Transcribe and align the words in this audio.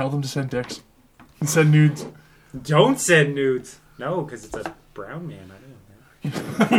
Tell 0.00 0.08
them 0.08 0.22
to 0.22 0.28
send 0.28 0.48
dicks. 0.48 0.80
And 1.40 1.48
send 1.50 1.72
nudes. 1.72 2.06
Don't 2.62 2.98
send 2.98 3.34
nudes. 3.34 3.80
No, 3.98 4.22
because 4.22 4.46
it's 4.46 4.56
a 4.56 4.74
brown 4.94 5.28
man. 5.28 5.52
I 5.52 6.30
don't 6.30 6.70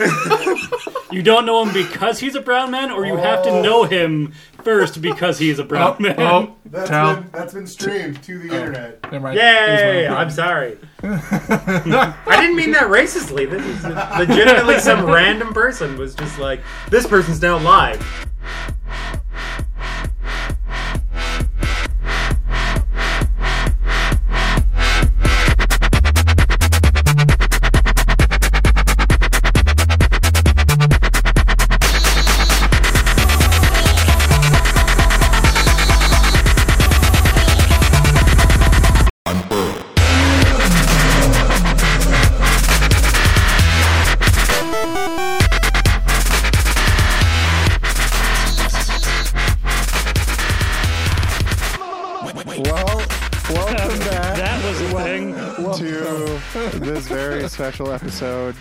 know. 0.00 0.36
You 1.12 1.22
don't 1.22 1.46
know 1.46 1.64
him 1.64 1.72
because 1.72 2.20
he's 2.20 2.34
a 2.34 2.40
brown 2.40 2.70
man, 2.70 2.90
or 2.90 3.04
you 3.06 3.16
have 3.16 3.42
to 3.44 3.62
know 3.62 3.80
oh. 3.80 3.84
him 3.84 4.32
first 4.62 5.00
because 5.02 5.38
he's 5.38 5.58
a 5.58 5.64
brown 5.64 5.96
oh, 5.98 6.02
man. 6.02 6.20
Oh, 6.20 6.56
That's 6.66 6.88
Tell. 6.88 7.16
been 7.16 7.30
that's 7.32 7.54
been 7.54 7.66
streamed 7.66 8.22
to 8.24 8.38
the 8.38 8.50
oh, 8.50 8.58
internet. 8.58 9.02
never 9.10 9.20
mind. 9.20 9.38
Yay! 9.38 10.02
Here's 10.02 10.10
my- 10.10 10.16
I'm 10.16 10.30
sorry. 10.30 10.78
I 11.02 12.36
didn't 12.40 12.56
mean 12.56 12.72
that 12.72 12.88
racistly. 12.88 13.48
This 13.48 13.64
is 13.64 13.84
legitimately 13.84 14.78
some 14.78 15.06
random 15.06 15.52
person 15.52 15.96
was 15.98 16.14
just 16.14 16.38
like, 16.38 16.60
this 16.90 17.06
person's 17.06 17.42
now 17.42 17.58
live. 17.58 18.00
Special 57.60 57.92
episode 57.92 58.54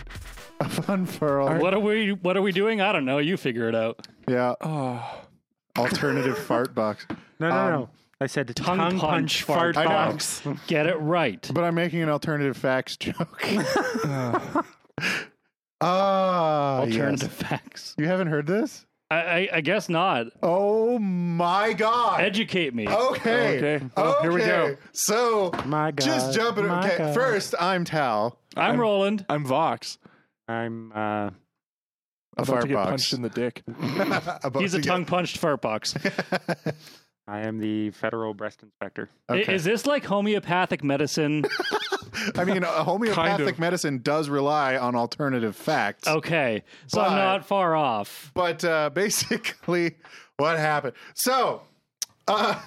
of 0.60 0.90
Unfurl. 0.90 1.58
What 1.62 1.74
are 1.74 1.80
we? 1.80 2.12
What 2.12 2.36
are 2.36 2.42
we 2.42 2.52
doing? 2.52 2.82
I 2.82 2.92
don't 2.92 3.06
know. 3.06 3.20
You 3.20 3.38
figure 3.38 3.70
it 3.70 3.76
out. 3.76 4.06
Yeah. 4.28 4.56
Alternative 5.78 6.38
fart 6.46 6.76
box. 6.76 7.06
No, 7.40 7.48
no, 7.50 7.56
Um, 7.56 7.72
no. 7.72 7.90
I 8.20 8.28
said 8.28 8.54
tongue 8.58 8.78
tongue, 8.78 9.00
punch 9.00 9.02
punch, 9.02 9.44
fart 9.44 9.76
fart, 9.76 9.78
I 9.78 9.84
know. 9.86 10.12
box. 10.12 10.42
Get 10.68 10.86
it 10.86 10.96
right. 10.98 11.50
But 11.54 11.64
I'm 11.64 11.76
making 11.76 12.02
an 12.02 12.10
alternative 12.10 12.58
facts 12.58 12.98
joke. 12.98 13.42
Ah, 15.82 16.80
Alternative 16.80 17.34
yes. 17.40 17.50
facts. 17.50 17.96
You 17.98 18.06
haven't 18.08 18.28
heard 18.28 18.46
this? 18.46 18.86
I, 19.10 19.16
I, 19.16 19.50
I 19.54 19.62
guess 19.62 19.88
not. 19.88 20.28
Oh 20.44 21.00
my 21.00 21.72
god. 21.72 22.20
Educate 22.20 22.76
me. 22.76 22.86
Okay. 22.86 23.58
Okay. 23.78 23.86
Well, 23.96 24.22
here 24.22 24.34
we 24.34 24.42
go. 24.42 24.76
So, 24.92 25.52
My 25.66 25.92
God. 25.92 26.06
just 26.06 26.34
jumping. 26.36 26.68
my 26.68 26.86
Okay. 26.86 26.98
God. 26.98 27.14
First, 27.16 27.56
I'm 27.62 27.86
Tal. 27.86 28.38
I'm, 28.62 28.80
Roland. 28.80 29.26
I'm 29.30 29.46
Vox. 29.46 29.98
I'm 30.48 30.92
uh, 30.94 30.98
A 30.98 31.32
About 32.38 32.48
fart 32.48 32.62
to 32.64 32.68
get 32.68 32.74
box. 32.76 32.90
punched 32.90 33.14
in 33.14 33.22
the 33.22 33.30
dick. 33.30 33.64
About 34.44 34.62
He's 34.62 34.72
to 34.72 34.78
a 34.78 34.82
get- 34.82 34.88
tongue 34.90 35.06
punched 35.06 35.38
fart 35.38 35.62
box. 35.62 35.94
I 37.28 37.42
am 37.42 37.60
the 37.60 37.92
federal 37.92 38.34
breast 38.34 38.64
inspector. 38.64 39.08
Okay. 39.30 39.54
Is 39.54 39.64
this 39.64 39.86
like 39.86 40.04
homeopathic 40.04 40.84
medicine? 40.84 41.46
I 42.36 42.44
mean, 42.44 42.64
a 42.64 42.84
homeopathic 42.84 43.38
Kind 43.38 43.50
of. 43.50 43.60
medicine 43.60 44.00
does 44.00 44.30
rely 44.30 44.78
on 44.78 44.96
alternative 44.96 45.56
facts. 45.56 46.08
Okay, 46.08 46.64
so 46.88 47.00
But- 47.02 47.12
I'm 47.12 47.18
not 47.18 47.46
far 47.46 47.76
off. 47.76 48.32
But 48.34 48.66
uh, 48.66 48.90
basically, 48.90 49.98
what 50.38 50.58
happened? 50.58 50.94
So, 51.14 51.62
uh, 52.28 52.60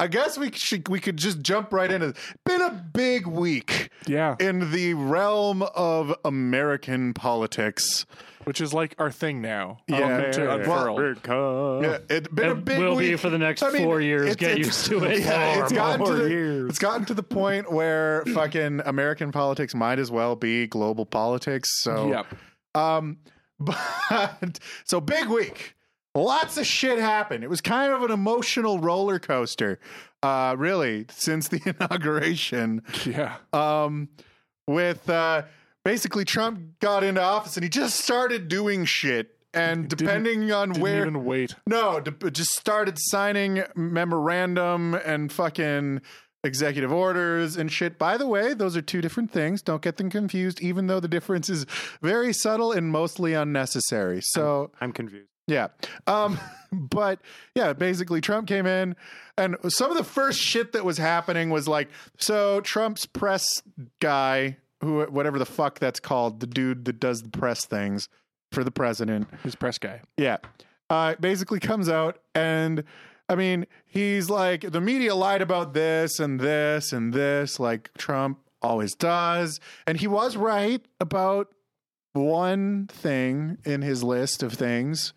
I 0.00 0.06
guess 0.06 0.38
we 0.38 0.50
should 0.52 0.88
we 0.88 0.98
could 0.98 1.16
just 1.16 1.40
jump 1.42 1.72
right 1.72 1.90
into. 1.90 2.14
Been 2.44 2.62
a 2.62 2.70
big 2.92 3.26
week 3.26 3.90
Yeah. 4.06 4.36
in 4.40 4.72
the 4.72 4.94
realm 4.94 5.62
of 5.62 6.14
American 6.24 7.14
politics. 7.14 8.06
Which 8.44 8.60
is 8.62 8.72
like 8.72 8.94
our 8.98 9.10
thing 9.10 9.42
now. 9.42 9.78
Yeah. 9.86 10.30
To 10.32 10.64
Well. 10.66 11.82
Yeah, 11.82 11.98
it's 12.08 12.28
been 12.28 12.48
a 12.48 12.52
It 12.52 12.64
big 12.64 12.78
will 12.78 12.96
be 12.96 13.14
for 13.16 13.28
the 13.28 13.36
next 13.38 13.62
I 13.62 13.70
mean, 13.70 13.84
four 13.84 14.00
years. 14.00 14.22
it's- 14.30 14.36
Get 14.36 14.52
it's- 14.52 14.66
used 14.66 14.86
to 14.86 15.04
it. 15.04 15.20
Yeah, 15.20 15.60
it's 15.60 15.70
Four 15.72 15.76
gotten 15.76 16.06
to 16.06 16.12
more 16.12 16.22
the 16.22 16.30
years. 16.30 16.70
it's 16.70 16.78
gotten 16.78 17.04
to 17.04 17.14
the 17.14 17.22
point 17.22 17.70
where 17.70 18.24
fucking 18.32 18.80
American 18.86 19.30
politics 19.30 19.74
might 19.74 19.98
as 19.98 20.10
well 20.10 20.36
be 20.36 20.66
global 20.66 21.04
politics. 21.04 21.68
So 21.82 22.08
Yep. 22.08 22.26
Um, 22.74 23.18
but 23.60 24.58
so 24.84 25.00
big 25.02 25.28
week. 25.28 25.74
Lots 26.14 26.56
of 26.56 26.66
shit 26.66 26.98
happened. 26.98 27.44
It 27.44 27.50
was 27.50 27.60
kind 27.60 27.92
of 27.92 28.02
an 28.02 28.10
emotional 28.10 28.80
roller 28.80 29.18
coaster, 29.20 29.78
uh, 30.22 30.56
really, 30.58 31.06
since 31.10 31.48
the 31.48 31.60
inauguration. 31.80 32.82
Yeah. 33.06 33.36
Um, 33.52 34.08
with 34.66 35.08
uh, 35.08 35.42
basically 35.84 36.24
Trump 36.24 36.80
got 36.80 37.04
into 37.04 37.22
office 37.22 37.56
and 37.56 37.64
he 37.64 37.70
just 37.70 38.00
started 38.00 38.48
doing 38.48 38.84
shit. 38.84 39.36
And 39.52 39.88
depending 39.88 40.52
on 40.52 40.68
Didn't 40.70 40.82
where 40.82 41.00
even 41.00 41.24
wait. 41.24 41.56
no, 41.66 42.00
just 42.00 42.50
started 42.52 42.98
signing 43.00 43.64
memorandum 43.74 44.94
and 44.94 45.32
fucking 45.32 46.02
executive 46.44 46.92
orders 46.92 47.56
and 47.56 47.70
shit. 47.70 47.98
By 47.98 48.16
the 48.16 48.28
way, 48.28 48.54
those 48.54 48.76
are 48.76 48.82
two 48.82 49.00
different 49.00 49.32
things. 49.32 49.60
Don't 49.60 49.82
get 49.82 49.96
them 49.96 50.08
confused, 50.08 50.60
even 50.60 50.86
though 50.86 51.00
the 51.00 51.08
difference 51.08 51.50
is 51.50 51.66
very 52.00 52.32
subtle 52.32 52.70
and 52.70 52.90
mostly 52.92 53.34
unnecessary. 53.34 54.20
So, 54.22 54.70
I'm 54.80 54.92
confused. 54.92 55.29
Yeah. 55.46 55.68
Um, 56.06 56.38
but 56.72 57.20
yeah, 57.54 57.72
basically 57.72 58.20
Trump 58.20 58.46
came 58.46 58.66
in 58.66 58.96
and 59.36 59.56
some 59.68 59.90
of 59.90 59.96
the 59.96 60.04
first 60.04 60.38
shit 60.38 60.72
that 60.72 60.84
was 60.84 60.98
happening 60.98 61.50
was 61.50 61.66
like, 61.66 61.88
so 62.18 62.60
Trump's 62.60 63.06
press 63.06 63.62
guy, 64.00 64.58
who, 64.80 65.02
whatever 65.04 65.38
the 65.38 65.46
fuck 65.46 65.78
that's 65.78 66.00
called, 66.00 66.40
the 66.40 66.46
dude 66.46 66.84
that 66.84 67.00
does 67.00 67.22
the 67.22 67.30
press 67.30 67.64
things 67.64 68.08
for 68.52 68.64
the 68.64 68.70
president. 68.70 69.28
His 69.42 69.54
press 69.54 69.78
guy. 69.78 70.02
Yeah. 70.16 70.38
Uh, 70.90 71.14
basically 71.20 71.60
comes 71.60 71.88
out 71.88 72.18
and 72.34 72.84
I 73.28 73.36
mean, 73.36 73.66
he's 73.86 74.28
like, 74.28 74.72
the 74.72 74.80
media 74.80 75.14
lied 75.14 75.40
about 75.40 75.72
this 75.72 76.18
and 76.18 76.40
this 76.40 76.92
and 76.92 77.12
this, 77.12 77.60
like 77.60 77.90
Trump 77.96 78.40
always 78.60 78.94
does. 78.94 79.60
And 79.86 79.98
he 79.98 80.08
was 80.08 80.36
right 80.36 80.84
about 81.00 81.54
one 82.12 82.88
thing 82.88 83.58
in 83.64 83.82
his 83.82 84.02
list 84.02 84.42
of 84.42 84.52
things. 84.52 85.12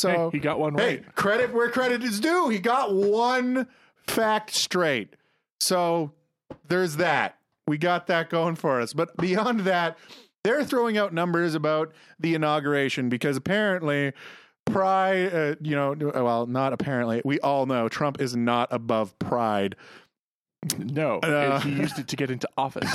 So 0.00 0.30
Hey, 0.30 0.30
he 0.32 0.38
got 0.38 0.58
one 0.58 0.74
right. 0.74 0.82
hey, 0.88 0.96
right. 0.96 1.14
credit 1.14 1.52
where 1.52 1.70
credit 1.70 2.02
is 2.02 2.20
due. 2.20 2.48
He 2.48 2.58
got 2.58 2.94
one 2.94 3.66
fact 4.06 4.54
straight. 4.54 5.14
So 5.60 6.12
there's 6.68 6.96
that. 6.96 7.38
We 7.66 7.78
got 7.78 8.06
that 8.08 8.30
going 8.30 8.54
for 8.56 8.80
us. 8.80 8.92
But 8.92 9.16
beyond 9.16 9.60
that, 9.60 9.98
they're 10.44 10.64
throwing 10.64 10.96
out 10.96 11.12
numbers 11.12 11.54
about 11.54 11.92
the 12.20 12.34
inauguration 12.34 13.08
because 13.08 13.36
apparently 13.36 14.12
pride 14.66 15.32
uh, 15.32 15.54
you 15.60 15.76
know 15.76 15.94
well 16.14 16.44
not 16.46 16.72
apparently 16.72 17.22
we 17.24 17.38
all 17.38 17.66
know 17.66 17.88
trump 17.88 18.20
is 18.20 18.34
not 18.34 18.66
above 18.72 19.16
pride 19.20 19.76
No. 20.78 21.18
Uh, 21.20 21.60
he 21.60 21.70
used 21.70 21.98
it 22.00 22.08
to 22.08 22.16
get 22.16 22.30
into 22.32 22.48
office. 22.58 22.92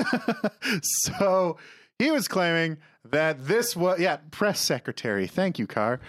so 0.83 1.55
he 1.97 2.11
was 2.11 2.27
claiming 2.27 2.77
that 3.09 3.47
this 3.47 3.75
was 3.75 3.99
yeah 3.99 4.17
press 4.31 4.59
secretary 4.59 5.27
thank 5.27 5.59
you 5.59 5.65
car 5.67 5.99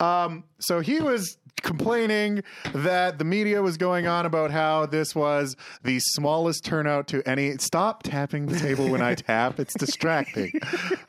um 0.00 0.44
so 0.58 0.80
he 0.80 1.00
was 1.00 1.38
complaining 1.62 2.42
that 2.74 3.18
the 3.18 3.24
media 3.24 3.62
was 3.62 3.76
going 3.76 4.06
on 4.06 4.26
about 4.26 4.50
how 4.50 4.86
this 4.86 5.14
was 5.14 5.56
the 5.82 5.98
smallest 6.00 6.64
turnout 6.64 7.08
to 7.08 7.26
any 7.28 7.56
stop 7.58 8.02
tapping 8.02 8.46
the 8.46 8.58
table 8.58 8.88
when 8.88 9.00
i 9.00 9.14
tap 9.14 9.58
it's 9.58 9.74
distracting 9.74 10.52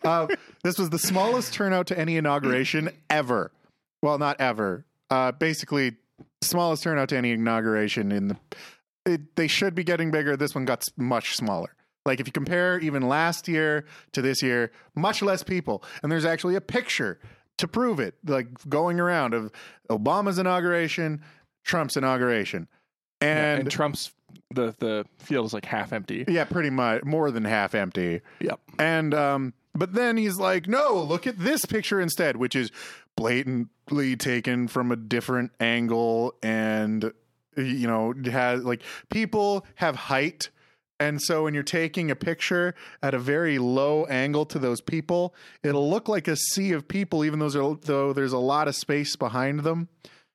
uh, 0.04 0.26
this 0.64 0.78
was 0.78 0.90
the 0.90 1.00
smallest 1.00 1.54
turnout 1.54 1.86
to 1.88 2.00
any 2.00 2.18
inauguration 2.18 2.90
ever 3.10 3.52
well 4.02 4.18
not 4.18 4.40
ever 4.40 4.86
uh 5.10 5.32
basically 5.34 5.98
smallest 6.42 6.82
turnout 6.82 7.10
to 7.10 7.18
any 7.18 7.32
inauguration 7.32 8.12
in 8.12 8.30
the 8.30 8.38
it, 9.08 9.36
they 9.36 9.48
should 9.48 9.74
be 9.74 9.84
getting 9.84 10.12
bigger. 10.12 10.38
This 10.38 10.54
one 10.54 10.66
got 10.66 10.84
much 10.98 11.36
smaller. 11.36 11.74
Like 12.06 12.20
if 12.20 12.28
you 12.28 12.32
compare 12.32 12.80
even 12.80 13.08
last 13.08 13.48
year 13.48 13.86
to 14.14 14.22
this 14.22 14.42
year, 14.42 14.72
much 14.96 15.22
less 15.22 15.44
people. 15.44 15.84
And 16.02 16.12
there's 16.12 16.26
actually 16.26 16.56
a 16.56 16.62
picture 16.62 17.20
to 17.58 17.68
prove 17.68 18.00
it, 18.00 18.16
like 18.26 18.48
going 18.70 19.00
around 19.00 19.34
of 19.34 19.52
Obama's 19.90 20.38
inauguration, 20.38 21.22
Trump's 21.64 21.98
inauguration. 21.98 22.68
and, 23.22 23.62
And, 23.62 23.72
Trump's 23.72 24.12
the 24.52 24.76
the 24.80 25.06
field 25.18 25.46
is 25.46 25.54
like 25.54 25.66
half 25.66 25.92
empty. 25.94 26.26
yeah, 26.28 26.44
pretty 26.46 26.70
much 26.70 27.04
more 27.04 27.32
than 27.32 27.46
half 27.46 27.74
empty. 27.76 28.22
Yep. 28.40 28.60
And 28.80 29.14
um, 29.14 29.54
but 29.74 29.94
then 29.94 30.18
he's 30.18 30.38
like, 30.38 30.68
no, 30.68 31.02
look 31.02 31.28
at 31.28 31.38
this 31.40 31.66
picture 31.66 32.00
instead, 32.00 32.38
which 32.38 32.56
is 32.56 32.72
blatantly 33.16 34.16
taken 34.16 34.68
from 34.68 34.92
a 34.92 34.96
different 34.96 35.52
angle 35.60 36.34
and 36.44 37.12
you 37.56 37.88
know 37.88 38.14
has 38.32 38.64
like 38.64 38.84
people 39.10 39.66
have 39.76 39.96
height 39.96 40.50
And 41.00 41.22
so 41.22 41.44
when 41.44 41.54
you're 41.54 41.64
taking 41.64 42.10
a 42.10 42.16
picture 42.16 42.74
at 43.04 43.14
a 43.14 43.20
very 43.20 43.60
low 43.60 44.06
angle 44.06 44.46
to 44.48 44.60
those 44.60 44.82
people, 44.82 45.36
it'll 45.64 45.90
look 45.90 46.08
like 46.08 46.28
a 46.28 46.36
sea 46.36 46.72
of 46.72 46.88
people, 46.88 47.24
even 47.24 47.40
though 47.40 47.50
there's 47.50 47.56
a, 47.56 47.78
though 47.82 48.14
there's 48.14 48.34
a 48.34 48.40
lot 48.40 48.68
of 48.68 48.76
space 48.76 49.16
behind 49.16 49.60
them. 49.62 49.90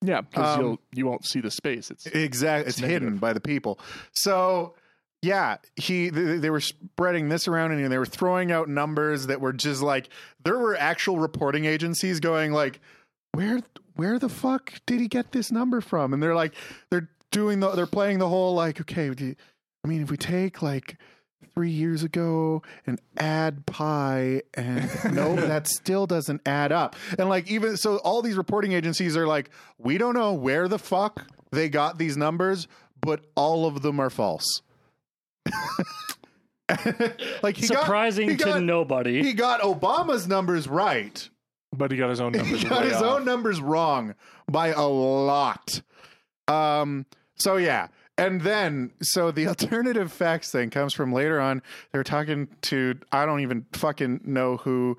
Yeah, 0.04 0.20
because 0.22 0.56
Um, 0.56 0.60
you'll 0.62 0.80
you 0.92 1.06
won't 1.06 1.24
see 1.24 1.40
the 1.40 1.50
space. 1.50 1.90
It's 1.90 2.06
Exactly, 2.06 2.68
it's, 2.68 2.78
hidden 2.78 3.18
by 3.18 3.32
the 3.32 3.40
people. 3.40 3.78
So 4.12 4.74
yeah, 5.20 5.58
he 5.76 6.10
they, 6.10 6.38
they 6.38 6.50
were 6.50 6.60
spreading 6.60 7.28
this 7.28 7.46
around 7.46 7.70
and 7.72 7.90
they 7.90 7.98
were 7.98 8.06
throwing 8.06 8.50
out 8.50 8.68
numbers 8.68 9.28
that 9.28 9.40
were 9.40 9.52
just 9.52 9.80
like 9.82 10.08
there 10.44 10.58
were 10.58 10.76
actual 10.76 11.18
reporting 11.18 11.64
agencies 11.64 12.18
going 12.18 12.52
like 12.52 12.80
where 13.32 13.60
where 13.94 14.18
the 14.18 14.28
fuck 14.28 14.72
did 14.86 15.00
he 15.00 15.06
get 15.08 15.32
this 15.32 15.52
number 15.52 15.80
from? 15.80 16.12
And 16.12 16.22
they're 16.22 16.34
like 16.34 16.54
they're 16.90 17.08
doing 17.30 17.60
the 17.60 17.70
they're 17.70 17.86
playing 17.86 18.18
the 18.18 18.28
whole 18.28 18.54
like 18.54 18.80
okay, 18.80 19.10
do 19.14 19.26
you- 19.26 19.36
I 19.84 19.88
mean 19.88 20.02
if 20.02 20.10
we 20.10 20.16
take 20.16 20.62
like 20.62 20.96
three 21.54 21.70
years 21.70 22.02
ago 22.02 22.62
and 22.86 23.00
add 23.18 23.66
pi 23.66 24.42
and 24.54 24.88
no 25.14 25.34
that 25.36 25.66
still 25.66 26.06
doesn't 26.06 26.40
add 26.46 26.72
up 26.72 26.96
and 27.18 27.28
like 27.28 27.50
even 27.50 27.76
so 27.76 27.96
all 27.98 28.22
these 28.22 28.36
reporting 28.36 28.72
agencies 28.72 29.16
are 29.16 29.26
like 29.26 29.50
we 29.78 29.98
don't 29.98 30.14
know 30.14 30.32
where 30.32 30.66
the 30.68 30.78
fuck 30.78 31.26
they 31.50 31.68
got 31.68 31.98
these 31.98 32.16
numbers 32.16 32.68
but 33.00 33.24
all 33.34 33.66
of 33.66 33.82
them 33.82 34.00
are 34.00 34.08
false 34.08 34.62
like 37.42 37.56
he 37.56 37.66
got- 37.66 37.80
Surprising 37.82 38.30
he 38.30 38.36
to 38.36 38.44
got- 38.44 38.62
nobody. 38.62 39.22
he 39.22 39.32
got 39.32 39.60
obama's 39.60 40.26
numbers 40.26 40.68
right 40.68 41.28
but 41.74 41.90
he 41.90 41.96
got 41.98 42.08
his 42.10 42.20
own 42.20 42.32
numbers. 42.36 42.62
he 42.62 42.68
got 42.68 42.84
his 42.84 42.94
off. 42.94 43.02
own 43.02 43.24
numbers 43.24 43.60
wrong 43.60 44.14
by 44.50 44.68
a 44.68 44.82
lot. 44.86 45.80
Um. 46.46 47.06
So 47.36 47.56
yeah, 47.56 47.88
and 48.26 48.40
then 48.40 48.92
so 49.00 49.30
the 49.30 49.46
alternative 49.48 50.12
facts 50.12 50.50
thing 50.50 50.70
comes 50.70 50.94
from 50.94 51.12
later 51.12 51.40
on. 51.40 51.62
They're 51.92 52.04
talking 52.04 52.48
to 52.62 52.98
I 53.10 53.26
don't 53.26 53.40
even 53.40 53.66
fucking 53.72 54.22
know 54.24 54.56
who, 54.58 54.98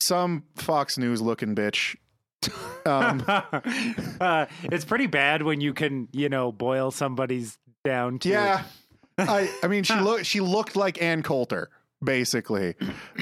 some 0.00 0.44
Fox 0.56 0.98
News 0.98 1.20
looking 1.20 1.54
bitch. 1.54 1.96
Um, 2.86 3.22
uh, 3.26 4.46
it's 4.62 4.86
pretty 4.86 5.08
bad 5.08 5.42
when 5.42 5.60
you 5.60 5.74
can, 5.74 6.08
you 6.12 6.30
know, 6.30 6.50
boil 6.50 6.90
somebody's 6.90 7.58
down 7.84 8.18
to 8.20 8.30
yeah, 8.30 8.62
I 9.18 9.52
I 9.62 9.66
mean 9.66 9.82
she 9.82 9.94
looked 9.94 10.24
she 10.24 10.40
looked 10.40 10.74
like 10.74 11.02
Ann 11.02 11.22
Coulter 11.22 11.68
basically, 12.02 12.76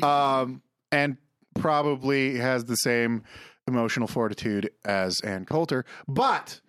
um, 0.04 0.62
and 0.92 1.16
probably 1.58 2.36
has 2.36 2.66
the 2.66 2.76
same 2.76 3.24
emotional 3.66 4.06
fortitude 4.06 4.70
as 4.84 5.18
Ann 5.24 5.46
Coulter, 5.46 5.84
but 6.06 6.60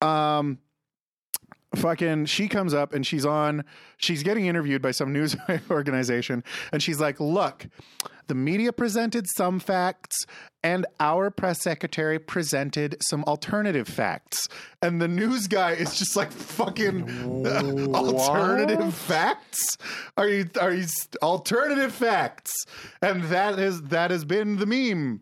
um 0.00 0.58
fucking 1.76 2.26
she 2.26 2.48
comes 2.48 2.74
up 2.74 2.92
and 2.92 3.06
she's 3.06 3.24
on 3.24 3.64
she's 3.96 4.22
getting 4.22 4.46
interviewed 4.46 4.82
by 4.82 4.90
some 4.90 5.12
news 5.12 5.36
organization 5.70 6.42
and 6.72 6.82
she's 6.82 7.00
like 7.00 7.20
look 7.20 7.66
the 8.28 8.34
media 8.34 8.72
presented 8.72 9.26
some 9.36 9.60
facts 9.60 10.26
and 10.62 10.84
our 10.98 11.30
press 11.30 11.62
secretary 11.62 12.18
presented 12.18 12.96
some 13.00 13.22
alternative 13.24 13.86
facts. 13.86 14.48
And 14.82 15.00
the 15.00 15.06
news 15.06 15.46
guy 15.46 15.72
is 15.72 15.96
just 15.96 16.16
like 16.16 16.32
fucking 16.32 17.46
alternative 17.94 18.92
facts? 18.94 19.78
Are 20.16 20.28
you 20.28 20.50
are 20.60 20.72
you 20.72 20.86
alternative 21.22 21.92
facts? 21.92 22.52
And 23.00 23.22
that 23.24 23.58
is 23.60 23.82
that 23.82 24.10
has 24.10 24.24
been 24.24 24.56
the 24.56 24.66
meme 24.66 25.20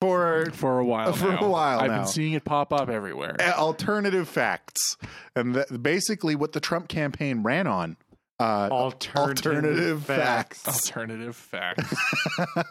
for 0.00 0.50
for 0.52 0.78
a 0.78 0.84
while. 0.84 1.12
For 1.14 1.28
a 1.28 1.40
now. 1.40 1.48
while 1.48 1.80
I've 1.80 1.90
now. 1.90 1.98
been 1.98 2.06
seeing 2.06 2.32
it 2.34 2.44
pop 2.44 2.72
up 2.72 2.88
everywhere. 2.88 3.36
alternative 3.40 4.28
facts, 4.28 4.96
and 5.34 5.54
that 5.54 5.82
basically 5.82 6.34
what 6.34 6.52
the 6.52 6.60
Trump 6.60 6.88
campaign 6.88 7.42
ran 7.42 7.66
on. 7.66 7.96
Uh, 8.40 8.68
Alternative 8.72 9.46
alternative 9.46 10.04
facts. 10.04 10.62
facts. 10.62 10.88
Alternative 10.90 11.36
facts. 11.36 11.94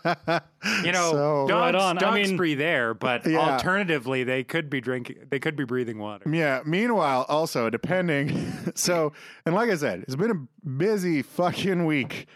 You 0.83 0.91
know, 0.91 1.11
So- 1.11 1.45
dogs, 1.47 1.51
Right 1.61 1.75
on. 1.75 1.97
I 1.97 2.01
dogs 2.01 2.27
mean- 2.29 2.37
free 2.37 2.55
there, 2.55 2.93
but 2.93 3.25
Yeah. 3.25 3.39
alternatively, 3.39 4.25
they 4.25 4.43
could 4.43 4.69
be 4.69 4.81
drinking. 4.81 5.17
They 5.31 5.39
could 5.39 5.55
be 5.55 5.63
breathing 5.63 5.99
water. 5.99 6.29
Yeah. 6.29 6.61
Meanwhile, 6.65 7.25
also 7.29 7.69
depending, 7.69 8.51
so 8.75 9.13
and 9.45 9.55
like 9.55 9.69
I 9.69 9.75
said, 9.75 10.01
it's 10.01 10.17
been 10.17 10.31
a 10.31 10.67
busy 10.67 11.21
fucking 11.21 11.85
week 11.85 12.27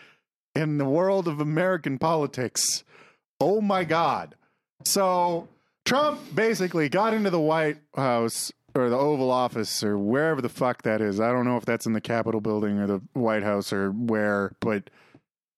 in 0.56 0.78
the 0.78 0.86
world 0.86 1.28
of 1.28 1.42
American 1.42 1.98
politics. 2.00 2.86
Oh 3.42 3.60
my 3.60 3.84
god! 3.84 4.36
So 4.84 5.48
Trump 5.86 6.20
basically 6.36 6.90
got 6.90 7.14
into 7.14 7.30
the 7.30 7.40
White 7.40 7.78
House 7.96 8.52
or 8.76 8.90
the 8.90 8.98
Oval 8.98 9.32
Office 9.32 9.84
or 9.84 9.98
wherever 9.98 10.42
the 10.42 10.50
fuck 10.50 10.84
that 10.84 11.02
is. 11.02 11.20
I 11.20 11.32
don't 11.32 11.46
know 11.46 11.58
if 11.58 11.66
that's 11.66 11.86
in 11.86 11.94
the 11.94 12.02
Capitol 12.02 12.42
building 12.42 12.80
or 12.80 12.88
the 12.88 13.02
White 13.14 13.44
House 13.44 13.74
or 13.74 13.92
where, 13.92 14.54
but 14.60 14.90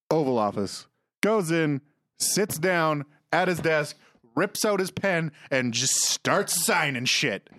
Oval 0.10 0.38
Office 0.38 0.88
goes 1.22 1.52
in, 1.52 1.82
sits 2.18 2.58
down 2.58 3.06
at 3.32 3.48
his 3.48 3.60
desk, 3.60 3.98
rips 4.36 4.64
out 4.66 4.80
his 4.80 4.92
pen, 4.92 5.32
and 5.52 5.74
just 5.74 5.96
starts 5.96 6.66
signing 6.66 7.06
shit. 7.06 7.50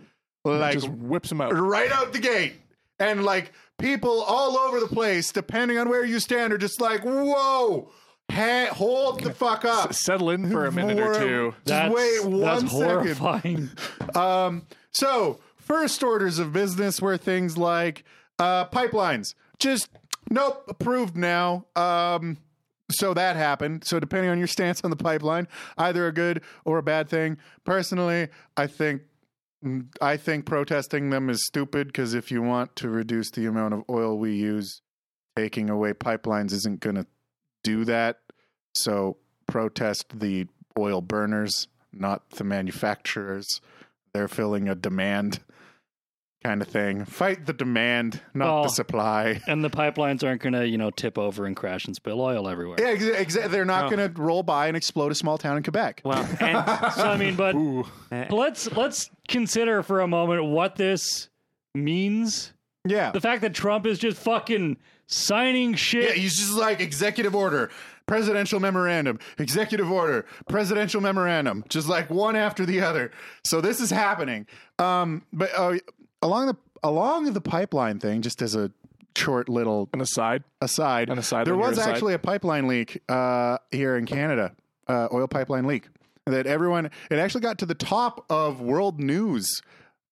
Like 0.44 0.72
just 0.72 0.88
whips 0.88 1.30
him 1.30 1.40
out. 1.40 1.52
right 1.52 1.92
out 1.92 2.12
the 2.12 2.18
gate. 2.18 2.54
And 2.98 3.24
like 3.24 3.52
people 3.78 4.22
all 4.22 4.56
over 4.58 4.80
the 4.80 4.86
place, 4.86 5.32
depending 5.32 5.78
on 5.78 5.88
where 5.88 6.04
you 6.04 6.18
stand, 6.18 6.52
are 6.52 6.58
just 6.58 6.80
like, 6.80 7.02
whoa, 7.02 7.90
ha- 8.30 8.68
hold 8.72 9.20
the 9.20 9.32
fuck 9.32 9.64
up. 9.64 9.92
Settle 9.94 10.30
in 10.30 10.50
for 10.50 10.66
a 10.66 10.72
minute 10.80 10.98
or 10.98 11.14
two. 11.18 11.50
Just 11.50 11.64
That's, 11.66 11.94
wait 11.94 12.24
one 12.24 12.40
that's 12.40 12.72
second. 12.72 13.16
horrifying. 13.16 13.70
Um, 14.16 14.66
so 14.92 15.38
first 15.56 16.02
orders 16.02 16.38
of 16.40 16.52
business 16.52 17.00
were 17.00 17.16
things 17.16 17.56
like 17.56 18.04
uh, 18.38 18.66
pipelines. 18.66 19.34
Just 19.58 19.88
nope, 20.30 20.64
approved 20.68 21.16
now. 21.16 21.66
Um, 21.76 22.38
so 22.90 23.14
that 23.14 23.36
happened. 23.36 23.84
So 23.84 24.00
depending 24.00 24.30
on 24.30 24.38
your 24.38 24.48
stance 24.48 24.80
on 24.82 24.90
the 24.90 24.96
pipeline, 24.96 25.46
either 25.78 26.08
a 26.08 26.12
good 26.12 26.42
or 26.64 26.78
a 26.78 26.82
bad 26.82 27.08
thing. 27.08 27.38
Personally, 27.64 28.28
I 28.56 28.66
think 28.66 29.02
I 30.00 30.16
think 30.16 30.46
protesting 30.46 31.10
them 31.10 31.30
is 31.30 31.46
stupid 31.46 31.86
because 31.88 32.14
if 32.14 32.30
you 32.32 32.42
want 32.42 32.74
to 32.76 32.88
reduce 32.88 33.30
the 33.30 33.46
amount 33.46 33.74
of 33.74 33.84
oil 33.88 34.18
we 34.18 34.32
use, 34.34 34.80
taking 35.36 35.70
away 35.70 35.92
pipelines 35.92 36.52
isn't 36.52 36.80
going 36.80 36.96
to 36.96 37.06
do 37.62 37.84
that. 37.86 38.20
So 38.74 39.16
protest 39.46 40.18
the 40.20 40.46
oil 40.78 41.00
burners, 41.00 41.68
not 41.92 42.28
the 42.30 42.44
manufacturers. 42.44 43.46
They're 44.12 44.28
filling 44.28 44.68
a 44.68 44.74
demand 44.74 45.40
kind 46.42 46.62
of 46.62 46.68
thing. 46.68 47.04
Fight 47.04 47.44
the 47.44 47.52
demand, 47.52 48.22
not 48.32 48.48
Oh. 48.60 48.62
the 48.62 48.68
supply. 48.70 49.40
And 49.46 49.62
the 49.62 49.68
pipelines 49.68 50.24
aren't 50.24 50.40
going 50.40 50.54
to, 50.54 50.66
you 50.66 50.78
know, 50.78 50.90
tip 50.90 51.18
over 51.18 51.44
and 51.44 51.54
crash 51.54 51.84
and 51.84 51.94
spill 51.94 52.18
oil 52.20 52.48
everywhere. 52.48 52.76
Yeah, 52.80 52.94
exa- 52.94 53.14
exa- 53.16 53.50
they're 53.50 53.66
not 53.66 53.84
Oh. 53.84 53.90
going 53.96 54.12
to 54.14 54.22
roll 54.22 54.42
by 54.42 54.66
and 54.68 54.74
explode 54.76 55.12
a 55.12 55.14
small 55.14 55.36
town 55.36 55.58
in 55.58 55.62
Quebec. 55.62 56.00
Well, 56.04 56.18
and 56.40 56.92
So 56.94 57.10
I 57.10 57.16
mean, 57.18 57.36
but 57.36 57.54
Ooh. 57.54 57.84
let's 58.30 58.72
let's 58.72 59.10
consider 59.28 59.82
for 59.82 60.00
a 60.00 60.08
moment 60.08 60.44
what 60.46 60.76
this 60.76 61.28
means. 61.74 62.52
yeah. 62.86 63.10
The 63.10 63.20
fact 63.20 63.42
that 63.42 63.52
Trump 63.54 63.86
is 63.86 63.98
just 63.98 64.16
fucking 64.18 64.78
signing 65.10 65.74
shit. 65.74 66.04
Yeah, 66.04 66.12
he's 66.22 66.38
just 66.38 66.52
like 66.52 66.80
executive 66.80 67.34
order, 67.34 67.70
presidential 68.06 68.60
memorandum, 68.60 69.18
executive 69.38 69.90
order, 69.90 70.24
presidential 70.48 71.00
memorandum, 71.00 71.64
just 71.68 71.88
like 71.88 72.08
one 72.10 72.36
after 72.36 72.64
the 72.64 72.80
other. 72.80 73.10
So 73.44 73.60
this 73.60 73.80
is 73.80 73.90
happening. 73.90 74.46
Um, 74.78 75.22
but 75.32 75.50
uh, 75.56 75.74
along 76.22 76.46
the 76.46 76.56
along 76.82 77.32
the 77.32 77.40
pipeline 77.40 77.98
thing, 77.98 78.22
just 78.22 78.40
as 78.40 78.54
a 78.54 78.70
short 79.16 79.48
little 79.48 79.88
An 79.92 80.00
aside. 80.00 80.44
aside, 80.62 81.10
An 81.10 81.18
aside 81.18 81.46
there 81.46 81.54
on 81.54 81.60
your 81.60 81.68
was 81.68 81.78
aside. 81.78 81.90
actually 81.90 82.14
a 82.14 82.18
pipeline 82.18 82.68
leak 82.68 83.02
uh, 83.08 83.58
here 83.70 83.96
in 83.96 84.06
Canada, 84.06 84.54
uh, 84.86 85.08
oil 85.12 85.26
pipeline 85.28 85.66
leak 85.66 85.88
that 86.26 86.46
everyone. 86.46 86.90
It 87.10 87.18
actually 87.18 87.40
got 87.40 87.58
to 87.58 87.66
the 87.66 87.74
top 87.74 88.24
of 88.30 88.60
world 88.60 89.00
news 89.00 89.62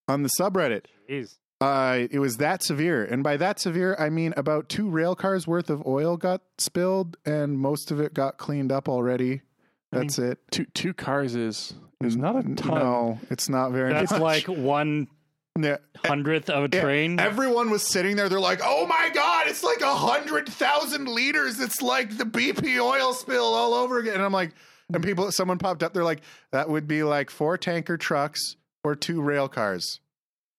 on 0.08 0.22
the 0.24 0.30
subreddit. 0.38 0.86
Jeez. 1.08 1.36
Uh, 1.60 2.06
it 2.10 2.20
was 2.20 2.36
that 2.36 2.62
severe, 2.62 3.04
and 3.04 3.24
by 3.24 3.36
that 3.36 3.58
severe, 3.58 3.96
I 3.98 4.10
mean 4.10 4.32
about 4.36 4.68
two 4.68 4.88
rail 4.88 5.16
cars 5.16 5.46
worth 5.46 5.70
of 5.70 5.84
oil 5.86 6.16
got 6.16 6.40
spilled, 6.58 7.16
and 7.26 7.58
most 7.58 7.90
of 7.90 7.98
it 8.00 8.14
got 8.14 8.38
cleaned 8.38 8.70
up 8.70 8.88
already. 8.88 9.42
That's 9.90 10.18
it. 10.20 10.38
Two 10.52 10.66
two 10.66 10.94
cars 10.94 11.34
is 11.34 11.74
is 12.00 12.16
not 12.16 12.36
a 12.36 12.42
ton. 12.54 12.74
No, 12.78 13.18
it's 13.30 13.48
not 13.48 13.72
very. 13.72 13.92
That's 13.92 14.12
much. 14.12 14.20
like 14.20 14.46
one 14.46 15.08
Yeah. 15.60 15.78
hundredth 16.06 16.48
of 16.48 16.70
a 16.72 16.76
Yeah, 16.76 16.82
train. 16.82 17.18
Everyone 17.18 17.70
was 17.70 17.82
sitting 17.82 18.14
there. 18.14 18.28
They're 18.28 18.38
like, 18.38 18.60
"Oh 18.62 18.86
my 18.86 19.10
god, 19.12 19.48
it's 19.48 19.64
like 19.64 19.80
a 19.80 19.92
hundred 19.92 20.48
thousand 20.48 21.08
liters. 21.08 21.58
It's 21.58 21.82
like 21.82 22.16
the 22.16 22.24
BP 22.24 22.78
oil 22.80 23.12
spill 23.14 23.42
all 23.42 23.74
over 23.74 23.98
again." 23.98 24.14
And 24.14 24.22
I'm 24.22 24.30
like, 24.32 24.52
and 24.94 25.02
people, 25.02 25.32
someone 25.32 25.58
popped 25.58 25.82
up. 25.82 25.92
They're 25.92 26.04
like, 26.04 26.20
"That 26.52 26.70
would 26.70 26.86
be 26.86 27.02
like 27.02 27.30
four 27.30 27.58
tanker 27.58 27.96
trucks 27.96 28.54
or 28.84 28.94
two 28.94 29.20
rail 29.20 29.48
cars. 29.48 29.98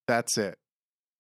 That's 0.10 0.38
it." 0.38 0.58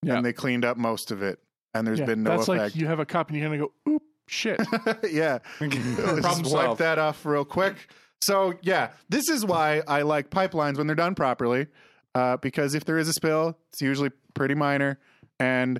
Yeah. 0.03 0.15
And 0.17 0.25
they 0.25 0.33
cleaned 0.33 0.63
up 0.65 0.77
most 0.77 1.11
of 1.11 1.21
it, 1.21 1.39
and 1.73 1.85
there's 1.85 1.99
Yeah, 1.99 2.05
been 2.05 2.23
no 2.23 2.31
that's 2.37 2.47
effect. 2.47 2.61
like 2.61 2.75
you 2.75 2.87
have 2.87 2.99
a 2.99 3.05
cup 3.05 3.29
and 3.29 3.37
you're 3.37 3.47
gonna 3.47 3.59
go, 3.59 3.71
oop, 3.91 4.03
shit. 4.27 4.59
yeah. 5.11 5.39
Problem 5.57 6.43
wipe 6.51 6.77
that 6.77 6.97
off 6.99 7.25
real 7.25 7.45
quick. 7.45 7.75
So, 8.21 8.53
yeah, 8.61 8.89
this 9.09 9.29
is 9.29 9.45
why 9.45 9.81
I 9.87 10.01
like 10.03 10.29
pipelines 10.29 10.77
when 10.77 10.87
they're 10.87 10.95
done 10.95 11.15
properly. 11.15 11.67
Uh, 12.15 12.37
because 12.37 12.75
if 12.75 12.85
there 12.85 12.97
is 12.97 13.07
a 13.07 13.13
spill, 13.13 13.57
it's 13.71 13.81
usually 13.81 14.09
pretty 14.33 14.55
minor. 14.55 14.99
And 15.39 15.79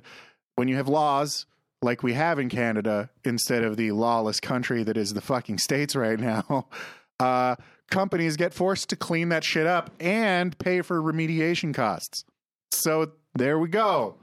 when 0.56 0.68
you 0.68 0.76
have 0.76 0.88
laws 0.88 1.46
like 1.82 2.02
we 2.02 2.12
have 2.12 2.38
in 2.38 2.48
Canada 2.48 3.10
instead 3.24 3.62
of 3.64 3.76
the 3.76 3.92
lawless 3.92 4.38
country 4.40 4.82
that 4.84 4.96
is 4.96 5.12
the 5.12 5.20
fucking 5.20 5.58
states 5.58 5.96
right 5.96 6.18
now, 6.18 6.68
uh, 7.20 7.56
companies 7.90 8.36
get 8.36 8.54
forced 8.54 8.88
to 8.90 8.96
clean 8.96 9.30
that 9.30 9.44
shit 9.44 9.66
up 9.66 9.90
and 9.98 10.56
pay 10.58 10.82
for 10.82 11.00
remediation 11.02 11.74
costs. 11.74 12.24
So 12.70 13.12
there 13.34 13.58
we 13.58 13.68
go. 13.68 14.16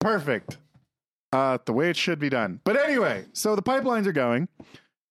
Perfect. 0.00 0.58
Uh, 1.32 1.58
the 1.64 1.72
way 1.72 1.90
it 1.90 1.96
should 1.96 2.18
be 2.18 2.28
done. 2.28 2.60
But 2.64 2.76
anyway, 2.76 3.26
so 3.32 3.54
the 3.54 3.62
pipelines 3.62 4.06
are 4.06 4.12
going, 4.12 4.48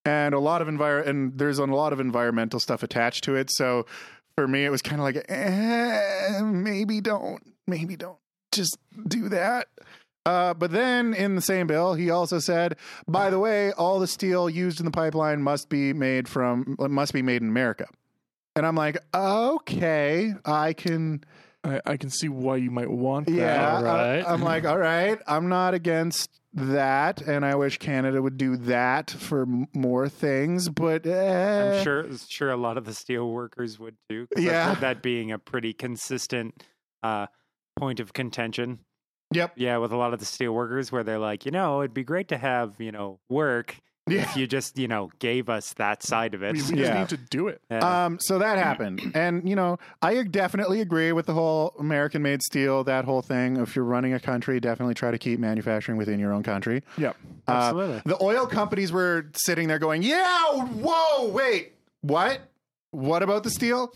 and 0.04 0.34
a 0.34 0.40
lot 0.40 0.62
of 0.62 0.68
envir 0.68 1.06
and 1.08 1.38
there's 1.38 1.60
a 1.60 1.66
lot 1.66 1.94
of 1.94 2.00
environmental 2.00 2.60
stuff 2.60 2.84
attached 2.84 3.24
to 3.26 3.36
it. 3.36 3.50
So 3.52 3.86
for 4.36 4.48
me, 4.48 4.66
it 4.66 4.70
was 4.70 4.82
kind 4.82 5.00
of 5.00 5.06
like, 5.06 5.26
eh, 5.30 6.42
maybe 6.42 7.00
don't, 7.00 7.42
maybe 7.68 7.96
don't 7.96 8.18
just 8.52 8.78
do 9.08 9.30
that. 9.30 9.68
Uh, 10.26 10.54
but 10.54 10.72
then 10.72 11.14
in 11.14 11.36
the 11.36 11.42
same 11.42 11.68
bill, 11.68 11.94
he 11.94 12.10
also 12.10 12.40
said, 12.40 12.76
by 13.08 13.30
the 13.30 13.40
way, 13.40 13.72
all 13.74 14.00
the 14.00 14.08
steel 14.08 14.50
used 14.50 14.80
in 14.80 14.86
the 14.86 14.92
pipeline 14.92 15.42
must 15.42 15.70
be 15.70 15.94
made 15.94 16.28
from 16.28 16.76
must 16.78 17.14
be 17.14 17.22
made 17.22 17.42
in 17.42 17.48
America. 17.48 17.88
And 18.56 18.66
I'm 18.66 18.76
like, 18.76 18.98
okay, 19.16 20.34
I 20.46 20.74
can. 20.74 21.24
I, 21.64 21.82
I 21.86 21.98
can 21.98 22.10
see 22.10 22.30
why 22.30 22.58
you 22.58 22.72
might 22.72 22.90
want 22.90 23.28
that. 23.28 23.34
Yeah, 23.34 23.76
All 23.78 23.84
right. 23.84 24.22
I, 24.22 24.34
am 24.34 24.42
like, 24.42 24.66
all 24.66 24.78
right, 24.78 25.20
I'm 25.28 25.50
not 25.50 25.74
against 25.74 26.40
that, 26.54 27.22
and 27.22 27.46
I 27.46 27.56
wish 27.56 27.78
Canada 27.78 28.22
would 28.22 28.38
do 28.38 28.56
that 28.58 29.12
for 29.12 29.42
m- 29.42 29.68
more 29.74 30.08
things. 30.08 30.70
But 30.70 31.06
eh, 31.06 31.78
I'm 31.78 31.84
sure 31.84 32.06
sure 32.28 32.52
a 32.52 32.58
lot 32.58 32.78
of 32.78 32.86
the 32.86 32.94
steel 32.94 33.30
workers 33.30 33.78
would 33.78 33.98
too. 34.10 34.28
Yeah. 34.38 34.76
that 34.76 35.02
being 35.02 35.32
a 35.32 35.38
pretty 35.40 35.74
consistent 35.74 36.64
uh, 37.04 37.28
point 37.78 38.00
of 38.00 38.14
contention. 38.14 38.80
Yep. 39.34 39.54
Yeah, 39.58 39.78
with 39.78 39.92
a 39.92 39.98
lot 39.98 40.14
of 40.14 40.20
the 40.20 40.26
steel 40.26 40.54
workers, 40.54 40.92
where 40.92 41.04
they're 41.04 41.20
like, 41.20 41.46
you 41.46 41.52
know, 41.52 41.82
it'd 41.82 41.94
be 41.94 42.04
great 42.04 42.30
to 42.30 42.38
have 42.38 42.80
you 42.80 42.92
know 42.92 43.20
work 43.30 43.76
Yeah. 44.12 44.22
if 44.24 44.36
you 44.36 44.48
just 44.48 44.78
you 44.78 44.88
know 44.88 45.12
gave 45.20 45.50
us 45.50 45.74
that 45.74 46.04
side 46.04 46.34
of 46.34 46.44
it. 46.44 46.54
We, 46.54 46.60
we 46.62 46.68
just 46.68 46.74
Yeah. 46.74 47.00
need 47.00 47.10
to 47.10 47.18
do 47.18 47.48
it. 47.48 47.62
Yeah. 47.72 48.06
Um, 48.06 48.20
so 48.20 48.40
that 48.40 48.58
happened, 48.58 49.02
and 49.16 49.48
you 49.48 49.56
know, 49.56 49.78
I 50.02 50.24
definitely 50.24 50.82
agree 50.82 51.12
with 51.12 51.26
the 51.26 51.34
whole 51.34 51.74
American-made 51.80 52.42
steel, 52.44 52.84
that 52.86 53.06
whole 53.06 53.22
thing. 53.22 53.58
If 53.58 53.76
you're 53.76 53.86
running 53.86 54.14
a 54.14 54.20
country, 54.20 54.60
definitely 54.60 54.94
try 54.96 55.12
to 55.12 55.18
keep 55.18 55.40
manufacturing 55.40 55.98
within 55.98 56.20
your 56.20 56.34
own 56.34 56.44
country. 56.44 56.84
Yep. 56.98 57.16
Uh, 57.48 57.52
Absolutely. 57.52 58.02
the 58.06 58.24
oil 58.24 58.46
companies 58.46 58.92
were 58.92 59.28
sitting 59.34 59.68
there 59.68 59.80
going, 59.80 60.02
"Yeah, 60.04 60.54
whoa, 60.56 61.30
wait, 61.30 61.74
what? 62.02 62.42
What 62.92 63.22
about 63.24 63.44
the 63.44 63.52
steel? 63.52 63.94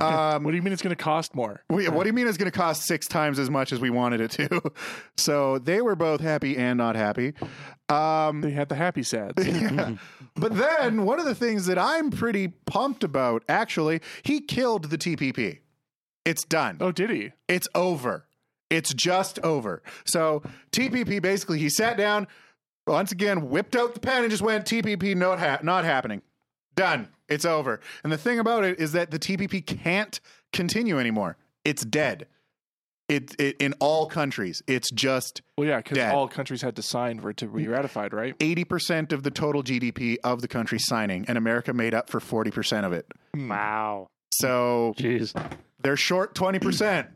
Um, 0.00 0.42
What 0.42 0.50
do 0.50 0.56
you 0.56 0.62
mean 0.62 0.72
it's 0.72 0.82
going 0.82 0.94
to 0.96 1.02
cost 1.02 1.34
more? 1.34 1.62
we- 1.70 1.88
what 1.88 2.02
do 2.02 2.08
you 2.08 2.12
mean 2.12 2.26
it's 2.26 2.36
going 2.36 2.50
to 2.50 2.56
cost 2.58 2.82
six 2.84 3.06
times 3.06 3.38
as 3.38 3.48
much 3.48 3.72
as 3.72 3.78
we 3.80 3.90
wanted 3.90 4.20
it 4.20 4.30
to? 4.32 4.60
So 5.16 5.58
they 5.58 5.80
were 5.80 5.94
both 5.94 6.20
happy 6.20 6.56
and 6.56 6.76
not 6.78 6.96
happy. 6.96 7.34
Um, 7.88 8.40
They 8.40 8.50
had 8.50 8.68
the 8.68 8.74
happy 8.74 9.02
sads. 9.04 9.46
yeah. 9.46 9.94
But 10.34 10.56
then 10.56 11.04
one 11.04 11.20
of 11.20 11.26
the 11.26 11.34
things 11.34 11.66
that 11.66 11.78
I'm 11.78 12.10
pretty 12.10 12.48
pumped 12.48 13.04
about, 13.04 13.44
actually, 13.48 14.00
he 14.24 14.40
killed 14.40 14.90
the 14.90 14.98
TPP. 14.98 15.60
It's 16.24 16.42
done. 16.44 16.78
oh, 16.80 16.90
did 16.90 17.10
he? 17.10 17.32
It's 17.48 17.68
over. 17.74 18.26
It's 18.70 18.92
just 18.94 19.38
over. 19.40 19.82
So 20.04 20.42
TPP 20.72 21.22
basically, 21.22 21.58
he 21.60 21.68
sat 21.68 21.96
down 21.96 22.26
once 22.88 23.12
again, 23.12 23.48
whipped 23.50 23.76
out 23.76 23.94
the 23.94 24.00
pen, 24.00 24.22
and 24.22 24.30
just 24.30 24.42
went 24.42 24.64
TPP 24.64 25.14
not 25.14 25.38
ha- 25.38 25.60
not 25.62 25.84
happening. 25.84 26.22
Done. 26.74 27.08
It's 27.28 27.44
over. 27.44 27.80
And 28.02 28.12
the 28.12 28.18
thing 28.18 28.38
about 28.38 28.64
it 28.64 28.78
is 28.78 28.92
that 28.92 29.10
the 29.10 29.18
TPP 29.18 29.64
can't 29.66 30.20
continue 30.52 30.98
anymore. 30.98 31.36
It's 31.64 31.84
dead. 31.84 32.26
It, 33.08 33.38
it 33.38 33.56
in 33.58 33.74
all 33.80 34.06
countries. 34.06 34.62
It's 34.66 34.90
just 34.90 35.42
Well, 35.58 35.66
yeah, 35.68 35.76
because 35.78 35.98
all 35.98 36.26
countries 36.26 36.62
had 36.62 36.76
to 36.76 36.82
sign 36.82 37.20
for 37.20 37.30
it 37.30 37.36
to 37.38 37.46
be 37.46 37.68
ratified, 37.68 38.14
right? 38.14 38.34
eighty 38.40 38.64
percent 38.64 39.12
of 39.12 39.22
the 39.22 39.30
total 39.30 39.62
GDP 39.62 40.16
of 40.24 40.40
the 40.40 40.48
country 40.48 40.78
signing, 40.78 41.26
and 41.28 41.36
America 41.36 41.74
made 41.74 41.92
up 41.92 42.08
for 42.08 42.18
forty 42.18 42.50
percent 42.50 42.86
of 42.86 42.92
it. 42.94 43.06
wow. 43.34 44.06
So 44.32 44.94
Jeez. 44.96 45.32
they're 45.80 45.96
short 45.96 46.34
20% 46.34 47.06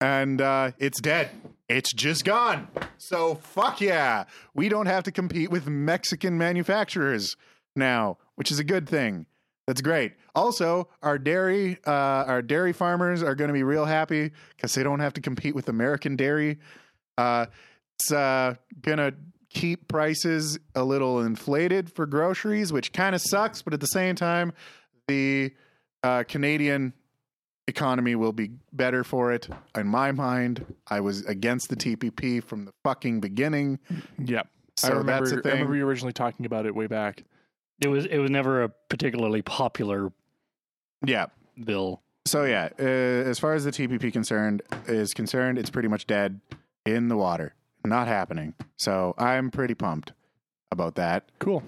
and 0.00 0.40
uh, 0.40 0.70
it's 0.78 1.00
dead 1.00 1.28
it's 1.68 1.92
just 1.92 2.24
gone 2.24 2.68
so 2.98 3.34
fuck 3.34 3.80
yeah 3.80 4.24
we 4.54 4.68
don't 4.68 4.86
have 4.86 5.04
to 5.04 5.10
compete 5.12 5.50
with 5.50 5.66
mexican 5.66 6.38
manufacturers 6.38 7.36
now 7.74 8.16
which 8.36 8.50
is 8.50 8.58
a 8.58 8.64
good 8.64 8.88
thing 8.88 9.26
that's 9.66 9.80
great 9.80 10.12
also 10.34 10.88
our 11.02 11.18
dairy 11.18 11.78
uh, 11.86 12.24
our 12.26 12.42
dairy 12.42 12.72
farmers 12.72 13.22
are 13.22 13.34
going 13.34 13.48
to 13.48 13.54
be 13.54 13.62
real 13.62 13.84
happy 13.84 14.30
because 14.56 14.74
they 14.74 14.82
don't 14.82 15.00
have 15.00 15.12
to 15.12 15.20
compete 15.20 15.54
with 15.54 15.68
american 15.68 16.16
dairy 16.16 16.58
uh, 17.18 17.46
it's 17.98 18.12
uh, 18.12 18.54
going 18.82 18.98
to 18.98 19.14
keep 19.48 19.88
prices 19.88 20.58
a 20.74 20.84
little 20.84 21.20
inflated 21.20 21.90
for 21.90 22.04
groceries 22.06 22.72
which 22.72 22.92
kind 22.92 23.14
of 23.14 23.20
sucks 23.20 23.62
but 23.62 23.72
at 23.72 23.80
the 23.80 23.86
same 23.86 24.14
time 24.14 24.52
the 25.08 25.52
uh, 26.02 26.22
canadian 26.28 26.92
economy 27.68 28.14
will 28.14 28.32
be 28.32 28.50
better 28.72 29.04
for 29.04 29.32
it. 29.32 29.48
In 29.74 29.86
my 29.86 30.12
mind, 30.12 30.64
I 30.88 31.00
was 31.00 31.24
against 31.26 31.68
the 31.68 31.76
TPP 31.76 32.42
from 32.42 32.64
the 32.64 32.72
fucking 32.84 33.20
beginning. 33.20 33.78
Yep. 34.18 34.48
So 34.76 34.88
I 34.88 34.90
remember, 34.92 35.28
that's 35.28 35.42
the 35.42 35.48
I 35.48 35.52
remember 35.52 35.76
you 35.76 35.86
originally 35.86 36.12
talking 36.12 36.46
about 36.46 36.66
it 36.66 36.74
way 36.74 36.86
back. 36.86 37.24
It 37.80 37.88
was 37.88 38.06
it 38.06 38.18
was 38.18 38.30
never 38.30 38.62
a 38.62 38.68
particularly 38.68 39.42
popular 39.42 40.12
Yeah. 41.04 41.26
bill. 41.62 42.02
So 42.26 42.44
yeah, 42.44 42.70
uh, 42.80 42.82
as 42.82 43.38
far 43.38 43.54
as 43.54 43.64
the 43.64 43.70
TPP 43.70 44.12
concerned 44.12 44.62
is 44.88 45.14
concerned, 45.14 45.58
it's 45.58 45.70
pretty 45.70 45.88
much 45.88 46.06
dead 46.06 46.40
in 46.84 47.08
the 47.08 47.16
water. 47.16 47.54
Not 47.84 48.08
happening. 48.08 48.54
So 48.76 49.14
I'm 49.16 49.50
pretty 49.50 49.74
pumped 49.74 50.12
about 50.72 50.96
that. 50.96 51.28
Cool. 51.38 51.62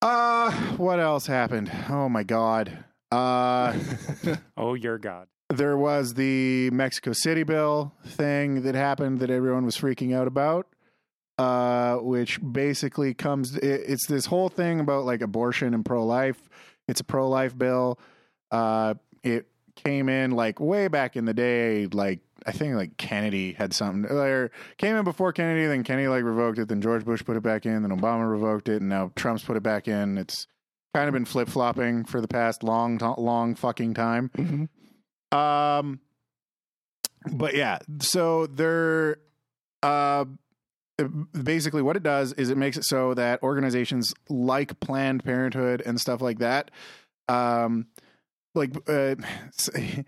Uh 0.00 0.52
what 0.76 1.00
else 1.00 1.26
happened? 1.26 1.70
Oh 1.88 2.08
my 2.08 2.22
god. 2.22 2.84
Uh 3.10 3.76
Oh, 4.56 4.74
your 4.74 4.98
God. 4.98 5.26
there 5.52 5.76
was 5.76 6.14
the 6.14 6.70
Mexico 6.70 7.12
City 7.12 7.42
bill 7.42 7.94
thing 8.06 8.62
that 8.62 8.74
happened 8.74 9.18
that 9.20 9.30
everyone 9.30 9.64
was 9.64 9.76
freaking 9.76 10.14
out 10.14 10.26
about, 10.28 10.66
uh, 11.38 11.96
which 11.96 12.40
basically 12.42 13.14
comes. 13.14 13.56
It, 13.56 13.64
it's 13.86 14.06
this 14.06 14.26
whole 14.26 14.48
thing 14.48 14.80
about 14.80 15.04
like 15.04 15.22
abortion 15.22 15.74
and 15.74 15.84
pro 15.84 16.04
life. 16.04 16.48
It's 16.88 17.00
a 17.00 17.04
pro 17.04 17.28
life 17.28 17.56
bill. 17.56 17.98
Uh, 18.50 18.94
it 19.22 19.46
came 19.76 20.08
in 20.08 20.32
like 20.32 20.58
way 20.60 20.88
back 20.88 21.16
in 21.16 21.24
the 21.24 21.34
day. 21.34 21.86
Like 21.86 22.20
I 22.46 22.52
think 22.52 22.74
like 22.74 22.96
Kennedy 22.96 23.52
had 23.52 23.72
something. 23.72 24.10
Or 24.10 24.50
came 24.78 24.96
in 24.96 25.04
before 25.04 25.32
Kennedy, 25.32 25.66
then 25.66 25.84
Kennedy 25.84 26.08
like 26.08 26.24
revoked 26.24 26.58
it. 26.58 26.68
Then 26.68 26.80
George 26.80 27.04
Bush 27.04 27.24
put 27.24 27.36
it 27.36 27.42
back 27.42 27.66
in. 27.66 27.82
Then 27.82 27.96
Obama 27.96 28.28
revoked 28.28 28.68
it, 28.68 28.80
and 28.80 28.88
now 28.88 29.12
Trump's 29.16 29.44
put 29.44 29.56
it 29.56 29.62
back 29.62 29.86
in. 29.86 30.18
It's 30.18 30.46
kind 30.94 31.08
of 31.08 31.12
been 31.12 31.24
flip 31.26 31.48
flopping 31.48 32.04
for 32.04 32.20
the 32.20 32.28
past 32.28 32.62
long, 32.62 32.98
long 33.18 33.54
fucking 33.54 33.94
time. 33.94 34.30
Mhm. 34.36 34.68
Um, 35.36 36.00
but 37.32 37.54
yeah, 37.54 37.78
so 38.00 38.46
they're 38.46 39.18
uh, 39.82 40.24
basically 41.42 41.82
what 41.82 41.96
it 41.96 42.02
does 42.02 42.32
is 42.34 42.50
it 42.50 42.58
makes 42.58 42.76
it 42.76 42.84
so 42.84 43.14
that 43.14 43.42
organizations 43.42 44.14
like 44.28 44.78
Planned 44.80 45.24
Parenthood 45.24 45.82
and 45.84 46.00
stuff 46.00 46.20
like 46.20 46.38
that, 46.38 46.70
um, 47.28 47.86
like 48.54 48.74
uh, 48.88 49.14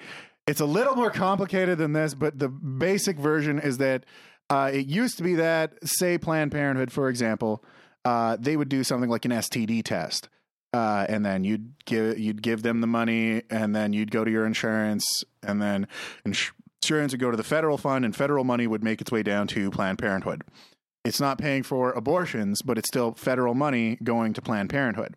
it's 0.46 0.60
a 0.60 0.66
little 0.66 0.96
more 0.96 1.10
complicated 1.10 1.78
than 1.78 1.92
this, 1.92 2.14
but 2.14 2.38
the 2.38 2.48
basic 2.48 3.16
version 3.18 3.58
is 3.58 3.78
that 3.78 4.04
uh, 4.48 4.70
it 4.72 4.86
used 4.86 5.16
to 5.18 5.22
be 5.22 5.36
that, 5.36 5.74
say, 5.84 6.18
Planned 6.18 6.50
Parenthood, 6.50 6.90
for 6.90 7.08
example, 7.08 7.64
uh, 8.04 8.36
they 8.40 8.56
would 8.56 8.68
do 8.68 8.82
something 8.82 9.08
like 9.08 9.24
an 9.24 9.30
STD 9.30 9.84
test 9.84 10.28
uh, 10.72 11.06
and 11.08 11.24
then 11.24 11.44
you'd 11.44 11.72
give 11.84 12.18
you'd 12.18 12.42
give 12.42 12.62
them 12.62 12.80
the 12.80 12.86
money, 12.86 13.42
and 13.50 13.74
then 13.74 13.92
you'd 13.92 14.10
go 14.10 14.24
to 14.24 14.30
your 14.30 14.46
insurance, 14.46 15.24
and 15.42 15.60
then 15.60 15.88
ins- 16.24 16.52
insurance 16.82 17.12
would 17.12 17.20
go 17.20 17.30
to 17.30 17.36
the 17.36 17.44
federal 17.44 17.76
fund, 17.76 18.04
and 18.04 18.14
federal 18.14 18.44
money 18.44 18.66
would 18.66 18.84
make 18.84 19.00
its 19.00 19.10
way 19.10 19.22
down 19.22 19.46
to 19.48 19.70
Planned 19.70 19.98
Parenthood. 19.98 20.42
It's 21.04 21.20
not 21.20 21.38
paying 21.38 21.62
for 21.62 21.92
abortions, 21.92 22.62
but 22.62 22.78
it's 22.78 22.88
still 22.88 23.12
federal 23.12 23.54
money 23.54 23.98
going 24.02 24.32
to 24.34 24.42
Planned 24.42 24.70
Parenthood. 24.70 25.16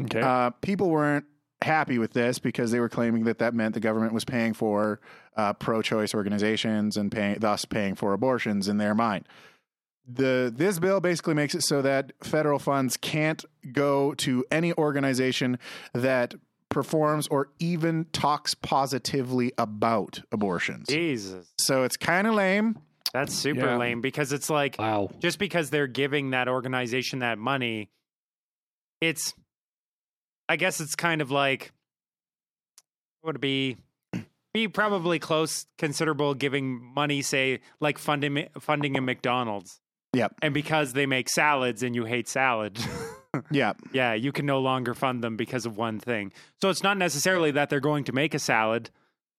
Okay. 0.00 0.20
Uh, 0.20 0.50
people 0.62 0.90
weren't 0.90 1.26
happy 1.62 1.98
with 1.98 2.12
this 2.12 2.38
because 2.38 2.70
they 2.70 2.80
were 2.80 2.88
claiming 2.88 3.24
that 3.24 3.38
that 3.38 3.52
meant 3.52 3.74
the 3.74 3.80
government 3.80 4.12
was 4.12 4.24
paying 4.24 4.54
for 4.54 5.00
uh, 5.36 5.52
pro-choice 5.52 6.14
organizations 6.14 6.96
and 6.96 7.10
paying, 7.10 7.38
thus 7.40 7.64
paying 7.64 7.94
for 7.94 8.12
abortions 8.12 8.68
in 8.68 8.78
their 8.78 8.94
mind. 8.94 9.26
The 10.10 10.50
this 10.54 10.78
bill 10.78 11.00
basically 11.00 11.34
makes 11.34 11.54
it 11.54 11.62
so 11.62 11.82
that 11.82 12.12
federal 12.22 12.58
funds 12.58 12.96
can't 12.96 13.44
go 13.72 14.14
to 14.14 14.42
any 14.50 14.72
organization 14.72 15.58
that 15.92 16.34
performs 16.70 17.28
or 17.28 17.50
even 17.58 18.06
talks 18.12 18.54
positively 18.54 19.52
about 19.58 20.22
abortions. 20.32 20.88
Jesus. 20.88 21.46
So 21.58 21.82
it's 21.82 21.98
kind 21.98 22.26
of 22.26 22.34
lame. 22.34 22.78
That's 23.12 23.34
super 23.34 23.66
Yeah. 23.66 23.76
lame 23.78 24.00
because 24.00 24.32
it's 24.32 24.50
like 24.50 24.76
Wow. 24.78 25.10
just 25.18 25.38
because 25.38 25.70
they're 25.70 25.86
giving 25.86 26.30
that 26.30 26.48
organization 26.48 27.20
that 27.20 27.38
money, 27.38 27.88
it's 29.00 29.32
I 30.48 30.56
guess 30.56 30.80
it's 30.80 30.94
kind 30.94 31.20
of 31.20 31.30
like 31.30 31.72
would 33.22 33.36
it 33.36 33.40
be 33.40 33.76
be 34.54 34.66
probably 34.68 35.18
close 35.18 35.66
considerable 35.76 36.34
giving 36.34 36.80
money, 36.94 37.20
say 37.22 37.60
like 37.80 37.98
funding 37.98 38.48
funding 38.60 38.96
a 38.96 39.00
McDonald's. 39.00 39.80
Yep. 40.14 40.34
And 40.40 40.54
because 40.54 40.94
they 40.94 41.04
make 41.06 41.28
salads 41.28 41.82
and 41.82 41.94
you 41.94 42.04
hate 42.06 42.28
salad, 42.28 42.78
Yeah. 43.50 43.74
yeah, 43.92 44.14
you 44.14 44.32
can 44.32 44.46
no 44.46 44.58
longer 44.58 44.94
fund 44.94 45.22
them 45.22 45.36
because 45.36 45.66
of 45.66 45.76
one 45.76 45.98
thing. 46.00 46.32
So 46.62 46.70
it's 46.70 46.82
not 46.82 46.96
necessarily 46.96 47.50
that 47.52 47.68
they're 47.68 47.78
going 47.80 48.04
to 48.04 48.12
make 48.12 48.32
a 48.34 48.38
salad, 48.38 48.90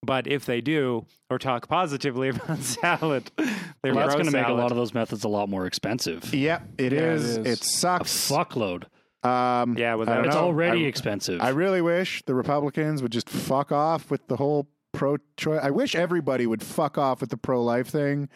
but 0.01 0.27
if 0.27 0.45
they 0.45 0.61
do 0.61 1.05
or 1.29 1.37
talk 1.39 1.67
positively 1.67 2.29
about 2.29 2.59
salad, 2.59 3.31
they're 3.37 3.93
Well, 3.93 3.95
that's 3.95 4.13
going 4.15 4.25
to 4.25 4.31
make 4.31 4.47
a 4.47 4.53
lot 4.53 4.71
of 4.71 4.77
those 4.77 4.93
methods 4.93 5.23
a 5.23 5.27
lot 5.29 5.49
more 5.49 5.65
expensive. 5.65 6.33
Yeah, 6.33 6.61
it 6.77 6.91
Yeah, 6.93 6.99
it 6.99 7.03
is. 7.03 7.23
is. 7.25 7.37
It 7.37 7.61
A 7.61 7.63
sucks. 7.63 8.29
fuckload. 8.29 8.85
Um, 9.23 9.77
Yeah, 9.77 9.95
without- 9.95 10.25
It's 10.25 10.35
know. 10.35 10.41
already 10.43 10.85
I- 10.85 10.87
expensive. 10.87 11.41
I 11.41 11.49
really 11.49 11.81
wish 11.81 12.23
the 12.25 12.33
Republicans 12.35 13.01
would 13.01 13.11
just 13.11 13.29
fuck 13.29 13.71
off 13.71 14.09
with 14.09 14.25
the 14.27 14.37
whole 14.37 14.69
pro-choice. 14.93 15.59
I 15.61 15.69
wish 15.71 15.93
everybody 15.95 16.47
would 16.47 16.63
fuck 16.63 16.97
off 16.97 17.19
with 17.21 17.29
the 17.29 17.37
pro-life 17.37 17.87
thing. 17.87 18.29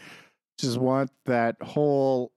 Just 0.59 0.77
want 0.77 1.09
that 1.25 1.55
whole 1.61 2.31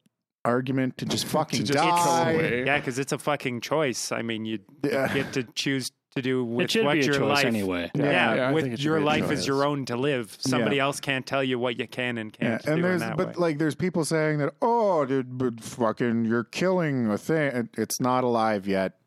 argument 0.44 0.96
to 0.98 1.04
just 1.06 1.24
fucking 1.36 1.64
just 1.64 1.72
die. 1.72 2.30
away. 2.32 2.64
Yeah, 2.64 2.78
because 2.78 2.98
it's 3.00 3.12
a 3.12 3.18
fucking 3.18 3.60
choice. 3.62 4.12
I 4.12 4.22
mean, 4.22 4.44
you 4.46 4.60
Yeah. 4.84 5.12
get 5.12 5.32
to 5.32 5.42
choose 5.42 5.90
to 6.16 6.22
do 6.22 6.44
with 6.44 6.74
it 6.74 6.84
what 6.84 6.94
be 6.94 7.04
your 7.04 7.14
choice 7.14 7.28
life. 7.28 7.44
anyway. 7.44 7.90
Yeah, 7.94 8.04
Yeah, 8.04 8.34
yeah, 8.34 8.50
with 8.52 8.64
think 8.64 8.74
it 8.74 8.80
should 8.80 8.84
your 8.86 9.00
life 9.00 9.30
is 9.30 9.46
your 9.46 9.64
own 9.64 9.84
to 9.86 9.96
live. 9.96 10.36
Somebody 10.40 10.80
else 10.80 10.98
can't 11.00 11.24
tell 11.24 11.44
you 11.44 11.58
what 11.58 11.78
you 11.78 11.86
can 11.86 12.18
and 12.18 12.32
can't 12.32 12.62
do 12.62 12.70
and 12.70 12.78
in 12.78 12.82
there's 12.82 13.00
that 13.00 13.16
but 13.16 13.28
way. 13.28 13.34
like 13.36 13.58
there's 13.58 13.74
people 13.74 14.04
saying 14.04 14.38
that 14.38 14.52
oh 14.60 15.04
dude, 15.04 15.38
but 15.38 15.60
fucking 15.60 16.24
you're 16.24 16.44
killing 16.44 17.08
a 17.10 17.18
thing 17.18 17.68
it's 17.76 18.00
not 18.00 18.24
alive 18.24 18.66
yet 18.66 18.98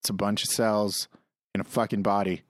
it's 0.00 0.10
a 0.10 0.12
bunch 0.12 0.42
of 0.44 0.48
cells 0.50 1.08
in 1.54 1.60
a 1.60 1.64
fucking 1.64 2.02
body 2.02 2.42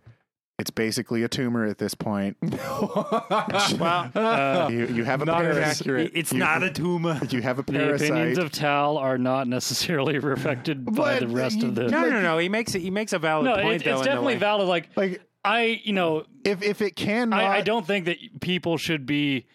it's 0.58 0.70
basically 0.70 1.22
a 1.22 1.28
tumor 1.28 1.64
at 1.64 1.78
this 1.78 1.94
point 1.94 2.36
well, 2.42 4.10
Uh, 4.14 4.68
you, 4.70 4.86
you 4.86 5.04
have 5.04 5.22
a 5.22 5.24
Not 5.24 5.40
parasite 5.42 5.80
accurate. 5.80 6.12
it's 6.14 6.32
you- 6.32 6.38
not 6.38 6.62
a 6.62 6.70
tumor. 6.70 7.20
you 7.30 7.42
have 7.42 7.58
a 7.58 7.62
the 7.62 7.72
parasite 7.72 8.10
opinions 8.10 8.38
of 8.38 8.50
Tal 8.50 8.98
are 8.98 9.18
not 9.18 9.46
necessarily 9.48 10.18
reflected 10.18 10.84
by 10.94 11.18
the 11.20 11.28
rest 11.28 11.62
of 11.62 11.74
the. 11.74 11.88
No, 11.88 12.08
no, 12.08 12.20
no. 12.20 12.38
He 12.38 12.48
makes 12.48 12.74
it. 12.74 12.80
He 12.80 12.90
makes 12.90 13.12
a 13.12 13.18
valid 13.18 13.44
No, 13.44 13.54
point. 13.62 13.76
it's, 13.76 13.84
though, 13.84 13.96
it's 13.98 14.04
definitely 14.06 14.36
valid. 14.36 14.68
Like 14.68 14.88
like 14.96 15.22
I, 15.44 15.80
you 15.84 15.92
know, 15.92 16.24
if 16.44 16.62
if 16.62 16.82
it 16.82 16.96
can 16.96 17.32
I, 17.32 17.58
I 17.58 17.60
don't 17.60 17.86
think 17.86 18.06
that 18.06 18.16
people 18.40 18.76
should 18.78 19.06
be. 19.06 19.46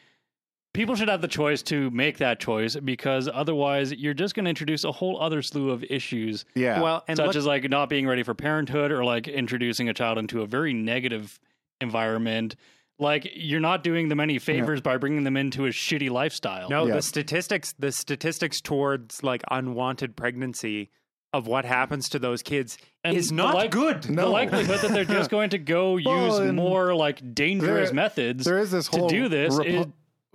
People 0.73 0.95
should 0.95 1.07
have 1.09 1.21
the 1.21 1.27
choice 1.27 1.61
to 1.63 1.91
make 1.91 2.17
that 2.17 2.39
choice 2.39 2.75
because 2.75 3.29
otherwise 3.31 3.93
you're 3.93 4.15
just 4.15 4.33
going 4.33 4.45
to 4.45 4.49
introduce 4.49 4.83
a 4.83 4.91
whole 4.91 5.21
other 5.21 5.41
slew 5.43 5.69
of 5.69 5.83
issues, 5.83 6.45
yeah 6.55 6.81
Well, 6.81 7.03
and 7.07 7.15
such 7.17 7.27
look- 7.27 7.35
as 7.35 7.45
like 7.45 7.69
not 7.69 7.89
being 7.89 8.07
ready 8.07 8.23
for 8.23 8.33
parenthood 8.33 8.91
or 8.91 9.05
like 9.05 9.27
introducing 9.27 9.87
a 9.87 9.93
child 9.93 10.17
into 10.17 10.41
a 10.41 10.47
very 10.47 10.73
negative 10.73 11.39
environment. 11.79 12.55
Like 12.99 13.27
you're 13.35 13.59
not 13.59 13.83
doing 13.83 14.07
them 14.09 14.19
any 14.19 14.39
favors 14.39 14.81
by 14.81 14.97
bringing 14.97 15.23
them 15.23 15.35
into 15.37 15.65
a 15.65 15.69
shitty 15.69 16.09
lifestyle. 16.09 16.69
No, 16.69 16.85
Yeah. 16.87 16.95
the 16.95 17.01
statistics 17.01 17.73
the 17.77 17.91
statistics 17.91 18.61
towards 18.61 19.23
like 19.23 19.43
unwanted 19.51 20.15
pregnancy 20.15 20.89
of 21.33 21.47
what 21.47 21.65
happens 21.65 22.07
to 22.09 22.19
those 22.19 22.43
kids 22.43 22.77
And 23.03 23.17
is 23.17 23.29
the 23.29 23.35
not 23.35 23.55
like- 23.55 23.71
good. 23.71 24.03
The 24.03 24.25
likelihood 24.27 24.79
that 24.79 24.91
they're 24.91 25.05
just 25.05 25.29
going 25.37 25.49
to 25.51 25.57
go 25.57 25.97
use 25.97 26.05
Well, 26.05 26.37
and 26.41 26.55
more 26.55 26.93
like 26.95 27.33
dangerous 27.33 27.89
there- 27.89 27.95
methods 27.95 28.45
there 28.45 28.59
is 28.59 28.71
this 28.71 28.87
to 28.89 28.99
whole 28.99 29.09
do 29.09 29.27
this 29.27 29.55
Repu- 29.55 29.65
is- 29.81 29.85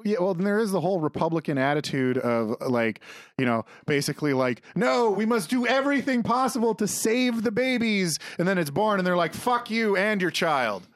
yeah, 0.05 0.19
well, 0.21 0.35
then 0.35 0.45
there 0.45 0.59
is 0.59 0.71
the 0.71 0.81
whole 0.81 1.01
Republican 1.01 1.59
attitude 1.59 2.19
of 2.19 2.57
like, 2.69 3.01
you 3.39 3.45
know, 3.47 3.65
basically 3.87 4.33
like, 4.33 4.63
no, 4.75 5.11
we 5.11 5.27
must 5.27 5.51
do 5.51 5.67
everything 5.67 6.23
possible 6.23 6.75
to 6.77 6.87
save 6.87 7.43
the 7.43 7.51
babies, 7.51 8.19
and 8.39 8.47
then 8.47 8.59
it's 8.59 8.71
born, 8.71 8.99
and 9.01 9.07
they're 9.07 9.17
like, 9.17 9.35
fuck 9.35 9.71
you 9.71 9.97
and 9.97 10.23
your 10.23 10.31
child. 10.31 10.87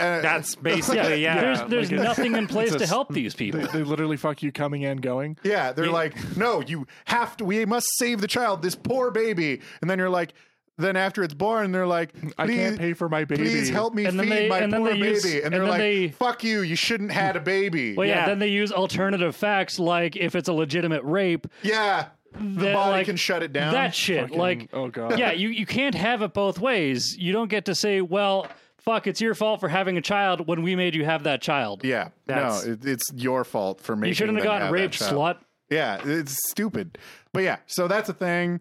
Uh, 0.00 0.20
That's 0.20 0.54
basically 0.72 1.22
yeah. 1.22 1.40
there's 1.40 1.58
Yeah, 1.58 1.66
there's 1.66 1.90
like 1.90 2.00
nothing 2.00 2.36
in 2.36 2.46
place 2.54 2.72
a 2.72 2.78
to 2.78 2.86
help 2.86 3.12
these 3.12 3.34
people. 3.34 3.60
They, 3.60 3.66
they 3.66 3.82
literally 3.82 4.16
fuck 4.16 4.42
you 4.44 4.52
coming 4.52 4.84
and 4.84 5.02
going. 5.02 5.36
yeah, 5.42 5.72
they're 5.72 5.86
Yeah. 5.86 5.90
like, 5.92 6.36
no, 6.36 6.60
you 6.60 6.86
have 7.06 7.36
to. 7.38 7.44
We 7.44 7.66
must 7.66 7.86
save 7.96 8.20
the 8.20 8.28
child, 8.28 8.62
this 8.62 8.76
poor 8.76 9.10
baby, 9.10 9.60
and 9.80 9.90
then 9.90 9.98
you're 9.98 10.08
like. 10.10 10.34
Then 10.78 10.96
after 10.96 11.22
it's 11.24 11.34
born, 11.34 11.72
they're 11.72 11.86
like, 11.88 12.10
I 12.38 12.46
can't 12.46 12.78
pay 12.78 12.92
for 12.92 13.08
my 13.08 13.24
baby. 13.24 13.42
Please 13.42 13.68
help 13.68 13.94
me 13.94 14.04
And 14.06 14.18
then 14.18 14.26
feed 14.26 14.32
they- 14.32 14.48
my 14.48 14.66
poor 14.68 14.90
baby. 14.92 15.08
use- 15.08 15.24
and 15.24 15.44
and 15.44 15.52
they're 15.52 15.60
then 15.60 15.68
like, 15.68 15.78
they- 15.80 16.08
fuck 16.08 16.44
you, 16.44 16.60
you 16.62 16.76
shouldn't 16.76 17.10
have 17.10 17.22
had 17.26 17.36
a 17.36 17.40
baby. 17.40 17.94
Well, 17.96 18.06
yeah, 18.06 18.20
Yeah. 18.20 18.26
then 18.26 18.38
they 18.38 18.48
use 18.48 18.70
alternative 18.70 19.34
facts 19.34 19.78
like 19.80 20.16
if 20.16 20.34
it's 20.36 20.48
a 20.48 20.52
legitimate 20.52 21.02
rape, 21.04 21.46
yeah. 21.62 22.06
The 22.32 22.66
that, 22.66 22.74
body 22.74 22.90
like, 22.92 23.06
can 23.06 23.16
shut 23.16 23.42
it 23.42 23.52
down. 23.52 23.72
that 23.72 23.94
shit. 23.94 24.20
Fucking- 24.24 24.38
like, 24.38 24.68
oh 24.72 24.88
god. 24.88 25.18
yeah, 25.18 25.32
you, 25.32 25.48
you 25.48 25.66
can't 25.66 25.94
have 25.96 26.22
it 26.22 26.32
both 26.34 26.58
ways. 26.60 27.16
You 27.18 27.32
don't 27.32 27.48
get 27.48 27.64
to 27.64 27.74
say, 27.74 28.00
well, 28.02 28.46
fuck, 28.76 29.06
it's 29.08 29.20
your 29.20 29.34
fault 29.34 29.58
for 29.60 29.68
having 29.68 29.96
a 29.96 30.00
child 30.02 30.46
when 30.46 30.62
we 30.62 30.76
made 30.76 30.94
you 30.94 31.04
have 31.06 31.24
that 31.24 31.42
child. 31.42 31.84
Yeah, 31.84 32.10
That's- 32.26 32.64
no, 32.66 32.72
it, 32.74 32.84
it's 32.84 33.04
your 33.14 33.42
fault 33.44 33.80
for 33.80 33.96
making. 33.96 34.08
you 34.10 34.14
shouldn't 34.14 34.38
have 34.38 34.44
gotten 34.44 34.62
have 34.66 34.72
raped, 34.72 35.00
slut. 35.00 35.38
Yeah, 35.70 36.00
it's 36.04 36.36
stupid. 36.50 36.98
But 37.32 37.42
yeah, 37.42 37.56
so 37.66 37.88
that's 37.88 38.08
a 38.08 38.14
thing. 38.14 38.60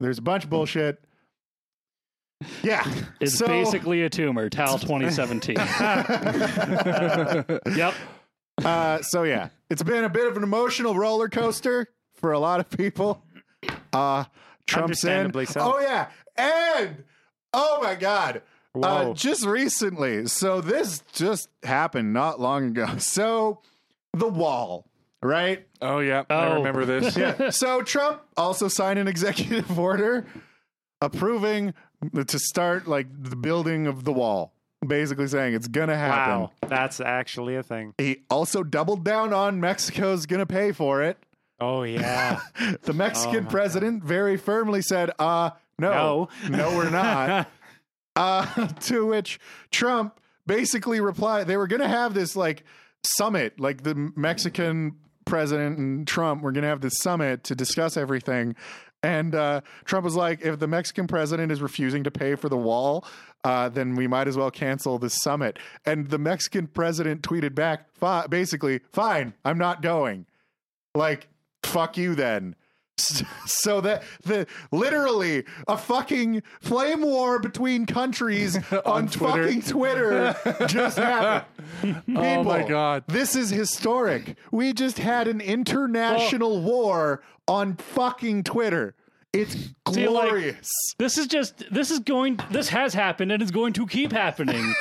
There's 0.00 0.18
a 0.18 0.22
bunch 0.22 0.44
of 0.44 0.50
bullshit. 0.50 1.02
Yeah, 2.62 2.84
It's 3.20 3.38
so, 3.38 3.46
basically 3.46 4.02
a 4.02 4.10
tumor. 4.10 4.48
Tal 4.48 4.78
2017. 4.78 5.56
yep. 7.76 7.94
Uh, 8.64 9.02
so 9.02 9.22
yeah, 9.24 9.48
it's 9.70 9.82
been 9.82 10.04
a 10.04 10.08
bit 10.08 10.26
of 10.26 10.36
an 10.36 10.42
emotional 10.42 10.94
roller 10.94 11.28
coaster 11.28 11.88
for 12.14 12.32
a 12.32 12.38
lot 12.38 12.60
of 12.60 12.68
people. 12.70 13.22
Uh, 13.92 14.24
Trump's 14.66 15.04
in. 15.04 15.10
Understandably 15.10 15.46
so. 15.46 15.60
Oh 15.74 15.80
yeah, 15.80 16.08
and 16.36 17.04
oh 17.52 17.80
my 17.82 17.94
god. 17.94 18.42
Uh, 18.80 19.12
just 19.14 19.44
recently, 19.44 20.26
so 20.26 20.60
this 20.60 21.02
just 21.12 21.48
happened 21.64 22.12
not 22.12 22.38
long 22.40 22.66
ago. 22.66 22.86
So, 22.98 23.60
the 24.12 24.28
wall, 24.28 24.86
right? 25.22 25.66
Oh 25.80 25.98
yeah. 26.00 26.24
I 26.30 26.46
Oh. 26.48 26.54
remember 26.56 26.84
this. 26.84 27.16
yeah. 27.16 27.50
So 27.50 27.82
Trump 27.82 28.22
also 28.36 28.68
signed 28.68 28.98
an 29.00 29.08
executive 29.08 29.76
order 29.78 30.26
approving 31.00 31.74
to 32.26 32.38
start 32.38 32.86
like 32.86 33.06
the 33.10 33.36
building 33.36 33.86
of 33.86 34.04
the 34.04 34.12
wall. 34.12 34.52
Basically 34.86 35.26
saying 35.26 35.54
it's 35.54 35.66
gonna 35.66 35.96
happen. 35.96 36.42
wow, 36.42 36.50
that's 36.68 37.00
actually 37.00 37.56
a 37.56 37.64
thing. 37.64 37.94
He 37.98 38.18
also 38.30 38.62
doubled 38.62 39.04
down 39.04 39.32
on 39.32 39.60
Mexico's 39.60 40.24
gonna 40.26 40.46
pay 40.46 40.70
for 40.70 41.02
it. 41.02 41.18
Oh 41.60 41.82
yeah. 41.82 42.40
The 42.82 42.92
Mexican 42.92 43.44
my 43.44 43.50
president 43.50 44.04
very 44.04 44.36
firmly 44.36 44.82
said, 44.82 45.10
uh, 45.18 45.50
no, 45.78 46.28
no, 46.48 46.76
we're 46.76 46.90
not. 46.90 47.48
uh, 48.16 48.66
to 48.80 49.06
which 49.06 49.40
Trump 49.70 50.20
basically 50.46 51.00
replied, 51.00 51.46
they 51.46 51.56
were 51.56 51.68
to 51.68 51.88
have 51.88 52.14
this 52.14 52.36
like 52.36 52.64
summit, 53.02 53.58
like 53.58 53.82
the 53.82 53.94
Mexican 54.16 54.96
president 55.24 55.78
and 55.78 56.06
Trump 56.06 56.42
were 56.42 56.52
to 56.52 56.62
have 56.62 56.80
this 56.80 56.98
summit 56.98 57.44
to 57.44 57.54
discuss 57.54 57.96
everything. 57.96 58.56
And 59.02 59.34
uh, 59.34 59.60
Trump 59.84 60.04
was 60.04 60.16
like, 60.16 60.40
if 60.42 60.58
the 60.58 60.66
Mexican 60.66 61.06
president 61.06 61.52
is 61.52 61.62
refusing 61.62 62.04
to 62.04 62.10
pay 62.10 62.34
for 62.34 62.48
the 62.48 62.56
wall, 62.56 63.06
uh, 63.44 63.68
then 63.68 63.94
we 63.94 64.08
might 64.08 64.26
as 64.26 64.36
well 64.36 64.50
cancel 64.50 64.98
this 64.98 65.14
summit. 65.22 65.58
And 65.86 66.08
the 66.08 66.18
Mexican 66.18 66.66
president 66.66 67.22
tweeted 67.22 67.54
back, 67.54 67.86
basically, 68.28 68.80
fine, 68.92 69.34
I'm 69.44 69.58
not 69.58 69.82
going. 69.82 70.26
Like, 70.94 71.28
fuck 71.62 71.96
you 71.96 72.14
then. 72.14 72.56
So 73.46 73.80
that 73.80 74.02
the 74.24 74.46
literally 74.70 75.44
a 75.66 75.76
fucking 75.76 76.42
flame 76.60 77.02
war 77.02 77.38
between 77.38 77.86
countries 77.86 78.56
on, 78.84 79.08
Twitter. 79.08 79.44
fucking 79.44 79.62
Twitter 79.62 80.36
just 80.66 80.98
happened. 80.98 82.02
Oh 82.16 82.42
my 82.44 82.62
God. 82.66 83.04
This 83.08 83.34
is 83.34 83.50
historic. 83.50 84.36
We 84.52 84.72
just 84.72 84.98
had 84.98 85.28
an 85.28 85.40
international 85.40 86.60
war 86.60 87.22
on 87.46 87.76
fucking 87.76 88.44
Twitter. 88.44 88.94
It's 89.32 89.54
See, 89.92 90.08
like- 90.08 90.28
glorious. 90.30 90.70
This 90.98 91.18
is 91.18 91.26
just 91.26 91.64
this 91.70 91.90
is 91.90 91.98
going 92.00 92.40
this 92.50 92.68
has 92.70 92.94
happened 92.94 93.30
and 93.32 93.42
it's 93.42 93.50
going 93.50 93.72
to 93.74 93.86
keep 93.86 94.12
happening 94.12 94.74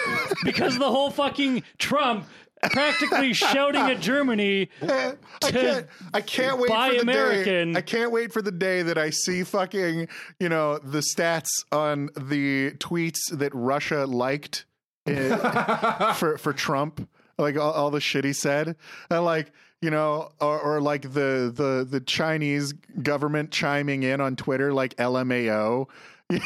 because 0.44 0.74
of 0.76 0.80
the 0.80 0.90
whole 0.90 1.10
fucking 1.12 1.64
Trump 1.78 2.26
practically 2.72 3.34
shouting 3.34 3.82
at 3.82 4.00
Germany 4.00 4.70
I 4.82 5.16
to 5.42 5.52
can't. 5.52 5.88
I 6.14 6.22
can't 6.22 6.60
wait 6.60 6.70
buy 6.70 6.90
for 6.90 6.96
the 6.96 7.02
American. 7.02 7.74
day. 7.74 7.78
I 7.78 7.82
can't 7.82 8.12
wait 8.12 8.34
for 8.34 8.42
the 8.42 8.52
day 8.52 8.82
that 8.82 8.98
I 8.98 9.10
see 9.10 9.44
fucking 9.44 10.08
you 10.40 10.50
know 10.50 10.78
the 10.80 11.00
stats 11.00 11.50
on 11.72 12.10
the 12.16 12.72
tweets 12.72 13.20
that 13.32 13.54
Russia 13.54 14.06
liked 14.06 14.66
for 15.06 16.38
for 16.38 16.54
Trump, 16.54 17.08
like 17.38 17.58
all, 17.58 17.72
all 17.72 17.92
the 17.92 18.02
shit 18.02 18.26
he 18.26 18.34
said, 18.34 18.76
and 19.10 19.24
like 19.24 19.52
you 19.82 19.90
know, 19.92 20.32
or, 20.42 20.60
or 20.60 20.82
like 20.82 21.04
the 21.04 21.52
the 21.54 21.88
the 21.90 22.02
Chinese 22.02 22.74
government 23.02 23.52
chiming 23.52 24.04
in 24.04 24.20
on 24.22 24.36
Twitter, 24.36 24.74
like 24.74 24.96
LMAO. 24.96 25.88
you 26.30 26.40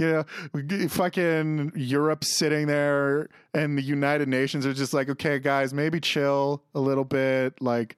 know, 0.00 0.24
fucking 0.88 1.72
Europe 1.76 2.24
sitting 2.24 2.66
there 2.66 3.28
and 3.52 3.78
the 3.78 3.82
United 3.82 4.28
Nations 4.28 4.66
are 4.66 4.74
just 4.74 4.92
like, 4.92 5.08
okay, 5.08 5.38
guys, 5.38 5.72
maybe 5.72 6.00
chill 6.00 6.62
a 6.74 6.80
little 6.80 7.04
bit. 7.04 7.60
Like, 7.60 7.96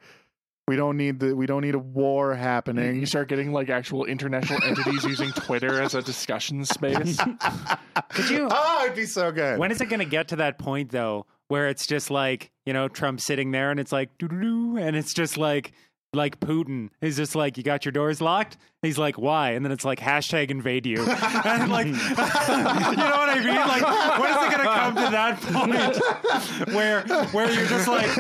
we 0.68 0.74
don't 0.74 0.96
need 0.96 1.20
the 1.20 1.34
we 1.36 1.46
don't 1.46 1.62
need 1.62 1.76
a 1.76 1.78
war 1.78 2.34
happening. 2.34 2.98
You 2.98 3.06
start 3.06 3.28
getting 3.28 3.52
like 3.52 3.70
actual 3.70 4.04
international 4.04 4.62
entities 4.64 5.04
using 5.04 5.30
Twitter 5.30 5.80
as 5.80 5.94
a 5.94 6.02
discussion 6.02 6.64
space. 6.64 7.18
Could 8.08 8.30
you? 8.30 8.48
Oh, 8.50 8.82
it'd 8.84 8.96
be 8.96 9.06
so 9.06 9.30
good. 9.30 9.58
When 9.58 9.70
is 9.70 9.80
it 9.80 9.86
going 9.86 10.00
to 10.00 10.04
get 10.06 10.28
to 10.28 10.36
that 10.36 10.58
point 10.58 10.90
though, 10.90 11.26
where 11.46 11.68
it's 11.68 11.86
just 11.86 12.10
like 12.10 12.50
you 12.64 12.72
know 12.72 12.88
Trump 12.88 13.20
sitting 13.20 13.52
there 13.52 13.70
and 13.70 13.78
it's 13.78 13.92
like 13.92 14.18
doo 14.18 14.26
doo 14.26 14.40
doo, 14.40 14.76
and 14.76 14.96
it's 14.96 15.14
just 15.14 15.38
like 15.38 15.72
like 16.16 16.40
Putin. 16.40 16.90
He's 17.00 17.16
just 17.16 17.34
like, 17.36 17.56
you 17.56 17.62
got 17.62 17.84
your 17.84 17.92
doors 17.92 18.20
locked. 18.20 18.56
He's 18.82 18.98
like, 18.98 19.18
why? 19.18 19.52
And 19.52 19.64
then 19.64 19.72
it's 19.72 19.84
like 19.84 19.98
hashtag 19.98 20.50
invade 20.50 20.86
you. 20.86 20.98
and 21.44 21.70
like, 21.72 21.86
you 21.86 21.92
know 21.92 21.96
what 21.96 23.30
I 23.30 23.40
mean? 23.44 23.54
Like, 23.54 24.18
when 24.18 24.30
is 24.30 24.36
it 24.36 24.56
gonna 24.56 24.64
come 24.64 24.94
to 24.96 25.10
that 25.10 25.40
point 25.40 26.68
where 26.74 27.02
where 27.32 27.50
you're 27.50 27.66
just 27.66 27.88
like, 27.88 28.10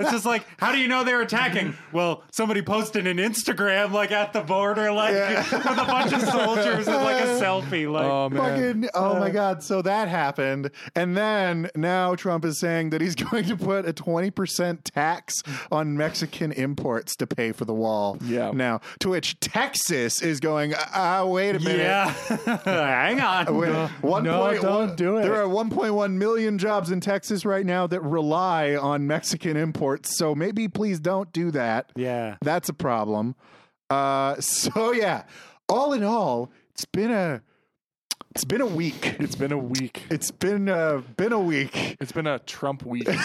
it's 0.00 0.10
just 0.10 0.26
like, 0.26 0.44
how 0.58 0.72
do 0.72 0.78
you 0.78 0.88
know 0.88 1.04
they're 1.04 1.20
attacking? 1.22 1.74
Well, 1.92 2.24
somebody 2.32 2.62
posted 2.62 3.06
an 3.06 3.18
Instagram 3.18 3.92
like 3.92 4.10
at 4.10 4.32
the 4.32 4.40
border, 4.40 4.90
like 4.90 5.14
with 5.14 5.64
a 5.64 5.84
bunch 5.86 6.12
of 6.12 6.22
soldiers 6.22 6.88
and 6.88 6.96
like 6.96 7.22
a 7.22 7.40
selfie. 7.40 7.90
Like, 7.90 8.04
Oh 8.04 8.28
man. 8.30 8.40
Fucking, 8.82 8.90
oh 8.94 9.18
my 9.20 9.30
God. 9.30 9.62
So 9.62 9.82
that 9.82 10.08
happened. 10.08 10.70
And 10.94 11.16
then 11.16 11.70
now 11.76 12.14
Trump 12.14 12.44
is 12.44 12.58
saying 12.58 12.90
that 12.90 13.00
he's 13.00 13.14
going 13.14 13.44
to 13.44 13.56
put 13.56 13.86
a 13.86 13.92
20% 13.92 14.78
tax 14.84 15.34
on 15.70 15.96
Mexican 15.96 16.52
imports 16.52 16.97
to 17.06 17.26
pay 17.26 17.52
for 17.52 17.64
the 17.64 17.74
wall. 17.74 18.18
Yeah. 18.22 18.50
Now, 18.52 18.80
to 19.00 19.10
which 19.10 19.38
Texas 19.40 20.22
is 20.22 20.40
going, 20.40 20.74
ah, 20.76 21.24
wait 21.26 21.56
a 21.56 21.60
minute. 21.60 21.78
yeah, 21.78 22.12
hang 22.64 23.20
on. 23.20 23.56
Wait, 23.56 23.72
one 24.02 24.24
no, 24.24 24.40
point 24.40 24.62
don't 24.62 24.88
one- 24.88 24.96
do 24.96 25.16
it. 25.18 25.22
There 25.22 25.34
are 25.42 25.48
1.1 25.48 26.12
million 26.12 26.58
jobs 26.58 26.90
in 26.90 27.00
Texas 27.00 27.44
right 27.44 27.64
now 27.64 27.86
that 27.86 28.00
rely 28.02 28.76
on 28.76 29.06
Mexican 29.06 29.56
imports. 29.56 30.16
So 30.18 30.34
maybe 30.34 30.68
please 30.68 31.00
don't 31.00 31.32
do 31.32 31.50
that. 31.52 31.90
Yeah. 31.96 32.36
That's 32.42 32.68
a 32.68 32.74
problem. 32.74 33.34
Uh, 33.90 34.36
so 34.40 34.92
yeah, 34.92 35.24
all 35.68 35.92
in 35.92 36.02
all, 36.02 36.50
it's 36.72 36.84
been 36.84 37.10
a 37.10 37.42
it's 38.38 38.44
been 38.44 38.60
a 38.60 38.66
week. 38.66 39.16
It's 39.18 39.34
been 39.34 39.50
a 39.50 39.58
week. 39.58 40.04
It's 40.10 40.30
been 40.30 40.68
uh, 40.68 41.02
been 41.16 41.32
a 41.32 41.40
week. 41.40 41.96
It's 42.00 42.12
been 42.12 42.28
a 42.28 42.38
Trump 42.38 42.84
week. 42.86 43.08
is 43.08 43.18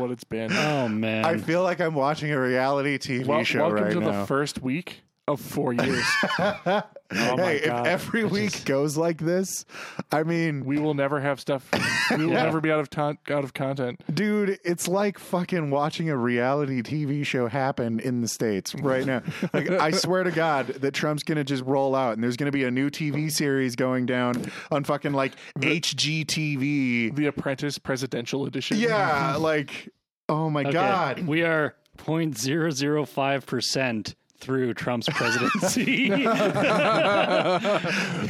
what 0.00 0.10
it's 0.10 0.24
been. 0.24 0.50
Oh 0.50 0.88
man. 0.88 1.26
I 1.26 1.36
feel 1.36 1.62
like 1.62 1.80
I'm 1.82 1.92
watching 1.94 2.32
a 2.32 2.40
reality 2.40 2.96
TV 2.96 3.26
Wel- 3.26 3.44
show 3.44 3.58
welcome 3.60 3.84
right 3.84 3.92
to 3.92 4.00
now. 4.00 4.20
the 4.22 4.26
first 4.26 4.62
week 4.62 5.02
of 5.32 5.40
four 5.40 5.72
years. 5.72 6.04
Oh 7.12 7.36
my 7.36 7.42
hey, 7.42 7.56
if 7.56 7.66
God. 7.66 7.88
every 7.88 8.22
week 8.22 8.64
goes 8.64 8.96
like 8.96 9.18
this, 9.18 9.64
I 10.12 10.22
mean, 10.22 10.64
we 10.64 10.78
will 10.78 10.94
never 10.94 11.18
have 11.18 11.40
stuff. 11.40 11.68
We 12.16 12.24
will 12.24 12.34
never 12.34 12.60
be 12.60 12.70
out 12.70 12.78
of 12.78 12.88
ton- 12.88 13.18
out 13.28 13.42
of 13.42 13.52
content. 13.52 14.00
dude, 14.14 14.60
it's 14.62 14.86
like 14.86 15.18
fucking 15.18 15.70
watching 15.70 16.08
a 16.08 16.16
reality 16.16 16.82
TV 16.82 17.26
show 17.26 17.48
happen 17.48 17.98
in 17.98 18.20
the 18.20 18.28
states 18.28 18.76
right 18.76 19.04
now. 19.04 19.22
Like, 19.52 19.68
I 19.70 19.90
swear 19.90 20.22
to 20.22 20.30
God 20.30 20.68
that 20.68 20.94
Trump's 20.94 21.24
gonna 21.24 21.42
just 21.42 21.64
roll 21.64 21.96
out, 21.96 22.12
and 22.14 22.22
there's 22.22 22.36
gonna 22.36 22.52
be 22.52 22.62
a 22.62 22.70
new 22.70 22.90
TV 22.90 23.28
series 23.28 23.74
going 23.74 24.06
down 24.06 24.44
on 24.70 24.84
fucking 24.84 25.12
like 25.12 25.32
HGTV. 25.58 27.16
The 27.16 27.26
Apprentice 27.26 27.76
Presidential 27.78 28.46
Edition. 28.46 28.76
Yeah, 28.78 29.34
like, 29.40 29.88
oh 30.28 30.48
my 30.48 30.60
Okay, 30.60 30.70
God. 30.70 31.26
We 31.26 31.42
are 31.42 31.74
0.005% 31.98 34.14
through 34.40 34.74
Trump's 34.74 35.08
presidency. 35.08 36.10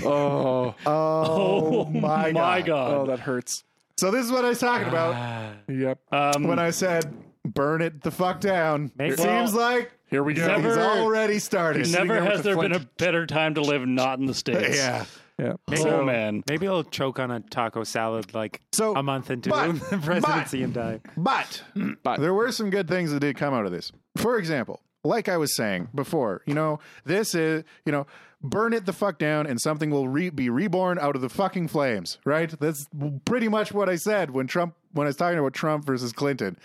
Oh, 0.05 0.75
Oh, 0.87 1.85
my, 1.87 2.33
my 2.33 2.61
God. 2.61 2.67
God. 2.67 2.93
oh, 2.95 3.07
that 3.07 3.21
hurts. 3.21 3.65
So 3.99 4.11
this 4.11 4.25
is 4.25 4.33
what 4.33 4.45
I 4.45 4.49
was 4.51 4.59
talking 4.59 4.89
about 4.89 5.55
Yep. 5.69 5.99
Um, 6.13 6.45
when 6.45 6.59
I 6.59 6.71
said 6.71 7.13
burn 7.45 7.83
it 7.83 8.03
the 8.03 8.11
fuck 8.11 8.41
down. 8.41 8.91
Maybe- 8.97 9.15
It 9.15 9.19
seems 9.19 9.55
like 9.55 9.93
Here 10.07 10.23
we 10.23 10.35
go. 10.35 10.47
Never- 10.47 10.69
he's 10.69 10.77
already 10.79 11.39
started. 11.39 11.87
sitting 11.87 12.07
never 12.09 12.21
there 12.21 12.31
has 12.31 12.43
the 12.43 12.51
there 12.55 12.57
been 12.61 12.73
a 12.73 12.81
better 12.99 13.27
time 13.27 13.55
to 13.55 13.61
live 13.63 13.87
not 13.87 14.19
in 14.19 14.27
the 14.27 14.35
States. 14.43 14.77
Yeah. 14.77 15.05
Yeah. 15.39 15.55
Oh, 15.71 16.05
man. 16.05 16.43
Maybe 16.49 16.67
he'll 16.67 16.85
choke 16.85 17.19
on 17.19 17.31
a 17.31 17.41
taco 17.41 17.83
salad 17.83 18.35
like 18.35 18.61
So, 18.73 18.95
a 18.95 19.03
month 19.03 19.31
into 19.31 19.49
but- 19.51 19.73
the 19.91 19.97
presidency 19.99 20.63
and 20.63 20.75
die. 20.75 21.01
But, 21.17 21.63
But. 22.03 22.21
there 22.21 22.35
were 22.35 22.53
some 22.53 22.69
good 22.71 22.89
things 22.89 23.11
that 23.13 23.21
did 23.21 23.37
come 23.39 23.55
out 23.55 23.65
of 23.65 23.73
this. 23.73 23.91
For 24.19 24.37
example, 24.39 24.81
like 25.05 25.29
I 25.29 25.37
was 25.37 25.55
saying 25.57 25.89
before, 25.95 26.43
you 26.47 26.55
know, 26.55 26.79
this 27.05 27.35
is, 27.35 27.65
you 27.85 27.93
know, 27.93 28.07
burn 28.43 28.73
it 28.73 28.87
the 28.87 28.93
fuck 28.93 29.19
down 29.19 29.47
and 29.47 29.61
something 29.61 29.91
will 29.91 30.09
re- 30.09 30.31
be 30.31 30.49
reborn 30.51 30.99
out 30.99 31.15
of 31.15 31.23
the 31.23 31.29
fucking 31.29 31.69
flames, 31.69 32.19
right? 32.25 32.53
That's 32.59 32.87
pretty 33.25 33.49
much 33.49 33.73
what 33.73 33.89
I 33.89 33.97
said 33.97 34.31
when 34.31 34.47
Trump, 34.47 34.75
when 34.93 35.07
I 35.07 35.09
was 35.09 35.17
talking 35.17 35.39
about 35.39 35.55
Trump 35.55 35.85
versus 35.85 36.13
Clinton, 36.13 36.59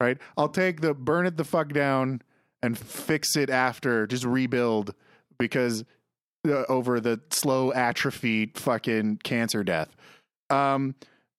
right? 0.00 0.18
I'll 0.36 0.48
take 0.48 0.80
the 0.80 0.94
burn 0.94 1.26
it 1.26 1.36
the 1.36 1.44
fuck 1.44 1.72
down 1.72 2.22
and 2.62 2.78
fix 2.78 3.36
it 3.36 3.50
after, 3.50 4.06
just 4.06 4.24
rebuild 4.24 4.94
because 5.38 5.84
uh, 6.46 6.64
over 6.68 7.00
the 7.00 7.20
slow 7.30 7.72
atrophy 7.72 8.52
fucking 8.54 9.18
cancer 9.22 9.64
death. 9.64 9.94
Um, 10.50 10.94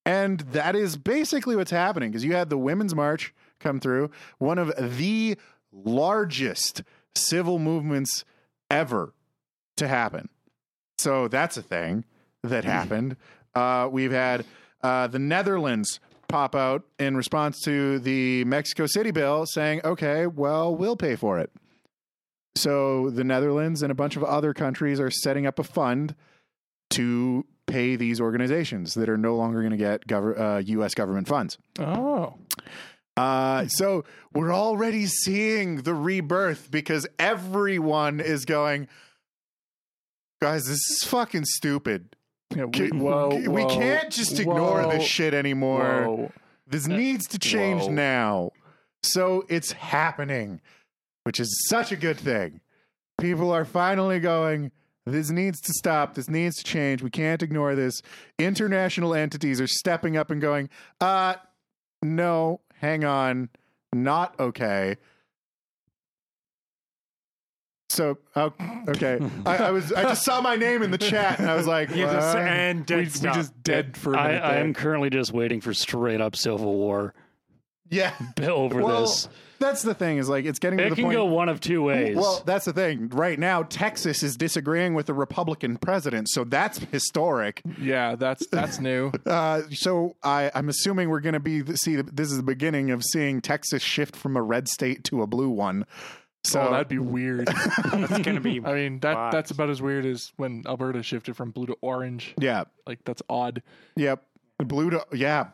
and 0.05 0.41
that 0.51 0.75
is 0.75 0.97
basically 0.97 1.55
what's 1.55 1.71
happening 1.71 2.11
because 2.11 2.25
you 2.25 2.33
had 2.33 2.49
the 2.49 2.57
Women's 2.57 2.93
March 2.93 3.33
come 3.59 3.79
through, 3.79 4.11
one 4.39 4.57
of 4.57 4.73
the 4.97 5.37
largest 5.73 6.83
civil 7.15 7.59
movements 7.59 8.23
ever 8.69 9.13
to 9.77 9.87
happen. 9.87 10.29
So 10.97 11.27
that's 11.27 11.57
a 11.57 11.61
thing 11.61 12.05
that 12.43 12.63
happened. 12.63 13.17
Uh, 13.55 13.89
we've 13.91 14.11
had 14.11 14.45
uh, 14.81 15.07
the 15.07 15.19
Netherlands 15.19 15.99
pop 16.27 16.55
out 16.55 16.83
in 16.97 17.15
response 17.15 17.61
to 17.61 17.99
the 17.99 18.43
Mexico 18.45 18.85
City 18.85 19.11
bill 19.11 19.45
saying, 19.45 19.81
okay, 19.83 20.27
well, 20.27 20.75
we'll 20.75 20.95
pay 20.97 21.15
for 21.15 21.39
it. 21.39 21.51
So 22.55 23.09
the 23.09 23.23
Netherlands 23.23 23.81
and 23.81 23.91
a 23.91 23.95
bunch 23.95 24.15
of 24.15 24.23
other 24.23 24.53
countries 24.53 24.99
are 24.99 25.11
setting 25.11 25.45
up 25.45 25.59
a 25.59 25.63
fund 25.63 26.15
to 26.91 27.45
pay 27.65 27.95
these 27.95 28.19
organizations 28.21 28.93
that 28.93 29.09
are 29.09 29.17
no 29.17 29.35
longer 29.35 29.59
going 29.59 29.71
to 29.71 29.77
get 29.77 30.07
gov- 30.07 30.39
uh, 30.39 30.57
U.S. 30.59 30.93
government 30.93 31.27
funds. 31.27 31.57
Oh. 31.79 32.35
Uh, 33.15 33.67
so 33.67 34.03
we're 34.33 34.53
already 34.53 35.05
seeing 35.05 35.83
the 35.83 35.93
rebirth 35.93 36.71
because 36.71 37.07
everyone 37.19 38.19
is 38.19 38.45
going, 38.45 38.87
guys, 40.41 40.65
this 40.65 40.79
is 40.89 41.03
fucking 41.03 41.45
stupid. 41.45 42.15
Yeah, 42.55 42.65
we, 42.65 42.89
whoa, 42.89 43.29
we 43.29 43.63
whoa, 43.63 43.69
can't 43.69 44.11
just 44.11 44.39
ignore 44.39 44.83
whoa, 44.83 44.91
this 44.91 45.03
shit 45.03 45.33
anymore. 45.33 46.31
This 46.67 46.87
needs 46.87 47.27
to 47.29 47.39
change 47.39 47.87
now. 47.87 48.51
So 49.03 49.45
it's 49.49 49.73
happening, 49.73 50.61
which 51.23 51.39
is 51.39 51.65
such 51.67 51.91
a 51.91 51.95
good 51.95 52.17
thing. 52.17 52.61
People 53.19 53.51
are 53.51 53.65
finally 53.65 54.19
going, 54.19 54.71
this 55.05 55.29
needs 55.29 55.59
to 55.61 55.73
stop. 55.73 56.15
This 56.15 56.29
needs 56.29 56.57
to 56.57 56.63
change. 56.63 57.01
We 57.03 57.09
can't 57.09 57.43
ignore 57.43 57.75
this. 57.75 58.01
International 58.39 59.13
entities 59.13 59.59
are 59.59 59.67
stepping 59.67 60.15
up 60.15 60.31
and 60.31 60.41
going, 60.41 60.69
uh, 61.01 61.35
no, 62.01 62.61
hang 62.83 63.05
on, 63.05 63.49
not 63.93 64.37
okay. 64.39 64.97
So, 67.89 68.17
oh, 68.35 68.51
okay. 68.89 69.19
I, 69.45 69.57
I 69.57 69.71
was, 69.71 69.93
I 69.93 70.03
just 70.03 70.23
saw 70.25 70.41
my 70.41 70.55
name 70.57 70.83
in 70.83 70.91
the 70.91 70.97
chat 70.97 71.39
and 71.39 71.49
I 71.49 71.55
was 71.55 71.65
like, 71.65 71.91
You 71.91 72.05
just 72.05 72.35
and 72.35 72.85
dead 72.85 72.97
We, 72.97 73.03
we 73.05 73.33
just 73.35 73.63
dead 73.63 73.95
for 73.95 74.13
a 74.13 74.19
I, 74.19 74.27
minute. 74.27 74.43
I 74.43 74.53
there. 74.55 74.63
am 74.63 74.73
currently 74.73 75.09
just 75.09 75.31
waiting 75.31 75.61
for 75.61 75.73
straight 75.73 76.19
up 76.19 76.35
civil 76.35 76.73
war 76.73 77.13
yeah. 77.89 78.13
bill 78.35 78.55
over 78.55 78.81
Well, 78.81 79.01
this. 79.01 79.27
that's 79.59 79.81
the 79.81 79.93
thing 79.93 80.17
is 80.17 80.27
like, 80.29 80.45
it's 80.45 80.59
getting 80.59 80.77
to 80.79 80.85
It 80.85 80.89
the 80.91 80.95
can 80.95 81.05
point. 81.05 81.15
go 81.15 81.25
one 81.25 81.49
of 81.49 81.59
two 81.61 81.83
ways. 81.83 82.15
Well, 82.17 82.41
that's 82.45 82.65
the 82.65 82.73
thing. 82.73 83.09
Right 83.09 83.37
now, 83.39 83.63
Texas 83.63 84.23
is 84.23 84.35
disagreeing 84.35 84.93
with 84.93 85.05
the 85.05 85.13
Republican 85.13 85.77
president, 85.77 86.29
so 86.29 86.43
that's 86.43 86.79
historic. 86.91 87.61
yeah, 87.79 88.15
that's 88.15 88.47
that's 88.47 88.79
new. 88.79 89.11
Uh, 89.25 89.61
so 89.71 90.15
I, 90.23 90.51
I'm 90.53 90.69
assuming 90.69 91.09
we're 91.09 91.19
going 91.21 91.33
to 91.33 91.39
be 91.39 91.63
see. 91.75 91.95
This 91.95 92.29
is 92.31 92.37
the 92.37 92.43
beginning 92.43 92.91
of 92.91 93.03
seeing 93.03 93.41
Texas 93.41 93.81
shift 93.81 94.15
from 94.15 94.35
a 94.37 94.41
red 94.41 94.67
state 94.67 95.03
to 95.05 95.21
a 95.21 95.27
blue 95.27 95.49
one. 95.49 95.85
So 96.45 96.59
oh, 96.61 96.71
that'd 96.71 96.89
be 96.89 96.99
weird. 96.99 97.47
It's 97.93 98.19
gonna 98.19 98.41
be. 98.41 98.59
I 98.63 98.73
mean, 98.73 98.99
that 98.99 99.13
Fuck. 99.13 99.31
that's 99.31 99.51
about 99.51 99.69
as 99.69 99.81
weird 99.81 100.05
as 100.05 100.33
when 100.35 100.63
Alberta 100.67 101.01
shifted 101.03 101.37
from 101.37 101.51
blue 101.51 101.67
to 101.67 101.77
orange. 101.81 102.33
yeah, 102.37 102.65
Like 102.85 102.99
that's 103.05 103.21
odd. 103.29 103.61
yep, 103.95 104.23
blue 104.65 104.89
to 104.91 105.05
yeah, 105.13 105.47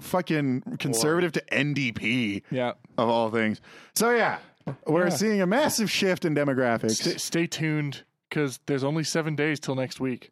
fucking 0.00 0.62
conservative 0.78 1.32
to 1.32 1.42
NDP 1.52 2.42
Yeah. 2.50 2.72
of 2.98 3.08
all 3.08 3.30
things. 3.30 3.60
So 3.94 4.10
yeah, 4.10 4.38
we're 4.86 5.04
Yeah. 5.08 5.14
seeing 5.14 5.40
a 5.42 5.46
massive 5.46 5.90
shift 5.90 6.24
in 6.24 6.34
demographics. 6.34 6.92
Stay, 6.96 7.16
stay 7.16 7.46
tuned 7.46 8.04
because 8.28 8.60
there's 8.66 8.84
only 8.84 9.04
seven 9.04 9.36
days 9.36 9.60
till 9.60 9.74
next 9.74 10.00
week, 10.00 10.30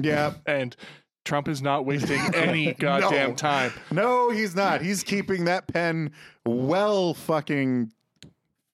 yeah, 0.00 0.34
and 0.46 0.76
Trump 1.24 1.48
is 1.48 1.62
not 1.62 1.84
wasting 1.86 2.20
any 2.34 2.72
goddamn 2.74 3.30
No. 3.30 3.34
time. 3.36 3.72
no, 3.90 4.30
he's 4.30 4.54
not. 4.56 4.82
He's 4.82 5.02
keeping 5.02 5.44
that 5.46 5.66
pen 5.68 6.10
well 6.44 7.14
fucking 7.14 7.92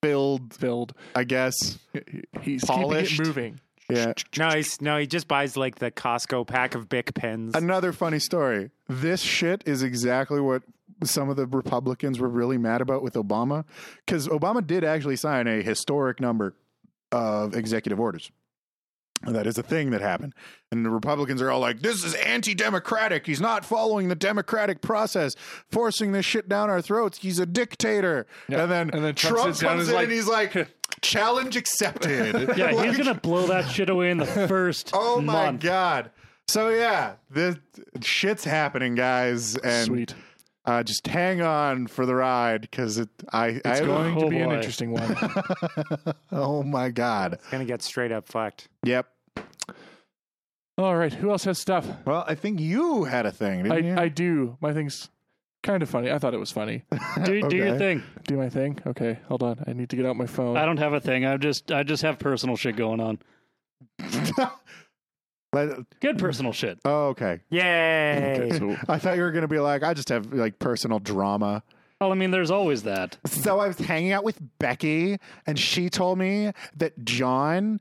filled. 0.03 0.55
Filled. 0.55 0.95
I 1.15 1.25
guess. 1.25 1.79
He's 2.43 2.65
Polished. 2.65 3.11
keeping 3.13 3.25
it 3.25 3.27
moving. 3.29 3.61
Yeah. 3.89 4.13
No, 4.37 4.51
he's 4.51 4.81
no. 4.83 4.99
He 4.99 5.07
just 5.07 5.29
buys 5.29 5.57
like 5.57 5.77
the 5.77 5.91
Costco 5.91 6.47
pack 6.47 6.75
of 6.75 6.89
Bic 6.89 7.15
pens. 7.15 7.55
Another 7.55 7.93
funny 7.93 8.19
story. 8.19 8.71
This 8.89 9.21
shit 9.21 9.63
is 9.67 9.83
exactly 9.83 10.41
what 10.41 10.63
some 11.05 11.31
of 11.31 11.37
the 11.37 11.47
Republicans 11.47 12.19
were 12.19 12.29
really 12.29 12.59
mad 12.59 12.81
about 12.81 13.03
with 13.03 13.15
Obama 13.15 13.65
because 14.05 14.29
Obama 14.29 14.67
did 14.67 14.85
actually 14.85 15.17
sign 15.17 15.47
a 15.47 15.63
historic 15.63 16.21
number 16.21 16.55
of 17.13 17.55
executive 17.55 17.99
orders. 17.99 18.31
That 19.23 19.47
is 19.49 19.59
a 19.59 19.65
thing 19.65 19.91
that 19.91 20.01
happened. 20.01 20.33
And 20.71 20.85
the 20.85 20.91
Republicans 20.91 21.43
are 21.43 21.51
all 21.51 21.59
like, 21.59 21.81
this 21.81 22.05
is 22.05 22.15
anti 22.15 22.55
democratic. 22.55 23.27
He's 23.27 23.41
not 23.41 23.65
following 23.65 24.09
the 24.09 24.15
democratic 24.15 24.81
process, 24.81 25.35
forcing 25.71 26.13
this 26.13 26.25
shit 26.25 26.49
down 26.49 26.71
our 26.71 26.81
throats. 26.81 27.19
He's 27.19 27.41
a 27.41 27.47
dictator. 27.47 28.27
And 28.49 28.71
then, 28.71 28.91
And 28.91 29.05
then 29.05 29.15
Trump 29.17 29.37
Trump, 29.37 29.59
comes 29.59 29.89
in 29.89 29.97
is 29.97 30.03
and 30.03 30.13
he's 30.13 30.29
like, 30.29 30.53
challenge 31.03 31.57
accepted. 31.57 32.35
Yeah, 32.57 32.71
Like, 32.73 32.89
he's 32.89 32.99
gonna 32.99 33.15
blow 33.15 33.47
that 33.49 33.69
shit 33.71 33.89
away 33.91 34.11
in 34.11 34.19
the 34.19 34.27
first 34.49 34.91
Oh 34.95 35.21
my 35.21 35.47
month. 35.47 35.63
God. 35.63 36.11
So, 36.49 36.71
yeah, 36.71 37.15
this 37.31 37.57
shit's 38.03 38.45
happening, 38.45 38.95
guys. 38.95 39.57
And 39.57 39.87
Sweet. 39.87 40.15
Uh, 40.65 40.83
just 40.83 41.07
hang 41.07 41.41
on 41.41 41.87
for 41.87 42.05
the 42.05 42.15
ride 42.15 42.61
because 42.63 42.99
it, 42.99 43.09
I, 43.33 43.47
I 43.47 43.51
It's 43.65 43.81
going 43.81 44.19
to 44.19 44.25
oh 44.27 44.29
be 44.29 44.39
an 44.39 44.51
interesting 44.53 44.93
one. 44.93 45.17
oh 46.33 46.63
my 46.63 46.91
God. 46.91 47.39
Gonna 47.51 47.65
get 47.65 47.83
straight 47.83 48.13
up 48.13 48.27
fucked. 48.27 48.69
Yep. 48.83 49.07
All 50.77 50.95
right. 50.97 51.13
Who 51.13 51.31
else 51.31 51.45
has 51.45 51.59
stuff? 51.59 51.87
Well, 52.05 52.25
I 52.29 52.35
think 52.35 52.61
you 52.61 53.05
had 53.05 53.27
a 53.27 53.33
thing, 53.33 53.65
didn't 53.65 53.85
you? 53.85 53.95
I, 53.95 54.03
I 54.03 54.09
do. 54.09 54.57
My 54.61 54.73
thing's 54.73 55.09
kind 55.63 55.83
of 55.83 55.91
funny. 55.91 56.11
I 56.11 56.19
thought 56.19 56.35
it 56.35 56.39
was 56.41 56.51
funny. 56.53 56.85
Do, 57.25 57.43
do 57.49 57.57
your 57.57 57.69
Okay. 57.69 57.79
thing. 57.79 58.03
Do 58.25 58.37
my 58.37 58.49
thing. 58.49 58.79
Okay. 58.87 59.19
Hold 59.29 59.43
on. 59.43 59.63
I 59.67 59.73
need 59.73 59.91
to 59.91 59.97
get 59.97 60.07
out 60.07 60.17
my 60.17 60.27
phone. 60.27 60.57
I 60.57 60.65
don't 60.65 60.79
have 60.79 60.93
a 60.93 61.01
thing. 61.01 61.25
I 61.27 61.37
just 61.37 61.71
I 61.73 61.83
just 61.83 62.03
have 62.03 62.19
personal 62.19 62.57
shit 62.57 62.77
going 62.77 63.01
on. 63.01 63.19
Let- 65.53 65.79
Good 66.01 66.19
personal 66.19 66.53
shit. 66.53 66.79
oh, 66.85 67.09
okay. 67.09 67.41
Yay! 67.49 68.37
Okay, 68.49 68.59
so 68.59 68.77
I 68.89 68.99
thought 68.99 69.17
you 69.17 69.23
were 69.23 69.31
going 69.31 69.43
to 69.43 69.49
be 69.49 69.59
like, 69.59 69.83
I 69.83 69.95
just 69.95 70.11
have 70.11 70.33
like 70.33 70.59
personal 70.59 70.99
drama. 70.99 71.63
Well, 72.01 72.13
I 72.13 72.15
mean, 72.15 72.31
there's 72.31 72.51
always 72.51 72.83
that. 72.83 73.17
So 73.27 73.59
I 73.59 73.67
was 73.67 73.79
hanging 73.79 74.13
out 74.13 74.25
with 74.25 74.39
Becky, 74.59 75.17
and 75.47 75.59
she 75.59 75.89
told 75.89 76.19
me 76.19 76.53
that 76.77 77.03
John 77.05 77.81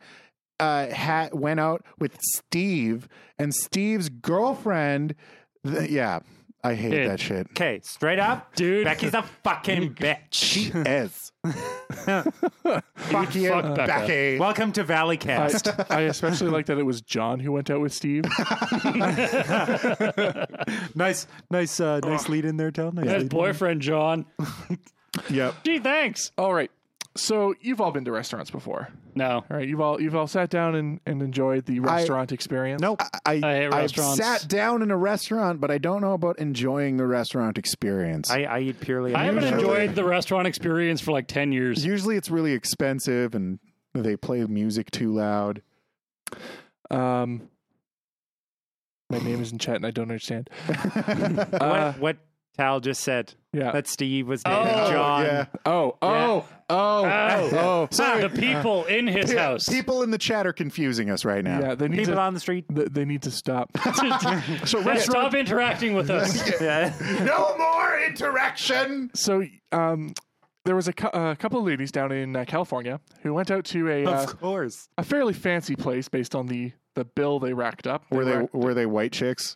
uh, 0.60 0.88
had 0.88 1.34
went 1.34 1.60
out 1.60 1.86
with 2.00 2.18
Steve, 2.22 3.08
and 3.38 3.54
Steve's 3.54 4.08
girlfriend. 4.10 5.14
Th- 5.66 5.90
yeah, 5.92 6.20
I 6.68 6.76
hate 6.76 6.90
Dude. 6.92 7.10
that 7.10 7.20
shit. 7.22 7.48
Okay, 7.52 7.80
straight 7.82 8.20
up, 8.20 8.54
Dude. 8.56 8.84
Becky's 8.84 9.14
a 9.14 9.22
fucking 9.44 9.94
bitch. 9.96 10.18
She 10.32 10.64
is. 10.74 11.32
Fuck 12.98 13.36
you, 13.36 13.50
fuck 13.52 13.76
Becca. 13.76 13.88
Becky. 13.88 14.38
Welcome 14.38 14.74
to 14.74 14.84
Valleycast. 14.84 15.86
I, 15.90 16.00
I 16.00 16.02
especially 16.02 16.50
like 16.50 16.66
that 16.66 16.78
it 16.78 16.84
was 16.84 17.00
John 17.02 17.40
who 17.40 17.54
went 17.54 17.70
out 17.70 17.80
with 17.80 17.94
Steve. 17.94 18.26
nice, 20.96 21.26
nice, 21.50 21.80
uh, 21.80 22.02
nice 22.02 22.28
lead 22.28 22.44
in 22.44 22.58
there, 22.58 22.72
Tel. 22.72 22.92
Nice 22.92 23.06
His 23.06 23.24
lead. 23.24 23.32
boyfriend 23.32 23.82
John. 23.82 24.26
yep. 25.30 25.56
Gee, 25.64 25.80
thanks. 25.80 26.34
all 26.38 26.54
right. 26.54 26.70
So 27.20 27.54
you've 27.62 27.82
all 27.82 27.92
been 27.92 28.06
to 28.06 28.12
restaurants 28.12 28.52
before. 28.52 28.90
No. 29.16 29.38
All 29.38 29.46
right. 29.50 29.68
You've 29.68 29.82
all 29.82 30.00
you've 30.02 30.16
all 30.16 30.28
sat 30.28 30.50
down 30.50 30.76
and, 30.76 31.00
and 31.06 31.22
enjoyed 31.22 31.66
the 31.66 31.80
restaurant 31.80 32.32
experience. 32.32 32.82
Nope. 32.82 33.02
I, 33.26 33.34
I 33.34 33.36
hate 33.36 33.66
I've 33.66 33.74
restaurants. 33.74 34.18
sat 34.18 34.48
down 34.48 34.82
in 34.82 34.92
a 34.92 34.98
restaurant, 34.98 35.60
but 35.60 35.72
I 35.72 35.78
don't 35.78 36.02
know 36.02 36.14
about 36.14 36.40
enjoying 36.40 36.98
the 36.98 37.08
restaurant 37.08 37.58
experience. 37.58 38.30
I, 38.32 38.44
I 38.44 38.60
eat 38.60 38.80
purely. 38.80 39.16
I 39.16 39.26
haven't 39.26 39.44
Usually- 39.44 39.62
enjoyed 39.62 39.96
the 39.96 40.04
restaurant 40.06 40.48
experience 40.48 41.02
for 41.02 41.12
like 41.12 41.28
10 41.28 41.52
years. 41.52 41.84
Usually, 41.86 42.16
it's 42.18 42.30
really 42.30 42.54
expensive, 42.54 43.34
and 43.36 43.60
they 43.94 44.16
play 44.16 44.44
music 44.46 44.92
too 44.92 45.12
loud. 45.14 45.62
Um, 46.92 47.50
my 49.10 49.20
name 49.20 49.42
is 49.42 49.52
in 49.52 49.58
chat 49.58 49.76
and 49.78 49.86
I 49.86 49.92
don't 49.92 50.04
understand. 50.04 50.50
what, 50.66 51.54
Uh, 51.62 51.94
what 51.94 52.18
Tal 52.58 52.80
just 52.80 53.02
said. 53.02 53.34
yeah. 53.54 53.72
That 53.72 53.88
Steve 53.88 54.28
was 54.28 54.44
named 54.46 54.58
Oh, 54.70 54.92
John. 54.92 55.24
yeah. 55.26 55.46
oh, 55.66 55.96
oh, 56.02 56.46
oh, 56.70 57.06
Oh. 57.10 57.50
oh. 57.54 57.88
Sorry. 57.92 58.22
the 58.22 58.30
people 58.30 58.86
in 58.86 59.06
his 59.08 59.32
Pe- 59.32 59.38
house. 59.38 59.70
People 59.70 60.02
in 60.04 60.12
the 60.12 60.18
chat 60.18 60.48
are 60.48 60.54
confusing 60.54 61.10
us 61.10 61.24
right 61.24 61.44
now. 61.44 61.60
Yeah, 61.60 61.76
they 61.76 61.88
need 61.88 62.00
People 62.00 62.16
to. 62.16 62.20
on 62.22 62.34
the 62.34 62.40
street. 62.40 62.66
th- 62.74 62.90
They 62.92 63.06
need 63.06 63.22
to 63.24 63.32
stop. 63.32 63.70
so 63.84 64.04
Yeah, 64.06 64.42
restaurant. 64.66 65.02
Stop 65.02 65.34
interacting 65.36 65.94
with 65.96 66.10
us. 66.10 66.50
Yeah. 66.62 66.94
No 67.24 67.56
more 67.58 68.00
interaction. 68.00 69.12
So 69.14 69.44
um, 69.72 70.14
there 70.66 70.76
was 70.76 70.88
a, 70.88 70.94
cou- 70.94 71.10
a 71.14 71.36
couple 71.36 71.60
of 71.60 71.66
ladies 71.66 71.92
down 71.92 72.12
in 72.12 72.36
uh, 72.36 72.46
California 72.46 73.00
who 73.22 73.34
went 73.34 73.52
out 73.52 73.66
to 73.66 73.90
a 73.90 74.06
uh, 74.06 74.26
course. 74.26 74.90
a 74.98 75.04
fairly 75.04 75.34
fancy 75.34 75.76
place 75.76 76.10
based 76.10 76.34
on 76.36 76.48
the 76.48 76.72
the 76.96 77.06
bill 77.06 77.40
they 77.40 77.54
racked 77.54 77.86
up. 77.86 78.04
Were 78.10 78.26
they 78.26 78.38
were- 78.38 78.50
were 78.54 78.74
they 78.74 78.88
white 78.88 79.12
chicks? 79.12 79.56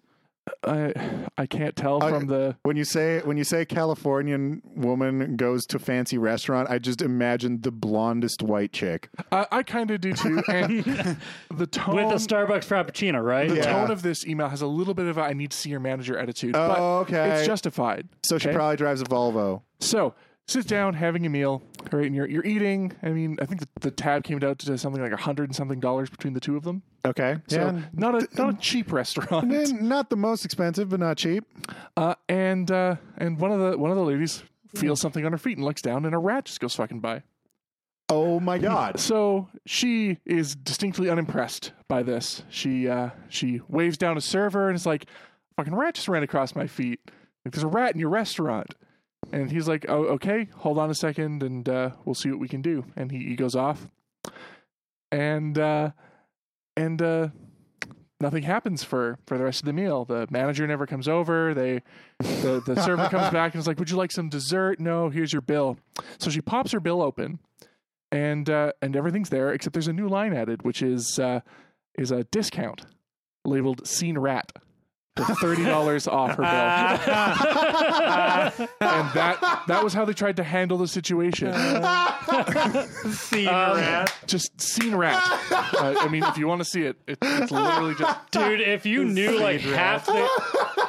I 0.63 0.93
I 1.37 1.45
can't 1.45 1.75
tell 1.75 2.03
I- 2.03 2.09
from 2.09 2.27
the. 2.27 2.55
When 2.63 2.75
you 2.75 2.83
say 2.83 3.19
when 3.23 3.37
you 3.37 3.43
say 3.43 3.63
Californian 3.65 4.61
woman 4.75 5.35
goes 5.35 5.65
to 5.67 5.79
fancy 5.79 6.17
restaurant, 6.17 6.69
I 6.69 6.79
just 6.79 7.01
imagine 7.01 7.61
the 7.61 7.71
blondest 7.71 8.41
white 8.41 8.71
chick. 8.73 9.09
I, 9.31 9.45
I 9.51 9.63
kind 9.63 9.91
of 9.91 10.01
do 10.01 10.13
too, 10.13 10.41
and 10.47 10.83
the 11.55 11.67
tone 11.67 11.95
With 11.95 12.05
a 12.11 12.15
Starbucks 12.15 12.65
Frappuccino, 12.65 13.23
right? 13.23 13.49
the 13.49 13.57
Yeah. 13.57 13.71
tone 13.71 13.91
of 13.91 14.01
this 14.01 14.25
email 14.25 14.49
has 14.49 14.61
a 14.61 14.67
little 14.67 14.93
bit 14.93 15.05
of 15.07 15.17
a, 15.17 15.21
I 15.21 15.33
need 15.33 15.51
to 15.51 15.57
see 15.57 15.69
your 15.69 15.79
manager 15.79 16.17
attitude, 16.17 16.55
Oh, 16.55 16.67
but 16.67 16.79
okay. 16.79 17.37
it's 17.37 17.45
justified. 17.47 18.07
So 18.23 18.37
she 18.37 18.49
okay? 18.49 18.55
probably 18.55 18.77
drives 18.77 19.01
a 19.01 19.05
Volvo. 19.05 19.61
So 19.79 20.15
sit 20.47 20.67
down, 20.67 20.95
having 20.95 21.25
a 21.25 21.29
meal, 21.29 21.61
right? 21.91 22.05
And 22.05 22.15
you're 22.15 22.27
you're 22.27 22.45
eating. 22.45 22.93
I 23.03 23.09
mean, 23.09 23.37
I 23.41 23.45
think 23.45 23.61
the, 23.61 23.67
the 23.81 23.91
tab 23.91 24.23
came 24.23 24.43
out 24.43 24.59
to 24.59 24.77
something 24.77 25.01
like 25.01 25.11
a 25.11 25.17
hundred 25.17 25.45
and 25.49 25.55
something 25.55 25.79
dollars 25.79 26.09
between 26.09 26.33
the 26.33 26.39
two 26.39 26.57
of 26.57 26.63
them. 26.63 26.81
Okay. 27.05 27.37
So 27.47 27.57
yeah. 27.57 27.81
not 27.93 28.15
a 28.15 28.27
not 28.37 28.53
a 28.53 28.57
cheap 28.57 28.91
restaurant. 28.91 29.47
Not 29.81 30.09
the 30.09 30.15
most 30.15 30.45
expensive, 30.45 30.89
but 30.89 30.99
not 30.99 31.17
cheap. 31.17 31.43
Uh, 31.97 32.15
and 32.29 32.69
uh, 32.69 32.95
and 33.17 33.39
one 33.39 33.51
of 33.51 33.59
the 33.59 33.77
one 33.77 33.89
of 33.89 33.97
the 33.97 34.03
ladies 34.03 34.43
feels 34.75 35.01
something 35.01 35.25
on 35.25 35.31
her 35.31 35.37
feet 35.37 35.57
and 35.57 35.65
looks 35.65 35.81
down, 35.81 36.05
and 36.05 36.13
a 36.13 36.17
rat 36.17 36.45
just 36.45 36.59
goes 36.59 36.75
fucking 36.75 36.99
by. 36.99 37.23
Oh 38.09 38.39
my 38.39 38.57
god. 38.57 38.99
So 38.99 39.47
she 39.65 40.17
is 40.25 40.55
distinctly 40.55 41.09
unimpressed 41.09 41.71
by 41.87 42.03
this. 42.03 42.43
She 42.49 42.87
uh, 42.87 43.11
she 43.29 43.61
waves 43.67 43.97
down 43.97 44.17
a 44.17 44.21
server 44.21 44.67
and 44.67 44.75
is 44.75 44.85
like, 44.85 45.05
"Fucking 45.55 45.73
rat 45.73 45.95
just 45.95 46.07
ran 46.07 46.21
across 46.21 46.55
my 46.55 46.67
feet. 46.67 46.99
Like, 47.45 47.53
there's 47.53 47.63
a 47.63 47.67
rat 47.67 47.93
in 47.93 47.99
your 47.99 48.09
restaurant." 48.09 48.75
And 49.31 49.49
he's 49.49 49.67
like, 49.67 49.85
"Oh, 49.87 50.03
okay. 50.05 50.49
Hold 50.57 50.77
on 50.77 50.89
a 50.89 50.95
second, 50.95 51.41
and 51.41 51.67
uh, 51.67 51.91
we'll 52.05 52.15
see 52.15 52.29
what 52.29 52.39
we 52.39 52.47
can 52.47 52.61
do." 52.61 52.85
And 52.95 53.11
he, 53.11 53.19
he 53.19 53.35
goes 53.35 53.55
off, 53.55 53.87
and 55.11 55.57
uh, 55.57 55.91
and 56.75 57.01
uh, 57.01 57.29
nothing 58.19 58.43
happens 58.43 58.83
for 58.83 59.17
for 59.25 59.37
the 59.37 59.43
rest 59.43 59.61
of 59.61 59.65
the 59.65 59.73
meal. 59.73 60.05
The 60.05 60.27
manager 60.29 60.65
never 60.67 60.85
comes 60.85 61.07
over. 61.07 61.53
They 61.53 61.81
the 62.19 62.61
the 62.65 62.81
server 62.83 63.07
comes 63.09 63.29
back 63.33 63.53
and 63.53 63.59
is 63.59 63.67
like, 63.67 63.79
"Would 63.79 63.89
you 63.89 63.97
like 63.97 64.11
some 64.11 64.29
dessert?" 64.29 64.79
No. 64.79 65.09
Here's 65.09 65.33
your 65.33 65.41
bill. 65.41 65.77
So 66.17 66.29
she 66.29 66.41
pops 66.41 66.71
her 66.71 66.79
bill 66.79 67.01
open 67.01 67.39
and 68.11 68.49
uh, 68.49 68.73
and 68.81 68.95
everything's 68.95 69.29
there 69.29 69.51
except 69.53 69.73
there's 69.73 69.87
a 69.87 69.93
new 69.93 70.07
line 70.07 70.33
added, 70.33 70.63
which 70.63 70.81
is 70.81 71.19
uh, 71.19 71.41
is 71.97 72.11
a 72.11 72.23
discount 72.25 72.85
labeled 73.45 73.87
"Seen 73.87 74.17
Rat" 74.17 74.51
thirty 75.17 75.63
dollars 75.65 76.07
off 76.07 76.31
her 76.31 76.43
bill, 76.43 76.47
and 78.79 79.09
that 79.13 79.63
that 79.67 79.83
was 79.83 79.93
how 79.93 80.05
they 80.05 80.13
tried 80.13 80.37
to 80.37 80.43
handle 80.43 80.77
the 80.77 80.87
situation. 80.87 81.51
See 83.11 83.45
Um, 83.47 83.75
rat. 83.77 84.13
Just 84.25 84.59
"Seen 84.61 84.95
Rat." 84.95 85.21
Uh, 85.51 85.95
I 85.99 86.07
mean, 86.07 86.23
if 86.23 86.37
you 86.37 86.47
want 86.47 86.59
to 86.59 86.65
see 86.65 86.83
it, 86.83 86.95
it, 87.07 87.17
it's 87.21 87.51
literally 87.51 87.95
just 87.95 88.17
Dude, 88.31 88.61
if 88.61 88.85
you 88.85 89.03
knew 89.05 89.37
like 89.39 89.59
half 89.61 90.05
the 90.05 90.27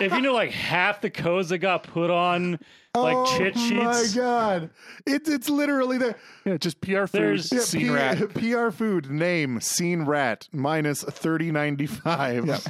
if 0.00 0.12
you 0.12 0.20
knew 0.20 0.32
like 0.32 0.50
half 0.52 1.00
the 1.00 1.10
codes 1.10 1.48
that 1.48 1.58
got 1.58 1.82
put 1.82 2.10
on 2.10 2.60
like 2.94 3.16
oh 3.16 3.38
chit 3.38 3.56
my 3.56 4.04
god. 4.14 4.70
It's 5.06 5.28
it's 5.28 5.48
literally 5.48 5.96
there. 5.98 6.14
yeah, 6.44 6.56
just 6.58 6.80
PR 6.82 7.06
food. 7.06 7.10
There's- 7.12 7.50
Yeah, 7.52 7.60
"Seen 7.60 7.80
P- 7.82 7.88
Rat." 7.90 8.18
PR 8.34 8.70
food 8.70 9.10
name 9.10 9.60
seen 9.60 10.02
rat 10.02 10.48
minus 10.52 11.02
thirty 11.02 11.50
ninety 11.50 11.86
five. 11.86 12.44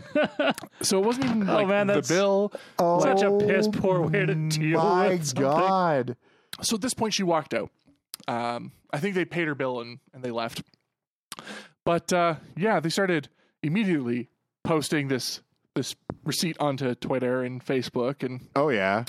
So 0.82 0.98
it 1.00 1.04
wasn't 1.06 1.26
even 1.26 1.46
like 1.46 1.64
Oh, 1.64 1.68
man, 1.68 1.87
the 1.88 1.94
that's- 1.94 2.08
bill. 2.08 2.52
Such 2.78 3.22
a 3.22 3.37
piss 3.38 3.68
poor 3.68 4.00
way 4.02 4.26
to 4.26 4.35
deal 4.35 4.80
Oh 4.80 4.94
My 4.94 5.08
with 5.08 5.26
something. 5.26 5.42
god. 5.44 6.16
so 6.61 6.76
at 6.76 6.82
this 6.82 6.94
point 6.94 7.14
she 7.14 7.22
walked 7.22 7.54
out 7.54 7.70
um, 8.28 8.70
i 8.92 8.98
think 8.98 9.14
they 9.16 9.24
paid 9.24 9.48
her 9.48 9.54
bill 9.54 9.80
and, 9.80 9.98
and 10.14 10.22
they 10.22 10.30
left 10.30 10.62
but 11.85 12.12
uh, 12.12 12.35
yeah 12.56 12.78
they 12.80 12.88
started 12.88 13.28
immediately 13.62 14.28
posting 14.64 15.08
this 15.08 15.40
this 15.74 15.94
receipt 16.24 16.56
onto 16.61 16.94
twitter 16.94 17.42
and 17.42 17.64
facebook 17.64 18.22
and 18.22 18.48
Oh 18.54 18.68
yeah. 18.68 19.04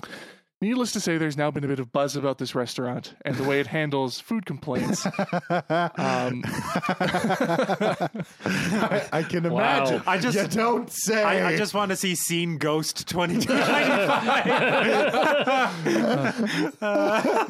Needless 0.64 0.92
to 0.94 1.00
say 1.00 1.18
there's 1.18 1.36
now 1.38 1.52
been 1.52 1.64
a 1.64 1.68
bit 1.68 1.80
of 1.80 1.92
buzz 1.92 2.16
about 2.16 2.38
this 2.38 2.56
restaurant 2.56 3.14
and 3.26 3.36
the 3.36 3.44
way 3.44 3.60
it 3.60 3.68
handles 3.68 4.20
food 4.20 4.46
complaints 4.46 5.06
um, 5.50 6.42
I, 8.46 9.08
I 9.12 9.24
can 9.24 9.44
Wow. 9.52 9.60
imagine. 9.84 10.02
I 10.08 10.18
just- 10.18 10.38
you 10.38 10.48
don't 10.48 10.90
say. 10.92 11.22
I, 11.24 11.50
I 11.50 11.58
just 11.58 11.74
want 11.74 11.90
to 11.92 11.96
see 11.98 12.16
Scene 12.16 12.58
Ghost 12.58 13.08
22. 13.10 13.54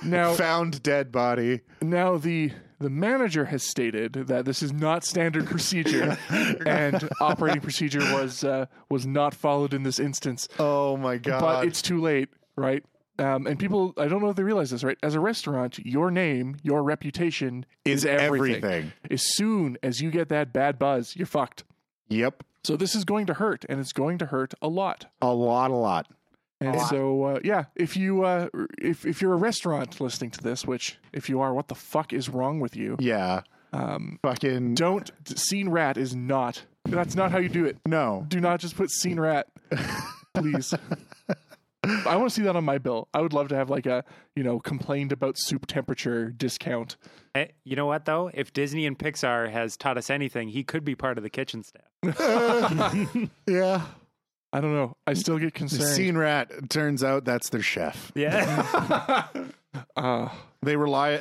now 0.03 0.33
found 0.33 0.81
dead 0.83 1.11
body. 1.11 1.61
now 1.81 2.17
the 2.17 2.51
the 2.79 2.89
manager 2.89 3.45
has 3.45 3.63
stated 3.63 4.13
that 4.13 4.43
this 4.45 4.61
is 4.61 4.73
not 4.73 5.05
standard 5.05 5.45
procedure 5.47 6.17
and 6.65 7.07
operating 7.21 7.61
procedure 7.61 7.99
was 8.13 8.43
uh, 8.43 8.65
was 8.89 9.05
not 9.05 9.33
followed 9.33 9.73
in 9.73 9.83
this 9.83 9.99
instance 9.99 10.47
Oh 10.59 10.97
my 10.97 11.17
god. 11.17 11.39
but 11.39 11.65
it's 11.67 11.81
too 11.81 12.01
late, 12.01 12.29
right? 12.57 12.83
Um, 13.19 13.45
and 13.45 13.59
people, 13.59 13.93
I 13.97 14.07
don't 14.07 14.21
know 14.21 14.29
if 14.29 14.35
they 14.35 14.43
realize 14.43 14.71
this, 14.71 14.83
right? 14.83 14.97
As 15.03 15.13
a 15.13 15.19
restaurant, 15.19 15.77
your 15.79 16.09
name, 16.09 16.57
your 16.63 16.81
reputation 16.81 17.65
Is 17.85 18.03
is 18.03 18.05
everything. 18.05 18.63
everything. 18.63 18.93
As 19.11 19.21
soon 19.35 19.77
as 19.83 20.01
you 20.01 20.09
get 20.09 20.29
that 20.29 20.51
bad 20.51 20.79
buzz, 20.79 21.15
you're 21.15 21.27
fucked. 21.27 21.63
Yep. 22.09 22.43
So 22.63 22.75
this 22.75 22.95
is 22.95 23.05
going 23.05 23.25
to 23.27 23.35
hurt, 23.35 23.65
and 23.69 23.79
it's 23.79 23.93
going 23.93 24.17
to 24.19 24.25
hurt 24.27 24.53
a 24.61 24.67
lot. 24.67 25.05
A 25.21 25.33
lot, 25.33 25.69
a 25.69 25.75
lot. 25.75 26.07
And 26.61 26.79
so, 26.83 27.23
uh, 27.25 27.39
yeah, 27.43 27.65
if 27.75 27.97
you 27.97 28.23
uh, 28.23 28.47
if 28.81 29.05
if 29.05 29.21
you're 29.21 29.33
a 29.33 29.37
restaurant 29.37 29.99
listening 29.99 30.31
to 30.31 30.41
this, 30.41 30.65
which 30.65 30.97
if 31.11 31.27
you 31.27 31.41
are, 31.41 31.53
what 31.53 31.67
the 31.67 31.75
fuck 31.75 32.13
is 32.13 32.29
wrong 32.29 32.61
with 32.61 32.75
you? 32.77 32.95
Yeah. 32.99 33.41
Um, 33.73 34.17
Fucking 34.21 34.75
don't 34.75 35.11
seen 35.37 35.67
rat 35.69 35.97
is 35.97 36.15
not. 36.15 36.63
That's 36.85 37.15
not 37.15 37.31
how 37.31 37.39
you 37.39 37.49
do 37.49 37.65
it. 37.65 37.77
no. 37.85 38.23
Do 38.29 38.39
not 38.39 38.61
just 38.61 38.77
put 38.77 38.91
seen 38.91 39.19
rat, 39.19 39.47
please. 40.33 40.73
I 41.83 42.15
want 42.15 42.29
to 42.29 42.35
see 42.35 42.43
that 42.43 42.55
on 42.55 42.63
my 42.63 42.77
bill. 42.77 43.09
I 43.13 43.21
would 43.21 43.33
love 43.33 43.49
to 43.49 43.55
have 43.55 43.69
like 43.69 43.85
a 43.85 44.03
you 44.35 44.43
know 44.43 44.59
complained 44.59 45.11
about 45.11 45.37
soup 45.37 45.65
temperature 45.67 46.29
discount. 46.31 46.95
Eh, 47.35 47.47
you 47.65 47.75
know 47.75 47.85
what 47.85 48.05
though? 48.05 48.31
If 48.33 48.53
Disney 48.53 48.85
and 48.85 48.97
Pixar 48.97 49.51
has 49.51 49.75
taught 49.75 49.97
us 49.97 50.09
anything, 50.09 50.49
he 50.49 50.63
could 50.63 50.85
be 50.85 50.95
part 50.95 51.17
of 51.17 51.23
the 51.23 51.29
kitchen 51.29 51.63
staff. 51.63 51.83
Yeah. 53.47 53.81
I 54.55 54.61
don't 54.61 54.73
know. 54.75 54.95
I 55.07 55.13
still 55.13 55.39
get 55.39 55.55
concerned. 55.55 55.81
The 55.81 55.85
concerned. 55.85 55.95
scene 55.95 56.17
rat 56.17 56.69
turns 56.69 57.03
out 57.03 57.25
that's 57.25 57.49
their 57.49 57.63
chef. 57.63 58.11
Yeah. 58.13 59.25
uh, 59.95 60.29
They 60.61 60.75
rely. 60.75 61.19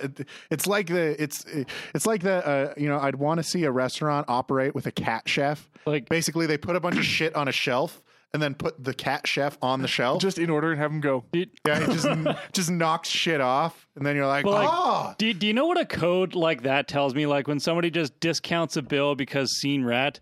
It's 0.51 0.67
like 0.67 0.89
the. 0.89 1.21
It's 1.21 1.47
it's 1.95 2.05
like 2.05 2.23
the. 2.23 2.47
Uh, 2.47 2.75
you 2.77 2.91
know, 2.91 2.99
I'd 3.01 3.17
want 3.17 3.39
to 3.39 3.43
see 3.43 3.65
a 3.65 3.71
restaurant 3.71 4.27
operate 4.29 4.75
with 4.75 4.87
a 4.87 4.93
cat 4.93 5.23
chef. 5.27 5.71
Like 5.87 6.11
Basically, 6.11 6.45
they 6.47 6.59
put 6.59 6.77
a 6.77 6.81
bunch 6.81 6.99
of 6.99 7.07
shit 7.07 7.35
on 7.35 7.49
a 7.49 7.53
shelf 7.53 8.03
and 8.35 8.43
then 8.43 8.55
put 8.55 8.83
the 8.83 8.95
cat 8.95 9.27
chef 9.27 9.59
on 9.61 9.83
the 9.83 9.89
shelf. 9.89 10.21
just 10.23 10.39
in 10.39 10.49
order 10.51 10.71
and 10.73 10.81
have 10.81 10.91
them 10.91 11.01
go. 11.01 11.25
yeah, 11.33 11.45
it 11.67 11.91
just 11.91 12.09
just 12.53 12.71
knocks 12.71 13.09
shit 13.09 13.41
off, 13.41 13.87
and 13.97 14.05
then 14.07 14.17
you're 14.17 14.27
like, 14.27 14.45
But, 14.45 14.53
like, 14.53 14.69
oh, 14.73 15.15
Do, 15.19 15.33
do 15.35 15.47
you 15.47 15.53
know 15.53 15.67
what 15.67 15.79
a 15.81 15.85
code 15.87 16.35
like 16.35 16.63
that 16.63 16.89
tells 16.89 17.15
me? 17.15 17.27
Like 17.27 17.47
when 17.49 17.61
somebody 17.61 17.91
just 17.91 18.19
discounts 18.21 18.77
a 18.77 18.83
bill 18.83 19.15
because 19.15 19.51
seen 19.59 19.85
rat, 19.85 20.21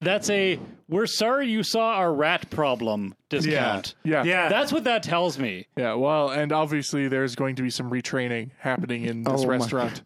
that's 0.00 0.28
a 0.28 0.58
we're 0.88 1.06
sorry 1.06 1.48
you 1.48 1.62
saw 1.62 1.94
our 1.94 2.12
rat 2.12 2.50
problem 2.50 3.14
discount. 3.30 3.94
Yeah, 4.04 4.22
yeah. 4.24 4.48
That's 4.48 4.70
what 4.72 4.84
that 4.84 5.02
tells 5.02 5.38
me. 5.38 5.66
yeah. 5.76 5.94
Well, 5.94 6.28
and 6.30 6.52
obviously 6.52 7.08
there's 7.08 7.34
going 7.36 7.56
to 7.56 7.62
be 7.62 7.70
some 7.70 7.90
retraining 7.90 8.50
happening 8.58 9.04
in 9.06 9.22
this 9.22 9.40
Oh 9.42 9.46
my 9.46 9.52
restaurant. 9.52 10.02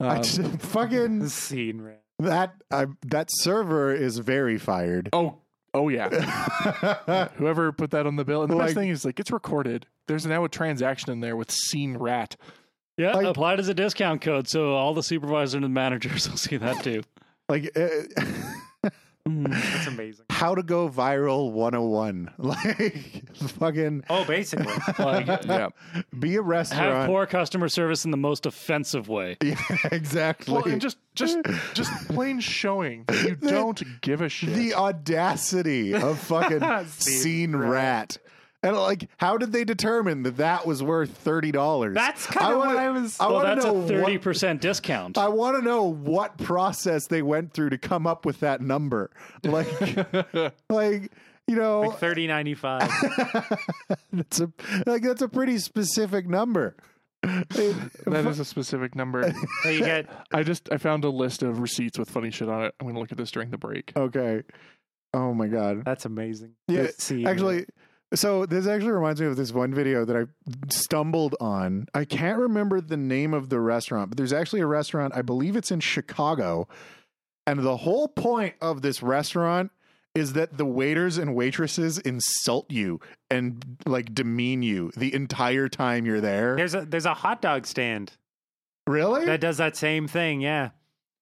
I 0.00 0.16
Um, 0.16 0.22
just, 0.22 0.40
fucking 0.60 1.28
seen 1.28 1.80
rat. 1.82 2.02
that. 2.18 2.54
I, 2.70 2.86
that 3.06 3.28
server 3.30 3.94
is 3.94 4.18
very 4.18 4.58
fired. 4.58 5.08
oh, 5.12 5.36
oh 5.74 5.88
yeah. 5.88 6.08
Whoever 7.36 7.72
put 7.72 7.90
that 7.92 8.06
on 8.06 8.16
the 8.16 8.24
bill, 8.24 8.42
and 8.42 8.50
the 8.50 8.56
Like- 8.56 8.66
best 8.68 8.76
thing 8.76 8.88
is 8.88 9.04
like 9.04 9.18
it's 9.20 9.30
recorded. 9.30 9.86
There's 10.06 10.26
now 10.26 10.44
a 10.44 10.48
transaction 10.48 11.10
in 11.12 11.20
there 11.20 11.36
with 11.36 11.50
seen 11.50 11.96
rat. 11.96 12.36
Yeah, 12.96 13.12
Like- 13.12 13.26
applied 13.26 13.60
as 13.60 13.68
a 13.68 13.74
discount 13.74 14.20
code, 14.22 14.48
so 14.48 14.72
all 14.74 14.94
the 14.94 15.02
supervisors 15.02 15.54
and 15.54 15.64
the 15.64 15.68
managers 15.68 16.26
will 16.30 16.36
see 16.36 16.56
that 16.56 16.82
too. 16.82 17.02
like, 17.48 17.70
uh, 17.76 17.88
Mm. 19.28 19.50
That's 19.50 19.86
amazing. 19.86 20.24
how 20.30 20.54
to 20.54 20.62
go 20.62 20.88
viral 20.88 21.52
101. 21.52 22.30
Like, 22.38 23.22
fucking 23.58 24.04
Oh, 24.08 24.24
basically. 24.24 24.72
Like, 24.98 25.26
Yeah. 25.44 25.68
be 26.18 26.34
a 26.34 26.38
have 26.38 26.46
restaurant. 26.46 27.06
poor 27.08 27.26
customer 27.26 27.68
service 27.68 28.04
in 28.04 28.10
the 28.10 28.16
most 28.16 28.46
offensive 28.46 29.08
way. 29.08 29.36
yeah, 29.42 29.56
exactly. 29.92 30.54
Well, 30.54 30.64
and 30.66 30.80
just 30.80 30.96
just 31.14 31.38
just 31.74 31.92
plain 32.08 32.40
showing 32.40 33.04
that 33.08 33.22
you 33.28 33.34
don't 33.36 33.82
give 34.00 34.20
a 34.22 34.28
shit. 34.28 34.54
the 34.54 34.74
audacity 34.74 35.94
of 35.94 36.18
fucking 36.20 36.60
Scene 36.88 37.20
seen 37.20 37.56
rat. 37.56 38.18
And 38.62 38.76
like, 38.76 39.08
how 39.18 39.38
did 39.38 39.52
they 39.52 39.64
determine 39.64 40.24
that 40.24 40.38
that 40.38 40.66
was 40.66 40.82
worth 40.82 41.10
thirty 41.10 41.52
dollars? 41.52 41.94
That's 41.94 42.26
kind 42.26 42.54
of 42.54 42.58
what 42.58 42.76
I 42.76 42.90
was. 42.90 43.18
I 43.20 43.28
Well, 43.28 43.40
that's 43.40 43.64
to 43.64 43.70
a 43.70 43.86
thirty 43.86 44.18
percent 44.18 44.60
discount. 44.60 45.16
I 45.16 45.28
want 45.28 45.56
to 45.58 45.62
know 45.64 45.84
what 45.84 46.38
process 46.38 47.06
they 47.06 47.22
went 47.22 47.52
through 47.52 47.70
to 47.70 47.78
come 47.78 48.06
up 48.06 48.26
with 48.26 48.40
that 48.40 48.60
number. 48.60 49.10
Like, 49.44 49.68
like 50.68 51.12
you 51.46 51.54
know, 51.56 51.82
like 51.82 51.98
thirty 51.98 52.26
ninety 52.26 52.54
five. 52.54 52.90
that's 54.12 54.40
a 54.40 54.52
like 54.86 55.02
that's 55.02 55.22
a 55.22 55.28
pretty 55.28 55.58
specific 55.58 56.26
number. 56.28 56.76
that 57.22 58.24
is 58.28 58.40
a 58.40 58.44
specific 58.44 58.94
number. 58.94 59.32
So 59.62 59.70
you 59.70 59.80
get 59.80 60.08
I 60.32 60.42
just 60.42 60.68
I 60.72 60.78
found 60.78 61.04
a 61.04 61.10
list 61.10 61.42
of 61.42 61.60
receipts 61.60 61.98
with 61.98 62.10
funny 62.10 62.30
shit 62.30 62.48
on 62.48 62.64
it. 62.64 62.74
I'm 62.80 62.88
gonna 62.88 62.98
look 62.98 63.12
at 63.12 63.18
this 63.18 63.30
during 63.30 63.50
the 63.50 63.58
break. 63.58 63.92
Okay. 63.96 64.42
Oh 65.14 65.32
my 65.32 65.46
god. 65.46 65.84
that's 65.84 66.04
amazing. 66.04 66.54
Yeah, 66.66 66.82
The 66.82 66.88
scene 66.98 67.26
Actually, 67.26 67.66
so 68.14 68.46
this 68.46 68.66
actually 68.66 68.92
reminds 68.92 69.20
me 69.20 69.26
of 69.26 69.36
this 69.36 69.52
one 69.52 69.74
video 69.74 70.04
that 70.04 70.16
I 70.16 70.24
stumbled 70.70 71.36
on. 71.40 71.86
I 71.94 72.04
can't 72.04 72.38
remember 72.38 72.80
the 72.80 72.96
name 72.96 73.34
of 73.34 73.48
the 73.48 73.60
restaurant, 73.60 74.10
but 74.10 74.16
there's 74.16 74.32
actually 74.32 74.60
a 74.60 74.66
restaurant, 74.66 75.14
I 75.14 75.22
believe 75.22 75.56
it's 75.56 75.70
in 75.70 75.80
Chicago. 75.80 76.68
And 77.46 77.60
the 77.60 77.78
whole 77.78 78.08
point 78.08 78.54
of 78.60 78.82
this 78.82 79.02
restaurant 79.02 79.70
is 80.14 80.34
that 80.34 80.56
the 80.56 80.64
waiters 80.64 81.18
and 81.18 81.34
waitresses 81.34 81.98
insult 81.98 82.70
you 82.70 83.00
and 83.30 83.78
like 83.86 84.14
demean 84.14 84.62
you 84.62 84.90
the 84.96 85.14
entire 85.14 85.68
time 85.68 86.04
you're 86.06 86.20
there. 86.20 86.56
there's 86.56 86.74
a 86.74 86.84
there's 86.84 87.06
a 87.06 87.14
hot 87.14 87.40
dog 87.40 87.66
stand 87.66 88.12
really? 88.86 89.26
that 89.26 89.40
does 89.40 89.58
that 89.58 89.76
same 89.76 90.08
thing. 90.08 90.40
Yeah, 90.40 90.70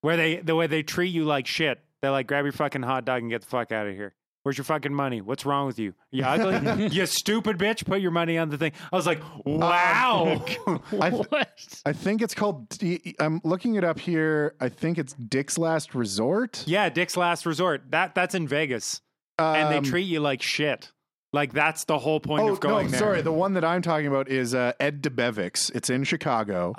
where 0.01 0.17
they 0.17 0.37
the 0.37 0.55
way 0.55 0.67
they 0.67 0.83
treat 0.83 1.09
you 1.09 1.25
like 1.25 1.47
shit. 1.47 1.81
They're 2.01 2.11
like, 2.11 2.27
grab 2.27 2.45
your 2.45 2.53
fucking 2.53 2.83
hot 2.83 3.05
dog 3.05 3.23
and 3.23 3.31
get 3.31 3.43
the 3.43 3.49
fuck 3.49 3.73
out 3.73 3.87
of 3.87 3.95
here. 3.95 4.15
Where's 4.47 4.59
your 4.59 4.65
fucking 4.65 4.95
money? 4.95 5.21
What's 5.23 5.45
wrong 5.45 5.67
with 5.67 5.77
you? 5.77 5.93
You 6.13 6.23
ugly? 6.25 6.87
you 6.87 7.05
stupid 7.07 7.59
bitch. 7.59 7.85
Put 7.85 8.01
your 8.01 8.13
money 8.13 8.39
on 8.39 8.49
the 8.49 8.57
thing. 8.57 8.71
I 8.93 8.95
was 8.95 9.05
like, 9.05 9.21
wow. 9.45 10.41
I, 11.01 11.11
what? 11.11 11.81
I 11.85 11.93
think 11.93 12.23
it's 12.23 12.33
called, 12.33 12.73
I'm 13.19 13.41
looking 13.43 13.75
it 13.75 13.83
up 13.83 13.99
here. 13.99 14.55
I 14.61 14.69
think 14.69 14.99
it's 14.99 15.15
Dick's 15.15 15.59
Last 15.59 15.97
Resort. 15.97 16.63
yeah, 16.65 16.89
Dick's 16.89 17.17
Last 17.17 17.45
Resort. 17.45 17.91
That 17.91 18.15
that's 18.15 18.37
in 18.37 18.47
Vegas, 18.47 19.01
and 19.37 19.67
Um, 19.67 19.73
they 19.73 19.91
treat 19.91 20.07
you 20.07 20.21
like 20.21 20.43
shit. 20.43 20.93
Like 21.37 21.53
that's 21.53 21.85
the 21.85 21.99
whole 21.99 22.19
point 22.19 22.45
Oh 22.45 22.53
of 22.53 22.61
going 22.61 22.87
no! 22.87 22.91
there. 22.93 22.99
Sorry, 23.01 23.21
the 23.21 23.31
one 23.33 23.53
that 23.55 23.65
I'm 23.65 23.83
talking 23.83 24.07
about 24.07 24.29
is 24.31 24.55
uh, 24.55 24.73
Ed 24.81 25.03
Debevic's. 25.03 25.69
It's 25.71 25.91
in 25.91 26.03
Chicago, 26.05 26.75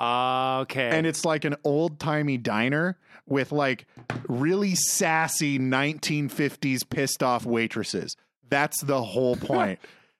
Okay. 0.64 0.90
and 0.90 1.06
it's 1.06 1.24
like 1.24 1.46
an 1.46 1.56
old 1.64 2.00
timey 2.00 2.38
diner 2.38 2.98
with 3.28 3.52
like 3.52 3.86
really 4.28 4.74
sassy 4.74 5.60
1950s 5.60 6.90
pissed 6.90 7.22
off 7.22 7.46
waitresses. 7.46 8.16
That's 8.50 8.82
the 8.82 9.04
whole 9.04 9.36
point. 9.36 9.80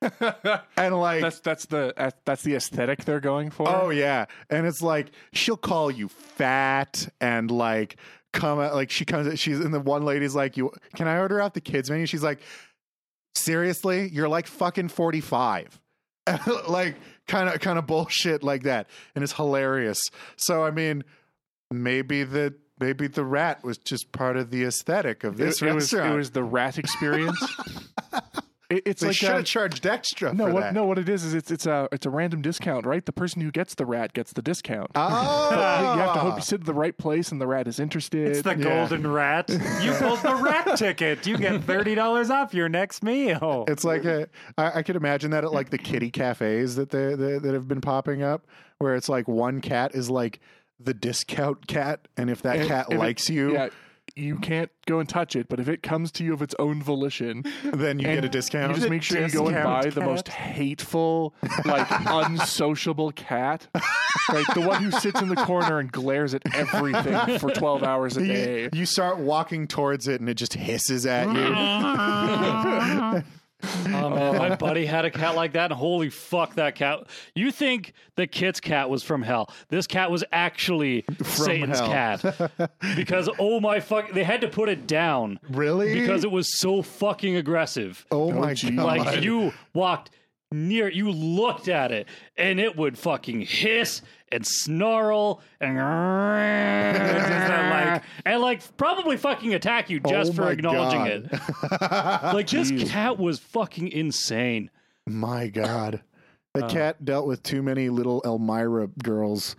and 0.76 0.94
like, 0.96 1.20
That's 1.22 1.40
that's 1.40 1.66
the 1.66 1.92
uh, 1.96 2.10
that's 2.24 2.44
the 2.44 2.54
aesthetic 2.54 3.04
they're 3.04 3.18
going 3.18 3.50
for. 3.50 3.68
oh 3.68 3.90
yeah, 3.90 4.26
and 4.48 4.66
it's 4.68 4.80
like 4.82 5.10
she'll 5.32 5.56
call 5.56 5.90
you 5.90 6.06
fat 6.08 7.08
and 7.20 7.50
like 7.50 7.96
come 8.32 8.60
out 8.60 8.74
like 8.74 8.90
she 8.90 9.04
comes. 9.04 9.40
She's 9.40 9.58
and 9.58 9.74
the 9.74 9.80
one 9.80 10.04
lady's 10.04 10.36
like, 10.36 10.56
"You 10.56 10.70
can 10.94 11.08
I 11.08 11.18
order 11.18 11.40
out 11.40 11.54
the 11.54 11.60
kids 11.60 11.90
menu?" 11.90 12.06
She's 12.06 12.22
like, 12.22 12.38
seriously, 13.34 14.08
you're 14.12 14.28
like 14.28 14.46
fucking 14.46 14.88
45. 14.88 15.80
like 16.68 16.96
kind 17.26 17.48
of 17.48 17.60
kind 17.60 17.78
of 17.78 17.86
bullshit 17.86 18.42
like 18.42 18.64
that. 18.64 18.88
And 19.14 19.24
it's 19.24 19.32
hilarious. 19.32 20.00
So 20.36 20.64
I 20.64 20.70
mean, 20.70 21.04
maybe 21.70 22.24
the 22.24 22.54
maybe 22.80 23.06
the 23.06 23.24
rat 23.24 23.64
was 23.64 23.78
just 23.78 24.12
part 24.12 24.36
of 24.36 24.50
the 24.50 24.64
aesthetic 24.64 25.24
of 25.24 25.36
this 25.36 25.62
it, 25.62 25.68
it 25.68 25.74
was 25.74 25.92
it 25.92 26.14
was 26.14 26.30
the 26.30 26.42
rat 26.42 26.78
experience. 26.78 27.42
It- 28.70 28.82
it's 28.84 29.00
they 29.00 29.08
like 29.08 29.16
should 29.16 29.30
um, 29.30 29.36
have 29.36 29.44
charged 29.46 29.86
extra 29.86 30.34
no 30.34 30.46
for 30.48 30.52
what 30.52 30.60
that. 30.60 30.74
no 30.74 30.84
what 30.84 30.98
it 30.98 31.08
is 31.08 31.24
is 31.24 31.32
it's 31.32 31.50
it's 31.50 31.64
a 31.64 31.88
it's 31.90 32.04
a 32.04 32.10
random 32.10 32.42
discount 32.42 32.84
right. 32.84 33.04
The 33.04 33.12
person 33.12 33.40
who 33.40 33.50
gets 33.50 33.74
the 33.74 33.86
rat 33.86 34.12
gets 34.12 34.34
the 34.34 34.42
discount. 34.42 34.90
Oh, 34.94 35.48
you 35.96 36.00
have 36.00 36.12
to 36.14 36.20
hope 36.20 36.36
you 36.36 36.42
sit 36.42 36.60
at 36.60 36.66
the 36.66 36.74
right 36.74 36.96
place 36.96 37.32
and 37.32 37.40
the 37.40 37.46
rat 37.46 37.66
is 37.66 37.80
interested. 37.80 38.28
it's 38.28 38.42
the 38.42 38.50
Yeah. 38.56 38.62
golden 38.88 39.06
rat. 39.10 39.48
You 39.48 39.92
pulled 39.92 40.20
the 40.20 40.34
rat 40.34 40.76
ticket. 40.76 41.26
You 41.26 41.38
get 41.38 41.64
thirty 41.64 41.94
dollars 41.94 42.28
off 42.30 42.52
your 42.52 42.68
next 42.68 43.02
meal. 43.02 43.64
It's 43.68 43.84
like 43.84 44.04
a. 44.04 44.28
I, 44.58 44.78
I 44.80 44.82
could 44.82 44.96
imagine 44.96 45.30
that 45.30 45.44
at 45.44 45.52
like 45.52 45.70
the 45.70 45.78
kitty 45.78 46.10
cafes 46.10 46.76
that 46.76 46.90
they, 46.90 47.14
they 47.14 47.38
that 47.38 47.54
have 47.54 47.68
been 47.68 47.80
popping 47.80 48.22
up, 48.22 48.46
where 48.78 48.94
it's 48.96 49.08
like 49.08 49.26
one 49.28 49.62
cat 49.62 49.94
is 49.94 50.10
like 50.10 50.40
the 50.78 50.92
discount 50.94 51.66
cat, 51.66 52.06
and 52.18 52.28
if 52.28 52.42
that 52.42 52.56
And 52.56 52.68
cat 52.68 52.86
if 52.90 52.96
it- 52.96 52.98
likes 52.98 53.30
you, 53.30 53.52
Yeah, 53.54 53.68
you 54.18 54.36
can't 54.36 54.70
go 54.86 54.98
and 55.00 55.08
touch 55.08 55.36
it, 55.36 55.48
but 55.48 55.60
if 55.60 55.68
it 55.68 55.82
comes 55.82 56.10
to 56.12 56.24
you 56.24 56.32
of 56.34 56.42
its 56.42 56.54
own 56.58 56.82
volition, 56.82 57.44
then 57.64 57.98
you 57.98 58.06
get 58.06 58.24
a 58.24 58.28
discount. 58.28 58.70
You 58.70 58.76
just 58.78 58.90
make 58.90 59.02
sure 59.02 59.20
you 59.20 59.30
go 59.30 59.46
and 59.46 59.54
discount 59.54 59.84
buy 59.84 59.90
the 59.90 60.00
most 60.00 60.28
hateful, 60.28 61.34
like 61.64 61.86
unsociable 62.06 63.12
cat, 63.12 63.68
like 64.32 64.46
The 64.54 64.62
one 64.66 64.82
who 64.82 64.90
sits 64.90 65.20
in 65.20 65.28
the 65.28 65.36
corner 65.36 65.78
and 65.78 65.90
glares 65.90 66.34
at 66.34 66.42
everything 66.54 67.38
for 67.38 67.50
twelve 67.50 67.82
hours 67.82 68.16
a 68.16 68.26
day. 68.26 68.62
you, 68.64 68.70
you 68.80 68.86
start 68.86 69.18
walking 69.18 69.66
towards 69.68 70.08
it 70.08 70.20
and 70.20 70.28
it 70.28 70.34
just 70.34 70.54
hisses 70.54 71.06
at 71.06 71.28
you. 71.28 73.24
Oh 73.62 73.84
um, 73.86 74.14
man, 74.14 74.38
my 74.38 74.56
buddy 74.56 74.86
had 74.86 75.04
a 75.04 75.10
cat 75.10 75.34
like 75.34 75.52
that, 75.54 75.70
and 75.70 75.78
holy 75.78 76.10
fuck, 76.10 76.54
that 76.54 76.74
cat! 76.74 77.00
You 77.34 77.50
think 77.50 77.92
the 78.16 78.26
kid's 78.26 78.60
cat 78.60 78.88
was 78.88 79.02
from 79.02 79.22
hell? 79.22 79.50
This 79.68 79.86
cat 79.86 80.10
was 80.10 80.24
actually 80.32 81.04
Satan's 81.22 81.80
hell. 81.80 81.88
cat 81.88 82.70
because 82.96 83.28
oh 83.38 83.60
my 83.60 83.80
fuck, 83.80 84.12
they 84.12 84.24
had 84.24 84.40
to 84.42 84.48
put 84.48 84.68
it 84.68 84.86
down 84.86 85.40
really? 85.48 85.98
because 85.98 86.24
it 86.24 86.30
was 86.30 86.58
so 86.58 86.82
fucking 86.82 87.36
aggressive. 87.36 88.06
oh, 88.10 88.30
oh 88.30 88.32
my 88.32 88.54
geez. 88.54 88.70
god! 88.70 88.98
Like 88.98 89.22
you 89.22 89.52
walked 89.74 90.10
near 90.50 90.88
you 90.88 91.10
looked 91.10 91.68
at 91.68 91.92
it 91.92 92.08
and 92.36 92.58
it 92.58 92.74
would 92.76 92.96
fucking 92.98 93.42
hiss 93.42 94.00
and 94.32 94.46
snarl 94.46 95.40
and 95.60 95.76
like 96.98 98.02
and 98.26 98.40
like 98.40 98.76
probably 98.76 99.16
fucking 99.16 99.54
attack 99.54 99.90
you 99.90 100.00
just 100.00 100.32
Oh 100.32 100.34
for 100.34 100.50
acknowledging 100.50 101.28
God. 101.28 101.40
it. 101.72 102.32
Like 102.34 102.48
this 102.48 102.70
cat 102.90 103.18
was 103.18 103.38
fucking 103.38 103.88
insane. 103.88 104.70
My 105.06 105.48
God. 105.48 106.02
The 106.54 106.64
Uh. 106.64 106.68
cat 106.68 107.04
dealt 107.04 107.26
with 107.26 107.42
too 107.42 107.62
many 107.62 107.88
little 107.90 108.22
Elmyra 108.22 108.90
girls. 109.02 109.54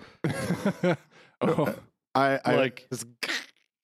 Oh, 1.42 1.76
I, 2.16 2.40
I 2.44 2.56
Like 2.56 2.88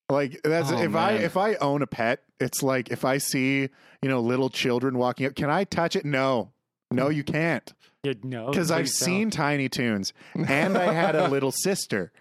like 0.09 0.39
that's 0.43 0.71
Oh, 0.71 0.81
if 0.81 0.95
I 0.95 1.11
if 1.13 1.37
I 1.37 1.55
own 1.55 1.81
a 1.81 1.87
pet, 1.87 2.21
it's 2.39 2.61
like 2.61 2.89
if 2.91 3.05
I 3.05 3.17
see 3.17 3.69
you 4.01 4.09
know 4.09 4.19
little 4.19 4.49
children 4.49 4.97
walking 4.97 5.25
up, 5.25 5.35
can 5.35 5.49
I 5.49 5.63
touch 5.63 5.95
it? 5.95 6.05
No, 6.05 6.51
no, 6.95 7.09
you 7.09 7.23
can't 7.23 7.73
Yeah, 8.03 8.13
no, 8.23 8.49
because 8.49 8.71
I've 8.71 8.85
don't. 8.85 8.89
seen 8.89 9.29
Tiny 9.29 9.69
Toons 9.69 10.13
and 10.47 10.77
I 10.77 10.91
had 10.93 11.15
a 11.15 11.27
little 11.27 11.51
sister. 11.51 12.11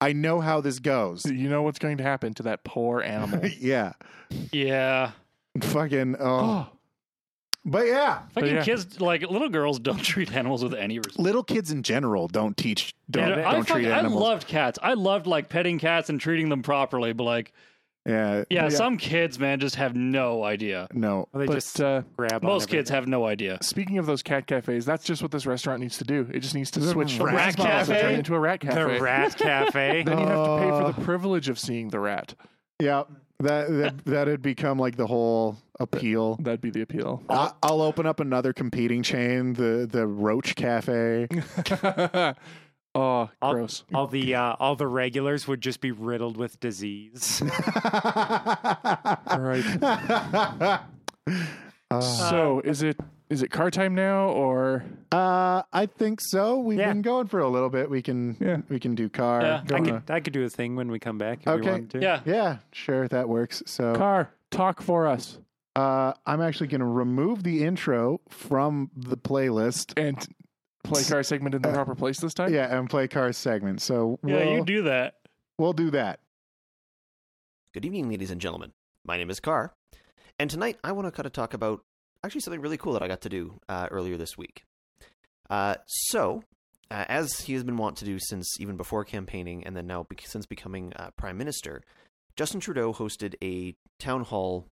I 0.00 0.12
know 0.12 0.40
how 0.40 0.60
this 0.60 0.78
goes. 0.78 1.24
you 1.24 1.48
know 1.48 1.62
what's 1.62 1.78
going 1.78 1.96
to 1.98 2.02
happen 2.04 2.34
to 2.34 2.42
that 2.44 2.64
poor 2.64 3.00
animal. 3.00 3.46
yeah, 3.58 3.92
yeah. 4.52 5.12
fucking. 5.60 6.16
Oh. 6.20 6.68
But 7.68 7.88
yeah, 7.88 8.20
Fucking 8.34 8.54
yeah. 8.54 8.62
kids 8.62 9.00
like 9.00 9.22
little 9.22 9.48
girls 9.48 9.80
don't 9.80 9.98
treat 10.02 10.32
animals 10.32 10.62
with 10.62 10.72
any 10.72 10.98
respect. 10.98 11.18
little 11.18 11.42
kids 11.42 11.72
in 11.72 11.82
general 11.82 12.28
don't 12.28 12.56
teach 12.56 12.94
don't, 13.10 13.24
And 13.24 13.34
don't 13.42 13.44
I, 13.44 13.54
treat 13.54 13.86
fucking, 13.88 13.92
I 13.92 14.02
loved 14.02 14.46
cats. 14.46 14.78
I 14.80 14.94
loved 14.94 15.26
like 15.26 15.48
petting 15.48 15.80
cats 15.80 16.08
and 16.08 16.20
treating 16.20 16.48
them 16.48 16.62
properly, 16.62 17.12
but 17.12 17.24
like 17.24 17.52
yeah, 18.06 18.44
yeah, 18.50 18.68
some 18.68 18.96
kids, 18.98 19.38
man, 19.38 19.58
just 19.60 19.74
have 19.76 19.94
no 19.96 20.44
idea. 20.44 20.86
no. 20.94 21.28
Well, 21.32 21.40
they 21.40 21.46
but 21.46 21.54
just 21.54 21.80
uh, 21.80 22.02
grab 22.16 22.44
on 22.44 22.48
Most 22.48 22.68
kids 22.68 22.88
have 22.90 23.06
no 23.08 23.26
idea. 23.26 23.58
speaking 23.62 23.98
of 23.98 24.06
those 24.06 24.22
cat 24.22 24.46
cafes, 24.46 24.84
that's 24.84 25.04
just 25.04 25.22
what 25.22 25.30
this 25.32 25.44
restaurant 25.46 25.80
needs 25.80 25.98
to 25.98 26.04
do. 26.04 26.28
It 26.32 26.40
just 26.40 26.54
needs 26.54 26.70
to 26.72 26.80
The 26.80 26.90
switch 26.90 27.18
rat 27.18 27.34
rat 27.34 27.56
cafe 27.56 27.92
cafe? 27.94 28.00
turn 28.02 28.14
into 28.14 28.34
a 28.34 28.38
rat 28.40 28.60
cafe. 28.60 28.94
the 28.96 29.00
rat 29.02 29.36
cafe. 29.38 30.02
Then 30.04 30.18
you 30.18 30.26
have 30.26 30.46
to 30.46 30.58
pay 30.58 30.70
for 30.70 30.92
the 30.92 31.04
privilege 31.04 31.48
of 31.48 31.58
seeing 31.58 31.88
the 31.88 32.00
rat. 32.00 32.34
Yeah, 32.78 33.04
that 33.40 33.68
that 33.68 34.04
that 34.06 34.28
had 34.28 34.42
become 34.42 34.78
like 34.78 34.96
the 34.96 35.06
whole 35.06 35.56
appeal. 35.80 36.36
That'd 36.36 36.60
be 36.60 36.70
the 36.70 36.82
appeal. 36.82 37.22
I- 37.28 37.52
I'll 37.62 37.82
open 37.82 38.06
up 38.06 38.20
another 38.20 38.52
competing 38.52 39.02
chain, 39.02 39.54
the 39.54 39.88
the 39.90 40.06
Roach 40.06 40.54
Cafe. 40.56 41.26
oh, 42.96 43.30
All- 43.42 43.52
gross. 43.54 43.84
all 43.94 44.06
the 44.06 44.34
uh, 44.34 44.56
all 44.58 44.74
the 44.76 44.86
regulars 44.86 45.46
would 45.46 45.60
just 45.60 45.80
be 45.80 45.92
riddled 45.92 46.36
with 46.36 46.58
disease. 46.60 47.42
All 47.42 47.48
right. 49.40 50.80
Uh, 51.88 52.00
So 52.00 52.60
is 52.64 52.82
it 52.82 52.98
is 53.30 53.42
it 53.42 53.50
car 53.52 53.70
time 53.70 53.94
now 53.94 54.28
or 54.30 54.84
uh, 55.12 55.62
I 55.72 55.86
think 55.86 56.20
so. 56.20 56.58
We've 56.58 56.78
Yeah. 56.78 56.88
been 56.92 57.02
going 57.02 57.28
for 57.28 57.38
a 57.40 57.48
little 57.48 57.70
bit. 57.70 57.88
We 57.88 58.02
can 58.02 58.36
Yeah. 58.40 58.58
we 58.68 58.80
can 58.80 58.94
do 58.96 59.08
car. 59.08 59.40
Yeah. 59.42 59.62
I 59.72 59.80
could 59.80 60.02
I 60.10 60.20
could 60.20 60.32
do 60.32 60.44
a 60.44 60.48
thing 60.50 60.74
when 60.74 60.90
we 60.90 60.98
come 60.98 61.16
back 61.18 61.40
if 61.40 61.46
we 61.46 61.52
Okay. 61.52 61.70
wanted 61.70 61.90
to. 61.90 62.00
Yeah. 62.00 62.20
yeah, 62.24 62.56
sure, 62.72 63.06
that 63.08 63.28
works. 63.28 63.62
So 63.66 63.94
car? 63.94 64.30
Talk 64.50 64.82
for 64.82 65.06
us 65.06 65.38
uh, 65.76 66.14
I'm 66.24 66.40
actually 66.40 66.68
going 66.68 66.80
to 66.80 66.86
remove 66.86 67.42
the 67.42 67.62
intro 67.62 68.20
from 68.30 68.90
the 68.96 69.16
playlist. 69.16 69.92
and 69.96 70.26
play 70.86 71.04
car 71.04 71.22
segment 71.22 71.54
in 71.54 71.62
the 71.62 71.72
proper 71.72 71.94
place 71.94 72.18
this 72.20 72.34
time. 72.34 72.52
Yeah, 72.52 72.76
and 72.76 72.88
play 72.88 73.08
car 73.08 73.32
segment. 73.32 73.80
So 73.82 74.18
Yeah, 74.24 74.36
we'll, 74.44 74.52
you 74.54 74.64
do 74.64 74.82
that. 74.82 75.14
we'll 75.58 75.72
do 75.72 75.90
that. 75.90 76.20
Good 77.72 77.84
evening, 77.84 78.08
ladies 78.08 78.30
and 78.30 78.40
gentlemen. 78.40 78.72
My 79.04 79.16
name 79.16 79.30
is 79.30 79.38
Carr, 79.40 79.74
and 80.38 80.48
tonight 80.50 80.78
I 80.82 80.92
want 80.92 81.06
to 81.06 81.12
kind 81.12 81.26
of 81.26 81.32
talk 81.32 81.54
about 81.54 81.84
actually 82.24 82.40
something 82.40 82.60
really 82.60 82.76
cool 82.78 82.92
that 82.94 83.02
I 83.02 83.08
got 83.08 83.20
to 83.22 83.28
do 83.28 83.60
uh, 83.68 83.88
earlier 83.90 84.16
this 84.16 84.36
week. 84.38 84.64
Uh, 85.50 85.76
so, 85.86 86.42
uh, 86.90 87.04
as 87.08 87.40
he 87.40 87.52
has 87.52 87.62
been 87.62 87.76
wont 87.76 87.96
to 87.98 88.04
do 88.04 88.18
since 88.18 88.58
even 88.60 88.76
before 88.76 89.04
campaigning, 89.04 89.64
and 89.64 89.76
then 89.76 89.86
now 89.86 90.04
bec 90.08 90.22
since 90.24 90.46
becoming 90.46 90.92
uh, 90.96 91.10
prime 91.16 91.36
minister, 91.36 91.82
Justin 92.34 92.60
Trudeau 92.60 92.92
hosted 92.92 93.34
a 93.44 93.76
town 93.98 94.22
hall 94.24 94.66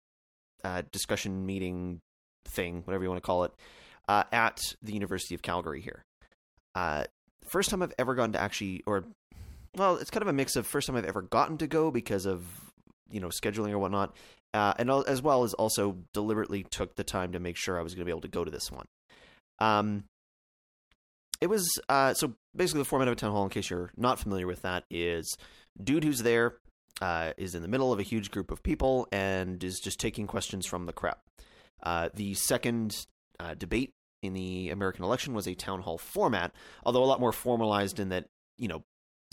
uh, 0.62 0.82
discussion 0.92 1.46
meeting 1.46 2.00
thing, 2.44 2.82
whatever 2.84 3.02
you 3.02 3.11
want 3.11 3.20
to 3.22 3.26
call 3.26 3.44
it, 3.44 3.52
uh, 4.11 4.24
at 4.32 4.61
the 4.82 4.92
University 4.92 5.36
of 5.36 5.42
Calgary 5.42 5.80
here. 5.80 6.04
Uh, 6.74 7.04
first 7.48 7.70
time 7.70 7.80
I've 7.80 7.94
ever 7.96 8.16
gone 8.16 8.32
to 8.32 8.40
actually, 8.40 8.82
or 8.84 9.04
well, 9.76 9.98
it's 9.98 10.11
kind 10.11 10.22
of 10.22 10.28
a 10.28 10.32
mix 10.32 10.56
of 10.56 10.66
first 10.66 10.88
time 10.88 10.96
I've 10.96 11.04
ever 11.04 11.22
gotten 11.22 11.58
to 11.58 11.68
go 11.68 11.92
because 11.92 12.26
of 12.26 12.44
you 13.08 13.20
know 13.20 13.28
scheduling 13.28 13.70
or 13.70 13.78
whatnot, 13.78 14.16
uh, 14.52 14.74
and 14.78 14.90
as 14.90 15.22
well 15.22 15.44
as 15.44 15.54
also 15.54 15.98
deliberately 16.12 16.64
took 16.64 16.96
the 16.96 17.04
time 17.04 17.30
to 17.32 17.38
make 17.38 17.56
sure 17.56 17.78
I 17.78 17.82
was 17.82 17.94
going 17.94 18.00
to 18.00 18.04
be 18.04 18.11
able 18.11 18.22
to 18.22 18.28
go 18.28 18.44
to 18.44 18.50
this 18.50 18.68
one. 18.72 18.86
Um, 19.61 20.04
it 21.40 21.46
was 21.46 21.70
uh, 21.88 22.14
so 22.14 22.34
basically 22.56 22.80
the 22.80 22.86
format 22.86 23.06
of 23.06 23.12
a 23.12 23.16
town 23.16 23.30
hall. 23.30 23.44
In 23.44 23.50
case 23.50 23.70
you're 23.70 23.92
not 23.96 24.18
familiar 24.18 24.48
with 24.48 24.62
that, 24.62 24.86
is 24.90 25.36
dude 25.80 26.02
who's 26.02 26.18
there 26.18 26.54
uh, 27.00 27.32
is 27.36 27.54
in 27.54 27.62
the 27.62 27.68
middle 27.68 27.92
of 27.92 28.00
a 28.00 28.04
huge 28.04 28.32
group 28.32 28.50
of 28.50 28.61
people 28.64 29.06
and 29.12 29.62
is 29.62 29.78
just 29.78 30.00
taking 30.00 30.26
questions 30.26 30.66
from 30.66 30.86
the 30.86 30.92
crowd. 30.92 31.14
Uh, 31.80 32.08
the 32.12 32.34
second 32.34 33.06
uh, 33.38 33.54
debate 33.54 33.94
in 34.22 34.34
the 34.34 34.70
American 34.70 35.04
election 35.04 35.34
was 35.34 35.46
a 35.46 35.54
town 35.54 35.82
hall 35.82 35.98
format, 35.98 36.52
although 36.84 37.02
a 37.02 37.06
lot 37.06 37.20
more 37.20 37.32
formalized 37.32 37.98
in 37.98 38.10
that 38.10 38.26
you 38.60 38.68
know, 38.68 38.84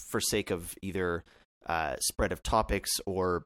for 0.10 0.20
sake 0.20 0.50
of 0.50 0.74
either 0.82 1.24
uh, 1.68 1.98
spread 2.00 2.32
of 2.32 2.42
topics 2.42 2.92
or 3.06 3.44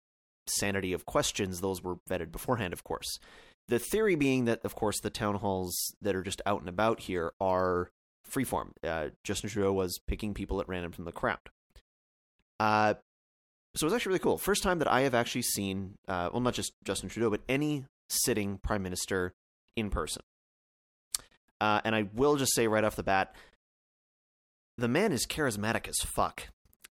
sanity 0.47 0.93
of 0.93 1.05
questions, 1.05 1.59
those 1.59 1.83
were 1.83 1.95
vetted 2.09 2.31
beforehand, 2.31 2.71
of 2.71 2.83
course. 2.83 3.19
The 3.67 3.79
theory 3.79 4.15
being 4.15 4.45
that, 4.45 4.63
of 4.63 4.75
course, 4.75 4.99
the 4.99 5.09
town 5.09 5.35
halls 5.35 5.75
that 6.01 6.15
are 6.15 6.23
just 6.23 6.41
out 6.45 6.61
and 6.61 6.69
about 6.69 7.01
here 7.01 7.33
are 7.41 7.89
freeform. 8.29 8.71
Uh, 8.83 9.09
Justin 9.23 9.49
Trudeau 9.49 9.73
was 9.73 9.99
picking 10.07 10.33
people 10.33 10.61
at 10.61 10.69
random 10.69 10.91
from 10.91 11.05
the 11.05 11.11
crowd. 11.11 11.39
Uh, 12.59 12.95
so 13.75 13.85
it 13.85 13.87
was 13.87 13.93
actually 13.93 14.11
really 14.11 14.19
cool. 14.19 14.37
First 14.37 14.63
time 14.63 14.79
that 14.79 14.91
I 14.91 15.01
have 15.01 15.15
actually 15.15 15.43
seen, 15.43 15.95
uh, 16.07 16.29
well, 16.31 16.41
not 16.41 16.53
just 16.53 16.73
Justin 16.83 17.09
Trudeau, 17.09 17.29
but 17.29 17.41
any 17.49 17.85
sitting 18.09 18.57
prime 18.57 18.83
minister 18.83 19.33
in 19.75 19.89
person. 19.89 20.21
Uh, 21.62 21.80
and 21.86 21.95
I 21.95 22.09
will 22.14 22.36
just 22.36 22.55
say 22.55 22.68
right 22.68 22.84
off 22.84 22.95
the 22.95 23.03
bat, 23.03 23.36
the 24.80 24.88
man 24.88 25.12
is 25.12 25.28
charismatic 25.28 25.88
as 25.88 25.99
fuck. 25.99 26.49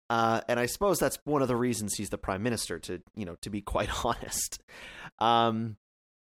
Uh, 0.10 0.42
and 0.50 0.60
I 0.60 0.66
suppose 0.66 0.98
that's 0.98 1.20
one 1.24 1.44
of 1.44 1.48
the 1.48 1.56
reasons 1.56 1.94
he's 1.96 2.10
the 2.10 2.18
prime 2.18 2.44
minister. 2.44 2.80
To 2.80 3.02
you 3.16 3.26
know, 3.26 3.36
to 3.42 3.50
be 3.50 3.62
quite 3.62 3.90
honest, 4.04 4.62
um, 5.20 5.78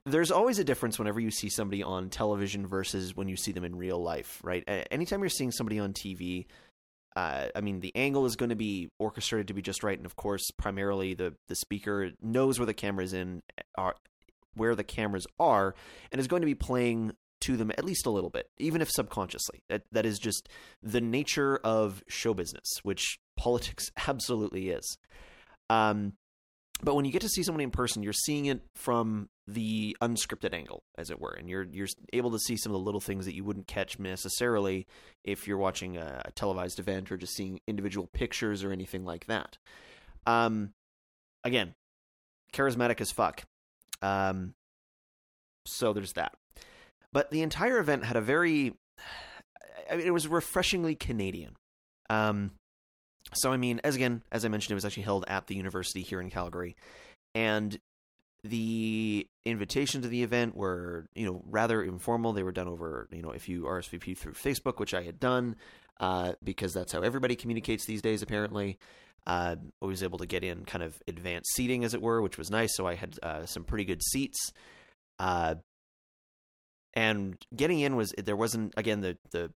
there's 0.06 0.32
always 0.32 0.60
a 0.60 0.64
difference 0.64 0.98
whenever 1.00 1.20
you 1.20 1.32
see 1.32 1.50
somebody 1.50 1.84
on 1.84 2.10
television 2.10 2.68
versus 2.68 3.16
when 3.16 3.28
you 3.28 3.36
see 3.36 3.52
them 3.52 3.64
in 3.64 3.76
real 3.76 4.02
life, 4.02 4.40
right? 4.44 4.64
Anytime 4.92 5.22
you're 5.22 5.30
seeing 5.30 5.52
somebody 5.52 5.80
on 5.80 5.94
TV, 5.94 6.46
uh, 7.16 7.48
I 7.56 7.62
mean, 7.62 7.80
the 7.80 7.96
angle 7.96 8.26
is 8.28 8.36
going 8.36 8.50
to 8.50 8.56
be 8.56 8.90
orchestrated 9.00 9.48
to 9.48 9.54
be 9.56 9.64
just 9.64 9.84
right, 9.84 9.98
and 9.98 10.06
of 10.06 10.16
course, 10.16 10.52
primarily 10.52 11.16
the 11.16 11.34
the 11.48 11.56
speaker 11.56 12.12
knows 12.22 12.60
where 12.60 12.68
the 12.68 12.76
cameras 12.76 13.14
in 13.14 13.42
are, 13.78 13.96
where 14.56 14.76
the 14.76 14.84
cameras 14.84 15.26
are, 15.40 15.74
and 16.12 16.20
is 16.20 16.28
going 16.28 16.42
to 16.44 16.48
be 16.48 16.56
playing 16.56 17.14
to 17.42 17.58
them 17.58 17.72
at 17.72 17.86
least 17.86 18.06
a 18.06 18.12
little 18.12 18.30
bit, 18.30 18.50
even 18.58 18.82
if 18.82 18.90
subconsciously. 18.90 19.64
That 19.70 19.84
that 19.92 20.06
is 20.06 20.20
just 20.20 20.50
the 20.82 21.02
nature 21.02 21.58
of 21.64 22.04
show 22.08 22.34
business, 22.34 22.80
which 22.84 23.20
politics 23.36 23.92
absolutely 24.08 24.70
is. 24.70 24.98
Um, 25.70 26.14
but 26.82 26.96
when 26.96 27.06
you 27.06 27.12
get 27.12 27.22
to 27.24 27.30
see 27.30 27.42
someone 27.42 27.62
in 27.62 27.72
person, 27.72 28.04
you're 28.04 28.14
seeing 28.14 28.46
it 28.46 28.62
from 28.76 29.30
the 29.48 29.98
unscripted 30.02 30.54
angle, 30.54 30.84
as 30.98 31.10
it 31.10 31.20
were, 31.20 31.32
and 31.32 31.50
you're 31.50 31.66
you're 31.72 31.88
able 32.14 32.32
to 32.32 32.40
see 32.40 32.56
some 32.56 32.72
of 32.72 32.74
the 32.74 32.86
little 32.86 33.02
things 33.02 33.26
that 33.26 33.34
you 33.34 33.44
wouldn't 33.44 33.68
catch 33.68 33.98
necessarily 33.98 34.86
if 35.24 35.48
you're 35.48 35.58
watching 35.58 35.98
a, 35.98 36.22
a 36.26 36.32
televised 36.32 36.80
event 36.80 37.12
or 37.12 37.18
just 37.18 37.36
seeing 37.36 37.60
individual 37.68 38.08
pictures 38.14 38.64
or 38.64 38.72
anything 38.72 39.06
like 39.06 39.26
that. 39.26 39.58
Um, 40.28 40.74
again, 41.44 41.74
charismatic 42.54 43.02
as 43.02 43.12
fuck. 43.12 43.44
Um, 44.02 44.54
so 45.66 45.94
there's 45.94 46.14
that. 46.14 46.34
But 47.14 47.32
the 47.32 47.42
entire 47.42 47.80
event 47.80 48.04
had 48.06 48.18
a 48.18 48.22
very, 48.22 48.74
I 49.92 49.98
mean, 49.98 50.08
it 50.08 50.14
was 50.14 50.28
refreshingly 50.28 50.96
Canadian. 50.96 51.56
Um, 52.10 52.52
so 53.34 53.52
I 53.52 53.58
mean, 53.58 53.82
as 53.84 53.96
again, 53.96 54.24
as 54.32 54.46
I 54.46 54.48
mentioned, 54.48 54.72
it 54.72 54.76
was 54.76 54.86
actually 54.86 55.04
held 55.04 55.26
at 55.28 55.48
the 55.48 55.56
university 55.56 56.02
here 56.02 56.22
in 56.22 56.30
Calgary, 56.30 56.76
and 57.36 57.78
the 58.44 59.28
invitation 59.46 60.02
to 60.02 60.08
the 60.08 60.24
event 60.24 60.56
were, 60.56 61.08
you 61.16 61.26
know, 61.26 61.42
rather 61.46 61.84
informal. 61.84 62.34
They 62.34 62.44
were 62.44 62.52
done 62.52 62.68
over, 62.68 63.08
you 63.12 63.22
know, 63.22 63.32
if 63.32 63.50
you 63.50 63.64
RSVP 63.64 64.18
through 64.18 64.34
Facebook, 64.34 64.80
which 64.80 64.94
I 64.94 65.04
had 65.04 65.20
done, 65.20 65.56
uh, 66.00 66.34
because 66.44 66.74
that's 66.74 66.92
how 66.92 67.02
everybody 67.02 67.36
communicates 67.36 67.86
these 67.86 68.02
days, 68.02 68.22
apparently. 68.22 68.78
Uh, 69.26 69.58
I 69.82 69.86
was 69.86 70.04
able 70.04 70.20
to 70.20 70.26
get 70.26 70.44
in 70.44 70.64
kind 70.64 70.84
of 70.84 71.02
advanced 71.08 71.54
seating, 71.54 71.84
as 71.84 71.94
it 71.94 72.02
were, 72.02 72.22
which 72.22 72.38
was 72.38 72.50
nice. 72.50 72.76
So 72.76 72.88
I 72.88 72.96
had 72.96 73.16
uh, 73.22 73.46
some 73.46 73.66
pretty 73.66 73.84
good 73.84 74.02
seats. 74.02 74.54
Uh, 75.20 75.56
and 76.98 77.38
getting 77.56 77.80
in 77.80 77.96
was 77.96 78.12
there 78.18 78.36
wasn't 78.36 78.74
again 78.76 79.02
the 79.02 79.18
the 79.32 79.52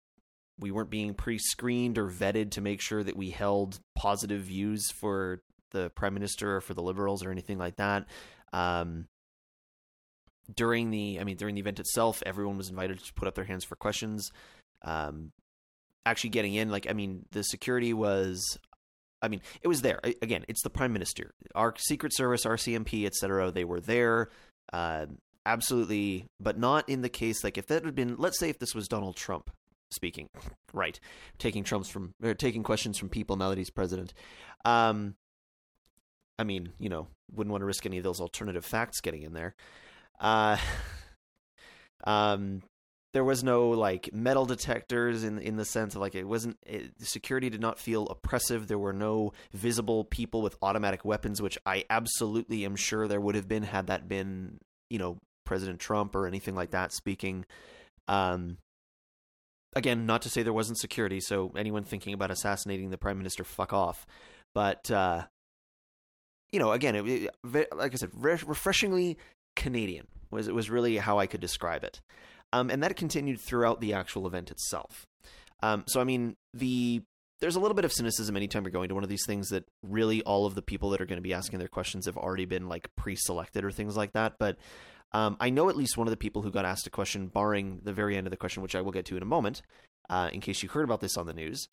we 0.60 0.70
weren't 0.70 0.92
being 0.92 1.16
pre-screened 1.16 1.98
or 1.98 2.08
vetted 2.08 2.52
to 2.52 2.62
make 2.62 2.82
sure 2.82 3.04
that 3.04 3.18
we 3.18 3.32
held 3.32 3.80
positive 3.96 4.42
views 4.42 4.92
for 4.92 5.42
the 5.72 5.90
prime 5.90 6.14
minister 6.14 6.58
or 6.58 6.62
for 6.62 6.76
the 6.76 6.84
liberals 6.84 7.26
or 7.26 7.32
anything 7.32 7.58
like 7.58 7.78
that. 7.78 8.06
Um, 8.54 9.08
during 10.56 10.92
the, 10.92 11.20
I 11.20 11.24
mean, 11.24 11.38
during 11.38 11.56
the 11.56 11.62
event 11.62 11.80
itself, 11.80 12.22
everyone 12.28 12.58
was 12.58 12.70
invited 12.70 13.00
to 13.04 13.14
put 13.14 13.28
up 13.28 13.34
their 13.34 13.46
hands 13.46 13.64
for 13.64 13.76
questions. 13.76 14.30
Um, 14.84 15.32
actually 16.06 16.32
getting 16.32 16.54
in, 16.54 16.70
like, 16.70 16.88
I 16.88 16.94
mean, 16.94 17.26
the 17.32 17.44
security 17.44 17.94
was, 17.94 18.60
I 19.22 19.30
mean, 19.30 19.42
it 19.64 19.68
was 19.68 19.82
there. 19.82 20.00
I- 20.04 20.16
Again, 20.22 20.46
it's 20.48 20.62
the 20.62 20.70
prime 20.70 20.94
minister, 20.94 21.32
our 21.56 21.74
Secret 21.78 22.14
Service, 22.16 22.46
RCMP, 22.46 23.06
et 23.06 23.16
cetera. 23.16 23.50
They 23.50 23.64
were 23.64 23.80
there. 23.82 24.30
Uh, 24.72 25.08
absolutely, 25.46 26.28
but 26.40 26.58
not 26.58 26.88
in 26.90 27.02
the 27.02 27.10
case 27.10 27.44
like 27.44 27.58
if 27.58 27.68
that 27.68 27.86
had 27.86 27.96
been, 27.96 28.16
let's 28.18 28.40
say, 28.40 28.50
if 28.50 28.60
this 28.60 28.76
was 28.76 28.88
Donald 28.88 29.16
Trump 29.16 29.50
speaking, 29.92 30.28
right, 30.74 31.00
taking 31.38 31.64
Trump's 31.64 31.90
from 31.90 32.14
or 32.24 32.34
taking 32.34 32.64
questions 32.64 32.98
from 32.98 33.10
people 33.10 33.36
now 33.36 33.50
that 33.50 33.58
he's 33.58 33.70
president. 33.70 34.14
Um, 34.66 35.16
I 36.40 36.44
mean, 36.44 36.74
you 36.80 36.90
know, 36.90 37.08
wouldn't 37.32 37.52
want 37.52 37.62
to 37.62 37.66
risk 37.66 37.86
any 37.86 37.98
of 37.98 38.04
those 38.04 38.20
alternative 38.20 38.66
facts 38.66 39.02
getting 39.02 39.22
in 39.22 39.34
there. 39.34 39.54
Uh, 40.20 40.58
um, 42.06 42.64
there 43.14 43.24
was 43.24 43.44
no 43.44 43.70
like 43.70 44.10
metal 44.14 44.46
detectors 44.46 45.24
in 45.24 45.38
in 45.40 45.58
the 45.58 45.66
sense 45.66 45.96
of 45.96 46.02
like 46.02 46.16
it 46.16 46.24
wasn't 46.24 46.58
it, 46.66 46.92
security 47.00 47.50
did 47.50 47.62
not 47.62 47.78
feel 47.78 48.08
oppressive. 48.08 48.68
There 48.68 48.78
were 48.78 48.94
no 48.94 49.34
visible 49.54 50.06
people 50.06 50.42
with 50.42 50.56
automatic 50.62 51.04
weapons, 51.04 51.42
which 51.42 51.58
I 51.66 51.84
absolutely 51.90 52.66
am 52.66 52.76
sure 52.76 53.08
there 53.08 53.22
would 53.22 53.36
have 53.36 53.48
been 53.48 53.64
had 53.64 53.88
that 53.88 54.08
been 54.08 54.60
you 54.90 54.98
know 54.98 55.18
President 55.52 55.82
Trump 55.82 56.16
or 56.16 56.28
anything 56.28 56.56
like 56.56 56.72
that 56.72 56.94
speaking. 56.94 57.44
Um, 58.08 58.58
again, 59.76 60.06
not 60.06 60.22
to 60.22 60.30
say 60.30 60.44
there 60.44 60.54
wasn't 60.54 60.78
security, 60.78 61.20
so 61.20 61.52
anyone 61.58 61.84
thinking 61.84 62.14
about 62.14 62.32
assassinating 62.32 62.90
the 62.90 62.98
prime 62.98 63.18
minister, 63.18 63.44
fuck 63.44 63.74
off. 63.74 64.08
But 64.56 64.90
uh, 64.90 65.24
you 66.54 66.60
know, 66.60 66.72
again, 66.72 66.96
it, 66.96 67.06
it, 67.54 67.76
like 67.76 67.92
I 67.92 67.96
said, 67.98 68.12
re- 68.14 68.40
refreshingly 68.46 69.18
Canadian 69.58 70.08
was 70.30 70.50
was 70.50 70.70
really 70.70 70.96
how 70.96 71.20
I 71.20 71.28
could 71.28 71.42
describe 71.42 71.84
it, 71.84 72.00
um, 72.54 72.70
and 72.70 72.82
that 72.82 72.96
continued 72.96 73.42
throughout 73.42 73.82
the 73.82 73.94
actual 73.94 74.26
event 74.26 74.52
itself. 74.52 75.06
Um, 75.62 75.84
so, 75.86 76.00
I 76.00 76.06
mean, 76.06 76.38
the 76.54 77.02
there's 77.42 77.58
a 77.58 77.60
little 77.60 77.76
bit 77.76 77.84
of 77.84 77.92
cynicism 77.92 78.38
anytime 78.38 78.64
you're 78.64 78.72
going 78.72 78.88
to 78.88 78.96
one 78.96 79.04
of 79.04 79.10
these 79.10 79.26
things 79.28 79.50
that 79.50 79.66
really 79.84 80.22
all 80.22 80.46
of 80.46 80.56
the 80.56 80.62
people 80.62 80.92
that 80.92 81.02
are 81.02 81.06
going 81.06 81.18
to 81.18 81.22
be 81.22 81.34
asking 81.34 81.60
their 81.60 81.68
questions 81.68 82.06
have 82.06 82.16
already 82.16 82.46
been 82.46 82.70
like 82.70 82.88
pre-selected 82.96 83.66
or 83.66 83.72
things 83.72 83.98
like 83.98 84.14
that. 84.14 84.36
But 84.40 84.58
um, 85.14 85.38
I 85.40 85.50
know 85.50 85.70
at 85.70 85.76
least 85.76 85.98
one 85.98 86.08
of 86.08 86.12
the 86.12 86.18
people 86.18 86.42
who 86.42 86.52
got 86.52 86.66
asked 86.66 86.88
a 86.88 86.92
question, 86.92 87.28
barring 87.28 87.82
the 87.84 87.94
very 87.94 88.16
end 88.16 88.28
of 88.28 88.32
the 88.32 88.38
question, 88.38 88.64
which 88.64 88.76
I 88.76 88.82
will 88.82 88.92
get 88.92 89.06
to 89.08 89.18
in 89.18 89.24
a 89.24 89.26
moment, 89.26 89.62
uh, 90.10 90.30
in 90.32 90.42
case 90.42 90.64
you 90.64 90.70
heard 90.70 90.86
about 90.86 91.02
this 91.02 91.18
on 91.18 91.26
the 91.26 91.34
news, 91.34 91.68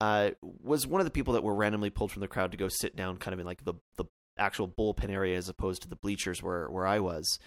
uh, 0.00 0.30
was 0.62 0.86
one 0.86 1.00
of 1.00 1.04
the 1.04 1.12
people 1.12 1.34
that 1.34 1.44
were 1.44 1.54
randomly 1.54 1.90
pulled 1.90 2.10
from 2.10 2.20
the 2.20 2.28
crowd 2.28 2.50
to 2.50 2.56
go 2.56 2.68
sit 2.68 2.96
down, 2.96 3.18
kind 3.18 3.32
of 3.32 3.40
in 3.40 3.46
like 3.46 3.64
the 3.64 3.74
the 3.96 4.04
actual 4.38 4.66
bullpen 4.66 5.10
area 5.10 5.36
as 5.36 5.48
opposed 5.48 5.82
to 5.82 5.88
the 5.88 5.96
bleachers 5.96 6.42
where 6.42 6.68
where 6.68 6.86
I 6.86 6.98
was. 6.98 7.38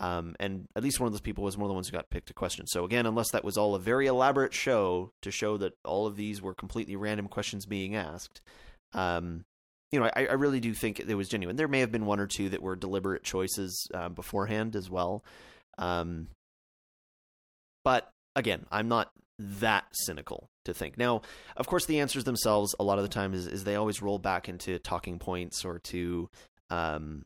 Um, 0.00 0.34
and 0.40 0.66
at 0.74 0.82
least 0.82 0.98
one 0.98 1.06
of 1.06 1.12
those 1.12 1.20
people 1.20 1.44
was 1.44 1.56
one 1.56 1.64
of 1.64 1.68
the 1.68 1.74
ones 1.74 1.88
who 1.88 1.92
got 1.92 2.10
picked 2.10 2.26
to 2.26 2.34
question. 2.34 2.66
So 2.66 2.84
again, 2.84 3.06
unless 3.06 3.30
that 3.30 3.44
was 3.44 3.56
all 3.56 3.76
a 3.76 3.78
very 3.78 4.08
elaborate 4.08 4.52
show 4.52 5.12
to 5.22 5.30
show 5.30 5.56
that 5.58 5.74
all 5.84 6.06
of 6.06 6.16
these 6.16 6.42
were 6.42 6.54
completely 6.54 6.96
random 6.96 7.28
questions 7.28 7.66
being 7.66 7.94
asked, 7.94 8.40
um, 8.94 9.44
you 9.92 10.00
know, 10.00 10.10
I, 10.16 10.26
I 10.26 10.32
really 10.32 10.58
do 10.58 10.72
think 10.72 10.98
it 11.00 11.14
was 11.14 11.28
genuine. 11.28 11.56
There 11.56 11.68
may 11.68 11.80
have 11.80 11.92
been 11.92 12.06
one 12.06 12.18
or 12.18 12.26
two 12.26 12.48
that 12.48 12.62
were 12.62 12.74
deliberate 12.74 13.22
choices 13.22 13.86
uh, 13.92 14.08
beforehand 14.08 14.74
as 14.74 14.90
well. 14.90 15.22
Um, 15.78 16.28
but 17.84 18.10
again, 18.34 18.66
I'm 18.72 18.88
not 18.88 19.12
that 19.38 19.84
cynical 19.92 20.48
to 20.64 20.72
think. 20.72 20.96
Now, 20.96 21.22
of 21.56 21.66
course, 21.66 21.86
the 21.86 22.00
answers 22.00 22.24
themselves, 22.24 22.74
a 22.80 22.84
lot 22.84 22.98
of 22.98 23.04
the 23.04 23.08
time, 23.08 23.34
is, 23.34 23.46
is 23.46 23.64
they 23.64 23.76
always 23.76 24.00
roll 24.00 24.18
back 24.18 24.48
into 24.48 24.78
talking 24.78 25.18
points 25.18 25.64
or 25.64 25.78
to, 25.80 26.28
um, 26.70 27.24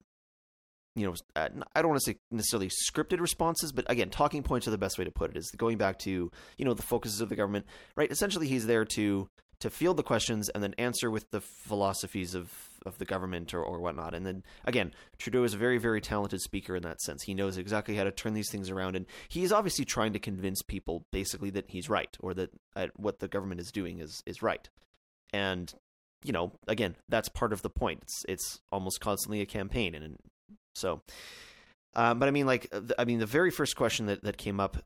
you 0.96 1.06
know, 1.06 1.14
uh, 1.36 1.48
I 1.74 1.82
don't 1.82 1.90
want 1.90 2.00
to 2.00 2.12
say 2.12 2.18
necessarily 2.30 2.70
scripted 2.70 3.20
responses, 3.20 3.70
but 3.70 3.84
again, 3.88 4.08
talking 4.10 4.42
points 4.42 4.66
are 4.66 4.70
the 4.70 4.78
best 4.78 4.98
way 4.98 5.04
to 5.04 5.10
put 5.10 5.30
it. 5.30 5.36
Is 5.36 5.50
going 5.50 5.76
back 5.76 5.98
to 6.00 6.32
you 6.56 6.64
know 6.64 6.72
the 6.72 6.82
focuses 6.82 7.20
of 7.20 7.28
the 7.28 7.36
government, 7.36 7.66
right? 7.96 8.10
Essentially, 8.10 8.48
he's 8.48 8.66
there 8.66 8.86
to 8.86 9.28
to 9.60 9.70
field 9.70 9.96
the 9.96 10.02
questions 10.02 10.48
and 10.50 10.62
then 10.62 10.74
answer 10.78 11.10
with 11.10 11.30
the 11.30 11.40
philosophies 11.40 12.34
of 12.34 12.52
of 12.84 12.98
the 12.98 13.04
government 13.04 13.52
or, 13.52 13.62
or 13.62 13.80
whatnot. 13.80 14.14
And 14.14 14.24
then 14.24 14.44
again, 14.64 14.92
Trudeau 15.18 15.42
is 15.42 15.54
a 15.54 15.58
very, 15.58 15.76
very 15.76 16.00
talented 16.00 16.40
speaker 16.40 16.76
in 16.76 16.82
that 16.84 17.00
sense. 17.00 17.24
He 17.24 17.34
knows 17.34 17.58
exactly 17.58 17.96
how 17.96 18.04
to 18.04 18.12
turn 18.12 18.34
these 18.34 18.50
things 18.50 18.70
around, 18.70 18.94
and 18.94 19.06
he 19.28 19.42
is 19.42 19.52
obviously 19.52 19.84
trying 19.84 20.12
to 20.12 20.18
convince 20.18 20.62
people 20.62 21.04
basically 21.12 21.50
that 21.50 21.64
he's 21.68 21.90
right 21.90 22.16
or 22.20 22.32
that 22.34 22.50
uh, 22.76 22.86
what 22.96 23.18
the 23.18 23.28
government 23.28 23.60
is 23.60 23.70
doing 23.72 24.00
is 24.00 24.22
is 24.26 24.42
right. 24.42 24.68
And 25.32 25.72
you 26.24 26.32
know, 26.32 26.52
again, 26.66 26.96
that's 27.08 27.28
part 27.28 27.52
of 27.52 27.62
the 27.62 27.70
point. 27.70 28.00
It's 28.02 28.24
it's 28.28 28.60
almost 28.72 29.00
constantly 29.00 29.40
a 29.40 29.46
campaign, 29.46 29.94
and, 29.94 30.04
and 30.04 30.16
so. 30.74 31.02
Uh, 31.94 32.12
but 32.12 32.28
I 32.28 32.30
mean, 32.30 32.44
like, 32.44 32.70
I 32.98 33.06
mean, 33.06 33.20
the 33.20 33.26
very 33.26 33.50
first 33.50 33.74
question 33.74 34.04
that, 34.04 34.22
that 34.22 34.36
came 34.36 34.60
up 34.60 34.76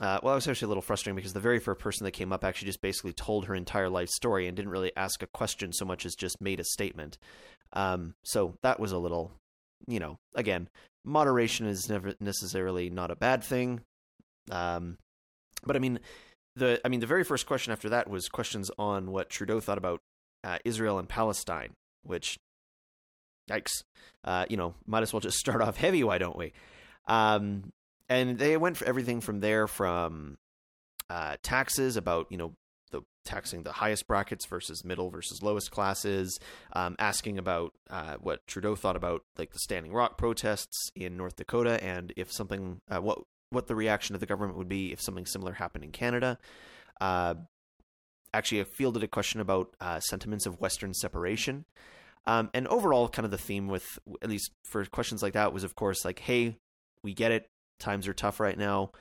uh, 0.00 0.20
well, 0.22 0.34
it 0.34 0.36
was 0.36 0.48
actually 0.48 0.66
a 0.66 0.68
little 0.68 0.82
frustrating 0.82 1.16
because 1.16 1.32
the 1.32 1.40
very 1.40 1.58
first 1.58 1.80
person 1.80 2.04
that 2.04 2.12
came 2.12 2.32
up 2.32 2.44
actually 2.44 2.66
just 2.66 2.80
basically 2.80 3.12
told 3.12 3.46
her 3.46 3.54
entire 3.54 3.88
life 3.88 4.08
story 4.08 4.46
and 4.46 4.56
didn't 4.56 4.70
really 4.70 4.92
ask 4.96 5.22
a 5.22 5.26
question 5.26 5.72
so 5.72 5.84
much 5.84 6.06
as 6.06 6.14
just 6.14 6.40
made 6.40 6.60
a 6.60 6.64
statement. 6.64 7.18
Um, 7.72 8.14
so 8.22 8.54
that 8.62 8.78
was 8.78 8.92
a 8.92 8.98
little, 8.98 9.32
you 9.86 9.98
know, 9.98 10.18
again, 10.34 10.68
moderation 11.04 11.66
is 11.66 11.88
never 11.88 12.14
necessarily 12.20 12.90
not 12.90 13.10
a 13.10 13.16
bad 13.16 13.42
thing. 13.42 13.80
Um, 14.50 14.98
but 15.64 15.74
I 15.74 15.80
mean, 15.80 15.98
the 16.54 16.80
I 16.84 16.88
mean, 16.88 17.00
the 17.00 17.06
very 17.06 17.24
first 17.24 17.46
question 17.46 17.72
after 17.72 17.88
that 17.88 18.08
was 18.08 18.28
questions 18.28 18.70
on 18.78 19.10
what 19.10 19.30
Trudeau 19.30 19.58
thought 19.58 19.78
about 19.78 20.00
uh, 20.44 20.58
Israel 20.64 20.98
and 20.98 21.08
Palestine, 21.08 21.72
which, 22.04 22.38
yikes, 23.50 23.82
uh, 24.24 24.46
you 24.48 24.56
know, 24.56 24.74
might 24.86 25.02
as 25.02 25.12
well 25.12 25.20
just 25.20 25.38
start 25.40 25.60
off 25.60 25.76
heavy, 25.76 26.04
why 26.04 26.18
don't 26.18 26.38
we? 26.38 26.52
Um, 27.08 27.72
and 28.08 28.38
they 28.38 28.56
went 28.56 28.76
for 28.76 28.86
everything 28.86 29.20
from 29.20 29.40
there 29.40 29.66
from 29.66 30.38
uh, 31.10 31.36
taxes 31.42 31.96
about 31.96 32.26
you 32.30 32.38
know 32.38 32.54
the 32.90 33.02
taxing 33.24 33.62
the 33.62 33.72
highest 33.72 34.06
brackets 34.06 34.46
versus 34.46 34.84
middle 34.84 35.10
versus 35.10 35.42
lowest 35.42 35.70
classes, 35.70 36.38
um, 36.72 36.96
asking 36.98 37.38
about 37.38 37.72
uh, 37.90 38.16
what 38.20 38.46
Trudeau 38.46 38.74
thought 38.74 38.96
about 38.96 39.22
like 39.36 39.52
the 39.52 39.58
Standing 39.58 39.92
Rock 39.92 40.16
protests 40.18 40.90
in 40.94 41.16
North 41.16 41.36
Dakota, 41.36 41.82
and 41.82 42.12
if 42.16 42.32
something 42.32 42.80
uh, 42.90 43.00
what 43.00 43.20
what 43.50 43.66
the 43.66 43.74
reaction 43.74 44.14
of 44.14 44.20
the 44.20 44.26
government 44.26 44.58
would 44.58 44.68
be 44.68 44.92
if 44.92 45.00
something 45.00 45.26
similar 45.26 45.54
happened 45.54 45.84
in 45.84 45.92
Canada. 45.92 46.38
Uh, 47.00 47.34
actually, 48.34 48.60
I 48.60 48.64
fielded 48.64 49.02
a 49.02 49.08
question 49.08 49.40
about 49.40 49.74
uh, 49.80 50.00
sentiments 50.00 50.46
of 50.46 50.60
Western 50.60 50.92
separation. 50.92 51.64
Um, 52.26 52.50
and 52.52 52.68
overall, 52.68 53.08
kind 53.08 53.24
of 53.24 53.30
the 53.30 53.38
theme 53.38 53.68
with, 53.68 53.98
at 54.20 54.28
least 54.28 54.52
for 54.64 54.84
questions 54.84 55.22
like 55.22 55.32
that, 55.32 55.54
was 55.54 55.64
of 55.64 55.74
course 55.74 56.04
like, 56.04 56.18
hey, 56.18 56.56
we 57.02 57.14
get 57.14 57.32
it 57.32 57.48
times 57.78 58.08
are 58.08 58.14
tough 58.14 58.40
right 58.40 58.58
now. 58.58 58.92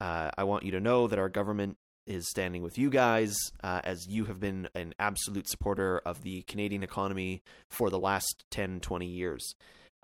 Uh, 0.00 0.30
I 0.36 0.44
want 0.44 0.64
you 0.64 0.72
to 0.72 0.80
know 0.80 1.06
that 1.06 1.18
our 1.18 1.28
government 1.28 1.76
is 2.06 2.28
standing 2.28 2.62
with 2.62 2.78
you 2.78 2.90
guys 2.90 3.36
uh, 3.62 3.80
as 3.84 4.06
you 4.08 4.24
have 4.24 4.40
been 4.40 4.68
an 4.74 4.94
absolute 4.98 5.48
supporter 5.48 5.98
of 6.04 6.22
the 6.22 6.42
Canadian 6.42 6.82
economy 6.82 7.42
for 7.68 7.90
the 7.90 7.98
last 7.98 8.44
10, 8.50 8.80
20 8.80 9.06
years. 9.06 9.54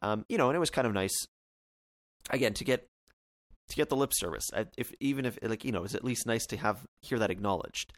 Um, 0.02 0.24
you 0.28 0.38
know, 0.38 0.48
and 0.48 0.56
it 0.56 0.60
was 0.60 0.70
kind 0.70 0.86
of 0.86 0.92
nice, 0.92 1.14
again, 2.30 2.54
to 2.54 2.64
get 2.64 2.86
to 3.68 3.76
get 3.76 3.88
the 3.88 3.96
lip 3.96 4.12
service. 4.14 4.44
If 4.76 4.92
even 5.00 5.24
if 5.24 5.38
like 5.42 5.64
you 5.64 5.72
know, 5.72 5.84
it's 5.84 5.94
at 5.94 6.04
least 6.04 6.26
nice 6.26 6.46
to 6.46 6.56
have 6.56 6.86
hear 7.02 7.18
that 7.18 7.30
acknowledged. 7.30 7.92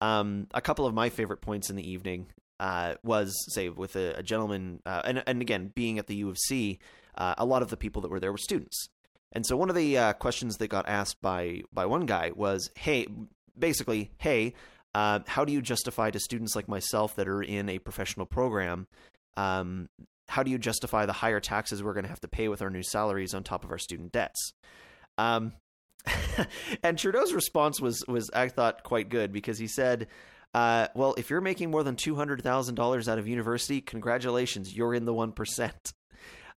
Um, 0.00 0.48
a 0.52 0.60
couple 0.60 0.86
of 0.86 0.94
my 0.94 1.08
favorite 1.08 1.40
points 1.40 1.70
in 1.70 1.76
the 1.76 1.88
evening 1.88 2.26
uh, 2.58 2.94
was 3.02 3.32
say 3.52 3.68
with 3.68 3.94
a, 3.96 4.18
a 4.18 4.22
gentleman, 4.22 4.80
uh, 4.86 5.02
and 5.04 5.22
and 5.26 5.40
again 5.40 5.70
being 5.74 5.98
at 5.98 6.06
the 6.06 6.16
U 6.16 6.28
of 6.30 6.38
C, 6.38 6.78
uh, 7.16 7.34
a 7.38 7.44
lot 7.44 7.62
of 7.62 7.70
the 7.70 7.76
people 7.76 8.02
that 8.02 8.10
were 8.10 8.20
there 8.20 8.32
were 8.32 8.38
students. 8.38 8.88
And 9.34 9.44
so 9.44 9.56
one 9.56 9.68
of 9.68 9.76
the 9.76 9.98
uh, 9.98 10.12
questions 10.14 10.58
that 10.58 10.68
got 10.68 10.88
asked 10.88 11.20
by 11.20 11.62
by 11.72 11.86
one 11.86 12.06
guy 12.06 12.30
was, 12.34 12.70
"Hey, 12.76 13.06
basically, 13.58 14.12
hey, 14.18 14.54
uh, 14.94 15.20
how 15.26 15.44
do 15.44 15.52
you 15.52 15.60
justify 15.60 16.10
to 16.10 16.20
students 16.20 16.54
like 16.54 16.68
myself 16.68 17.16
that 17.16 17.28
are 17.28 17.42
in 17.42 17.68
a 17.68 17.78
professional 17.80 18.26
program? 18.26 18.86
Um, 19.36 19.88
how 20.28 20.42
do 20.42 20.50
you 20.50 20.58
justify 20.58 21.04
the 21.06 21.12
higher 21.12 21.40
taxes 21.40 21.82
we're 21.82 21.94
going 21.94 22.04
to 22.04 22.10
have 22.10 22.20
to 22.20 22.28
pay 22.28 22.48
with 22.48 22.62
our 22.62 22.70
new 22.70 22.82
salaries 22.82 23.34
on 23.34 23.42
top 23.42 23.64
of 23.64 23.72
our 23.72 23.78
student 23.78 24.12
debts?" 24.12 24.52
Um, 25.18 25.52
and 26.82 26.96
Trudeau's 26.96 27.32
response 27.32 27.80
was 27.80 28.04
was 28.06 28.30
I 28.30 28.48
thought 28.48 28.84
quite 28.84 29.08
good 29.08 29.32
because 29.32 29.58
he 29.58 29.66
said. 29.66 30.08
Uh, 30.52 30.86
well, 30.94 31.16
if 31.18 31.30
you're 31.30 31.40
making 31.40 31.68
more 31.68 31.82
than 31.82 31.96
two 31.96 32.14
hundred 32.14 32.40
thousand 32.40 32.76
dollars 32.76 33.08
out 33.08 33.18
of 33.18 33.26
university, 33.26 33.80
congratulations, 33.80 34.72
you're 34.72 34.94
in 34.94 35.04
the 35.04 35.12
one 35.12 35.32
percent. 35.32 35.92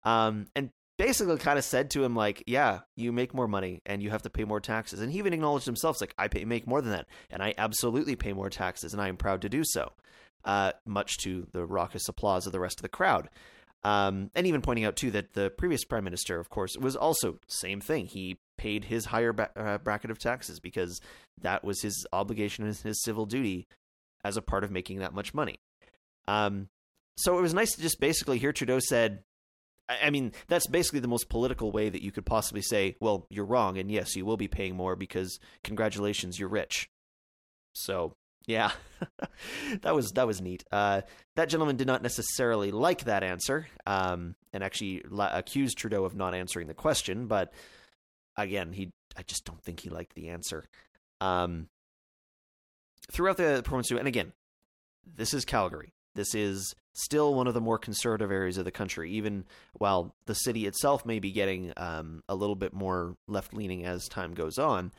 Um, 0.04 0.48
and 0.54 0.70
basically 0.98 1.36
kind 1.38 1.58
of 1.58 1.64
said 1.64 1.90
to 1.90 2.04
him 2.04 2.14
like, 2.14 2.42
"Yeah, 2.46 2.80
you 2.94 3.12
make 3.12 3.34
more 3.34 3.48
money 3.48 3.82
and 3.86 4.02
you 4.02 4.10
have 4.10 4.22
to 4.22 4.30
pay 4.30 4.44
more 4.44 4.60
taxes." 4.60 5.00
And 5.00 5.12
he 5.12 5.18
even 5.18 5.32
acknowledged 5.32 5.66
himself, 5.66 6.00
like, 6.00 6.14
"I 6.18 6.28
pay 6.28 6.44
make 6.44 6.66
more 6.66 6.80
than 6.80 6.92
that, 6.92 7.06
and 7.30 7.42
I 7.42 7.54
absolutely 7.58 8.16
pay 8.16 8.32
more 8.32 8.50
taxes, 8.50 8.92
and 8.92 9.02
I 9.02 9.08
am 9.08 9.16
proud 9.16 9.42
to 9.42 9.48
do 9.48 9.62
so." 9.64 9.92
Uh, 10.44 10.70
much 10.84 11.18
to 11.18 11.48
the 11.50 11.66
raucous 11.66 12.08
applause 12.08 12.46
of 12.46 12.52
the 12.52 12.60
rest 12.60 12.78
of 12.78 12.82
the 12.82 12.88
crowd. 12.88 13.28
Um, 13.82 14.30
and 14.34 14.46
even 14.46 14.62
pointing 14.62 14.84
out 14.84 14.96
too 14.96 15.10
that 15.12 15.34
the 15.34 15.50
previous 15.50 15.84
prime 15.84 16.04
minister, 16.04 16.38
of 16.38 16.50
course, 16.50 16.76
was 16.76 16.96
also 16.96 17.38
same 17.46 17.80
thing. 17.80 18.06
He 18.06 18.38
paid 18.56 18.84
his 18.84 19.06
higher 19.06 19.32
ba- 19.32 19.50
uh, 19.56 19.78
bracket 19.78 20.10
of 20.10 20.18
taxes 20.18 20.60
because 20.60 21.00
that 21.40 21.64
was 21.64 21.82
his 21.82 22.06
obligation 22.12 22.64
and 22.64 22.76
his 22.76 23.02
civil 23.02 23.26
duty 23.26 23.66
as 24.24 24.36
a 24.36 24.42
part 24.42 24.64
of 24.64 24.70
making 24.70 24.98
that 24.98 25.14
much 25.14 25.34
money. 25.34 25.60
Um, 26.26 26.68
so 27.16 27.38
it 27.38 27.42
was 27.42 27.54
nice 27.54 27.74
to 27.74 27.80
just 27.82 28.00
basically 28.00 28.38
hear 28.38 28.52
Trudeau 28.52 28.78
said, 28.80 29.22
I 29.88 30.10
mean, 30.10 30.32
that's 30.48 30.66
basically 30.66 31.00
the 31.00 31.08
most 31.08 31.28
political 31.28 31.70
way 31.70 31.88
that 31.88 32.02
you 32.02 32.10
could 32.10 32.26
possibly 32.26 32.62
say, 32.62 32.96
well, 33.00 33.26
you're 33.30 33.44
wrong, 33.44 33.78
and 33.78 33.90
yes, 33.90 34.16
you 34.16 34.24
will 34.24 34.36
be 34.36 34.48
paying 34.48 34.74
more 34.74 34.96
because 34.96 35.38
congratulations, 35.62 36.38
you're 36.38 36.48
rich. 36.48 36.90
So, 37.72 38.16
yeah, 38.46 38.72
that 39.82 39.94
was 39.94 40.10
that 40.12 40.26
was 40.26 40.40
neat. 40.40 40.64
Uh, 40.72 41.02
that 41.36 41.48
gentleman 41.48 41.76
did 41.76 41.86
not 41.86 42.02
necessarily 42.02 42.72
like 42.72 43.04
that 43.04 43.22
answer, 43.22 43.68
um, 43.86 44.34
and 44.52 44.64
actually 44.64 45.02
la- 45.08 45.36
accused 45.36 45.78
Trudeau 45.78 46.04
of 46.04 46.16
not 46.16 46.34
answering 46.34 46.66
the 46.66 46.74
question. 46.74 47.26
But 47.26 47.52
again, 48.36 48.72
he 48.72 48.90
I 49.16 49.22
just 49.22 49.44
don't 49.44 49.62
think 49.62 49.80
he 49.80 49.90
liked 49.90 50.14
the 50.14 50.30
answer. 50.30 50.64
Um, 51.20 51.68
throughout 53.10 53.36
the 53.36 53.62
province, 53.64 53.90
and 53.90 54.08
again, 54.08 54.32
this 55.04 55.32
is 55.32 55.44
Calgary. 55.44 55.92
This 56.16 56.34
is 56.34 56.74
still 56.94 57.34
one 57.34 57.46
of 57.46 57.54
the 57.54 57.60
more 57.60 57.78
conservative 57.78 58.30
areas 58.30 58.58
of 58.58 58.64
the 58.64 58.70
country, 58.70 59.12
even 59.12 59.44
while 59.74 60.14
the 60.26 60.34
city 60.34 60.66
itself 60.66 61.06
may 61.06 61.18
be 61.18 61.30
getting 61.30 61.72
um, 61.76 62.22
a 62.28 62.34
little 62.34 62.56
bit 62.56 62.72
more 62.72 63.16
left 63.28 63.54
leaning 63.54 63.84
as 63.84 64.08
time 64.08 64.34
goes 64.34 64.58
on. 64.58 64.92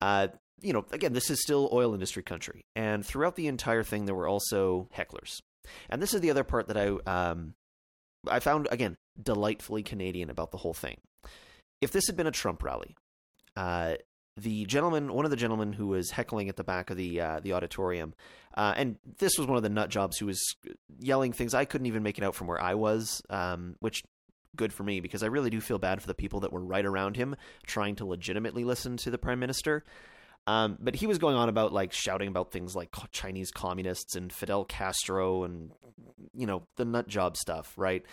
Uh, 0.00 0.28
you 0.60 0.72
know, 0.72 0.86
again, 0.92 1.12
this 1.12 1.30
is 1.30 1.42
still 1.42 1.68
oil 1.72 1.92
industry 1.92 2.22
country, 2.22 2.64
and 2.74 3.04
throughout 3.04 3.36
the 3.36 3.48
entire 3.48 3.82
thing, 3.82 4.06
there 4.06 4.14
were 4.14 4.28
also 4.28 4.88
hecklers. 4.96 5.40
And 5.90 6.00
this 6.00 6.14
is 6.14 6.20
the 6.20 6.30
other 6.30 6.44
part 6.44 6.68
that 6.68 6.76
I 6.76 7.32
um, 7.32 7.54
I 8.28 8.40
found 8.40 8.68
again 8.70 8.96
delightfully 9.20 9.82
Canadian 9.82 10.30
about 10.30 10.50
the 10.52 10.58
whole 10.58 10.74
thing. 10.74 10.98
If 11.80 11.90
this 11.90 12.06
had 12.06 12.16
been 12.16 12.26
a 12.26 12.32
Trump 12.32 12.62
rally, 12.62 12.94
uh, 13.56 13.94
the 14.36 14.64
gentleman, 14.64 15.12
one 15.12 15.24
of 15.24 15.30
the 15.30 15.36
gentlemen 15.36 15.72
who 15.72 15.88
was 15.88 16.10
heckling 16.10 16.48
at 16.48 16.56
the 16.56 16.64
back 16.64 16.90
of 16.90 16.96
the 16.96 17.20
uh, 17.20 17.40
the 17.40 17.52
auditorium, 17.52 18.14
uh, 18.54 18.72
and 18.76 18.96
this 19.18 19.38
was 19.38 19.46
one 19.46 19.56
of 19.56 19.62
the 19.62 19.68
nut 19.68 19.90
jobs 19.90 20.18
who 20.18 20.26
was 20.26 20.40
yelling 20.98 21.32
things 21.32 21.54
I 21.54 21.64
couldn't 21.64 21.86
even 21.86 22.02
make 22.02 22.18
it 22.18 22.24
out 22.24 22.34
from 22.34 22.46
where 22.46 22.60
I 22.60 22.74
was, 22.74 23.22
um, 23.28 23.76
which 23.80 24.02
good 24.56 24.72
for 24.72 24.82
me 24.82 25.00
because 25.00 25.22
I 25.22 25.26
really 25.26 25.50
do 25.50 25.60
feel 25.60 25.78
bad 25.78 26.00
for 26.00 26.06
the 26.06 26.14
people 26.14 26.40
that 26.40 26.52
were 26.52 26.60
right 26.60 26.84
around 26.84 27.16
him 27.16 27.36
trying 27.66 27.96
to 27.96 28.06
legitimately 28.06 28.64
listen 28.64 28.96
to 28.98 29.10
the 29.10 29.18
prime 29.18 29.38
minister. 29.38 29.84
Um, 30.46 30.76
but 30.80 30.96
he 30.96 31.06
was 31.06 31.18
going 31.18 31.36
on 31.36 31.48
about 31.48 31.72
like 31.72 31.92
shouting 31.92 32.28
about 32.28 32.50
things 32.50 32.74
like 32.74 32.90
Chinese 33.12 33.50
communists 33.50 34.16
and 34.16 34.32
Fidel 34.32 34.64
Castro 34.64 35.44
and 35.44 35.70
you 36.34 36.46
know 36.46 36.64
the 36.76 36.84
nut 36.84 37.08
job 37.08 37.36
stuff, 37.36 37.72
right? 37.76 38.04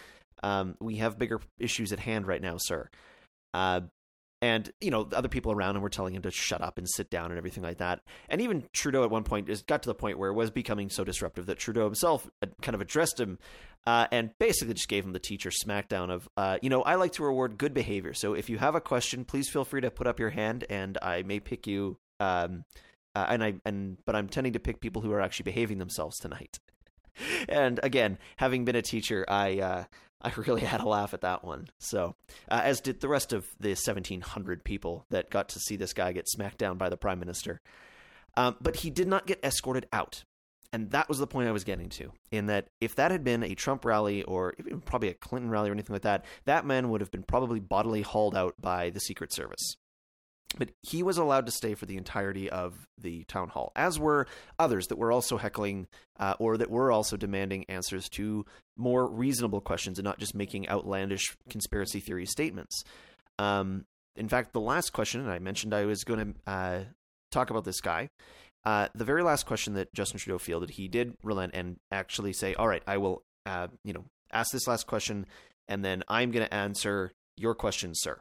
Um, 0.44 0.76
we 0.80 0.98
have 0.98 1.18
bigger 1.18 1.42
issues 1.58 1.92
at 1.92 2.00
hand 2.00 2.28
right 2.28 2.42
now, 2.42 2.58
sir. 2.58 2.90
Uh, 3.54 3.82
and 4.42 4.72
you 4.80 4.92
know 4.92 5.04
the 5.04 5.18
other 5.18 5.28
people 5.28 5.52
around 5.52 5.76
him 5.76 5.82
were 5.82 5.90
telling 5.90 6.16
him 6.16 6.22
to 6.22 6.32
shut 6.32 6.62
up 6.62 6.78
and 6.78 6.90
sit 6.90 7.10
down 7.10 7.32
and 7.32 7.38
everything 7.38 7.64
like 7.64 7.78
that. 7.78 8.02
And 8.30 8.42
even 8.42 8.68
Trudeau 8.74 9.04
at 9.04 9.12
one 9.12 9.24
point 9.24 9.50
is 9.50 9.62
got 9.62 9.84
to 9.84 9.90
the 9.90 9.96
point 9.96 10.18
where 10.18 10.30
it 10.30 10.36
was 10.36 10.52
becoming 10.52 10.90
so 10.90 11.04
disruptive 11.04 11.46
that 11.48 11.60
Trudeau 11.60 11.86
himself 11.86 12.30
kind 12.62 12.76
of 12.76 12.82
addressed 12.82 13.20
him 13.20 13.40
uh, 13.86 14.08
and 14.12 14.32
basically 14.40 14.74
just 14.74 14.88
gave 14.88 15.06
him 15.06 15.14
the 15.14 15.20
teacher 15.20 15.50
smackdown 15.50 16.10
of, 16.10 16.28
uh, 16.38 16.58
you 16.62 16.70
know, 16.70 16.82
I 16.84 16.96
like 16.96 17.14
to 17.14 17.24
reward 17.24 17.58
good 17.58 17.74
behavior. 17.74 18.14
So 18.14 18.34
if 18.34 18.50
you 18.50 18.58
have 18.58 18.76
a 18.76 18.82
question, 18.82 19.26
please 19.26 19.50
feel 19.50 19.66
free 19.66 19.82
to 19.82 19.92
put 19.92 20.08
up 20.08 20.20
your 20.20 20.30
hand, 20.30 20.66
and 20.70 20.98
I 21.02 21.24
may 21.24 21.40
pick 21.40 21.68
you. 21.68 21.98
Um, 22.20 22.66
uh, 23.16 23.26
and 23.30 23.44
I 23.44 23.56
and 23.66 23.98
but 24.06 24.16
I'm 24.16 24.28
tending 24.28 24.54
to 24.54 24.60
pick 24.60 24.82
people 24.82 25.02
who 25.02 25.12
are 25.12 25.22
actually 25.22 25.46
behaving 25.46 25.80
themselves 25.80 26.18
tonight. 26.18 26.60
and 27.50 27.80
again, 27.82 28.18
having 28.38 28.66
been 28.66 28.76
a 28.76 28.82
teacher, 28.82 29.26
I 29.28 29.60
uh, 29.60 29.84
I 30.22 30.32
really 30.36 30.62
had 30.62 30.82
a 30.82 30.88
laugh 30.88 31.14
at 31.14 31.22
that 31.22 31.44
one. 31.44 31.70
So, 31.80 32.16
uh, 32.50 32.62
as 32.64 32.82
did 32.82 33.00
the 33.00 33.08
rest 33.08 33.32
of 33.32 33.48
the 33.60 33.70
1,700 33.70 34.64
people 34.64 35.06
that 35.10 35.30
got 35.30 35.50
to 35.50 35.60
see 35.60 35.76
this 35.76 35.94
guy 35.94 36.12
get 36.12 36.28
smacked 36.28 36.58
down 36.58 36.78
by 36.78 36.90
the 36.90 36.98
prime 36.98 37.20
minister. 37.20 37.62
Um, 38.36 38.58
but 38.62 38.78
he 38.78 38.90
did 38.90 39.08
not 39.08 39.28
get 39.28 39.44
escorted 39.44 39.88
out. 39.92 40.24
And 40.72 40.92
that 40.92 41.10
was 41.10 41.18
the 41.18 41.26
point 41.26 41.48
I 41.48 41.52
was 41.52 41.64
getting 41.64 41.90
to. 41.90 42.12
In 42.32 42.46
that, 42.46 42.68
if 42.80 42.96
that 42.96 43.10
had 43.12 43.24
been 43.24 43.44
a 43.44 43.56
Trump 43.56 43.84
rally 43.86 44.22
or 44.24 44.54
even 44.60 44.82
probably 44.82 45.10
a 45.10 45.16
Clinton 45.16 45.50
rally 45.50 45.70
or 45.70 45.74
anything 45.74 45.96
like 45.96 46.04
that, 46.04 46.26
that 46.46 46.66
man 46.66 46.90
would 46.90 47.02
have 47.02 47.10
been 47.10 47.24
probably 47.24 47.60
bodily 47.60 48.04
hauled 48.04 48.36
out 48.36 48.54
by 48.62 48.92
the 48.92 49.00
Secret 49.00 49.34
Service. 49.34 49.78
But 50.58 50.72
he 50.82 51.04
was 51.04 51.18
allowed 51.18 51.46
to 51.46 51.52
stay 51.52 51.76
for 51.76 51.86
the 51.86 51.98
entirety 51.98 52.50
of 52.50 52.88
the 52.98 53.24
town 53.26 53.50
hall, 53.50 53.72
as 53.76 54.00
were 54.00 54.26
others 54.58 54.88
that 54.88 54.98
were 54.98 55.12
also 55.12 55.38
heckling 55.38 55.88
uh, 56.20 56.34
or 56.40 56.58
that 56.58 56.72
were 56.72 56.92
also 56.92 57.18
demanding 57.18 57.66
answers 57.70 58.10
to 58.10 58.46
more 58.76 59.08
reasonable 59.08 59.62
questions 59.62 60.00
and 60.00 60.06
not 60.06 60.18
just 60.18 60.34
making 60.34 60.68
outlandish 60.68 61.38
conspiracy 61.50 62.00
theory 62.00 62.26
statements. 62.26 62.84
Um, 63.38 63.86
in 64.16 64.28
fact, 64.28 64.54
the 64.54 64.60
last 64.60 64.92
question, 64.92 65.22
and 65.22 65.32
I 65.32 65.38
mentioned 65.40 65.74
I 65.74 65.86
was 65.86 66.04
going 66.04 66.34
to 66.34 66.52
uh, 66.52 66.80
talk 67.32 67.52
about 67.52 67.64
this 67.64 67.80
guy. 67.80 68.10
Uh, 68.66 68.88
the 68.94 69.06
very 69.06 69.24
last 69.24 69.46
question 69.46 69.76
that 69.76 69.94
Justin 69.94 70.20
Trudeau 70.20 70.40
fielded, 70.40 70.72
he 70.72 70.88
did 70.88 71.16
relent 71.24 71.54
and 71.54 71.78
actually 71.92 72.34
say, 72.34 72.54
"All 72.56 72.68
right, 72.68 72.84
I 72.86 72.98
will, 72.98 73.24
uh, 73.46 73.68
you 73.84 73.94
know, 73.94 74.06
ask 74.34 74.52
this 74.52 74.68
last 74.68 74.88
question, 74.88 75.26
and 75.68 75.86
then 75.86 76.04
I'm 76.08 76.32
going 76.32 76.46
to 76.46 76.54
answer 76.54 77.14
your 77.38 77.56
question, 77.56 77.92
sir." 77.94 78.20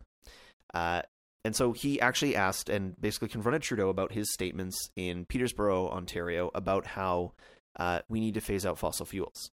Uh, 0.73 1.03
and 1.45 1.55
so 1.55 1.73
he 1.73 2.01
actually 2.01 2.37
asked 2.37 2.69
and 2.69 3.01
basically 3.01 3.29
confronted 3.29 3.63
Trudeau 3.63 3.89
about 3.89 4.13
his 4.13 4.33
statements 4.33 4.91
in 4.97 5.25
Peterborough, 5.25 5.89
Ontario, 5.89 6.51
about 6.55 6.87
how 6.87 7.33
uh, 7.77 8.01
we 8.09 8.21
need 8.21 8.35
to 8.35 8.41
phase 8.41 8.67
out 8.67 8.79
fossil 8.79 9.07
fuels. 9.07 9.51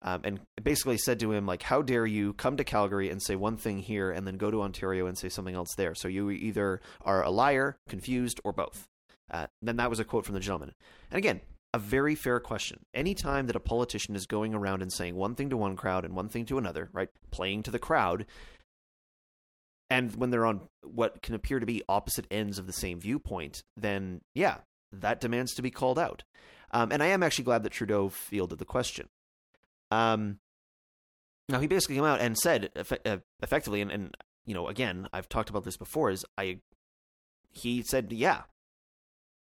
Um, 0.00 0.20
and 0.22 0.40
basically 0.62 0.96
said 0.96 1.18
to 1.20 1.32
him, 1.32 1.44
like, 1.44 1.62
how 1.64 1.82
dare 1.82 2.06
you 2.06 2.32
come 2.34 2.56
to 2.56 2.62
Calgary 2.62 3.10
and 3.10 3.20
say 3.20 3.34
one 3.34 3.56
thing 3.56 3.80
here 3.80 4.12
and 4.12 4.24
then 4.24 4.36
go 4.36 4.48
to 4.48 4.62
Ontario 4.62 5.06
and 5.06 5.18
say 5.18 5.28
something 5.28 5.56
else 5.56 5.74
there? 5.76 5.94
So 5.96 6.06
you 6.06 6.30
either 6.30 6.80
are 7.00 7.24
a 7.24 7.30
liar, 7.30 7.78
confused, 7.88 8.40
or 8.44 8.52
both. 8.52 8.86
Uh, 9.28 9.48
then 9.60 9.76
that 9.76 9.90
was 9.90 9.98
a 9.98 10.04
quote 10.04 10.24
from 10.24 10.34
the 10.34 10.40
gentleman. 10.40 10.72
And 11.10 11.18
again, 11.18 11.40
a 11.74 11.78
very 11.78 12.14
fair 12.14 12.38
question. 12.40 12.78
Any 12.94 13.14
time 13.14 13.46
that 13.48 13.56
a 13.56 13.60
politician 13.60 14.14
is 14.14 14.26
going 14.26 14.54
around 14.54 14.82
and 14.82 14.92
saying 14.92 15.16
one 15.16 15.34
thing 15.34 15.50
to 15.50 15.56
one 15.56 15.76
crowd 15.76 16.04
and 16.04 16.14
one 16.14 16.28
thing 16.28 16.46
to 16.46 16.58
another, 16.58 16.88
right, 16.92 17.10
playing 17.30 17.64
to 17.64 17.70
the 17.70 17.78
crowd, 17.78 18.24
and 19.90 20.14
when 20.16 20.30
they're 20.30 20.46
on 20.46 20.60
what 20.82 21.22
can 21.22 21.34
appear 21.34 21.60
to 21.60 21.66
be 21.66 21.82
opposite 21.88 22.26
ends 22.30 22.58
of 22.58 22.66
the 22.66 22.72
same 22.72 23.00
viewpoint, 23.00 23.62
then 23.76 24.20
yeah, 24.34 24.58
that 24.92 25.20
demands 25.20 25.54
to 25.54 25.62
be 25.62 25.70
called 25.70 25.98
out. 25.98 26.24
Um, 26.70 26.92
and 26.92 27.02
I 27.02 27.06
am 27.06 27.22
actually 27.22 27.44
glad 27.44 27.62
that 27.62 27.72
Trudeau 27.72 28.08
fielded 28.08 28.58
the 28.58 28.64
question. 28.64 29.08
Um, 29.90 30.38
now 31.48 31.60
he 31.60 31.66
basically 31.66 31.94
came 31.96 32.04
out 32.04 32.20
and 32.20 32.36
said 32.36 32.70
eff- 32.76 32.92
uh, 33.06 33.18
effectively, 33.42 33.80
and, 33.80 33.90
and 33.90 34.16
you 34.44 34.54
know, 34.54 34.68
again, 34.68 35.08
I've 35.12 35.28
talked 35.28 35.48
about 35.48 35.64
this 35.64 35.78
before. 35.78 36.10
Is 36.10 36.26
I 36.36 36.58
he 37.50 37.82
said, 37.82 38.12
yeah, 38.12 38.42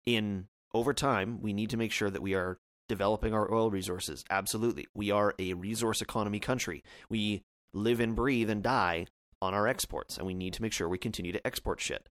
in 0.05 0.47
over 0.73 0.93
time, 0.93 1.39
we 1.41 1.53
need 1.53 1.69
to 1.69 1.77
make 1.77 1.91
sure 1.91 2.09
that 2.09 2.21
we 2.21 2.33
are 2.33 2.57
developing 2.89 3.33
our 3.33 3.53
oil 3.53 3.69
resources. 3.69 4.23
Absolutely, 4.31 4.87
we 4.95 5.11
are 5.11 5.35
a 5.37 5.53
resource 5.53 6.01
economy 6.01 6.39
country. 6.39 6.83
We 7.09 7.43
live 7.73 7.99
and 7.99 8.15
breathe 8.15 8.49
and 8.49 8.63
die 8.63 9.05
on 9.43 9.53
our 9.53 9.67
exports, 9.67 10.17
and 10.17 10.25
we 10.25 10.33
need 10.33 10.53
to 10.53 10.61
make 10.61 10.73
sure 10.73 10.87
we 10.87 10.97
continue 10.97 11.31
to 11.31 11.45
export 11.45 11.81
shit. 11.81 12.07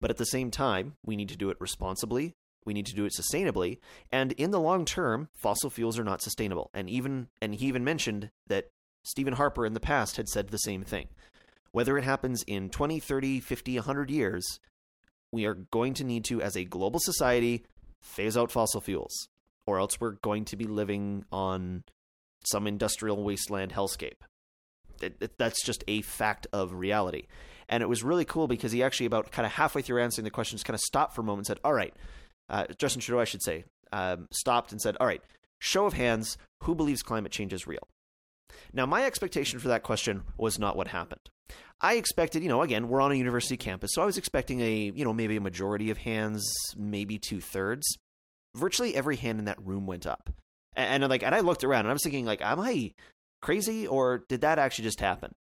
But 0.00 0.10
at 0.10 0.16
the 0.16 0.26
same 0.26 0.50
time, 0.50 0.94
we 1.04 1.16
need 1.16 1.28
to 1.28 1.36
do 1.36 1.50
it 1.50 1.60
responsibly. 1.60 2.34
We 2.64 2.72
need 2.72 2.86
to 2.86 2.94
do 2.94 3.04
it 3.04 3.12
sustainably, 3.12 3.78
and 4.12 4.32
in 4.32 4.52
the 4.52 4.60
long 4.60 4.84
term, 4.84 5.28
fossil 5.34 5.68
fuels 5.68 5.98
are 5.98 6.04
not 6.04 6.22
sustainable. 6.22 6.70
And 6.72 6.88
even 6.88 7.28
and 7.40 7.54
he 7.54 7.66
even 7.66 7.82
mentioned 7.82 8.30
that 8.46 8.70
Stephen 9.04 9.34
Harper 9.34 9.66
in 9.66 9.74
the 9.74 9.80
past 9.80 10.16
had 10.16 10.28
said 10.28 10.48
the 10.48 10.58
same 10.58 10.84
thing. 10.84 11.08
Whether 11.72 11.98
it 11.98 12.04
happens 12.04 12.44
in 12.46 12.70
20, 12.70 13.00
30, 13.00 13.40
50, 13.40 13.76
100 13.76 14.10
years, 14.10 14.60
we 15.32 15.44
are 15.46 15.54
going 15.54 15.94
to 15.94 16.04
need 16.04 16.24
to 16.26 16.40
as 16.40 16.56
a 16.56 16.64
global 16.64 17.00
society 17.02 17.64
phase 18.00 18.36
out 18.36 18.52
fossil 18.52 18.80
fuels 18.80 19.28
or 19.66 19.78
else 19.78 20.00
we're 20.00 20.16
going 20.22 20.44
to 20.44 20.56
be 20.56 20.66
living 20.66 21.24
on 21.32 21.82
some 22.44 22.66
industrial 22.66 23.22
wasteland 23.22 23.72
hellscape 23.72 24.22
it, 25.02 25.16
it, 25.20 25.38
that's 25.38 25.64
just 25.64 25.84
a 25.88 26.02
fact 26.02 26.46
of 26.52 26.72
reality. 26.72 27.26
And 27.68 27.82
it 27.82 27.88
was 27.88 28.02
really 28.02 28.24
cool 28.24 28.48
because 28.48 28.72
he 28.72 28.82
actually, 28.82 29.06
about 29.06 29.30
kind 29.30 29.46
of 29.46 29.52
halfway 29.52 29.82
through 29.82 30.02
answering 30.02 30.24
the 30.24 30.30
questions, 30.30 30.62
kind 30.62 30.74
of 30.74 30.80
stopped 30.80 31.14
for 31.14 31.22
a 31.22 31.24
moment 31.24 31.40
and 31.40 31.46
said, 31.46 31.60
All 31.64 31.72
right, 31.72 31.94
uh, 32.48 32.66
Justin 32.78 33.00
Trudeau, 33.00 33.20
I 33.20 33.24
should 33.24 33.42
say, 33.42 33.64
um, 33.92 34.28
stopped 34.32 34.72
and 34.72 34.80
said, 34.80 34.96
All 35.00 35.06
right, 35.06 35.22
show 35.58 35.86
of 35.86 35.94
hands, 35.94 36.36
who 36.62 36.74
believes 36.74 37.02
climate 37.02 37.32
change 37.32 37.52
is 37.52 37.66
real? 37.66 37.88
Now, 38.72 38.86
my 38.86 39.04
expectation 39.04 39.58
for 39.58 39.68
that 39.68 39.82
question 39.82 40.22
was 40.36 40.58
not 40.58 40.76
what 40.76 40.88
happened. 40.88 41.30
I 41.80 41.94
expected, 41.94 42.42
you 42.42 42.48
know, 42.48 42.62
again, 42.62 42.88
we're 42.88 43.00
on 43.00 43.10
a 43.10 43.16
university 43.16 43.56
campus, 43.56 43.90
so 43.94 44.02
I 44.02 44.06
was 44.06 44.18
expecting 44.18 44.60
a, 44.60 44.92
you 44.94 45.04
know, 45.04 45.12
maybe 45.12 45.36
a 45.36 45.40
majority 45.40 45.90
of 45.90 45.98
hands, 45.98 46.44
maybe 46.76 47.18
two 47.18 47.40
thirds. 47.40 47.98
Virtually 48.54 48.94
every 48.94 49.16
hand 49.16 49.38
in 49.38 49.46
that 49.46 49.64
room 49.64 49.86
went 49.86 50.06
up. 50.06 50.30
And, 50.74 51.02
and 51.02 51.10
like, 51.10 51.22
and 51.22 51.34
I 51.34 51.40
looked 51.40 51.64
around 51.64 51.80
and 51.80 51.88
I 51.88 51.92
was 51.92 52.02
thinking, 52.02 52.24
like, 52.24 52.42
am 52.42 52.60
I 52.60 52.92
crazy 53.42 53.86
or 53.86 54.24
did 54.28 54.40
that 54.40 54.58
actually 54.58 54.84
just 54.84 55.00
happen? 55.00 55.34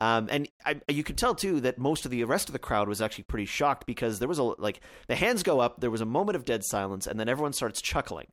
Um, 0.00 0.28
and 0.30 0.48
I, 0.64 0.80
you 0.88 1.02
could 1.02 1.18
tell 1.18 1.34
too 1.34 1.60
that 1.60 1.78
most 1.78 2.04
of 2.04 2.10
the 2.10 2.22
rest 2.24 2.48
of 2.48 2.52
the 2.52 2.58
crowd 2.58 2.88
was 2.88 3.02
actually 3.02 3.24
pretty 3.24 3.46
shocked 3.46 3.84
because 3.84 4.20
there 4.20 4.28
was 4.28 4.38
a 4.38 4.44
like 4.44 4.80
the 5.08 5.16
hands 5.16 5.42
go 5.42 5.60
up, 5.60 5.80
there 5.80 5.90
was 5.90 6.00
a 6.00 6.06
moment 6.06 6.36
of 6.36 6.44
dead 6.44 6.62
silence, 6.64 7.06
and 7.06 7.18
then 7.18 7.28
everyone 7.28 7.52
starts 7.52 7.82
chuckling. 7.82 8.28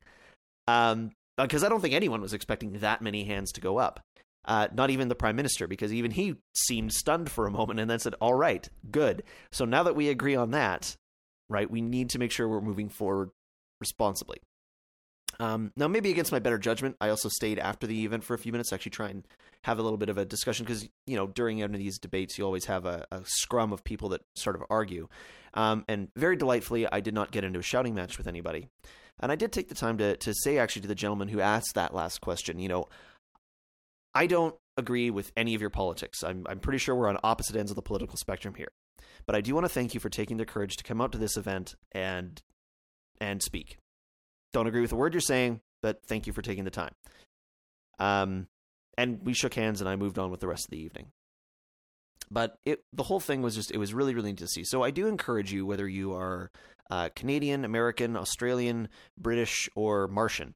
Um, 0.68 1.10
because 1.36 1.64
I 1.64 1.68
don't 1.68 1.80
think 1.80 1.94
anyone 1.94 2.20
was 2.20 2.32
expecting 2.32 2.72
that 2.78 3.02
many 3.02 3.24
hands 3.24 3.52
to 3.52 3.60
go 3.60 3.78
up. 3.78 4.00
Uh, 4.44 4.68
not 4.72 4.90
even 4.90 5.08
the 5.08 5.16
prime 5.16 5.34
minister, 5.34 5.66
because 5.66 5.92
even 5.92 6.12
he 6.12 6.36
seemed 6.54 6.92
stunned 6.92 7.30
for 7.30 7.46
a 7.46 7.50
moment 7.50 7.80
and 7.80 7.90
then 7.90 7.98
said, 7.98 8.14
"All 8.20 8.34
right, 8.34 8.68
good. 8.90 9.24
So 9.50 9.64
now 9.64 9.82
that 9.82 9.96
we 9.96 10.08
agree 10.08 10.36
on 10.36 10.52
that, 10.52 10.96
right, 11.48 11.68
we 11.68 11.80
need 11.80 12.10
to 12.10 12.20
make 12.20 12.30
sure 12.30 12.48
we're 12.48 12.60
moving 12.60 12.88
forward 12.88 13.30
responsibly." 13.80 14.38
Um, 15.38 15.72
now, 15.76 15.88
maybe 15.88 16.10
against 16.10 16.32
my 16.32 16.38
better 16.38 16.58
judgment, 16.58 16.96
I 17.00 17.10
also 17.10 17.28
stayed 17.28 17.58
after 17.58 17.86
the 17.86 18.04
event 18.04 18.24
for 18.24 18.34
a 18.34 18.38
few 18.38 18.52
minutes 18.52 18.72
actually 18.72 18.90
try 18.90 19.08
and 19.08 19.26
have 19.64 19.78
a 19.78 19.82
little 19.82 19.98
bit 19.98 20.08
of 20.08 20.18
a 20.18 20.24
discussion 20.24 20.64
because, 20.64 20.88
you 21.06 21.16
know, 21.16 21.26
during 21.26 21.62
any 21.62 21.74
of 21.74 21.78
these 21.78 21.98
debates, 21.98 22.38
you 22.38 22.44
always 22.44 22.66
have 22.66 22.86
a, 22.86 23.06
a 23.10 23.20
scrum 23.24 23.72
of 23.72 23.84
people 23.84 24.08
that 24.10 24.22
sort 24.34 24.56
of 24.56 24.62
argue. 24.70 25.08
Um, 25.54 25.84
and 25.88 26.08
very 26.16 26.36
delightfully, 26.36 26.86
I 26.90 27.00
did 27.00 27.14
not 27.14 27.32
get 27.32 27.44
into 27.44 27.58
a 27.58 27.62
shouting 27.62 27.94
match 27.94 28.18
with 28.18 28.26
anybody. 28.26 28.68
And 29.20 29.32
I 29.32 29.36
did 29.36 29.52
take 29.52 29.68
the 29.68 29.74
time 29.74 29.98
to, 29.98 30.16
to 30.16 30.34
say, 30.34 30.58
actually, 30.58 30.82
to 30.82 30.88
the 30.88 30.94
gentleman 30.94 31.28
who 31.28 31.40
asked 31.40 31.74
that 31.74 31.94
last 31.94 32.20
question, 32.20 32.58
you 32.58 32.68
know, 32.68 32.88
I 34.14 34.26
don't 34.26 34.54
agree 34.76 35.10
with 35.10 35.32
any 35.36 35.54
of 35.54 35.60
your 35.60 35.70
politics. 35.70 36.22
I'm, 36.22 36.46
I'm 36.48 36.60
pretty 36.60 36.78
sure 36.78 36.94
we're 36.94 37.08
on 37.08 37.18
opposite 37.24 37.56
ends 37.56 37.70
of 37.70 37.76
the 37.76 37.82
political 37.82 38.16
spectrum 38.16 38.54
here. 38.54 38.68
But 39.26 39.34
I 39.34 39.40
do 39.40 39.54
want 39.54 39.64
to 39.64 39.72
thank 39.72 39.94
you 39.94 40.00
for 40.00 40.08
taking 40.08 40.36
the 40.36 40.46
courage 40.46 40.76
to 40.76 40.84
come 40.84 41.00
out 41.00 41.12
to 41.12 41.18
this 41.18 41.36
event 41.36 41.74
and 41.92 42.40
and 43.18 43.42
speak. 43.42 43.78
Don't 44.56 44.66
agree 44.66 44.80
with 44.80 44.92
a 44.92 44.96
word 44.96 45.12
you're 45.12 45.20
saying, 45.20 45.60
but 45.82 46.00
thank 46.06 46.26
you 46.26 46.32
for 46.32 46.40
taking 46.40 46.64
the 46.64 46.70
time. 46.70 46.94
Um, 47.98 48.46
and 48.96 49.20
we 49.22 49.34
shook 49.34 49.52
hands, 49.52 49.82
and 49.82 49.90
I 49.90 49.96
moved 49.96 50.18
on 50.18 50.30
with 50.30 50.40
the 50.40 50.48
rest 50.48 50.64
of 50.64 50.70
the 50.70 50.82
evening. 50.82 51.08
But 52.30 52.56
it, 52.64 52.82
the 52.90 53.02
whole 53.02 53.20
thing 53.20 53.42
was 53.42 53.54
just, 53.54 53.70
it 53.70 53.76
was 53.76 53.92
really, 53.92 54.14
really 54.14 54.30
neat 54.30 54.38
to 54.38 54.46
see. 54.46 54.64
So 54.64 54.82
I 54.82 54.90
do 54.90 55.08
encourage 55.08 55.52
you, 55.52 55.66
whether 55.66 55.86
you 55.86 56.14
are 56.14 56.50
uh, 56.90 57.10
Canadian, 57.14 57.66
American, 57.66 58.16
Australian, 58.16 58.88
British, 59.20 59.68
or 59.76 60.08
Martian, 60.08 60.54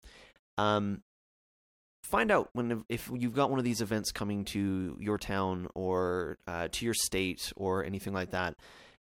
um, 0.56 1.02
find 2.02 2.30
out 2.30 2.48
when 2.54 2.82
if 2.88 3.10
you've 3.14 3.34
got 3.34 3.50
one 3.50 3.58
of 3.58 3.66
these 3.66 3.82
events 3.82 4.12
coming 4.12 4.46
to 4.46 4.96
your 4.98 5.18
town 5.18 5.68
or 5.74 6.38
uh, 6.46 6.68
to 6.72 6.86
your 6.86 6.94
state 6.94 7.52
or 7.54 7.84
anything 7.84 8.14
like 8.14 8.30
that 8.30 8.56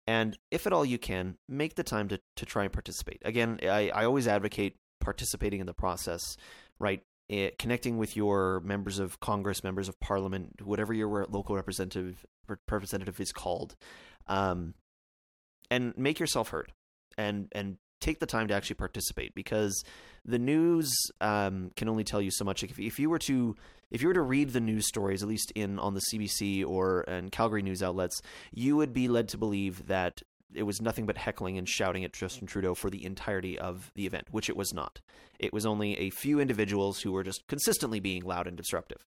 and 0.06 0.36
if 0.50 0.66
at 0.66 0.72
all 0.74 0.84
you 0.84 0.98
can 0.98 1.36
make 1.48 1.74
the 1.76 1.82
time 1.82 2.08
to, 2.08 2.20
to 2.36 2.44
try 2.44 2.64
and 2.64 2.72
participate 2.72 3.22
again 3.24 3.58
I, 3.62 3.88
I 3.88 4.04
always 4.04 4.28
advocate 4.28 4.76
participating 5.02 5.60
in 5.60 5.66
the 5.66 5.74
process 5.74 6.36
right 6.78 7.02
it, 7.28 7.58
connecting 7.58 7.98
with 7.98 8.16
your 8.16 8.60
members 8.60 8.98
of 8.98 9.20
congress 9.20 9.62
members 9.62 9.88
of 9.88 9.98
parliament 10.00 10.62
whatever 10.62 10.92
your 10.92 11.26
local 11.28 11.54
representative 11.54 12.24
representative 12.68 13.20
is 13.20 13.32
called 13.32 13.76
um, 14.26 14.74
and 15.70 15.96
make 15.96 16.18
yourself 16.18 16.48
heard 16.48 16.72
and 17.18 17.48
and 17.52 17.76
take 18.02 18.18
the 18.18 18.26
time 18.26 18.48
to 18.48 18.54
actually 18.54 18.74
participate 18.74 19.34
because 19.34 19.82
the 20.24 20.38
news 20.38 20.92
um, 21.20 21.70
can 21.76 21.88
only 21.88 22.04
tell 22.04 22.20
you 22.20 22.30
so 22.30 22.44
much. 22.44 22.62
If, 22.62 22.78
if 22.78 22.98
you 22.98 23.08
were 23.08 23.20
to 23.20 23.56
if 23.90 24.02
you 24.02 24.08
were 24.08 24.14
to 24.14 24.22
read 24.22 24.50
the 24.50 24.60
news 24.60 24.88
stories, 24.88 25.22
at 25.22 25.28
least 25.28 25.52
in 25.54 25.78
on 25.78 25.94
the 25.94 26.02
CBC 26.12 26.66
or 26.66 27.02
and 27.02 27.30
Calgary 27.32 27.62
news 27.62 27.82
outlets, 27.82 28.20
you 28.52 28.76
would 28.76 28.92
be 28.92 29.08
led 29.08 29.28
to 29.28 29.38
believe 29.38 29.86
that 29.86 30.22
it 30.54 30.64
was 30.64 30.80
nothing 30.80 31.06
but 31.06 31.18
heckling 31.18 31.58
and 31.58 31.68
shouting 31.68 32.04
at 32.04 32.12
Justin 32.12 32.46
Trudeau 32.46 32.74
for 32.74 32.90
the 32.90 33.04
entirety 33.04 33.58
of 33.58 33.90
the 33.94 34.06
event, 34.06 34.28
which 34.30 34.48
it 34.48 34.56
was 34.56 34.72
not. 34.72 35.00
It 35.38 35.52
was 35.52 35.66
only 35.66 35.98
a 35.98 36.10
few 36.10 36.40
individuals 36.40 37.00
who 37.00 37.12
were 37.12 37.24
just 37.24 37.46
consistently 37.46 38.00
being 38.00 38.22
loud 38.24 38.46
and 38.46 38.56
disruptive. 38.56 39.04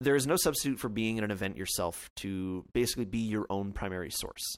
There 0.00 0.16
is 0.16 0.26
no 0.26 0.36
substitute 0.36 0.78
for 0.78 0.88
being 0.88 1.16
in 1.16 1.24
an 1.24 1.30
event 1.30 1.56
yourself 1.56 2.10
to 2.16 2.64
basically 2.72 3.04
be 3.04 3.18
your 3.18 3.46
own 3.48 3.72
primary 3.72 4.10
source. 4.10 4.56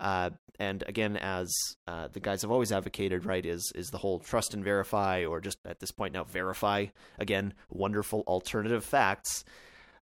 Uh, 0.00 0.30
and 0.58 0.82
again, 0.86 1.16
as 1.16 1.52
uh, 1.86 2.08
the 2.08 2.20
guys 2.20 2.42
have 2.42 2.50
always 2.50 2.72
advocated, 2.72 3.24
right, 3.24 3.44
is 3.44 3.72
is 3.74 3.88
the 3.88 3.98
whole 3.98 4.18
trust 4.18 4.54
and 4.54 4.64
verify, 4.64 5.24
or 5.24 5.40
just 5.40 5.58
at 5.64 5.80
this 5.80 5.92
point 5.92 6.14
now 6.14 6.24
verify. 6.24 6.86
Again, 7.18 7.54
wonderful 7.70 8.22
alternative 8.26 8.84
facts, 8.84 9.44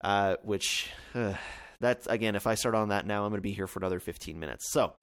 uh, 0.03 0.37
which 0.43 0.91
uh, 1.15 1.35
that's 1.83 2.07
again, 2.07 2.35
if 2.35 2.47
I 2.47 2.55
start 2.55 2.75
on 2.75 2.89
that 2.89 3.07
now, 3.07 3.25
I'm 3.25 3.31
going 3.31 3.39
to 3.39 3.43
be 3.43 3.53
here 3.53 3.67
for 3.67 3.81
another 3.81 4.01
15 4.01 4.39
minutes. 4.39 4.73
So 4.73 4.95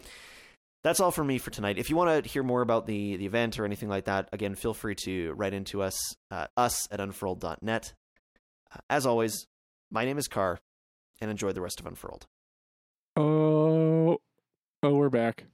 that's 0.83 0.99
all 0.99 1.11
for 1.11 1.23
me 1.23 1.37
for 1.37 1.51
tonight. 1.51 1.77
If 1.77 1.89
you 1.89 1.95
want 1.95 2.23
to 2.23 2.29
hear 2.29 2.41
more 2.41 2.61
about 2.61 2.87
the 2.87 3.17
the 3.17 3.25
event 3.25 3.59
or 3.59 3.65
anything 3.65 3.89
like 3.89 4.05
that, 4.05 4.29
again, 4.31 4.55
feel 4.55 4.73
free 4.73 4.95
to 5.03 5.33
write 5.33 5.53
into 5.53 5.83
us 5.83 5.99
uh, 6.31 6.47
us 6.57 6.87
at 6.89 6.99
unfurled.net. 6.99 7.93
Uh, 8.73 8.79
as 8.89 9.05
always, 9.05 9.45
my 9.91 10.05
name 10.05 10.17
is 10.17 10.27
Carr, 10.27 10.59
and 11.21 11.29
enjoy 11.29 11.51
the 11.51 11.61
rest 11.61 11.79
of 11.79 11.85
Unfurled. 11.85 12.25
Oh, 13.15 14.19
oh, 14.83 14.95
we're 14.95 15.09
back. 15.09 15.45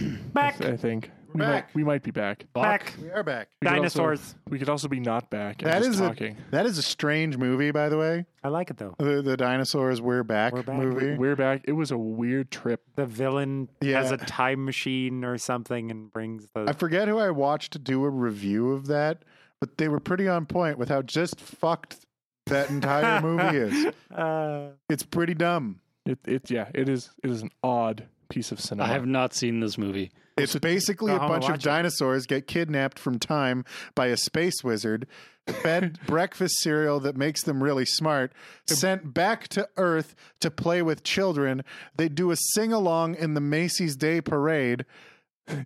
I, 0.00 0.18
Back. 0.32 0.58
th- 0.58 0.70
I 0.70 0.76
think 0.76 1.10
we 1.32 1.38
back. 1.40 1.66
might 1.68 1.74
we 1.74 1.84
might 1.84 2.02
be 2.02 2.10
back. 2.10 2.44
Back. 2.54 2.92
We 3.00 3.10
are 3.10 3.22
back. 3.22 3.48
We 3.62 3.66
could 3.68 3.78
also- 3.78 3.98
Dinosaurs. 4.00 4.34
we 4.48 4.58
could 4.58 4.68
also 4.68 4.88
be 4.88 4.98
not 5.00 5.30
back. 5.30 5.62
And 5.62 5.70
That 5.70 5.78
just 5.78 5.90
is 5.90 6.00
a 6.00 6.08
talking. 6.08 6.36
that 6.50 6.66
is 6.66 6.78
a 6.78 6.82
strange 6.82 7.36
movie, 7.36 7.70
by 7.70 7.88
the 7.88 7.96
way. 7.98 8.24
I 8.42 8.48
like 8.48 8.70
it 8.70 8.78
though. 8.78 8.94
The 8.98 9.22
the 9.22 9.36
dinosaurs 9.36 10.00
we're 10.00 10.22
back, 10.24 10.52
We're 10.52 10.62
back. 10.62 10.76
movie. 10.78 11.14
We're 11.16 11.36
back. 11.36 11.62
It 11.64 11.72
was 11.72 11.90
a 11.90 11.98
weird 11.98 12.50
trip. 12.50 12.82
The 12.96 13.06
villain 13.06 13.68
Yeah. 13.80 14.00
has 14.02 14.10
a 14.10 14.16
time 14.16 14.64
machine 14.64 15.24
or 15.24 15.38
something 15.38 15.90
and 15.90 16.12
brings 16.12 16.48
the. 16.54 16.64
I 16.68 16.72
forget 16.72 17.06
who 17.08 17.18
I 17.18 17.30
watched 17.30 17.72
to 17.74 17.78
do 17.78 18.04
a 18.04 18.10
review 18.10 18.72
of 18.72 18.86
that, 18.88 19.24
but 19.60 19.78
they 19.78 19.88
were 19.88 20.00
pretty 20.00 20.26
on 20.26 20.46
point 20.46 20.78
with 20.78 20.88
how 20.88 21.02
just 21.02 21.40
fucked 21.40 21.98
that 22.46 22.70
entire 22.70 23.20
movie 23.22 23.56
is. 23.58 23.92
Uh, 24.12 24.70
It's 24.88 25.04
pretty 25.04 25.34
dumb. 25.34 25.80
It, 26.06 26.18
it 26.26 26.50
yeah. 26.50 26.68
It 26.74 26.88
is. 26.88 27.10
It 27.22 27.30
is 27.30 27.42
an 27.42 27.50
odd 27.62 28.06
piece 28.30 28.50
of 28.52 28.60
cinema. 28.60 28.88
I 28.88 28.92
have 28.92 29.06
not 29.06 29.34
seen 29.34 29.60
this 29.60 29.76
movie. 29.76 30.10
It's 30.36 30.56
basically 30.56 31.12
a 31.12 31.18
bunch 31.18 31.44
of 31.44 31.50
watch 31.50 31.60
it. 31.60 31.62
dinosaurs 31.64 32.26
get 32.26 32.46
kidnapped 32.46 32.98
from 32.98 33.18
time 33.18 33.64
by 33.94 34.06
a 34.06 34.16
space 34.16 34.64
wizard, 34.64 35.06
fed 35.46 35.98
breakfast 36.06 36.60
cereal 36.60 36.98
that 37.00 37.16
makes 37.16 37.42
them 37.42 37.62
really 37.62 37.84
smart, 37.84 38.32
sent 38.66 39.12
back 39.12 39.48
to 39.48 39.68
Earth 39.76 40.14
to 40.40 40.50
play 40.50 40.80
with 40.80 41.02
children. 41.02 41.62
They 41.96 42.08
do 42.08 42.30
a 42.30 42.36
sing 42.36 42.72
along 42.72 43.16
in 43.16 43.34
the 43.34 43.40
Macy's 43.42 43.96
Day 43.96 44.22
Parade 44.22 44.86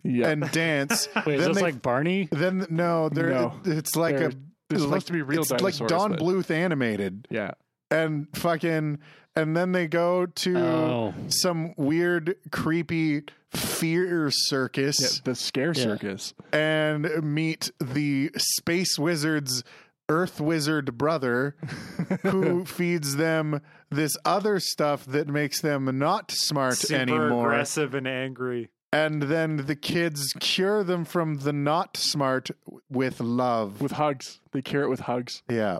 yeah. 0.02 0.30
and 0.30 0.50
dance. 0.50 1.08
Wait, 1.26 1.34
is 1.36 1.40
then 1.42 1.48
this 1.50 1.56
they, 1.58 1.62
like 1.62 1.82
Barney? 1.82 2.28
then 2.32 2.66
no, 2.70 3.10
they're, 3.10 3.30
No. 3.30 3.60
it's 3.64 3.94
like 3.94 4.16
They're- 4.16 4.28
a 4.30 4.32
they're 4.70 4.76
it's 4.76 4.82
supposed 4.82 4.90
like- 4.92 5.04
to 5.04 5.12
be 5.12 5.22
real 5.22 5.42
it's 5.42 5.50
like 5.52 5.76
Don 5.86 6.12
but- 6.12 6.20
Bluth 6.20 6.50
animated, 6.50 7.28
yeah. 7.30 7.52
and 7.92 8.26
fucking, 8.34 8.98
and 9.36 9.56
then 9.56 9.72
they 9.72 9.86
go 9.86 10.26
to 10.26 10.56
Oh. 10.58 11.14
some 11.28 11.74
weird, 11.76 12.36
creepy 12.50 13.22
fear 13.52 14.24
Yeah. 14.26 14.30
circus 14.32 15.20
The 15.24 15.34
scare 15.34 15.74
circus. 15.74 16.34
and 16.52 17.22
meet 17.22 17.70
the 17.80 18.30
space 18.36 18.98
wizard's 18.98 19.62
Earth 20.10 20.38
wizard 20.38 20.98
brother, 20.98 21.56
who 22.24 22.66
feeds 22.66 23.16
them 23.16 23.62
this 23.90 24.14
other 24.26 24.60
stuff 24.60 25.06
that 25.06 25.28
makes 25.28 25.62
them 25.62 25.98
not 25.98 26.30
smart 26.30 26.76
super 26.76 27.00
anymore. 27.00 27.50
aggressive 27.52 27.94
and 27.94 28.06
angry. 28.06 28.68
And 28.92 29.22
then 29.22 29.64
the 29.64 29.74
kids 29.74 30.34
cure 30.40 30.84
them 30.84 31.06
from 31.06 31.36
the 31.36 31.54
not 31.54 31.96
smart 31.96 32.50
with 32.90 33.18
love. 33.18 33.80
with 33.80 33.92
hugs. 33.92 34.40
They 34.52 34.60
cure 34.60 34.82
it 34.82 34.88
with 34.90 35.00
hugs. 35.00 35.42
yeah. 35.48 35.78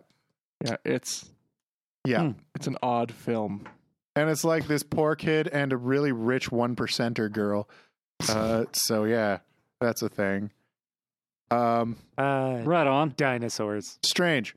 Yeah, 0.65 0.77
it's 0.87 1.31
Yeah. 2.05 2.23
Hmm. 2.23 2.31
it's 2.55 2.67
an 2.67 2.77
odd 2.83 3.13
film. 3.13 3.67
And 4.17 4.29
it's 4.31 4.45
like 4.45 4.67
this 4.67 4.83
poor 4.83 5.17
kid 5.17 5.49
and 5.49 5.73
a 5.73 5.77
really 5.77 6.13
rich 6.13 6.53
one 6.53 6.77
percenter 6.77 7.31
girl. 7.33 7.69
Uh, 8.29 8.65
so 8.73 9.05
yeah, 9.05 9.39
that's 9.81 10.03
a 10.03 10.09
thing. 10.09 10.51
Um, 11.51 11.97
Uh, 12.19 12.61
Right 12.65 12.87
on. 12.87 13.15
dinosaurs. 13.17 13.99
strange. 14.05 14.55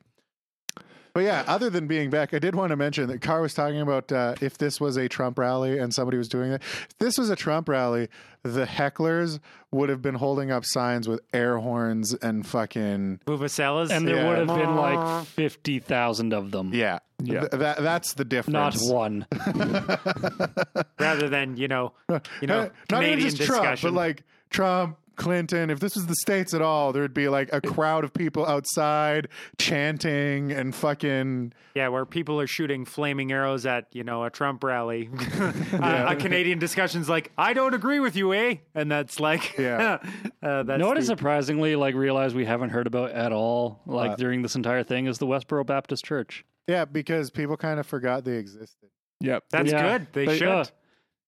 But 1.18 1.24
yeah, 1.24 1.44
other 1.48 1.72
than 1.72 1.88
being 1.88 2.12
back, 2.12 2.36
I 2.36 2.38
did 2.38 2.54
want 2.54 2.70
to 2.70 2.76
mention 2.76 3.08
that 3.08 3.22
Carr 3.22 3.42
was 3.42 3.56
talking 3.56 3.82
about 3.82 4.12
uh, 4.12 4.36
if 4.40 4.60
this 4.60 4.80
was 4.80 4.98
a 4.98 5.10
Trump 5.10 5.40
rally 5.40 5.80
and 5.80 5.92
somebody 5.92 6.16
was 6.16 6.28
doing 6.30 6.52
it. 6.52 6.62
If 6.62 6.96
this 7.00 7.18
was 7.18 7.32
a 7.32 7.36
Trump 7.36 7.68
rally, 7.68 8.08
the 8.44 8.66
hecklers 8.66 9.40
would 9.72 9.90
have 9.90 10.04
been 10.04 10.14
holding 10.14 10.52
up 10.52 10.64
signs 10.64 11.08
with 11.08 11.22
air 11.34 11.58
horns 11.58 12.14
and 12.14 12.46
fucking 12.46 13.22
Vuvuzelas. 13.26 13.90
And 13.90 14.08
there 14.08 14.18
Yeah. 14.18 14.30
would 14.30 14.48
have 14.48 14.58
been 14.60 14.76
like 14.76 15.26
50,000 15.26 16.34
of 16.36 16.52
them. 16.52 16.70
yeah. 16.72 17.00
Yeah. 17.24 17.40
Th- 17.40 17.52
that 17.54 17.82
that's 17.82 18.14
the 18.14 18.24
difference. 18.24 18.54
Not 18.80 18.94
one. 18.94 19.26
rather 21.00 21.30
than 21.30 21.58
you 21.58 21.68
know, 21.68 21.94
you 22.42 22.48
know, 22.48 22.62
not 22.66 22.72
Canadian 22.90 23.20
even 23.22 23.36
just 23.36 23.50
Trump, 23.50 23.82
but 23.82 23.94
like 23.94 24.22
Trump, 24.52 24.98
Clinton. 25.18 25.70
If 25.70 25.80
this 25.82 25.96
was 25.96 26.06
the 26.06 26.16
states 26.16 26.54
at 26.54 26.62
all, 26.62 26.94
there'd 26.94 27.14
be 27.14 27.28
like 27.28 27.50
a 27.52 27.60
crowd 27.60 28.04
of 28.06 28.14
people 28.14 28.46
outside 28.46 29.28
chanting 29.58 30.52
and 30.52 30.74
fucking. 30.74 31.54
yeah, 31.76 31.90
where 31.90 32.06
people 32.06 32.40
are 32.40 32.48
shooting 32.48 32.86
flaming 32.86 33.32
arrows 33.32 33.66
at 33.66 33.88
you 33.92 34.04
know 34.04 34.24
a 34.24 34.30
Trump 34.30 34.64
rally. 34.64 35.10
uh, 35.74 36.06
a 36.10 36.16
Canadian 36.16 36.60
discussion's 36.60 37.10
like, 37.10 37.32
I 37.38 37.54
don't 37.54 37.74
agree 37.74 38.00
with 38.00 38.16
you, 38.16 38.34
eh? 38.34 38.56
And 38.74 38.90
that's 38.92 39.20
like, 39.20 39.58
Yeah. 39.58 39.98
uh, 40.42 40.64
that's 40.64 40.70
You 40.70 40.78
know 40.78 40.88
what 40.88 40.98
I 40.98 41.02
surprisingly 41.02 41.76
like 41.76 41.96
realized 41.96 42.36
we 42.36 42.46
haven't 42.46 42.70
heard 42.70 42.88
about 42.88 43.12
at 43.12 43.32
all, 43.34 43.82
like 43.86 44.12
Uh, 44.12 44.16
during 44.16 44.42
this 44.42 44.56
entire 44.56 44.84
thing, 44.84 45.08
is 45.08 45.18
the 45.18 45.28
Westboro 45.28 45.66
Baptist 45.66 46.06
Church. 46.06 46.46
Yeah, 46.68 46.86
because 46.86 47.30
people 47.30 47.58
kind 47.58 47.80
of 47.80 47.88
forgot 47.88 48.24
they 48.24 48.38
existed. 48.38 48.90
Yep. 49.22 49.44
that's 49.50 49.72
Yeah. 49.72 49.98
good. 49.98 50.08
They, 50.14 50.26
They- 50.26 50.38
should. 50.38 50.48
uh, 50.48 50.66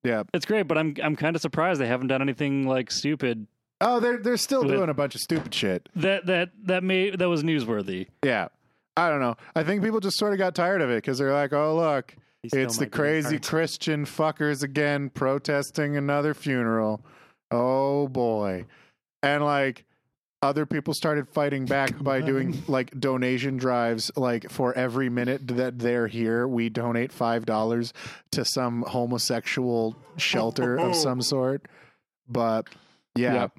Yeah. 0.04 0.24
It's 0.34 0.46
great, 0.46 0.68
but 0.68 0.78
I'm 0.78 0.96
I'm 1.04 1.16
kind 1.16 1.36
of 1.36 1.42
surprised 1.42 1.82
they 1.82 1.88
haven't 1.88 2.08
done 2.08 2.22
anything 2.22 2.68
like 2.68 2.92
stupid 2.92 3.48
Oh, 3.82 4.00
they're 4.00 4.18
they're 4.18 4.38
still 4.38 4.62
With- 4.64 4.72
doing 4.72 4.90
a 4.90 4.94
bunch 4.94 5.16
of 5.16 5.22
stupid 5.22 5.54
shit. 5.54 5.88
that 5.96 6.26
that 6.26 6.50
that 6.64 6.84
may 6.84 7.12
that 7.12 7.30
was 7.30 7.44
newsworthy. 7.44 8.08
Yeah. 8.24 8.50
I 8.98 9.10
don't 9.10 9.22
know. 9.22 9.36
I 9.56 9.64
think 9.64 9.82
people 9.84 10.02
just 10.02 10.18
sort 10.18 10.34
of 10.34 10.40
got 10.40 10.56
tired 10.56 10.82
of 10.82 10.90
it 10.90 10.96
because 10.98 11.18
they're 11.18 11.32
like, 11.34 11.54
oh 11.54 11.76
look, 11.76 12.14
He 12.44 12.50
still 12.50 12.64
it's 12.66 12.78
the 12.78 12.86
be 12.86 12.90
crazy 12.92 13.38
retarded. 13.38 13.44
Christian 13.48 14.06
fuckers 14.06 14.62
again 14.64 15.10
protesting 15.10 15.96
another 15.96 16.34
funeral. 16.34 17.02
Oh 17.52 18.10
boy. 18.10 18.66
And 19.24 19.44
like 19.46 19.86
other 20.42 20.66
people 20.66 20.94
started 20.94 21.30
fighting 21.30 21.66
back 21.66 22.02
by 22.04 22.20
doing 22.22 22.62
like 22.68 22.98
donation 23.00 23.56
drives 23.58 24.12
like 24.18 24.50
for 24.50 24.74
every 24.78 25.10
minute 25.10 25.48
that 25.50 25.80
they're 25.80 26.08
here 26.08 26.48
we 26.48 26.70
donate 26.70 27.12
five 27.12 27.46
dollars 27.46 27.94
to 28.32 28.46
some 28.46 28.84
homosexual 28.88 29.96
shelter 30.18 30.78
of 30.78 30.96
some 31.06 31.22
sort 31.22 31.66
but 32.30 32.68
yeah 33.18 33.34
Yep. 33.34 33.52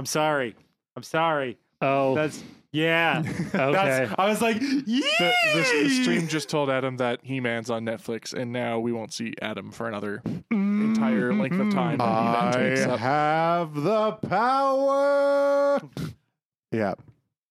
I'm 0.00 0.06
sorry. 0.06 0.56
I'm 0.96 1.02
sorry. 1.02 1.58
Oh, 1.82 2.14
That's 2.14 2.42
yeah. 2.72 3.22
okay. 3.26 3.52
That's, 3.52 4.14
I 4.16 4.30
was 4.30 4.40
like, 4.40 4.58
The, 4.58 4.82
the, 4.86 5.82
the 5.82 5.90
stream 5.90 6.26
just 6.26 6.48
told 6.48 6.70
Adam 6.70 6.96
that 6.96 7.20
He 7.22 7.38
Man's 7.38 7.68
on 7.68 7.84
Netflix, 7.84 8.32
and 8.32 8.50
now 8.50 8.78
we 8.78 8.92
won't 8.92 9.12
see 9.12 9.34
Adam 9.42 9.70
for 9.70 9.88
another 9.88 10.22
entire 10.50 11.32
mm-hmm. 11.32 11.40
length 11.42 11.60
of 11.60 11.74
time. 11.74 12.00
i 12.00 12.96
have 12.98 13.74
the 13.74 14.12
power 14.26 15.82
yeah 16.72 16.94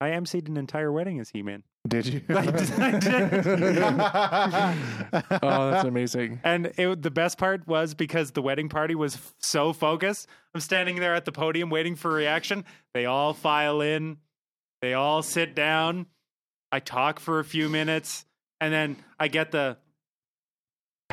I 0.02 0.10
emceed 0.10 0.48
an 0.48 0.58
entire 0.58 0.92
wedding 0.92 1.20
as 1.20 1.30
He-Man. 1.30 1.62
Did 1.90 2.06
you 2.06 2.22
I 2.30 2.46
did- 2.46 2.80
I 2.80 3.00
did. 3.00 3.46
Oh, 5.42 5.72
that's 5.72 5.86
amazing. 5.88 6.40
And 6.44 6.72
it, 6.78 7.02
the 7.02 7.12
best 7.12 7.38
part 7.38 7.68
was 7.68 7.94
because 7.94 8.32
the 8.32 8.42
wedding 8.42 8.70
party 8.70 8.96
was 8.96 9.16
f- 9.16 9.34
so 9.40 9.74
focused. 9.74 10.28
I'm 10.54 10.62
standing 10.62 10.98
there 11.00 11.16
at 11.16 11.26
the 11.26 11.32
podium 11.32 11.70
waiting 11.70 11.96
for 11.96 12.12
a 12.12 12.14
reaction. 12.14 12.66
They 12.94 13.06
all 13.06 13.34
file 13.34 13.82
in, 13.82 14.18
they 14.82 14.94
all 14.94 15.22
sit 15.24 15.56
down. 15.56 16.06
I 16.72 16.80
talk 16.80 17.20
for 17.20 17.40
a 17.40 17.44
few 17.44 17.68
minutes, 17.70 18.26
and 18.62 18.72
then 18.72 18.96
I 19.20 19.28
get 19.28 19.52
the 19.52 19.78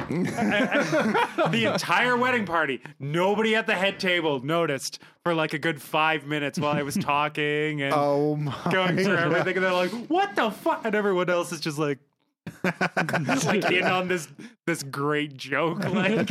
the 1.50 1.70
entire 1.72 2.16
wedding 2.16 2.46
party. 2.46 2.80
Nobody 2.98 3.54
at 3.54 3.66
the 3.66 3.74
head 3.74 3.98
table 4.00 4.40
noticed 4.44 5.00
for 5.24 5.34
like 5.34 5.52
a 5.54 5.59
good 5.59 5.80
five 5.82 6.26
minutes 6.26 6.59
while 6.59 6.72
I 6.76 6.82
was 6.82 6.94
talking 6.96 7.82
and 7.82 7.92
oh 7.94 8.36
my 8.36 8.54
going 8.70 8.96
through 8.96 9.16
everything, 9.16 9.57
and 9.57 9.64
they're 9.64 9.72
like, 9.72 9.90
"What 10.09 10.34
the 10.36 10.50
fuck?" 10.50 10.84
And 10.84 10.94
everyone 10.94 11.28
else 11.30 11.52
is 11.52 11.61
just 11.61 11.78
like, 11.78 11.98
like 12.64 13.70
in 13.70 13.84
on 13.84 14.09
this 14.09 14.28
this 14.66 14.82
great 14.82 15.36
joke. 15.36 15.82
Like, 15.88 16.30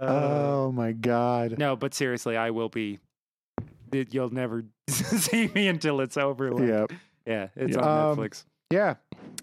oh 0.00 0.72
my 0.72 0.92
god 0.92 1.58
no, 1.58 1.76
but 1.76 1.92
seriously, 1.94 2.36
I 2.36 2.50
will 2.50 2.68
be. 2.70 2.98
it- 3.92 4.14
You'll 4.14 4.30
never 4.30 4.64
see 4.88 5.48
me 5.54 5.68
until 5.68 6.00
it's 6.00 6.16
over. 6.16 6.50
Like, 6.52 6.68
yeah 6.68 6.86
yeah, 7.26 7.48
it's 7.56 7.76
Yeah. 7.76 7.82
on 7.82 8.12
Um, 8.12 8.16
Netflix. 8.18 8.44
yeah 8.70 8.94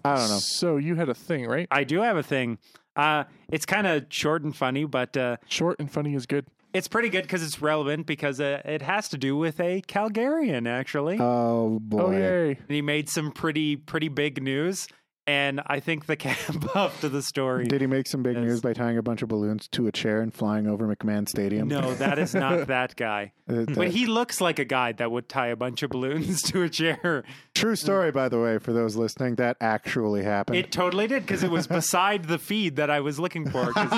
i 0.04 0.14
don't 0.16 0.28
know 0.28 0.38
So 0.38 0.76
you 0.76 0.94
had 0.96 1.08
a 1.08 1.14
thing, 1.14 1.46
right? 1.46 1.66
I 1.70 1.84
do 1.84 2.00
have 2.00 2.16
a 2.16 2.22
thing. 2.22 2.58
Uh, 2.96 3.24
it's 3.50 3.64
kind 3.66 3.86
of 3.86 4.06
short 4.10 4.42
and 4.42 4.54
funny, 4.54 4.84
but 4.84 5.16
uh, 5.16 5.36
Short 5.48 5.78
and 5.78 5.90
funny 5.90 6.14
is 6.14 6.26
good. 6.26 6.44
it's 6.74 6.88
pretty 6.88 7.08
good 7.08 7.22
because 7.22 7.42
it's 7.42 7.60
relevant 7.62 8.06
because 8.06 8.40
uh, 8.40 8.60
it 8.64 8.82
has 8.82 9.08
to 9.10 9.18
do 9.18 9.36
with 9.36 9.60
a 9.60 9.80
Calgarian 9.82 10.68
actually. 10.68 11.18
oh 11.20 11.78
boy 11.80 12.00
Oh 12.00 12.10
yay! 12.10 12.50
and 12.50 12.70
he 12.70 12.82
made 12.82 13.08
some 13.08 13.30
pretty 13.32 13.76
pretty 13.76 14.08
big 14.08 14.42
news. 14.42 14.86
And 15.26 15.60
I 15.66 15.80
think 15.80 16.06
the 16.06 16.16
cap 16.16 16.38
up 16.74 16.98
to 17.00 17.08
the 17.08 17.22
story. 17.22 17.66
Did 17.66 17.80
he 17.82 17.86
make 17.86 18.08
some 18.08 18.22
big 18.22 18.34
Yes. 18.36 18.44
news 18.44 18.60
by 18.60 18.72
tying 18.72 18.98
a 18.98 19.02
bunch 19.02 19.22
of 19.22 19.28
balloons 19.28 19.68
to 19.68 19.86
a 19.86 19.92
chair 19.92 20.20
and 20.22 20.34
flying 20.34 20.66
over 20.66 20.88
McMahon 20.92 21.28
Stadium? 21.28 21.68
no, 21.68 21.94
that 21.94 22.18
is 22.18 22.34
not 22.34 22.66
that 22.66 22.96
guy. 22.96 23.30
Uh, 23.48 23.64
But 23.74 23.90
he 23.90 24.06
looks 24.06 24.40
like 24.40 24.58
a 24.58 24.64
guy 24.64 24.90
that 24.92 25.12
would 25.12 25.28
tie 25.28 25.48
a 25.48 25.56
bunch 25.56 25.82
of 25.84 25.90
balloons 25.90 26.42
to 26.50 26.62
a 26.62 26.68
chair. 26.68 27.22
True 27.54 27.76
story, 27.76 28.10
by 28.10 28.28
the 28.28 28.40
way, 28.40 28.58
for 28.58 28.72
those 28.72 28.96
listening, 28.96 29.36
that 29.36 29.56
actually 29.60 30.24
happened. 30.24 30.56
It 30.56 30.72
totally 30.72 31.06
did 31.06 31.22
because 31.22 31.44
it 31.44 31.50
was 31.50 31.66
beside 31.68 32.24
the 32.24 32.38
feed 32.38 32.76
that 32.76 32.90
I 32.90 33.00
was 33.00 33.20
looking 33.20 33.48
for. 33.48 33.72
uh, 33.76 33.90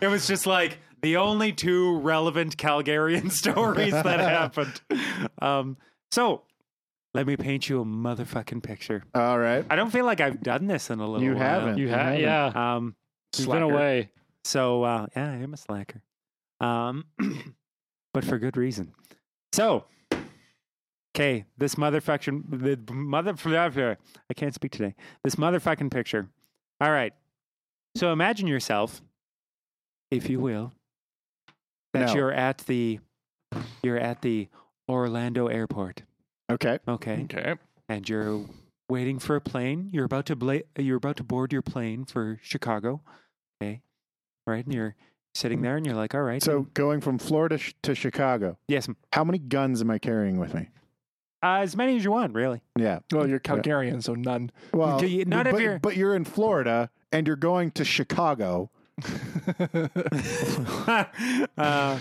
it 0.00 0.08
was 0.08 0.26
just 0.26 0.46
like 0.46 0.78
the 1.02 1.16
only 1.16 1.52
two 1.52 1.98
relevant 1.98 2.56
Calgarian 2.56 3.30
stories 3.32 3.92
that 3.92 4.20
happened. 4.20 4.80
Um, 5.40 5.76
so 6.10 6.42
let 7.14 7.26
me 7.26 7.36
paint 7.36 7.68
you 7.68 7.80
a 7.80 7.84
motherfucking 7.84 8.62
picture. 8.62 9.02
All 9.14 9.38
right. 9.38 9.64
I 9.70 9.76
don't 9.76 9.90
feel 9.90 10.04
like 10.04 10.20
I've 10.20 10.42
done 10.42 10.66
this 10.66 10.90
in 10.90 11.00
a 11.00 11.06
little 11.06 11.22
You 11.22 11.34
while. 11.34 11.42
haven't. 11.60 11.78
you 11.78 11.84
You 11.86 11.90
have, 11.90 12.00
haven't. 12.06 12.20
yeah. 12.20 12.46
Um, 12.76 12.94
You've 13.36 13.46
been 13.48 13.58
Slacker. 13.58 13.64
away. 13.74 14.10
So 14.44 14.82
uh, 14.84 15.06
yeah, 15.16 15.30
I 15.32 15.36
am 15.36 15.52
a 15.52 15.56
slacker, 15.56 16.02
um, 16.60 17.04
but 18.14 18.24
for 18.24 18.38
good 18.38 18.56
reason. 18.56 18.94
So, 19.52 19.84
okay, 21.14 21.44
this 21.58 21.74
motherfucking 21.74 22.84
the 22.86 22.92
mother 22.92 23.34
I 24.30 24.34
can't 24.34 24.54
speak 24.54 24.72
today. 24.72 24.94
This 25.24 25.34
motherfucking 25.36 25.90
picture. 25.90 26.28
All 26.80 26.90
right. 26.90 27.12
So 27.96 28.12
imagine 28.12 28.46
yourself, 28.46 29.02
if 30.10 30.30
you 30.30 30.40
will, 30.40 30.72
that 31.92 32.08
No. 32.08 32.14
you're 32.14 32.32
at 32.32 32.58
the 32.58 33.00
you're 33.82 33.98
at 33.98 34.22
the 34.22 34.48
Orlando 34.88 35.48
airport. 35.48 36.02
Okay. 36.50 36.78
Okay, 36.88 37.22
Okay. 37.24 37.54
and 37.88 38.08
you're 38.08 38.44
waiting 38.88 39.18
for 39.18 39.36
a 39.36 39.40
plane. 39.40 39.90
You're 39.92 40.04
about 40.06 40.26
to 40.26 40.36
bla- 40.36 40.62
you're 40.78 40.96
about 40.96 41.16
to 41.18 41.24
board 41.24 41.52
your 41.52 41.62
plane 41.62 42.04
for 42.04 42.38
Chicago. 42.42 43.02
Okay, 43.62 43.82
right, 44.46 44.64
and 44.64 44.72
you're 44.74 44.94
sitting 45.34 45.60
there, 45.62 45.76
and 45.76 45.84
you're 45.86 45.94
like, 45.94 46.14
all 46.14 46.22
right. 46.22 46.42
So 46.42 46.62
going 46.74 47.00
from 47.02 47.18
Florida 47.18 47.58
sh- 47.58 47.74
to 47.82 47.94
Chicago, 47.94 48.56
yes, 48.66 48.88
how 49.12 49.24
many 49.24 49.38
guns 49.38 49.80
am 49.82 49.90
I 49.90 49.98
carrying 49.98 50.38
with 50.38 50.54
me? 50.54 50.68
uh, 51.42 51.58
as 51.60 51.76
many 51.76 51.96
as 51.96 52.02
you 52.04 52.10
want, 52.10 52.34
really. 52.34 52.62
Yeah. 52.76 52.98
Well, 53.12 53.28
you're 53.28 53.38
Calgarian, 53.40 54.02
so 54.02 54.14
none. 54.14 54.50
Well, 54.72 54.96
Okay, 54.96 55.06
you- 55.06 55.24
not 55.26 55.46
if 55.46 55.52
but, 55.52 55.62
you're- 55.62 55.78
but 55.78 55.96
you're 55.96 56.16
in 56.16 56.24
Florida 56.24 56.90
and 57.12 57.26
you're 57.26 57.36
going 57.36 57.70
to 57.72 57.84
Chicago. 57.84 58.70
uh, 61.58 61.98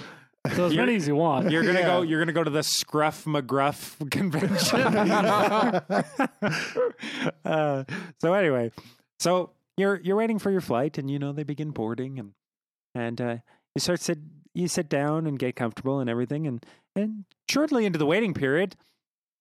So 0.55 0.65
as 0.65 0.75
many 0.75 0.95
as 0.95 1.07
you 1.07 1.15
want. 1.15 1.51
you're 1.51 1.63
gonna 1.63 1.83
go. 1.83 2.01
You're 2.01 2.19
gonna 2.19 2.33
go 2.33 2.43
to 2.43 2.49
the 2.49 2.63
Scruff 2.63 3.25
McGruff 3.25 4.09
convention. 4.11 4.81
uh, 7.45 7.83
so 8.19 8.33
anyway, 8.33 8.71
so 9.19 9.51
you're 9.77 9.99
you're 10.01 10.15
waiting 10.15 10.39
for 10.39 10.51
your 10.51 10.61
flight, 10.61 10.97
and 10.97 11.09
you 11.09 11.19
know 11.19 11.31
they 11.31 11.43
begin 11.43 11.71
boarding, 11.71 12.19
and 12.19 12.33
and 12.95 13.21
uh, 13.21 13.37
you 13.75 13.79
start 13.79 14.01
sit 14.01 14.19
you 14.53 14.67
sit 14.67 14.89
down 14.89 15.27
and 15.27 15.39
get 15.39 15.55
comfortable 15.55 15.99
and 15.99 16.09
everything, 16.09 16.47
and 16.47 16.65
and 16.95 17.25
shortly 17.49 17.85
into 17.85 17.99
the 17.99 18.05
waiting 18.05 18.33
period, 18.33 18.75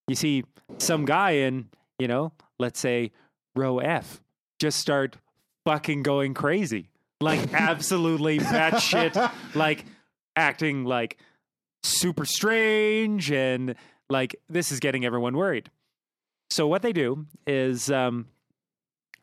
you 0.08 0.14
see 0.14 0.44
some 0.78 1.04
guy 1.04 1.32
in 1.32 1.68
you 1.98 2.08
know 2.08 2.32
let's 2.58 2.80
say 2.80 3.12
row 3.54 3.78
F 3.78 4.22
just 4.58 4.78
start 4.78 5.16
fucking 5.64 6.02
going 6.02 6.34
crazy, 6.34 6.90
like 7.20 7.40
absolutely 7.52 8.38
batshit, 8.38 9.30
like 9.54 9.84
acting 10.36 10.84
like 10.84 11.18
super 11.82 12.24
strange 12.24 13.30
and 13.30 13.74
like 14.08 14.36
this 14.48 14.70
is 14.70 14.80
getting 14.80 15.04
everyone 15.04 15.36
worried. 15.36 15.70
So 16.50 16.66
what 16.66 16.82
they 16.82 16.92
do 16.92 17.26
is, 17.46 17.90
um, 17.90 18.26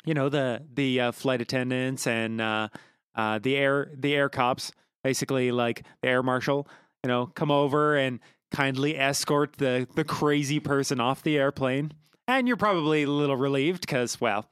you 0.05 0.14
know, 0.14 0.30
the 0.30 0.61
the 0.74 0.99
uh, 0.99 1.11
flight 1.11 1.41
attendants 1.41 2.05
and 2.07 2.41
uh, 2.41 2.68
uh, 3.16 3.39
the 3.39 3.55
air 3.55 3.91
the 3.95 4.14
air 4.14 4.30
cops, 4.30 4.72
basically 5.03 5.51
like 5.51 5.84
the 6.01 6.09
air 6.09 6.24
marshal, 6.24 6.68
you 7.03 7.07
know, 7.07 7.28
come 7.28 7.51
over 7.51 7.95
and 7.95 8.20
kindly 8.51 8.97
escort 8.97 9.57
the 9.57 9.88
the 9.95 10.03
crazy 10.03 10.59
person 10.59 10.99
off 10.99 11.24
the 11.24 11.38
airplane. 11.38 11.93
And 12.28 12.47
you're 12.47 12.57
probably 12.57 13.03
a 13.03 13.09
little 13.09 13.36
relieved 13.36 13.82
because, 13.82 14.20
well, 14.20 14.47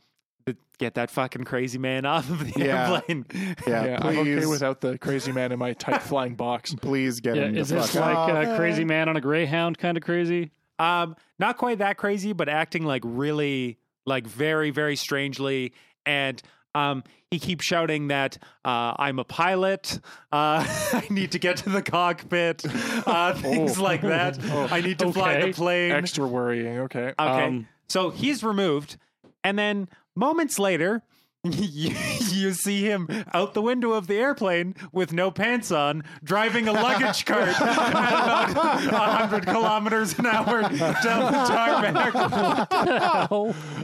get 0.81 0.95
that 0.95 1.09
fucking 1.11 1.45
crazy 1.45 1.77
man 1.77 2.05
off 2.13 2.29
of 2.29 2.39
the 2.53 2.59
Yeah. 2.59 2.91
airplane. 2.91 3.25
Yeah, 3.67 3.85
Yeah, 3.85 3.99
please, 3.99 4.17
I'm 4.17 4.27
okay 4.37 4.45
without 4.47 4.81
the 4.81 4.97
crazy 4.97 5.31
man 5.31 5.51
in 5.53 5.59
my 5.59 5.73
tight 5.73 6.01
flying 6.01 6.35
box. 6.35 6.73
please 6.81 7.19
get 7.21 7.35
Yeah, 7.37 7.43
him. 7.45 7.57
is 7.57 7.69
the 7.69 7.75
this 7.75 7.93
fuck 7.93 8.01
like 8.03 8.17
off. 8.47 8.53
a 8.53 8.57
crazy 8.57 8.83
man 8.83 9.07
on 9.07 9.15
a 9.15 9.21
greyhound 9.21 9.77
kind 9.77 9.95
of 9.95 10.03
crazy? 10.03 10.51
Um, 10.79 11.15
not 11.39 11.57
quite 11.57 11.77
that 11.77 11.97
crazy, 11.97 12.33
but 12.33 12.49
acting 12.49 12.83
like 12.83 13.03
really, 13.05 13.77
like 14.05 14.25
very, 14.27 14.71
very 14.71 14.95
strangely. 14.95 15.73
And 16.05 16.41
um, 16.73 17.03
he 17.29 17.37
keeps 17.37 17.63
shouting 17.65 18.07
that 18.07 18.37
uh, 18.65 18.95
I'm 18.97 19.19
a 19.19 19.23
pilot. 19.23 19.99
Uh, 20.31 20.65
I 20.93 21.05
need 21.11 21.33
to 21.33 21.39
get 21.39 21.57
to 21.57 21.69
the 21.69 21.83
cockpit. 21.83 22.63
Uh, 23.05 23.33
things 23.35 23.77
like 23.77 24.01
that. 24.01 24.39
I 24.71 24.81
need 24.81 24.97
to 24.99 25.11
fly 25.13 25.39
the 25.45 25.53
plane. 25.53 25.91
Extra 25.91 26.25
worrying. 26.27 26.79
Okay. 26.79 27.13
Okay. 27.19 27.45
Um, 27.45 27.67
so 27.87 28.09
he's 28.09 28.43
removed. 28.43 28.97
And 29.43 29.57
then 29.59 29.87
moments 30.21 30.57
later, 30.59 31.03
you, 31.43 31.95
you 32.29 32.53
see 32.53 32.83
him 32.83 33.09
out 33.33 33.55
the 33.55 33.61
window 33.61 33.91
of 33.91 34.05
the 34.07 34.15
airplane 34.15 34.75
with 34.91 35.11
no 35.11 35.31
pants 35.31 35.71
on, 35.71 36.03
driving 36.23 36.67
a 36.67 36.71
luggage 36.71 37.25
cart 37.29 37.49
at 37.49 38.51
about 38.51 38.91
100 38.91 39.45
kilometers 39.47 40.17
an 40.19 40.27
hour 40.27 40.61
down 40.61 41.31
the 41.33 41.43
tarmac. 41.49 42.13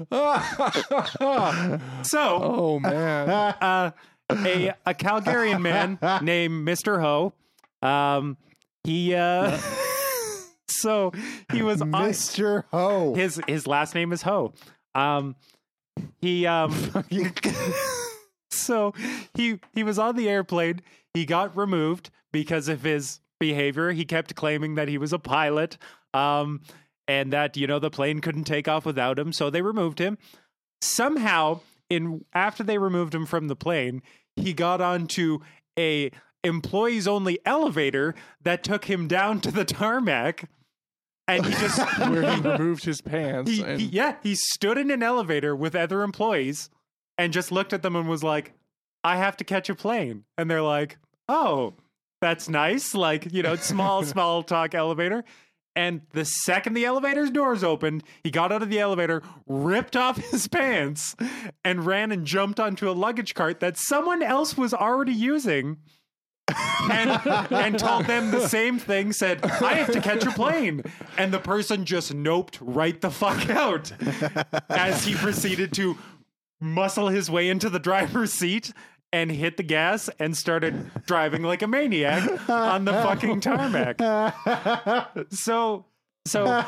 So, 2.06 2.40
oh 2.42 2.80
man. 2.80 3.30
uh, 3.30 3.92
a, 4.30 4.74
a 4.86 4.94
Calgarian 4.94 5.62
man 5.62 5.98
named 6.24 6.68
Mr. 6.68 7.02
Ho, 7.02 7.34
um, 7.82 8.38
he, 8.84 9.16
uh, 9.16 9.58
so 10.70 11.12
he 11.52 11.64
was 11.64 11.82
on, 11.82 11.92
Mr. 11.92 12.64
Ho. 12.72 13.16
his 13.16 13.42
his 13.48 13.66
last 13.68 13.96
name 13.96 14.14
is 14.14 14.22
Ho. 14.22 14.54
Um, 14.96 15.36
he 16.20 16.46
um, 16.46 16.74
so 18.50 18.94
he 19.34 19.60
he 19.74 19.84
was 19.84 20.00
on 20.00 20.16
the 20.16 20.30
airplane. 20.30 20.82
He 21.14 21.26
got 21.26 21.56
removed 21.56 22.10
because 22.32 22.68
of 22.68 22.84
his 22.84 23.20
behavior. 23.40 23.92
He 23.92 24.06
kept 24.06 24.36
claiming 24.36 24.76
that 24.76 24.88
he 24.88 24.98
was 24.98 25.14
a 25.14 25.20
pilot, 25.20 25.78
um, 26.14 26.62
and 27.08 27.32
that 27.34 27.58
you 27.58 27.68
know 27.68 27.80
the 27.80 27.90
plane 27.90 28.20
couldn't 28.22 28.46
take 28.46 28.68
off 28.68 28.86
without 28.86 29.20
him, 29.20 29.32
so 29.32 29.50
they 29.50 29.62
removed 29.62 30.00
him. 30.00 30.18
Somehow, 30.82 31.62
in 31.90 32.26
after 32.34 32.64
they 32.64 32.78
removed 32.78 33.14
him 33.14 33.26
from 33.26 33.48
the 33.48 33.56
plane, 33.56 34.02
he 34.36 34.54
got 34.54 34.82
onto 34.82 35.40
a 35.78 36.12
employees 36.44 37.08
only 37.08 37.40
elevator 37.46 38.16
that 38.42 38.64
took 38.64 38.86
him 38.86 39.08
down 39.08 39.42
to 39.42 39.52
the 39.52 39.66
tarmac. 39.66 40.50
And 41.28 41.46
he 41.46 41.52
just 41.54 41.78
Where 42.00 42.32
he 42.36 42.42
removed 42.42 42.86
his 42.86 43.02
pants. 43.02 43.52
he, 43.52 43.62
and 43.64 43.82
he- 43.82 43.88
yeah, 43.88 44.16
he 44.24 44.36
stood 44.36 44.78
in 44.78 44.92
an 44.92 45.04
elevator 45.04 45.56
with 45.56 45.76
other 45.76 46.04
employees 46.04 46.70
and 47.18 47.34
just 47.34 47.52
looked 47.52 47.74
at 47.74 47.82
them 47.82 47.96
and 47.96 48.08
was 48.08 48.24
like, 48.24 48.54
I 49.04 49.18
have 49.18 49.38
to 49.38 49.44
catch 49.44 49.70
a 49.70 49.76
plane. 49.76 50.24
And 50.38 50.50
they're 50.50 50.62
like, 50.62 50.98
oh, 51.28 51.74
that's 52.22 52.48
nice. 52.50 52.94
Like, 52.96 53.32
you 53.34 53.44
know, 53.44 53.56
small, 53.56 54.04
small 54.06 54.44
talk 54.44 54.74
elevator. 54.74 55.24
And 55.76 56.02
the 56.14 56.26
second 56.26 56.74
the 56.74 56.86
elevator's 56.86 57.30
doors 57.30 57.64
opened, 57.64 58.04
he 58.24 58.32
got 58.32 58.52
out 58.52 58.64
of 58.64 58.70
the 58.70 58.80
elevator, 58.80 59.22
ripped 59.46 59.96
off 59.96 60.18
his 60.32 60.48
pants, 60.48 61.16
and 61.64 61.86
ran 61.86 62.12
and 62.12 62.26
jumped 62.26 62.60
onto 62.60 62.90
a 62.90 62.94
luggage 62.94 63.36
cart 63.36 63.60
that 63.60 63.78
someone 63.78 64.24
else 64.24 64.58
was 64.58 64.74
already 64.74 65.14
using. 65.14 65.78
And, 66.92 67.22
and 67.52 67.78
told 67.78 68.06
them 68.06 68.32
the 68.32 68.48
same 68.48 68.80
thing, 68.80 69.12
said, 69.12 69.44
I 69.44 69.74
have 69.74 69.92
to 69.92 70.02
catch 70.02 70.26
a 70.26 70.32
plane. 70.32 70.84
And 71.18 71.34
the 71.34 71.40
person 71.40 71.86
just 71.86 72.14
noped 72.14 72.58
right 72.62 73.00
the 73.00 73.12
fuck 73.12 73.50
out 73.50 73.92
as 74.70 75.06
he 75.06 75.16
proceeded 75.16 75.74
to 75.74 75.98
muscle 76.60 77.10
his 77.10 77.30
way 77.30 77.50
into 77.50 77.70
the 77.70 77.80
driver's 77.80 78.34
seat 78.34 78.74
and 79.14 79.32
hit 79.32 79.58
the 79.58 79.64
gas 79.64 80.10
and 80.20 80.36
started 80.36 80.92
driving 81.06 81.44
like 81.44 81.62
a 81.62 81.68
maniac 81.68 82.50
on 82.50 82.86
the 82.86 82.94
fucking 82.94 83.40
tarmac. 83.42 84.00
So, 85.32 85.86
so 86.26 86.66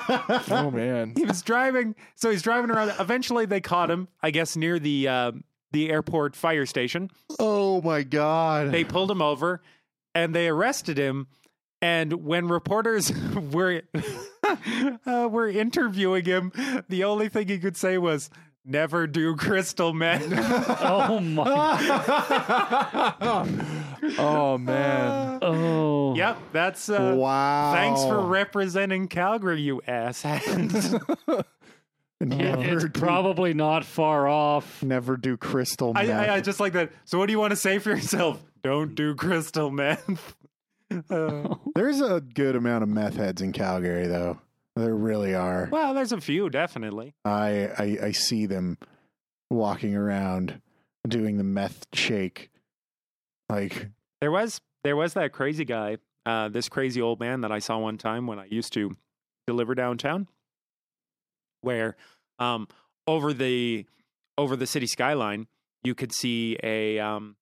oh 0.50 0.72
man. 0.72 1.14
he 1.18 1.26
was 1.26 1.42
driving. 1.42 1.96
So 2.16 2.30
he's 2.30 2.42
driving 2.42 2.72
around. 2.72 2.94
Eventually, 3.00 3.46
they 3.46 3.60
caught 3.60 3.92
him. 3.92 4.08
I 4.22 4.32
guess 4.32 4.56
near 4.56 4.80
the 4.80 5.08
uh, 5.08 5.32
the 5.72 5.89
airport 5.89 6.36
fire 6.36 6.65
station. 6.65 7.09
Oh 7.39 7.82
my 7.82 8.03
god. 8.03 8.72
They 8.72 8.84
pulled 8.84 9.11
him 9.11 9.22
over 9.22 9.61
and 10.15 10.34
they 10.34 10.47
arrested 10.47 10.97
him. 10.97 11.28
And 11.82 12.26
when 12.26 12.47
reporters 12.47 13.11
were 13.51 13.84
uh, 15.05 15.28
were 15.32 15.47
interviewing 15.47 16.26
him, 16.26 16.51
the 16.89 17.03
only 17.03 17.30
thing 17.30 17.47
he 17.47 17.57
could 17.57 17.78
say 17.78 17.97
was 17.97 18.30
"Never 18.65 19.07
do 19.07 19.36
crystal 19.38 19.93
meth." 19.93 20.28
Oh 20.82 21.20
my! 21.20 21.45
God. 23.20 23.65
Oh 24.17 24.57
man. 24.57 25.39
Oh, 25.41 26.15
yep, 26.15 26.38
that's 26.51 26.89
uh, 26.89 27.13
wow. 27.17 27.74
Thanks 27.74 28.03
for 28.03 28.20
representing 28.20 29.07
Calgary, 29.07 29.61
you 29.61 29.82
asshat. 29.88 31.45
Never, 32.20 32.76
it's 32.76 32.84
do, 32.86 32.89
probably 32.89 33.53
not 33.53 33.86
far 33.86 34.28
off. 34.28 34.84
never 34.84 35.17
do 35.17 35.38
crystal 35.38 35.93
I, 35.95 36.05
meth. 36.05 36.30
I, 36.30 36.36
I 36.36 36.41
just 36.41 36.59
like 36.59 36.74
that. 36.74 36.91
So, 37.05 37.17
what 37.17 37.28
do 37.28 37.32
you 37.34 37.39
want 37.39 37.51
to 37.51 37.55
say 37.57 37.80
for 37.80 37.89
yourself? 37.91 38.43
Don't 38.63 38.95
do 38.95 39.15
crystal 39.15 39.72
meth. 39.72 40.36
Uh, 41.11 41.53
There's 41.76 42.01
a 42.01 42.20
good 42.20 42.55
amount 42.55 42.82
of 42.82 42.89
meth 42.89 43.15
heads 43.15 43.43
in 43.43 43.51
Calgary, 43.51 44.07
though. 44.07 44.39
There 44.76 44.95
really 44.95 45.36
are. 45.36 45.70
well, 45.72 45.93
there's 45.93 46.11
a 46.11 46.20
few, 46.20 46.49
definitely. 46.49 47.13
I, 47.24 47.70
I 47.78 47.97
I 48.05 48.11
see 48.11 48.47
them 48.47 48.80
walking 49.51 49.95
around 49.95 50.61
doing 51.07 51.38
the 51.38 51.43
meth 51.43 51.86
shake. 51.93 52.49
Like 53.49 53.89
There 54.20 54.32
was 54.32 54.61
there 54.84 54.95
was 54.95 55.13
that 55.13 55.32
crazy 55.32 55.63
guy, 55.63 55.97
uh, 56.26 56.49
this 56.49 56.70
crazy 56.70 57.01
old 57.03 57.20
man 57.20 57.41
that 57.41 57.51
I 57.51 57.59
saw 57.59 57.78
one 57.78 57.99
time 57.99 58.26
when 58.26 58.39
I 58.39 58.45
used 58.45 58.74
to 58.74 58.95
deliver 59.45 59.76
downtown, 59.76 60.28
where 61.62 61.95
um, 62.39 62.68
over 63.07 63.34
the 63.34 63.86
over 64.38 64.55
the 64.55 64.68
city 64.68 64.88
skyline 64.88 65.47
you 65.84 65.95
could 65.95 66.14
see 66.14 66.57
a 66.64 66.99
um, 66.99 67.36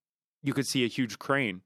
you 0.43 0.53
could 0.53 0.65
see 0.65 0.84
a 0.84 0.88
huge 0.88 1.18
crane, 1.20 1.61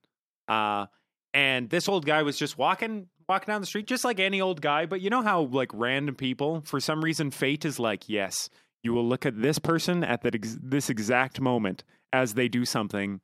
uh, 0.48 0.86
and 1.34 1.70
this 1.70 1.90
old 1.90 2.06
guy 2.06 2.24
was 2.24 2.38
just 2.38 2.58
walking 2.58 3.08
walking 3.28 3.52
down 3.52 3.62
the 3.62 3.68
street 3.68 3.88
just 3.88 4.04
like 4.04 4.20
any 4.20 4.42
old 4.42 4.62
guy. 4.62 4.86
But 4.86 5.02
you 5.02 5.10
know 5.10 5.22
how 5.22 5.42
like 5.42 5.72
random 5.74 6.16
people, 6.16 6.62
for 6.66 6.80
some 6.80 7.04
reason, 7.04 7.32
fate 7.32 7.66
is 7.66 7.80
like, 7.80 8.08
yes, 8.08 8.50
you 8.84 8.94
will 8.94 9.06
look 9.06 9.26
at 9.26 9.42
this 9.42 9.60
person 9.60 10.04
at 10.04 10.22
that 10.22 10.36
ex- 10.36 10.58
this 10.62 10.90
exact 10.90 11.40
moment 11.40 11.84
as 12.14 12.34
they 12.34 12.48
do 12.48 12.66
something 12.66 13.22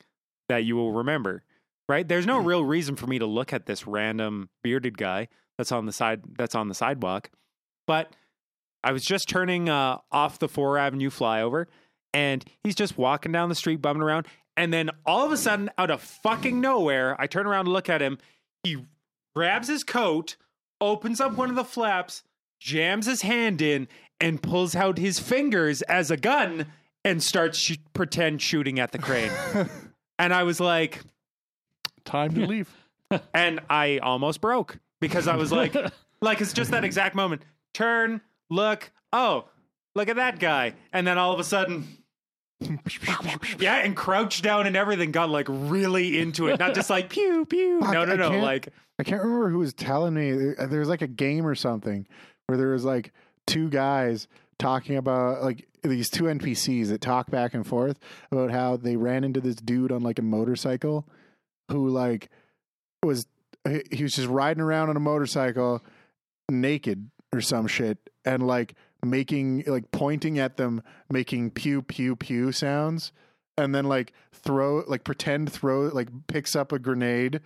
that 0.50 0.64
you 0.64 0.76
will 0.76 0.94
remember 0.94 1.44
right 1.90 2.08
there's 2.08 2.26
no 2.26 2.40
real 2.40 2.64
reason 2.64 2.96
for 2.96 3.08
me 3.08 3.20
to 3.20 3.26
look 3.26 3.54
at 3.54 3.66
this 3.66 3.86
random 3.86 4.50
bearded 4.64 4.98
guy 4.98 5.28
that's 5.58 5.72
on 5.72 5.86
the 5.86 5.92
side 5.92 6.22
that's 6.38 6.56
on 6.56 6.68
the 6.68 6.74
sidewalk 6.74 7.30
but 7.86 8.16
i 8.84 8.92
was 8.92 9.04
just 9.04 9.28
turning 9.30 9.70
uh, 9.70 9.98
off 10.12 10.40
the 10.40 10.48
4 10.48 10.78
avenue 10.78 11.10
flyover 11.10 11.66
and 12.14 12.44
he's 12.64 12.76
just 12.76 12.98
walking 12.98 13.32
down 13.32 13.50
the 13.50 13.56
street 13.56 13.82
bumming 13.82 14.02
around 14.02 14.28
and 14.56 14.74
then 14.74 14.90
all 15.06 15.26
of 15.26 15.32
a 15.32 15.38
sudden 15.38 15.70
out 15.78 15.92
of 15.92 16.02
fucking 16.02 16.60
nowhere 16.62 17.16
i 17.20 17.28
turn 17.28 17.46
around 17.46 17.66
to 17.66 17.72
look 17.72 17.90
at 17.90 18.02
him 18.02 18.18
he 18.64 18.78
grabs 19.36 19.68
his 19.68 19.84
coat 19.84 20.36
opens 20.82 21.20
up 21.20 21.34
one 21.34 21.50
of 21.50 21.56
the 21.56 21.64
flaps 21.64 22.24
jams 22.60 23.06
his 23.06 23.22
hand 23.22 23.62
in 23.62 23.88
and 24.20 24.42
pulls 24.42 24.76
out 24.76 24.98
his 24.98 25.20
fingers 25.20 25.82
as 25.84 26.10
a 26.10 26.18
gun 26.18 26.66
and 27.06 27.22
starts 27.24 27.58
sh- 27.60 27.78
pretend 27.94 28.42
shooting 28.42 28.80
at 28.80 28.92
the 28.92 28.98
crane 28.98 29.32
and 30.20 30.34
i 30.34 30.44
was 30.44 30.60
like 30.60 31.02
Time 32.06 32.34
to 32.36 32.46
leave. 32.48 32.74
and 33.34 33.60
I 33.70 34.00
almost 34.02 34.40
broke 34.40 34.80
because 35.02 35.28
I 35.28 35.36
was 35.36 35.52
like, 35.52 35.76
like 36.22 36.40
it's 36.40 36.54
just 36.54 36.72
that 36.72 36.86
exact 36.86 37.16
moment. 37.16 37.42
Turn, 37.74 38.22
look, 38.50 38.92
oh, 39.14 39.46
look 39.96 40.10
at 40.10 40.16
that 40.18 40.40
guy, 40.40 40.74
and 40.94 41.06
then 41.06 41.18
all 41.18 41.34
of 41.34 41.40
a 41.40 41.44
sudden, 41.44 41.88
yeah, 43.60 43.78
and 43.78 43.96
crouched 43.96 44.44
down 44.44 44.66
and 44.68 44.76
everything 44.76 45.12
got 45.12 45.30
like 45.30 45.48
really 45.50 46.20
into 46.20 46.48
it, 46.48 46.60
not 46.60 46.74
just 46.74 46.90
like 46.90 47.10
pew 47.10 47.46
pew. 47.46 47.80
Fuck, 47.82 47.94
no, 47.94 48.06
no, 48.06 48.14
I 48.14 48.16
no, 48.16 48.30
can't- 48.30 48.44
like 48.44 48.70
I 49.00 49.04
can't 49.04 49.22
remember 49.22 49.50
who 49.50 49.60
was 49.60 49.74
telling 49.74 50.14
me. 50.16 50.32
Uh, 50.32 50.36
there 50.58 50.68
there 50.68 50.80
was 50.80 50.90
like 50.90 51.02
a 51.04 51.08
game 51.08 51.46
or 51.46 51.56
something 51.56 52.08
where 52.48 52.58
there 52.58 52.70
was 52.72 52.84
like 52.84 53.12
two 53.46 53.70
guys 53.70 54.28
talking 54.60 54.96
about 54.98 55.44
like 55.44 55.68
these 55.84 56.10
two 56.10 56.24
NPCs 56.24 56.88
that 56.88 57.00
talk 57.02 57.30
back 57.30 57.54
and 57.54 57.66
forth 57.66 58.00
about 58.32 58.50
how 58.52 58.76
they 58.76 58.96
ran 58.96 59.24
into 59.24 59.40
this 59.40 59.56
dude 59.56 59.92
on 59.92 60.02
like 60.02 60.18
a 60.18 60.24
motorcycle 60.24 61.08
who 61.72 61.90
like 61.90 62.30
was 63.04 63.28
he 63.70 63.84
he 63.92 64.04
was 64.04 64.16
just 64.16 64.28
riding 64.28 64.62
around 64.64 64.90
on 64.90 64.98
a 64.98 65.00
motorcycle 65.00 65.84
naked 66.50 67.10
or 67.34 67.42
some 67.42 67.68
shit 67.68 67.98
and 68.26 68.46
like 68.46 68.76
making 69.04 69.64
like 69.68 69.92
pointing 69.92 70.40
at 70.40 70.58
them 70.58 70.82
making 71.10 71.52
pew 71.52 71.82
pew 71.82 72.16
pew 72.16 72.52
sounds 72.52 73.12
and 73.58 73.74
then 73.74 73.86
like 73.86 74.14
throw 74.34 74.84
like 74.88 75.04
pretend 75.04 75.52
throw 75.52 75.88
like 75.88 76.10
picks 76.28 76.56
up 76.56 76.72
a 76.72 76.80
grenade 76.80 77.42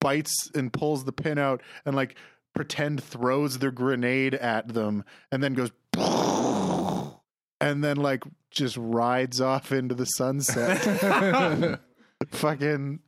bites 0.00 0.50
and 0.54 0.72
pulls 0.72 1.04
the 1.04 1.12
pin 1.12 1.38
out 1.38 1.62
and 1.84 1.96
like 1.96 2.16
pretend 2.54 3.02
throws 3.02 3.58
the 3.58 3.70
grenade 3.70 4.34
at 4.34 4.68
them 4.68 5.04
and 5.32 5.42
then 5.42 5.54
goes 5.54 5.70
and 7.60 7.82
then 7.82 7.96
like 7.96 8.22
just 8.50 8.76
rides 8.76 9.40
off 9.40 9.72
into 9.72 9.94
the 9.94 10.04
sunset. 10.04 11.80
Fucking 12.28 13.00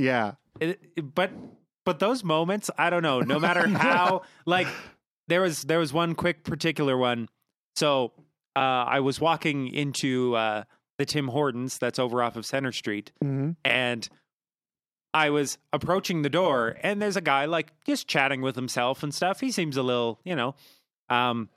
yeah. 0.00 0.32
It, 0.58 0.80
but 1.14 1.30
but 1.84 1.98
those 2.00 2.22
moments 2.22 2.70
i 2.76 2.90
don't 2.90 3.02
know 3.02 3.20
no 3.20 3.38
matter 3.38 3.66
how 3.68 4.22
like 4.44 4.66
there 5.30 5.40
was 5.40 5.62
there 5.62 5.78
was 5.78 5.92
one 5.92 6.14
quick 6.14 6.44
particular 6.44 6.96
one 6.96 7.28
so 7.76 8.12
uh 8.56 8.58
i 8.86 9.00
was 9.00 9.20
walking 9.20 9.68
into 9.68 10.34
uh 10.36 10.64
the 10.98 11.06
tim 11.06 11.28
hortons 11.28 11.78
that's 11.78 11.98
over 11.98 12.22
off 12.22 12.36
of 12.36 12.44
center 12.44 12.72
street 12.72 13.12
Mhm. 13.24 13.56
and 13.64 14.08
i 15.14 15.30
was 15.30 15.58
approaching 15.72 16.22
the 16.22 16.28
door 16.30 16.76
and 16.82 17.00
there's 17.00 17.16
a 17.16 17.20
guy 17.20 17.46
like 17.46 17.72
just 17.86 18.06
chatting 18.06 18.42
with 18.42 18.54
himself 18.56 19.02
and 19.02 19.14
stuff 19.14 19.40
he 19.40 19.50
seems 19.50 19.76
a 19.76 19.82
little 19.82 20.20
you 20.24 20.36
know 20.36 20.54
um 21.08 21.48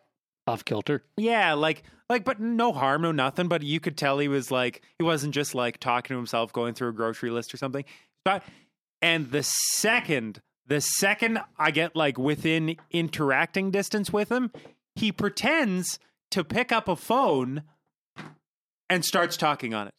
Off 0.45 0.65
kilter. 0.65 1.03
yeah, 1.15 1.53
like 1.53 1.83
like 2.09 2.25
but 2.25 2.37
no 2.41 2.73
harm, 2.73 3.01
no 3.03 3.13
nothing, 3.13 3.47
but 3.47 3.63
you 3.63 3.79
could 3.79 3.95
tell 3.97 4.19
he 4.19 4.27
was 4.27 4.51
like 4.51 4.81
he 4.99 5.03
wasn't 5.05 5.33
just 5.33 5.55
like 5.55 5.77
talking 5.79 6.13
to 6.13 6.17
himself 6.17 6.51
going 6.51 6.73
through 6.73 6.89
a 6.89 6.91
grocery 6.91 7.29
list 7.29 7.53
or 7.53 7.57
something. 7.57 7.85
But 8.25 8.43
and 9.01 9.31
the 9.31 9.41
second 9.43 10.41
the 10.67 10.81
second 10.81 11.39
I 11.57 11.71
get 11.71 11.95
like 11.95 12.17
within 12.17 12.77
interacting 12.91 13.71
distance 13.71 14.11
with 14.11 14.31
him, 14.31 14.51
he 14.95 15.11
pretends 15.11 15.99
to 16.31 16.43
pick 16.43 16.71
up 16.71 16.87
a 16.87 16.95
phone 16.95 17.63
and 18.89 19.03
starts 19.03 19.37
talking 19.37 19.73
on 19.73 19.87
it. 19.87 19.93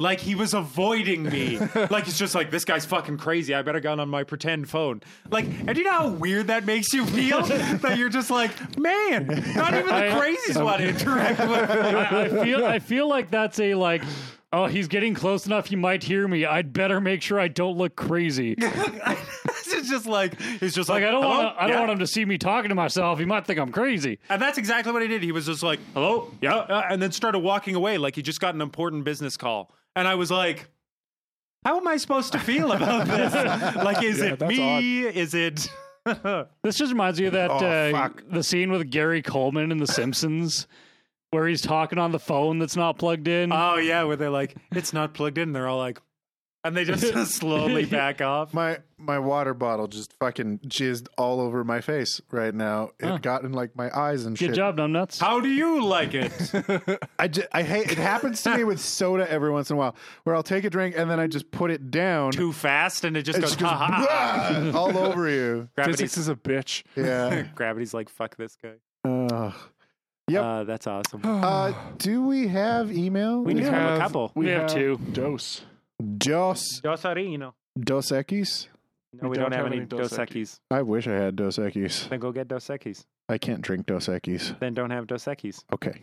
Like 0.00 0.18
he 0.18 0.34
was 0.34 0.54
avoiding 0.54 1.22
me. 1.22 1.58
like 1.90 2.08
it's 2.08 2.18
just 2.18 2.34
like 2.34 2.50
this 2.50 2.64
guy's 2.64 2.84
fucking 2.84 3.16
crazy. 3.16 3.54
I 3.54 3.62
better 3.62 3.78
go 3.78 3.92
on 3.92 4.08
my 4.08 4.24
pretend 4.24 4.68
phone. 4.68 5.02
Like, 5.30 5.44
and 5.44 5.68
do 5.68 5.78
you 5.78 5.84
know 5.84 5.92
how 5.92 6.08
weird 6.08 6.48
that 6.48 6.66
makes 6.66 6.92
you 6.92 7.06
feel? 7.06 7.42
that 7.46 7.96
you're 7.96 8.08
just 8.08 8.28
like, 8.30 8.76
man, 8.76 9.26
not 9.54 9.72
even 9.72 9.86
the 9.86 9.94
I- 9.94 10.08
uh, 10.08 10.20
crazies 10.20 10.62
want 10.62 10.80
to 10.80 10.88
interact 10.88 11.38
with. 11.38 11.70
I, 11.70 12.24
I 12.24 12.28
feel 12.44 12.66
I 12.66 12.78
feel 12.80 13.08
like 13.08 13.30
that's 13.30 13.58
a 13.60 13.74
like. 13.74 14.02
Oh, 14.52 14.66
he's 14.66 14.86
getting 14.86 15.14
close 15.14 15.46
enough. 15.46 15.66
He 15.66 15.74
might 15.74 16.04
hear 16.04 16.28
me. 16.28 16.44
I'd 16.44 16.72
better 16.72 17.00
make 17.00 17.22
sure 17.22 17.40
I 17.40 17.48
don't 17.48 17.76
look 17.76 17.96
crazy. 17.96 18.54
It's 19.84 19.90
just 19.90 20.06
like, 20.06 20.40
he's 20.40 20.74
just 20.74 20.88
Like 20.88 21.02
like, 21.02 21.08
I 21.08 21.12
don't 21.12 21.24
want. 21.24 21.56
I 21.58 21.62
don't 21.62 21.70
Yeah." 21.70 21.80
want 21.80 21.92
him 21.92 21.98
to 22.00 22.06
see 22.06 22.24
me 22.24 22.38
talking 22.38 22.68
to 22.70 22.74
myself. 22.74 23.18
He 23.18 23.24
might 23.24 23.46
think 23.46 23.58
I'm 23.58 23.72
crazy. 23.72 24.18
And 24.28 24.40
that's 24.40 24.58
exactly 24.58 24.92
what 24.92 25.02
he 25.02 25.08
did. 25.08 25.22
He 25.22 25.32
was 25.32 25.46
just 25.46 25.62
like, 25.62 25.80
"Hello, 25.94 26.32
yeah," 26.40 26.54
uh, 26.56 26.86
and 26.90 27.00
then 27.02 27.12
started 27.12 27.40
walking 27.40 27.74
away 27.74 27.98
like 27.98 28.16
he 28.16 28.22
just 28.22 28.40
got 28.40 28.54
an 28.54 28.60
important 28.60 29.04
business 29.04 29.36
call. 29.36 29.70
And 29.96 30.08
I 30.08 30.14
was 30.16 30.30
like, 30.30 30.68
"How 31.64 31.76
am 31.78 31.86
I 31.88 31.96
supposed 31.96 32.32
to 32.32 32.38
feel 32.38 32.72
about 32.72 33.06
this? 33.08 33.32
like, 33.76 34.02
is 34.02 34.18
Yeah, 34.18 34.24
it 34.32 34.38
that's 34.38 34.48
me? 34.50 35.00
Is 35.06 35.34
it?" 35.34 35.68
This 36.62 36.76
just 36.76 36.92
reminds 36.92 37.18
me 37.20 37.26
of 37.26 37.32
that 37.32 37.50
Oh, 37.50 37.56
uh, 37.64 38.10
the 38.30 38.42
scene 38.42 38.70
with 38.70 38.90
Gary 38.90 39.22
Coleman 39.22 39.72
in 39.72 39.78
The 39.78 39.86
Simpsons, 39.86 40.66
where 41.30 41.46
he's 41.48 41.62
talking 41.62 41.98
on 41.98 42.12
the 42.12 42.18
phone 42.18 42.58
that's 42.58 42.76
not 42.76 42.98
plugged 42.98 43.26
in. 43.26 43.50
oh 43.52 43.76
yeah, 43.76 44.02
where 44.04 44.16
they're 44.16 44.28
like, 44.30 44.54
"It's 44.72 44.92
not 44.92 45.14
plugged 45.14 45.38
in." 45.38 45.52
They're 45.52 45.66
all 45.68 45.78
like, 45.78 45.98
and 46.64 46.76
they 46.76 46.84
just 46.84 47.32
slowly 47.34 47.84
back 47.84 48.20
off. 48.20 48.52
My 48.54 48.78
my 48.96 49.18
water 49.18 49.52
bottle 49.54 49.86
just 49.86 50.12
fucking 50.14 50.60
jizzed 50.60 51.08
all 51.18 51.40
over 51.40 51.62
my 51.62 51.80
face 51.80 52.20
right 52.30 52.54
now. 52.54 52.90
It 52.98 53.06
Huh. 53.06 53.18
got 53.18 53.44
in 53.44 53.52
like 53.52 53.76
my 53.76 53.90
eyes 53.96 54.24
and 54.24 54.36
shit. 54.38 54.48
Good 54.48 54.52
shit. 54.52 54.56
job, 54.56 54.76
numbnuts. 54.78 55.20
How 55.20 55.40
do 55.40 55.48
you 55.48 55.84
like 55.84 56.14
it? 56.14 56.32
I, 57.18 57.28
ju- 57.28 57.42
I 57.52 57.62
hate 57.62 57.92
it 57.92 57.98
happens 57.98 58.42
to 58.42 58.56
me 58.56 58.64
with 58.64 58.80
soda 58.80 59.30
every 59.30 59.50
once 59.50 59.68
in 59.70 59.74
a 59.74 59.78
while 59.78 59.94
where 60.24 60.34
I'll 60.34 60.42
take 60.42 60.64
a 60.64 60.70
drink 60.70 60.94
and 60.96 61.10
then 61.10 61.20
I 61.20 61.26
just 61.26 61.50
put 61.50 61.70
it 61.70 61.90
down. 61.90 62.32
Too 62.32 62.52
fast, 62.52 63.04
and 63.04 63.16
it 63.16 63.22
just 63.24 63.38
it 63.38 63.42
goes 63.42 63.50
just 63.50 63.60
goes 63.60 63.68
ha, 63.70 63.76
ha, 63.76 64.06
ha. 64.08 64.60
"Blah!" 64.70 64.80
all 64.80 64.96
over 64.98 65.28
you. 65.28 65.68
Physics 65.76 66.16
Gravity's, 66.16 66.16
is 66.18 66.28
a 66.28 66.34
bitch. 66.34 66.82
Yeah. 66.96 67.42
gravity's 67.54 67.92
like, 67.92 68.08
"Fuck 68.08 68.36
this 68.36 68.56
guy." 68.56 68.74
Ugh. 69.04 69.52
Yep. 70.28 70.42
Uh, 70.42 70.64
that's 70.64 70.86
awesome. 70.86 71.20
Uh, 71.22 71.74
do 71.98 72.22
we 72.22 72.48
have 72.48 72.90
email? 72.90 73.42
We 73.42 73.52
do 73.52 73.64
have 73.64 73.96
a 73.96 73.98
couple. 73.98 74.32
We 74.34 74.48
have 74.48 74.72
two. 74.72 74.98
Dose. 75.12 75.60
Dos 75.98 76.80
Dos 76.82 77.02
Arino. 77.04 77.54
Dos 77.78 78.10
Equis. 78.10 78.68
No, 79.20 79.28
we, 79.28 79.36
don't, 79.36 79.52
have, 79.52 79.66
any 79.66 79.80
Dos 79.80 80.12
Equis. 80.12 80.58
I 80.70 80.82
wish 80.82 81.06
I 81.06 81.12
had 81.12 81.36
Dos 81.36 81.56
Equis. 81.58 82.08
Then 82.08 82.18
go 82.20 82.32
get 82.32 82.48
Dos 82.48 82.66
Equis. 82.66 83.04
I 83.28 83.38
can't 83.38 83.62
drink 83.62 83.86
Dos 83.86 84.08
Equis. 84.08 84.58
Then 84.58 84.74
don't 84.74 84.90
have 84.90 85.06
Dos 85.06 85.24
Equis. 85.26 85.62
Okay. 85.72 86.02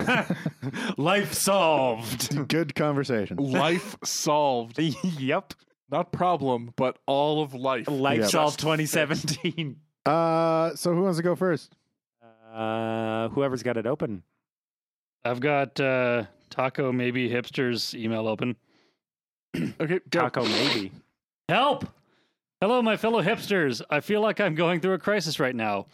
Life 0.96 1.32
solved. 1.34 2.48
Good 2.48 2.74
conversation. 2.74 3.36
Life 3.36 3.96
solved. 4.04 4.78
yep. 4.78 5.52
Not 5.90 6.10
problem, 6.10 6.72
but 6.76 6.98
all 7.06 7.42
of 7.42 7.54
life. 7.54 7.86
Life 7.88 8.20
Yep. 8.22 8.30
solved 8.30 8.58
2017. 8.60 9.76
Uh, 10.04 10.74
so 10.74 10.92
who 10.94 11.02
wants 11.02 11.18
to 11.18 11.22
go 11.22 11.34
first? 11.36 11.74
Uh, 12.52 13.28
whoever's 13.28 13.62
got 13.62 13.76
it 13.76 13.86
open. 13.86 14.22
I've 15.24 15.40
got 15.40 15.78
uh, 15.78 16.24
Taco 16.50 16.92
Maybe 16.92 17.28
Hipsters 17.28 17.94
email 17.94 18.26
open. 18.26 18.56
Okay, 19.80 20.00
go. 20.10 20.20
Taco 20.20 20.44
maybe. 20.44 20.92
Help! 21.48 21.86
Hello, 22.60 22.80
my 22.82 22.96
fellow 22.96 23.22
hipsters. 23.22 23.82
I 23.90 24.00
feel 24.00 24.20
like 24.20 24.40
I'm 24.40 24.54
going 24.54 24.80
through 24.80 24.94
a 24.94 24.98
crisis 24.98 25.38
right 25.38 25.54
now. 25.54 25.86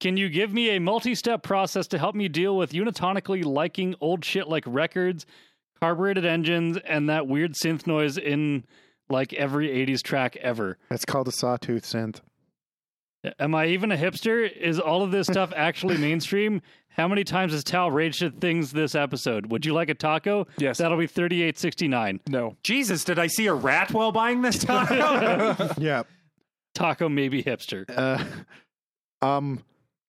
Can 0.00 0.16
you 0.16 0.28
give 0.28 0.52
me 0.52 0.70
a 0.76 0.80
multi 0.80 1.14
step 1.14 1.42
process 1.42 1.86
to 1.88 1.98
help 1.98 2.14
me 2.14 2.28
deal 2.28 2.56
with 2.56 2.72
unitonically 2.72 3.44
liking 3.44 3.94
old 4.00 4.24
shit 4.24 4.48
like 4.48 4.64
records, 4.66 5.26
carbureted 5.80 6.24
engines, 6.24 6.76
and 6.84 7.08
that 7.08 7.26
weird 7.26 7.54
synth 7.54 7.86
noise 7.86 8.18
in 8.18 8.64
like 9.08 9.32
every 9.32 9.68
80s 9.68 10.02
track 10.02 10.36
ever? 10.36 10.76
It's 10.90 11.04
called 11.04 11.28
a 11.28 11.32
sawtooth 11.32 11.84
synth. 11.84 12.20
Am 13.38 13.54
I 13.54 13.66
even 13.66 13.92
a 13.92 13.96
hipster? 13.96 14.50
Is 14.50 14.78
all 14.80 15.02
of 15.02 15.10
this 15.12 15.26
stuff 15.26 15.52
actually 15.56 15.96
mainstream? 15.96 16.60
How 16.88 17.08
many 17.08 17.24
times 17.24 17.52
has 17.52 17.64
Tal 17.64 17.90
raged 17.90 18.22
at 18.22 18.40
things 18.40 18.72
this 18.72 18.94
episode? 18.94 19.46
Would 19.50 19.64
you 19.64 19.72
like 19.72 19.88
a 19.88 19.94
taco? 19.94 20.46
Yes. 20.58 20.78
That'll 20.78 20.98
be 20.98 21.06
38.69. 21.08 22.20
No. 22.28 22.56
Jesus, 22.62 23.04
did 23.04 23.18
I 23.18 23.28
see 23.28 23.46
a 23.46 23.54
rat 23.54 23.92
while 23.92 24.12
buying 24.12 24.42
this 24.42 24.58
taco? 24.58 25.72
Yeah. 25.78 26.02
Taco 26.74 27.08
maybe 27.08 27.42
hipster. 27.42 27.84
Uh, 27.88 28.22
um, 29.26 29.62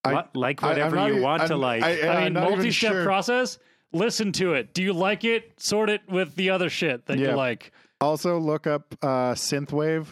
I, 0.03 0.13
What- 0.13 0.35
like 0.35 0.63
I- 0.63 0.67
I'm 0.67 0.71
whatever 0.75 0.95
not 0.95 1.13
you 1.13 1.21
want 1.21 1.43
to 1.47 1.53
I'm- 1.53 1.61
like. 1.61 1.83
I, 1.83 2.01
I 2.01 2.15
I'm 2.25 2.33
mean, 2.33 2.43
multi-step 2.43 2.91
sure. 2.91 3.03
process. 3.03 3.59
Listen 3.93 4.31
to 4.33 4.53
it. 4.53 4.73
Do 4.73 4.81
you 4.81 4.91
like 4.91 5.23
it? 5.23 5.53
Sort 5.61 5.89
it 5.89 6.01
with 6.09 6.35
the 6.35 6.49
other 6.49 6.69
shit 6.69 7.05
that 7.05 7.19
Yeah. 7.19 7.29
you 7.29 7.35
like. 7.35 7.71
Also, 8.01 8.39
look 8.39 8.65
up 8.67 8.95
uh, 9.01 9.33
synthwave. 9.35 10.07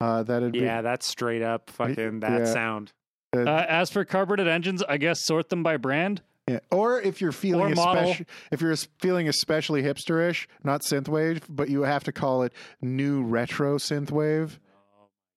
Uh, 0.00 0.22
that'd 0.22 0.52
be 0.52 0.60
yeah, 0.60 0.80
that's 0.82 1.06
straight 1.06 1.42
up 1.42 1.70
fucking 1.70 2.20
that 2.20 2.40
Yeah. 2.40 2.44
sound. 2.52 2.92
uh, 3.36 3.40
Uh, 3.40 3.66
as 3.68 3.90
for 3.90 4.04
carbureted 4.04 4.46
engines, 4.48 4.82
I 4.88 4.96
guess 4.96 5.24
sort 5.24 5.48
them 5.48 5.62
by 5.62 5.76
brand. 5.76 6.22
yeah. 6.48 6.60
Or 6.70 7.00
if 7.00 7.20
you're 7.20 7.32
feeling 7.32 7.70
or 7.78 7.90
especially, 7.92 8.26
if 8.52 8.60
you're 8.60 8.76
feeling 9.00 9.28
especially 9.28 9.82
hipsterish, 9.82 10.46
not 10.64 10.82
synthwave, 10.82 11.42
but 11.48 11.68
you 11.68 11.82
have 11.82 12.04
to 12.04 12.12
call 12.12 12.42
it 12.42 12.52
new 12.80 13.22
retro 13.22 13.76
synthwave. 13.76 14.58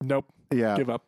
Nope. 0.02 0.26
Yeah. 0.52 0.78
Give 0.78 0.90
up. 0.90 1.04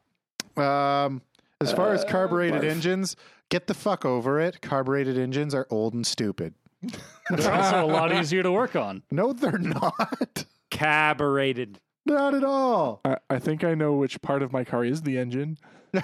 Um, 0.57 1.21
as 1.61 1.71
far 1.71 1.93
as 1.93 2.03
carbureted 2.05 2.61
barf. 2.63 2.69
engines, 2.69 3.15
get 3.49 3.67
the 3.67 3.73
fuck 3.73 4.03
over 4.03 4.39
it. 4.41 4.61
Carbureted 4.61 5.17
engines 5.17 5.53
are 5.55 5.65
old 5.69 5.93
and 5.93 6.05
stupid. 6.05 6.53
They're 7.29 7.51
also 7.53 7.85
a 7.85 7.87
lot 7.87 8.11
easier 8.13 8.43
to 8.43 8.51
work 8.51 8.75
on. 8.75 9.03
No, 9.11 9.31
they're 9.31 9.57
not. 9.57 10.45
Cabareted. 10.69 11.79
Not 12.05 12.33
at 12.35 12.43
all. 12.43 13.01
I, 13.05 13.17
I 13.29 13.39
think 13.39 13.63
I 13.63 13.73
know 13.75 13.93
which 13.93 14.21
part 14.21 14.41
of 14.43 14.51
my 14.51 14.63
car 14.63 14.83
is 14.85 15.01
the 15.03 15.17
engine. 15.17 15.57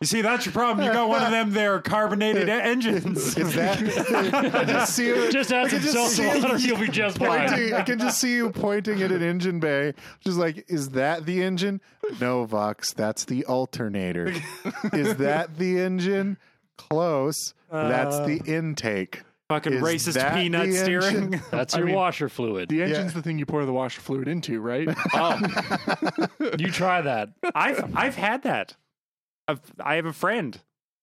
You 0.00 0.06
see, 0.06 0.22
that's 0.22 0.46
your 0.46 0.54
problem. 0.54 0.86
You 0.86 0.92
got 0.94 1.10
one 1.10 1.22
of 1.22 1.30
them 1.30 1.50
there 1.50 1.78
carbonated 1.82 2.48
e- 2.48 2.52
engines. 2.52 3.36
Is 3.36 3.54
that? 3.54 4.54
I 4.54 4.64
just 4.64 4.94
see 4.96 5.08
you 5.08 5.30
Just 5.30 5.52
add 5.52 5.66
I 5.66 5.68
some 5.68 5.78
can 5.80 5.92
just 5.92 5.92
seltzer 5.92 6.22
see- 6.32 6.42
water, 6.42 6.56
you'll 6.56 6.78
be 6.78 6.88
just 6.88 7.18
fine. 7.18 7.46
pointing. 7.50 7.74
I 7.74 7.82
can 7.82 7.98
just 7.98 8.18
see 8.18 8.34
you 8.36 8.48
pointing 8.50 9.02
at 9.02 9.12
an 9.12 9.20
engine 9.22 9.60
bay, 9.60 9.92
just 10.20 10.38
like, 10.38 10.64
is 10.68 10.90
that 10.90 11.26
the 11.26 11.42
engine? 11.42 11.82
No, 12.18 12.46
Vox, 12.46 12.94
that's 12.94 13.26
the 13.26 13.44
alternator. 13.44 14.28
is 14.94 15.16
that 15.16 15.58
the 15.58 15.78
engine? 15.80 16.38
Close. 16.78 17.52
That's 17.70 18.20
the 18.20 18.40
uh, 18.40 18.44
intake. 18.50 19.20
Fucking 19.50 19.72
Is 19.74 19.82
racist 19.82 20.14
that 20.14 20.34
peanut 20.34 20.68
the 20.68 20.76
steering. 20.76 21.16
engine? 21.16 21.42
That's 21.50 21.74
I 21.74 21.78
your 21.78 21.86
mean- 21.88 21.96
washer 21.96 22.28
fluid. 22.28 22.68
The 22.68 22.82
engine's 22.84 23.12
the 23.14 23.20
thing 23.22 23.38
you 23.38 23.44
pour 23.46 23.64
the 23.66 23.72
washer 23.72 24.00
fluid 24.00 24.28
into, 24.28 24.60
right? 24.60 24.88
Oh, 25.12 25.38
you 26.58 26.70
try 26.70 27.02
that. 27.02 27.30
I've 27.54 27.96
I've 27.96 28.14
had 28.14 28.44
that. 28.44 28.76
I've, 29.48 29.60
I 29.84 29.96
have 29.96 30.06
a 30.06 30.12
friend 30.12 30.58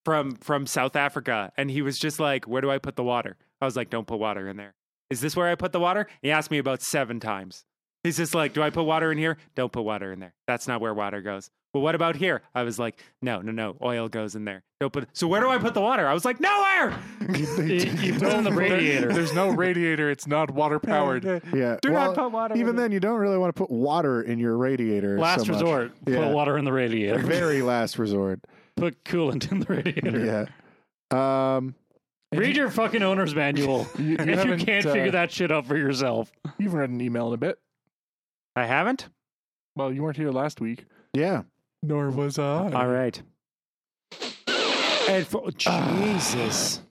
from 0.06 0.32
from 0.38 0.66
South 0.66 0.96
Africa, 0.96 1.52
and 1.58 1.70
he 1.70 1.82
was 1.82 2.00
just 2.00 2.20
like, 2.20 2.48
"Where 2.48 2.62
do 2.62 2.72
I 2.72 2.78
put 2.78 2.96
the 2.96 3.04
water?" 3.04 3.36
I 3.62 3.66
was 3.66 3.76
like, 3.76 3.90
"Don't 3.90 4.08
put 4.08 4.20
water 4.20 4.48
in 4.48 4.56
there." 4.58 4.74
Is 5.10 5.20
this 5.22 5.36
where 5.36 5.50
I 5.50 5.56
put 5.56 5.72
the 5.74 5.80
water? 5.80 6.08
He 6.22 6.32
asked 6.32 6.50
me 6.52 6.58
about 6.58 6.82
seven 6.82 7.20
times. 7.20 7.66
He's 8.08 8.16
just 8.18 8.34
like, 8.34 8.54
"Do 8.54 8.64
I 8.64 8.70
put 8.70 8.84
water 8.84 9.12
in 9.12 9.18
here?" 9.18 9.38
Don't 9.56 9.70
put 9.72 9.84
water 9.84 10.14
in 10.14 10.20
there. 10.22 10.34
That's 10.48 10.66
not 10.66 10.80
where 10.80 10.94
water 10.94 11.22
goes. 11.22 11.50
Well, 11.74 11.84
what 11.84 11.94
about 11.94 12.16
here? 12.16 12.42
I 12.56 12.64
was 12.64 12.80
like, 12.80 13.04
"No, 13.22 13.42
no, 13.42 13.52
no. 13.52 13.76
Oil 13.84 14.08
goes 14.08 14.34
in 14.34 14.46
there. 14.46 14.64
Don't 14.80 14.94
put." 14.94 15.10
So 15.12 15.28
where 15.28 15.42
do 15.42 15.50
I 15.50 15.58
put 15.58 15.74
the 15.74 15.82
water? 15.82 16.08
I 16.08 16.14
was 16.14 16.24
like, 16.24 16.40
"Nowhere." 16.40 16.98
You, 17.22 17.28
you 17.66 18.14
put 18.14 18.30
it 18.30 18.34
in 18.34 18.46
the 18.46 18.54
radiator. 18.54 19.12
There's 19.12 19.34
no 19.34 19.50
radiator. 19.50 20.10
It's 20.10 20.26
not 20.26 20.52
water 20.52 20.80
powered. 20.80 21.26
Yeah. 21.54 21.78
Do 21.82 21.92
well, 21.92 22.08
not 22.08 22.16
put 22.16 22.32
water. 22.32 22.56
Even 22.56 22.70
in 22.70 22.76
then, 22.78 22.92
you 22.94 23.02
don't 23.02 23.20
really 23.20 23.38
want 23.38 23.54
to 23.54 23.60
put 23.62 23.70
water 23.70 24.22
in 24.22 24.40
your 24.40 24.56
radiator. 24.58 25.20
Last 25.20 25.46
so 25.46 25.52
much. 25.52 25.62
resort, 25.62 25.92
Yeah. 26.08 26.24
put 26.24 26.34
water 26.34 26.58
in 26.58 26.64
the 26.64 26.72
radiator. 26.72 27.20
Very 27.24 27.62
last 27.62 28.00
resort. 28.00 28.40
Put 28.78 29.04
coolant 29.04 29.52
in 29.52 29.60
the 29.60 29.66
radiator. 29.66 30.48
Yeah. 31.12 31.56
Um. 31.58 31.76
Read 32.34 32.56
your 32.56 32.70
fucking 32.70 33.04
owner's 33.04 33.34
manual 33.34 33.88
You, 33.98 34.04
you 34.06 34.16
if 34.20 34.46
you 34.46 34.58
can't 34.58 34.86
uh, 34.86 34.94
figure 34.94 35.12
that 35.12 35.32
shit 35.32 35.52
out 35.52 35.66
for 35.66 35.78
yourself. 35.78 36.32
You 36.58 36.66
haven't 36.66 36.80
read 36.80 36.90
an 36.90 37.02
email 37.02 37.28
in 37.28 37.34
a 37.34 37.38
bit. 37.38 37.60
I 38.58 38.66
haven't. 38.66 39.08
Well, 39.76 39.94
you 39.94 40.02
weren't 40.02 40.18
here 40.18 40.32
last 40.32 40.60
week. 40.60 40.86
Yeah. 41.14 41.44
Nor 41.84 42.10
was 42.10 42.40
I. 42.40 42.72
All 42.72 42.88
right. 42.88 43.22
And 45.08 45.28
for, 45.28 45.52
ah. 45.68 45.98
Jesus. 46.00 46.82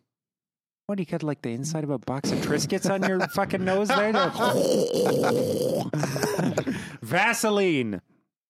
What 0.86 0.96
do 0.96 1.02
you 1.02 1.06
got 1.06 1.24
like 1.24 1.42
the 1.42 1.50
inside 1.50 1.82
of 1.82 1.90
a 1.90 1.98
box 1.98 2.30
of 2.30 2.38
Triscuits 2.38 2.88
on 2.88 3.02
your 3.02 3.18
fucking 3.34 3.64
nose 3.64 3.88
there? 3.88 4.12
Vaseline. 7.02 8.00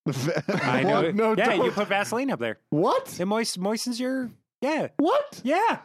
I 0.47 0.83
know. 0.83 1.01
What? 1.01 1.15
No, 1.15 1.35
yeah, 1.35 1.45
don't. 1.47 1.65
you 1.65 1.71
put 1.71 1.87
Vaseline 1.87 2.29
up 2.29 2.39
there. 2.39 2.59
what? 2.69 3.19
It 3.19 3.25
moist, 3.25 3.59
moistens 3.59 3.99
your. 3.99 4.29
Yeah. 4.61 4.89
What? 4.97 5.41
Yeah. 5.43 5.79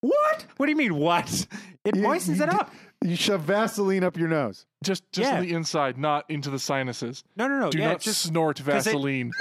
What? 0.00 0.46
What 0.56 0.66
do 0.66 0.70
you 0.70 0.76
mean, 0.76 0.94
what? 0.94 1.46
It 1.84 1.96
You- 1.96 2.02
moistens 2.02 2.38
you 2.38 2.44
it 2.44 2.50
d- 2.50 2.56
up. 2.56 2.72
You 3.04 3.14
shove 3.14 3.42
Vaseline 3.42 4.02
up 4.02 4.16
your 4.16 4.26
nose. 4.28 4.66
Just 4.82 5.04
just 5.12 5.28
Yeah. 5.30 5.36
on 5.36 5.42
the 5.42 5.52
inside, 5.52 5.96
not 5.98 6.24
into 6.28 6.50
the 6.50 6.58
sinuses. 6.58 7.22
No, 7.36 7.46
no, 7.46 7.60
no. 7.60 7.70
Do 7.70 7.78
yeah, 7.78 7.88
not 7.92 8.00
just. 8.00 8.22
snort 8.22 8.56
'cause 8.58 8.66
it- 8.86 8.90
Vaseline. 8.90 9.30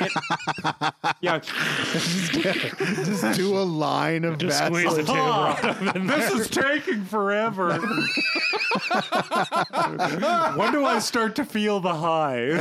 Yeah. 1.22 1.40
Just 1.40 3.38
do 3.38 3.58
a 3.58 3.64
line 3.64 4.26
of 4.26 4.38
Just 4.38 4.64
squeeze 4.66 4.94
the 4.96 5.04
Vaseline. 5.04 5.06
tail 5.06 5.26
right 5.26 5.66
up 5.66 5.82
in 5.96 6.08
there. 6.08 6.18
this 6.20 6.32
is 6.34 6.50
taking 6.50 7.06
forever. 7.06 7.80
when 10.58 10.72
do 10.72 10.86
I 10.86 11.00
start 11.00 11.36
to 11.38 11.46
feel 11.46 11.80
the 11.80 11.94
high? 11.96 12.52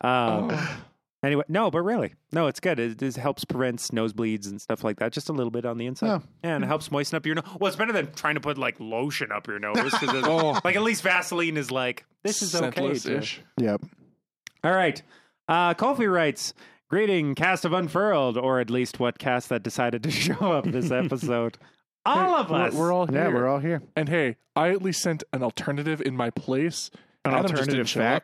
um, 0.00 0.50
Anyway, 1.26 1.42
no, 1.48 1.70
but 1.70 1.80
really, 1.82 2.14
no, 2.32 2.46
it's 2.46 2.60
good. 2.60 2.78
It, 2.78 3.02
it 3.02 3.16
helps 3.16 3.44
prevents 3.44 3.90
nosebleeds 3.90 4.46
and 4.48 4.60
stuff 4.60 4.84
like 4.84 4.98
that. 5.00 5.12
Just 5.12 5.28
a 5.28 5.32
little 5.32 5.50
bit 5.50 5.64
on 5.66 5.76
the 5.78 5.86
inside, 5.86 6.08
Oh. 6.08 6.22
yeah, 6.44 6.54
and 6.54 6.64
it 6.64 6.68
helps 6.68 6.90
moisten 6.90 7.16
up 7.16 7.26
your 7.26 7.34
nose. 7.34 7.44
Well, 7.58 7.66
it's 7.68 7.76
better 7.76 7.92
than 7.92 8.12
trying 8.12 8.34
to 8.36 8.40
put 8.40 8.56
like 8.58 8.76
lotion 8.78 9.32
up 9.32 9.46
your 9.48 9.58
nose. 9.58 9.76
'cause 9.76 10.02
it's- 10.04 10.24
Oh. 10.26 10.58
like 10.64 10.76
at 10.76 10.82
least 10.82 11.02
Vaseline 11.02 11.56
is 11.56 11.70
like 11.70 12.06
this 12.22 12.42
is 12.42 12.54
okay. 12.54 12.70
to- 12.70 12.94
Scentless-ish. 12.94 13.40
Yep. 13.58 13.82
All 14.64 14.72
right. 14.72 15.02
Uh, 15.48 15.74
Kofi 15.74 16.10
writes, 16.10 16.54
Greeting, 16.88 17.34
cast 17.34 17.64
of 17.64 17.72
Unfurled, 17.72 18.38
or 18.38 18.60
at 18.60 18.70
least 18.70 19.00
what 19.00 19.18
cast 19.18 19.48
that 19.48 19.62
decided 19.62 20.02
to 20.04 20.10
show 20.12 20.52
up 20.52 20.64
this 20.64 20.90
episode. 20.92 21.58
all 22.04 22.36
of 22.36 22.50
We're- 22.50 22.62
us. 22.68 22.74
We're, 22.74 22.92
all 22.92 23.06
here. 23.06 23.18
Yeah, 23.24 23.28
we're 23.34 23.48
all 23.48 23.58
here. 23.58 23.82
And 23.96 24.08
hey, 24.08 24.36
I 24.54 24.70
at 24.70 24.82
least 24.82 25.02
sent 25.02 25.24
an 25.32 25.42
alternative 25.42 26.00
in 26.00 26.16
my 26.16 26.30
place. 26.30 26.90
An 27.24 27.32
Adam 27.32 27.46
alternative 27.46 27.86
didn't 27.88 28.06
up. 28.06 28.22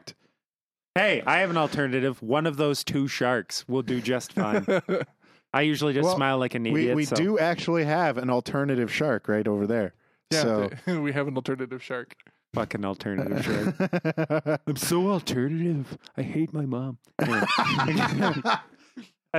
Fact. 0.94 1.06
hey, 1.06 1.23
I 1.27 1.39
have 1.39 1.51
an 1.51 1.56
alternative. 1.56 2.23
One 2.23 2.47
of 2.47 2.56
those 2.56 2.85
two 2.85 3.09
sharks 3.09 3.66
will 3.69 3.82
do 3.82 4.01
just 4.01 4.32
fine. 4.32 4.66
I 5.55 5.62
usually 5.62 5.93
just 5.93 6.05
Well, 6.06 6.16
smile 6.16 6.39
like 6.39 6.55
an 6.55 6.62
We 6.64 6.70
idiot. 6.82 6.97
we 6.97 7.05
so- 7.05 7.16
do 7.16 7.39
actually 7.39 7.85
have 7.85 8.19
an 8.19 8.31
alternative 8.31 8.93
shark 8.93 9.28
right 9.28 9.47
over 9.47 9.66
there. 9.66 9.94
Yeah, 10.31 10.43
so 10.43 10.70
th- 10.86 10.98
we 10.98 11.12
have 11.12 11.28
an 11.28 11.36
alternative 11.36 11.82
shark. 11.82 12.14
fucking 12.55 12.85
alternative 12.86 13.44
shark. 13.77 14.60
I'm 14.66 14.77
so 14.77 15.10
alternative. 15.10 15.98
I 16.16 16.23
hate 16.23 16.55
my 16.55 16.64
mom. 16.64 16.97
That's 17.19 17.52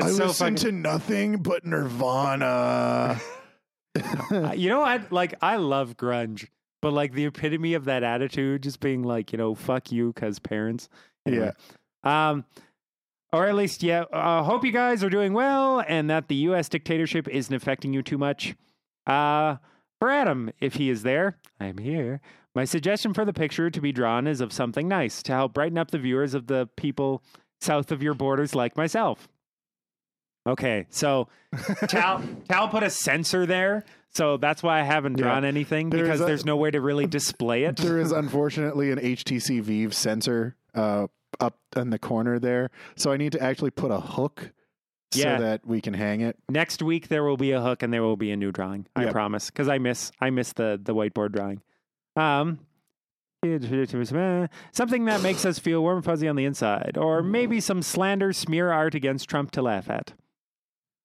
I 0.07 0.11
so 0.11 0.25
listen 0.25 0.55
fucking. 0.55 0.57
to 0.57 0.71
nothing 0.71 1.37
but 1.37 1.65
Nirvana. 1.65 3.19
you 4.55 4.69
know 4.69 4.79
what? 4.79 5.11
Like, 5.11 5.35
I 5.41 5.57
love 5.57 5.97
grunge, 5.97 6.47
but 6.81 6.93
like 6.93 7.13
the 7.13 7.25
epitome 7.25 7.75
of 7.75 7.85
that 7.85 8.03
attitude, 8.03 8.63
just 8.63 8.79
being 8.79 9.03
like, 9.03 9.31
you 9.31 9.37
know, 9.37 9.53
fuck 9.53 9.91
you, 9.91 10.13
cause 10.13 10.39
parents. 10.39 10.89
Anyway. 11.25 11.51
Um, 12.03 12.45
or 13.31 13.47
at 13.47 13.55
least, 13.55 13.81
yeah. 13.83 14.01
Uh, 14.03 14.43
hope 14.43 14.63
you 14.63 14.71
guys 14.71 15.03
are 15.03 15.09
doing 15.09 15.33
well, 15.33 15.83
and 15.87 16.09
that 16.09 16.27
the 16.27 16.35
U.S. 16.35 16.69
dictatorship 16.69 17.27
isn't 17.27 17.53
affecting 17.53 17.93
you 17.93 18.01
too 18.03 18.17
much. 18.17 18.55
Uh, 19.07 19.55
for 19.99 20.09
Adam, 20.09 20.51
if 20.59 20.75
he 20.75 20.89
is 20.89 21.03
there, 21.03 21.37
I'm 21.59 21.77
here. 21.77 22.21
My 22.55 22.65
suggestion 22.65 23.13
for 23.13 23.25
the 23.25 23.33
picture 23.33 23.69
to 23.71 23.81
be 23.81 23.91
drawn 23.91 24.27
is 24.27 24.39
of 24.41 24.53
something 24.53 24.87
nice 24.87 25.23
to 25.23 25.31
help 25.31 25.53
brighten 25.55 25.77
up 25.77 25.89
the 25.91 25.97
viewers 25.97 26.33
of 26.35 26.45
the 26.47 26.67
people 26.77 27.23
south 27.61 27.91
of 27.91 28.03
your 28.03 28.13
borders, 28.13 28.53
like 28.53 28.77
myself. 28.77 29.27
Okay, 30.45 30.85
so 30.89 31.29
Tal 31.87 32.21
Tal 32.49 32.67
put 32.67 32.83
a 32.83 32.89
sensor 32.89 33.45
there, 33.45 33.85
so 34.13 34.35
that's 34.37 34.61
why 34.61 34.81
I 34.81 34.83
haven't 34.83 35.17
Yeah. 35.17 35.23
drawn 35.23 35.45
anything 35.45 35.89
There's 35.89 36.03
because 36.03 36.21
a- 36.21 36.25
there's 36.25 36.45
no 36.45 36.57
way 36.57 36.69
to 36.69 36.81
really 36.81 37.07
display 37.07 37.63
it. 37.63 37.77
there 37.77 37.97
is 37.99 38.11
unfortunately 38.11 38.91
an 38.91 38.99
HTC 38.99 39.61
Vive 39.61 39.93
sensor 39.93 40.55
uh, 40.75 41.07
up 41.39 41.57
in 41.75 41.89
the 41.89 41.99
corner 41.99 42.39
there, 42.39 42.69
so 42.95 43.11
I 43.11 43.17
need 43.17 43.31
to 43.33 43.41
actually 43.41 43.71
put 43.71 43.91
a 43.91 43.99
hook 43.99 44.51
Yeah. 45.15 45.37
so 45.37 45.43
that 45.43 45.65
we 45.65 45.81
can 45.81 45.93
hang 45.93 46.21
it. 46.21 46.37
Next 46.49 46.81
week 46.81 47.07
there 47.07 47.23
will 47.23 47.37
be 47.37 47.51
a 47.51 47.61
hook 47.61 47.83
and 47.83 47.91
there 47.93 48.01
will 48.03 48.17
be 48.17 48.31
a 48.31 48.35
new 48.37 48.51
drawing. 48.51 48.87
I 48.95 49.03
Yep. 49.05 49.11
promise, 49.13 49.49
because 49.49 49.67
I 49.67 49.77
miss 49.79 50.11
I 50.21 50.29
miss 50.29 50.53
the 50.53 50.79
the 50.81 50.93
whiteboard 50.93 51.31
drawing. 51.33 51.61
Um, 52.15 52.59
something 54.71 55.05
that 55.05 55.21
makes 55.21 55.45
us 55.45 55.59
feel 55.59 55.81
warm 55.81 55.97
and 55.97 56.05
fuzzy 56.05 56.27
on 56.27 56.35
the 56.35 56.45
inside, 56.45 56.97
or 56.97 57.21
maybe 57.21 57.59
some 57.59 57.81
slander 57.81 58.31
smear 58.33 58.71
art 58.71 58.95
against 58.95 59.27
Trump 59.29 59.51
to 59.51 59.61
laugh 59.61 59.89
at. 59.89 60.13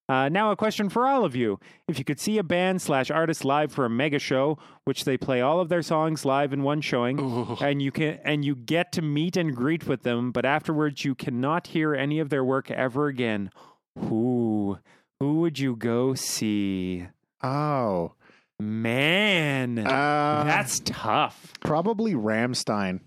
Uh, 0.09 0.29
now, 0.31 0.51
a 0.51 0.57
question 0.57 0.89
for 0.89 1.07
all 1.07 1.25
of 1.27 1.37
you. 1.37 1.61
If 1.87 1.99
you 1.99 2.05
could 2.05 2.19
see 2.19 2.39
a 2.39 2.43
band 2.43 2.81
slash 2.81 3.11
artist 3.11 3.45
live 3.45 3.71
for 3.71 3.85
a 3.85 3.91
mega 3.91 4.19
show, 4.19 4.57
which 4.85 5.05
they 5.05 5.19
play 5.19 5.43
all 5.43 5.61
of 5.61 5.69
their 5.69 5.83
songs 5.83 6.25
live 6.25 6.53
in 6.55 6.63
one 6.63 6.81
showing, 6.81 7.21
Ooh. 7.21 7.57
and 7.61 7.83
you 7.83 7.93
can 7.93 8.19
and 8.25 8.43
you 8.45 8.57
get 8.57 8.91
to 8.93 9.03
meet 9.03 9.37
and 9.37 9.55
greet 9.55 9.87
with 9.87 10.05
them, 10.05 10.33
but 10.33 10.47
afterwards 10.47 11.05
you 11.05 11.15
cannot 11.15 11.67
hear 11.69 11.95
any 11.95 12.21
of 12.21 12.31
their 12.31 12.43
work 12.43 12.71
ever 12.71 13.09
again, 13.09 13.51
who 13.99 14.79
who 15.21 15.41
would 15.41 15.59
you 15.59 15.77
go 15.77 16.15
see? 16.15 17.07
Oh, 17.43 18.15
Man, 18.61 19.79
uh, 19.79 20.43
that's 20.45 20.81
tough. 20.85 21.53
probably 21.61 22.15
Rammstein. 22.15 23.01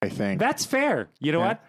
I 0.00 0.08
think. 0.08 0.38
That's 0.38 0.64
fair. 0.64 1.08
You 1.20 1.32
know 1.32 1.40
Yeah. 1.40 1.46
what? 1.48 1.64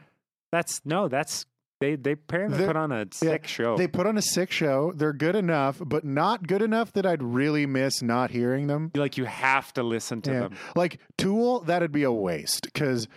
That's 0.51 0.81
no, 0.85 1.07
that's 1.07 1.45
they 1.79 1.95
they 1.95 2.11
apparently 2.11 2.57
They're- 2.57 2.67
put 2.67 2.75
on 2.75 2.91
a 2.91 3.07
sick 3.11 3.47
show. 3.47 3.77
They 3.77 3.87
put 3.87 4.05
on 4.05 4.17
a 4.17 4.21
sick 4.21 4.51
show. 4.51 4.91
They're 4.95 5.13
good 5.13 5.35
enough, 5.35 5.81
but 5.85 6.03
not 6.03 6.47
good 6.47 6.61
enough 6.61 6.91
that 6.93 7.05
I'd 7.05 7.23
really 7.23 7.65
miss 7.65 8.01
not 8.01 8.31
hearing 8.31 8.67
them. 8.67 8.91
like 8.95 9.17
you 9.17 9.25
have 9.25 9.73
to 9.73 9.83
listen 9.83 10.21
to 10.23 10.31
Yeah. 10.31 10.39
them. 10.41 10.55
Like 10.75 10.99
Tool, 11.17 11.61
that'd 11.61 11.91
be 11.91 12.03
a 12.03 12.11
waste 12.11 12.63
because, 12.63 13.07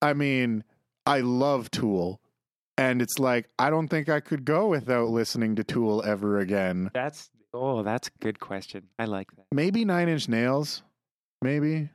I 0.00 0.12
mean, 0.12 0.64
I 1.06 1.20
love 1.20 1.70
Tool, 1.70 2.20
and 2.78 3.02
it's 3.02 3.18
like 3.18 3.48
I 3.58 3.70
don't 3.70 3.88
think 3.88 4.08
I 4.08 4.20
could 4.20 4.44
go 4.44 4.68
without 4.68 5.08
listening 5.08 5.56
to 5.56 5.64
Tool 5.64 6.02
ever 6.04 6.38
again. 6.38 6.90
That's 6.94 7.30
oh, 7.52 7.82
that's 7.82 8.08
a 8.08 8.12
good 8.20 8.38
question. 8.40 8.84
I 8.98 9.04
like 9.06 9.34
that. 9.36 9.46
Maybe 9.52 9.84
Nine 9.84 10.08
Inch 10.08 10.28
Nails, 10.28 10.82
maybe. 11.42 11.90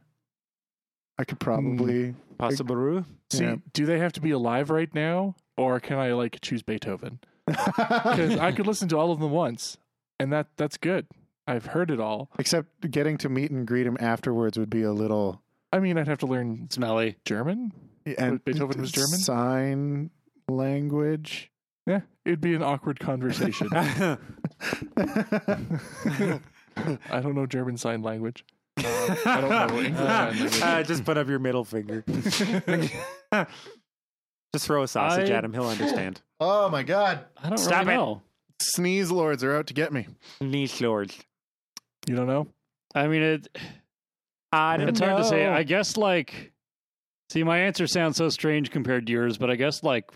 I 1.18 1.24
could 1.26 1.38
hmm. 1.42 1.46
probably. 1.46 2.16
Possible. 2.38 3.04
See, 3.32 3.44
Yeah. 3.44 3.56
do 3.74 3.86
they 3.86 4.00
have 4.00 4.14
to 4.14 4.22
be 4.22 4.32
alive 4.32 4.70
right 4.70 4.94
now, 4.94 5.36
or 5.60 5.80
can 5.82 5.98
I 5.98 6.14
like 6.14 6.40
choose 6.42 6.64
Beethoven? 6.64 7.20
Because 7.50 8.38
I 8.38 8.52
could 8.52 8.68
listen 8.68 8.88
to 8.90 8.98
all 8.98 9.12
of 9.12 9.20
them 9.20 9.32
once, 9.32 9.78
and 10.20 10.32
that 10.32 10.48
that's 10.56 10.78
good. 10.78 11.08
I've 11.48 11.66
heard 11.66 11.90
it 11.90 12.00
all. 12.00 12.30
Except 12.38 12.92
getting 12.92 13.18
to 13.20 13.30
meet 13.30 13.50
and 13.50 13.66
greet 13.66 13.88
him 13.88 13.98
afterwards 14.00 14.58
would 14.58 14.70
be 14.70 14.84
a 14.84 14.92
little. 14.92 15.42
I 15.74 15.80
mean, 15.80 15.98
I'd 15.98 16.08
have 16.08 16.20
to 16.20 16.28
learn 16.28 16.70
Smelly. 16.70 17.18
German. 17.26 17.74
And 18.18 18.44
Beethoven 18.46 18.80
was 18.80 18.92
German? 18.92 19.20
Sign 19.20 20.12
language. 20.48 21.52
Yeah, 21.88 22.02
it'd 22.24 22.40
be 22.42 22.54
an 22.54 22.62
awkward 22.62 23.00
conversation. 23.00 23.68
I 23.74 24.20
don't 27.20 27.36
know 27.36 27.48
German 27.48 27.78
sign 27.78 28.04
language. 28.04 28.46
I 28.78 29.42
don't 29.42 29.50
know 29.50 29.80
English 29.80 29.98
sign 29.98 30.30
language. 30.30 30.62
Uh, 30.62 30.84
just 30.84 31.04
put 31.04 31.18
up 31.18 31.28
your 31.28 31.40
middle 31.40 31.66
finger. 31.66 32.06
Just 34.54 34.66
throw 34.66 34.84
a 34.84 34.88
sausage 34.88 35.30
I- 35.30 35.34
at 35.36 35.44
him. 35.46 35.54
He'll 35.54 35.68
understand. 35.68 36.22
Oh 36.42 36.70
my 36.70 36.84
God! 36.84 37.26
I 37.44 37.50
don't 37.50 37.58
Stop 37.58 37.82
really 37.86 37.96
it. 37.96 37.98
know. 37.98 38.22
Sneeze 38.62 39.12
lords 39.12 39.44
are 39.44 39.58
out 39.58 39.68
to 39.68 39.74
get 39.74 39.92
me. 39.92 40.08
Sneeze 40.38 40.80
lords. 40.80 41.20
You 42.08 42.16
don't 42.16 42.28
know? 42.28 42.48
I 42.96 43.08
mean, 43.08 43.22
it, 43.22 43.58
I 44.54 44.78
don't 44.78 44.88
it's 44.88 45.02
hard 45.02 45.18
to 45.18 45.26
say. 45.26 45.46
I 45.48 45.64
guess 45.64 45.98
like, 45.98 46.54
see, 47.30 47.44
my 47.44 47.60
answer 47.60 47.88
sounds 47.88 48.16
so 48.16 48.30
strange 48.30 48.72
compared 48.72 49.06
to 49.08 49.12
yours, 49.12 49.38
but 49.38 49.50
I 49.50 49.56
guess 49.58 49.84
like 49.84 50.10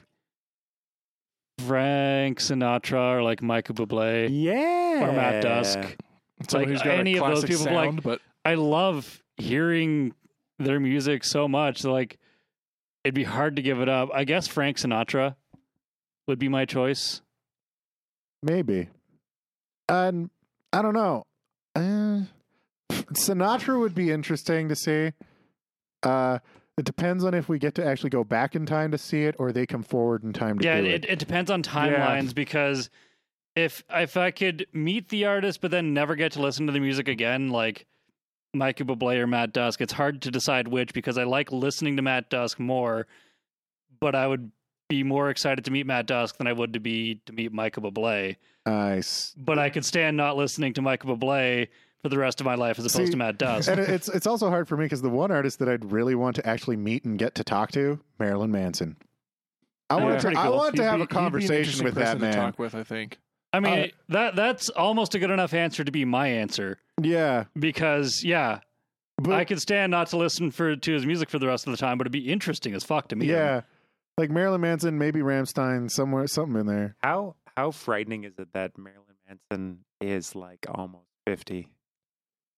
Frank 1.60 2.40
Sinatra 2.40 3.18
or 3.18 3.24
like 3.24 3.42
Michael 3.42 3.76
Bublé 3.76 4.30
yeah. 4.32 5.04
or 5.04 5.12
Matt 5.12 5.44
Dusk. 5.44 5.78
Someone 5.78 5.98
Like, 6.52 6.68
who's 6.70 6.82
got 6.82 7.00
any 7.00 7.18
a 7.18 7.24
of 7.24 7.30
those 7.30 7.46
classic 7.46 7.66
people, 7.66 7.74
like- 7.76 8.02
but 8.04 8.22
I 8.46 8.56
love 8.56 9.22
hearing 9.38 10.14
their 10.60 10.80
music 10.80 11.24
so 11.24 11.48
much. 11.48 11.84
Like, 11.84 12.18
it'd 13.04 13.16
be 13.16 13.24
hard 13.24 13.56
to 13.58 13.62
give 13.62 13.80
it 13.82 13.90
up. 13.90 14.10
I 14.14 14.24
guess 14.24 14.48
Frank 14.48 14.78
Sinatra 14.78 15.36
would 16.28 16.40
be 16.40 16.50
my 16.50 16.66
choice. 16.66 17.22
Maybe. 18.42 18.90
And 19.90 20.30
I 20.72 20.82
don't 20.82 20.94
know. 20.94 21.24
Uh, 21.76 22.22
Sinatra 23.14 23.80
would 23.80 23.96
be 23.96 24.12
interesting 24.12 24.70
to 24.70 24.76
see. 24.76 25.12
Uh, 26.02 26.40
it 26.78 26.86
depends 26.86 27.24
on 27.24 27.34
if 27.34 27.48
we 27.50 27.60
get 27.60 27.76
to 27.76 27.86
actually 27.86 28.10
go 28.10 28.24
back 28.24 28.56
in 28.56 28.66
time 28.66 28.92
to 28.92 28.98
see 28.98 29.24
it, 29.24 29.36
or 29.38 29.52
they 29.52 29.66
come 29.66 29.84
forward 29.84 30.24
in 30.24 30.34
time 30.34 30.60
to 30.60 30.66
Yeah, 30.66 30.82
do 30.82 30.88
it, 30.88 31.06
it. 31.06 31.12
it 31.12 31.20
depends 31.20 31.52
on 31.52 31.62
timelines 31.64 32.34
because 32.34 32.90
if 33.56 33.84
if 33.92 34.18
I 34.18 34.32
could 34.32 34.66
meet 34.74 35.10
the 35.10 35.26
artist 35.26 35.62
but 35.62 35.70
then 35.72 35.94
never 35.94 36.16
get 36.16 36.32
to 36.34 36.42
listen 36.42 36.66
to 36.68 36.74
the 36.74 36.80
music 36.80 37.08
again, 37.08 37.50
like 37.50 37.86
Michael 38.54 38.86
Bublé 38.86 39.18
or 39.18 39.28
Matt 39.28 39.52
Dusk, 39.54 39.82
it's 39.82 39.94
hard 39.94 40.22
to 40.24 40.32
decide 40.32 40.68
which 40.68 40.94
because 40.94 41.18
I 41.18 41.24
like 41.24 41.52
listening 41.52 41.96
to 41.98 42.02
Matt 42.04 42.30
Dusk 42.30 42.60
more, 42.60 43.08
but 44.00 44.16
I 44.16 44.28
would 44.28 44.52
be 44.90 45.04
more 45.04 45.30
excited 45.30 45.66
to 45.66 45.72
meet 45.72 45.88
Matt 45.88 46.06
Dusk 46.06 46.38
than 46.38 46.46
I 46.48 46.54
would 46.54 46.74
to 46.74 46.80
be 46.80 47.20
to 47.26 47.34
meet 47.34 47.52
Michael 47.52 47.84
Bublé. 47.92 48.36
Nice. 48.66 49.34
But 49.38 49.58
I 49.60 49.70
could 49.70 49.84
stand 49.86 50.16
not 50.18 50.38
listening 50.38 50.74
to 50.74 50.82
Michael 50.82 51.18
Bublé 51.18 51.68
for 52.04 52.10
the 52.10 52.18
rest 52.18 52.40
of 52.42 52.46
my 52.46 52.56
life 52.56 52.78
as 52.78 52.86
opposed 52.86 53.08
See, 53.08 53.12
to 53.12 53.18
Matt 53.18 53.38
Dusk. 53.38 53.70
and 53.70 53.80
it's 53.80 54.08
it's 54.10 54.28
also 54.28 54.50
hard 54.50 54.68
for 54.68 54.78
me 54.78 54.86
because 54.86 55.02
the 55.02 55.10
one 55.10 55.32
artist 55.32 55.60
that 55.60 55.70
I'd 55.70 55.92
really 55.92 56.16
want 56.16 56.36
to 56.36 56.48
actually 56.48 56.76
meet 56.78 57.06
and 57.06 57.18
get 57.18 57.34
to 57.36 57.44
talk 57.44 57.72
to, 57.72 58.00
Marilyn 58.20 58.52
Manson. 58.52 58.98
I 59.90 59.98
Yeah. 59.98 60.04
want 60.04 60.20
to. 60.20 60.22
Pretty 60.26 60.38
I 60.38 60.44
cool. 60.48 60.58
want 60.58 60.76
to 60.76 60.82
he'd 60.82 60.88
have 60.90 61.00
be- 61.00 61.02
a 61.02 61.06
he'd 61.06 61.10
be 61.10 61.16
an 61.16 61.22
conversation 61.24 61.84
with 61.86 61.96
that 61.96 62.02
person 62.06 62.20
to 62.20 62.26
man. 62.26 62.34
talk 62.36 62.60
with, 62.60 62.76
I 62.76 62.84
think. 62.84 63.20
I 63.54 63.60
mean, 63.60 63.80
uh, 63.80 63.88
that 64.10 64.36
that's 64.36 64.70
almost 64.70 65.14
a 65.16 65.20
good 65.20 65.30
enough 65.30 65.54
answer 65.54 65.84
to 65.84 65.92
be 65.92 66.06
my 66.06 66.28
answer 66.28 66.80
Yeah, 67.02 67.46
because 67.58 68.24
yeah, 68.24 68.60
but 69.18 69.34
I 69.34 69.46
could 69.46 69.62
stand 69.62 69.92
not 69.92 70.08
to 70.08 70.18
listen 70.18 70.50
for 70.52 70.76
to 70.76 70.92
his 70.94 71.06
music 71.06 71.30
for 71.30 71.38
the 71.40 71.48
rest 71.48 71.68
of 71.68 71.72
the 71.72 71.78
time, 71.78 71.98
but 71.98 72.04
it'd 72.08 72.12
be 72.12 72.32
interesting 72.32 72.74
as 72.74 72.84
fuck 72.84 73.10
to 73.10 73.16
me. 73.16 73.28
yeah, 73.28 73.62
like 74.18 74.32
Marilyn 74.32 74.62
Manson, 74.62 74.98
maybe 74.98 75.20
Rammstein, 75.20 75.90
somewhere, 75.92 76.26
something 76.28 76.60
in 76.62 76.66
there. 76.68 76.96
How 77.04 77.36
how 77.56 77.72
frightening 77.72 78.24
is 78.24 78.34
it 78.40 78.54
that 78.54 78.78
Marilyn 78.78 79.16
Manson 79.28 79.80
is 80.02 80.36
like 80.36 80.66
almost 80.68 81.06
fifty? 81.28 81.68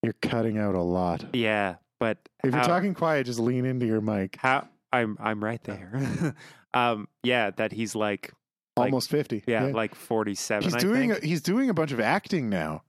You're 0.01 0.15
cutting 0.21 0.57
out 0.57 0.75
a 0.75 0.81
lot. 0.81 1.25
Yeah, 1.33 1.75
but 1.99 2.17
If 2.43 2.53
you're 2.53 2.63
talking 2.63 2.93
quiet, 2.93 3.25
just 3.25 3.39
lean 3.39 3.65
into 3.65 3.85
your 3.85 4.01
mic. 4.01 4.37
how 4.37 4.67
I'm 4.93 5.17
I'm 5.19 5.43
right 5.43 5.61
there. 5.63 6.35
um, 6.73 7.07
yeah, 7.23 7.49
that 7.51 7.71
he's 7.71 7.95
like, 7.95 8.31
Like- 8.77 8.87
Almost 8.87 9.09
fifty. 9.09 9.43
yeah, 9.47 9.65
like 9.67 9.95
47. 9.95 10.63
he's 10.63 10.75
I 10.75 10.79
doing 10.79 11.11
think. 11.11 11.23
a, 11.23 11.27
he's 11.27 11.41
doing 11.41 11.69
a 11.69 11.73
bunch 11.73 11.91
of 11.93 11.99
acting 12.01 12.49
now. 12.49 12.83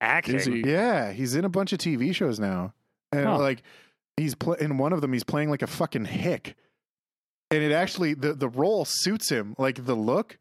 acting. 0.00 0.38
He? 0.64 0.70
Yeah, 0.70 1.12
he's 1.12 1.34
in 1.34 1.44
a 1.44 1.48
bunch 1.48 1.72
of 1.72 1.78
TV 1.80 2.14
shows 2.14 2.38
now, 2.38 2.74
and 3.12 3.26
Huh. 3.26 3.38
like 3.38 3.62
he's 4.16 4.34
pl- 4.34 4.54
in 4.54 4.78
one 4.78 4.92
of 4.92 5.00
them. 5.00 5.12
He's 5.12 5.24
playing 5.24 5.50
like 5.50 5.62
a 5.62 5.66
fucking 5.66 6.04
hick, 6.06 6.54
and 7.50 7.62
it 7.62 7.72
actually 7.72 8.14
the 8.14 8.34
the 8.34 8.48
role 8.48 8.84
suits 8.84 9.28
him, 9.30 9.54
like 9.58 9.84
the 9.84 9.94
look, 9.96 10.38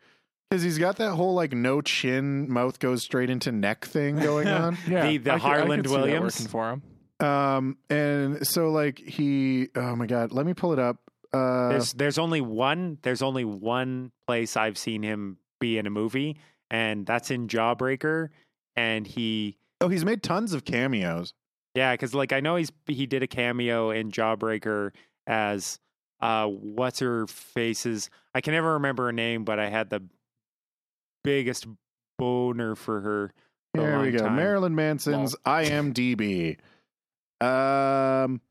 because 0.50 0.62
he's 0.64 0.78
got 0.78 0.98
that 0.98 1.12
whole 1.16 1.34
like 1.34 1.52
no 1.52 1.82
chin, 1.82 2.52
mouth 2.52 2.78
goes 2.80 3.04
straight 3.04 3.30
into 3.32 3.52
neck 3.52 3.86
thing 3.86 4.18
going 4.20 4.48
on. 4.48 4.78
Yeah, 4.88 5.08
The- 5.08 5.18
the 5.18 5.34
I 5.34 5.40
could- 5.40 5.46
I 5.48 5.50
could 5.56 5.58
Harland 5.60 5.88
see 5.88 5.94
that 5.96 6.00
Williams? 6.02 6.36
working 6.36 6.48
for 6.48 6.70
him. 6.72 6.82
Um, 7.28 7.78
and 7.90 8.48
so 8.48 8.70
like 8.70 9.00
he, 9.00 9.70
oh 9.76 9.96
my 9.96 10.06
god, 10.06 10.32
let 10.32 10.46
me 10.46 10.54
pull 10.54 10.74
it 10.74 10.80
up. 10.80 10.98
Uh, 11.32 11.70
There's 11.70 11.94
there's 11.94 12.18
only 12.18 12.42
one 12.42 12.98
there's 13.04 13.22
only 13.22 13.46
one 13.46 14.12
place 14.28 14.58
I've 14.58 14.78
seen 14.78 15.04
him 15.04 15.38
be 15.60 15.78
in 15.78 15.86
a 15.86 15.90
movie, 15.92 16.38
and 16.72 17.06
that's 17.06 17.30
in 17.32 17.48
Jawbreaker. 17.48 18.30
And 18.76 19.06
he 19.06 19.58
oh, 19.82 19.90
he's 19.90 20.04
made 20.06 20.24
tons 20.24 20.54
of 20.54 20.66
cameos. 20.66 21.34
yeah, 21.76 21.94
because 21.94 22.14
like 22.16 22.34
I 22.34 22.40
know 22.40 22.56
he's 22.56 22.72
he 22.88 23.06
did 23.06 23.22
a 23.24 23.28
cameo 23.28 23.92
in 23.92 24.10
Jawbreaker 24.12 24.92
as 25.28 25.80
uh 26.22 26.48
what's 26.48 27.00
her 27.00 27.28
faces. 27.28 28.10
I 28.34 28.42
can 28.42 28.54
never 28.54 28.74
remember 28.74 29.06
her 29.06 29.12
name, 29.12 29.44
but 29.44 29.60
I 29.60 29.70
had 29.70 29.90
the 29.92 30.02
biggest 31.24 31.68
boner 32.18 32.76
for 32.76 33.02
her. 33.02 33.34
There 33.76 34.00
we 34.00 34.12
go. 34.12 34.20
time. 34.20 34.36
Marilyn 34.36 34.74
Manson's 34.74 35.36
IMDb. 35.46 36.58
Um, 37.40 38.42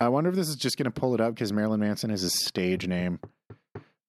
I 0.00 0.08
wonder 0.08 0.30
if 0.30 0.36
this 0.36 0.48
is 0.48 0.56
just 0.56 0.76
going 0.76 0.84
to 0.84 0.90
pull 0.90 1.14
it 1.14 1.20
up 1.20 1.34
because 1.34 1.52
Marilyn 1.52 1.80
Manson 1.80 2.10
is 2.10 2.20
his 2.20 2.44
stage 2.44 2.86
name. 2.86 3.18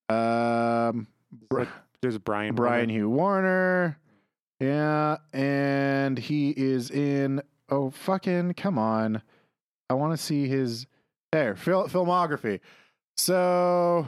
Um, 0.09 1.07
Br- 1.49 1.63
There's 2.01 2.17
Brian 2.17 2.55
Brian 2.55 2.87
Warner. 2.89 2.93
Hugh 2.93 3.09
Warner. 3.09 3.99
Yeah, 4.59 5.17
and 5.33 6.17
he 6.17 6.49
is 6.51 6.89
in. 6.89 7.41
Oh, 7.69 7.89
fucking 7.91 8.53
come 8.53 8.77
on! 8.79 9.21
I 9.89 9.93
want 9.93 10.17
to 10.17 10.23
see 10.23 10.47
his 10.47 10.87
there 11.31 11.55
fil- 11.55 11.87
filmography. 11.87 12.59
So, 13.17 14.07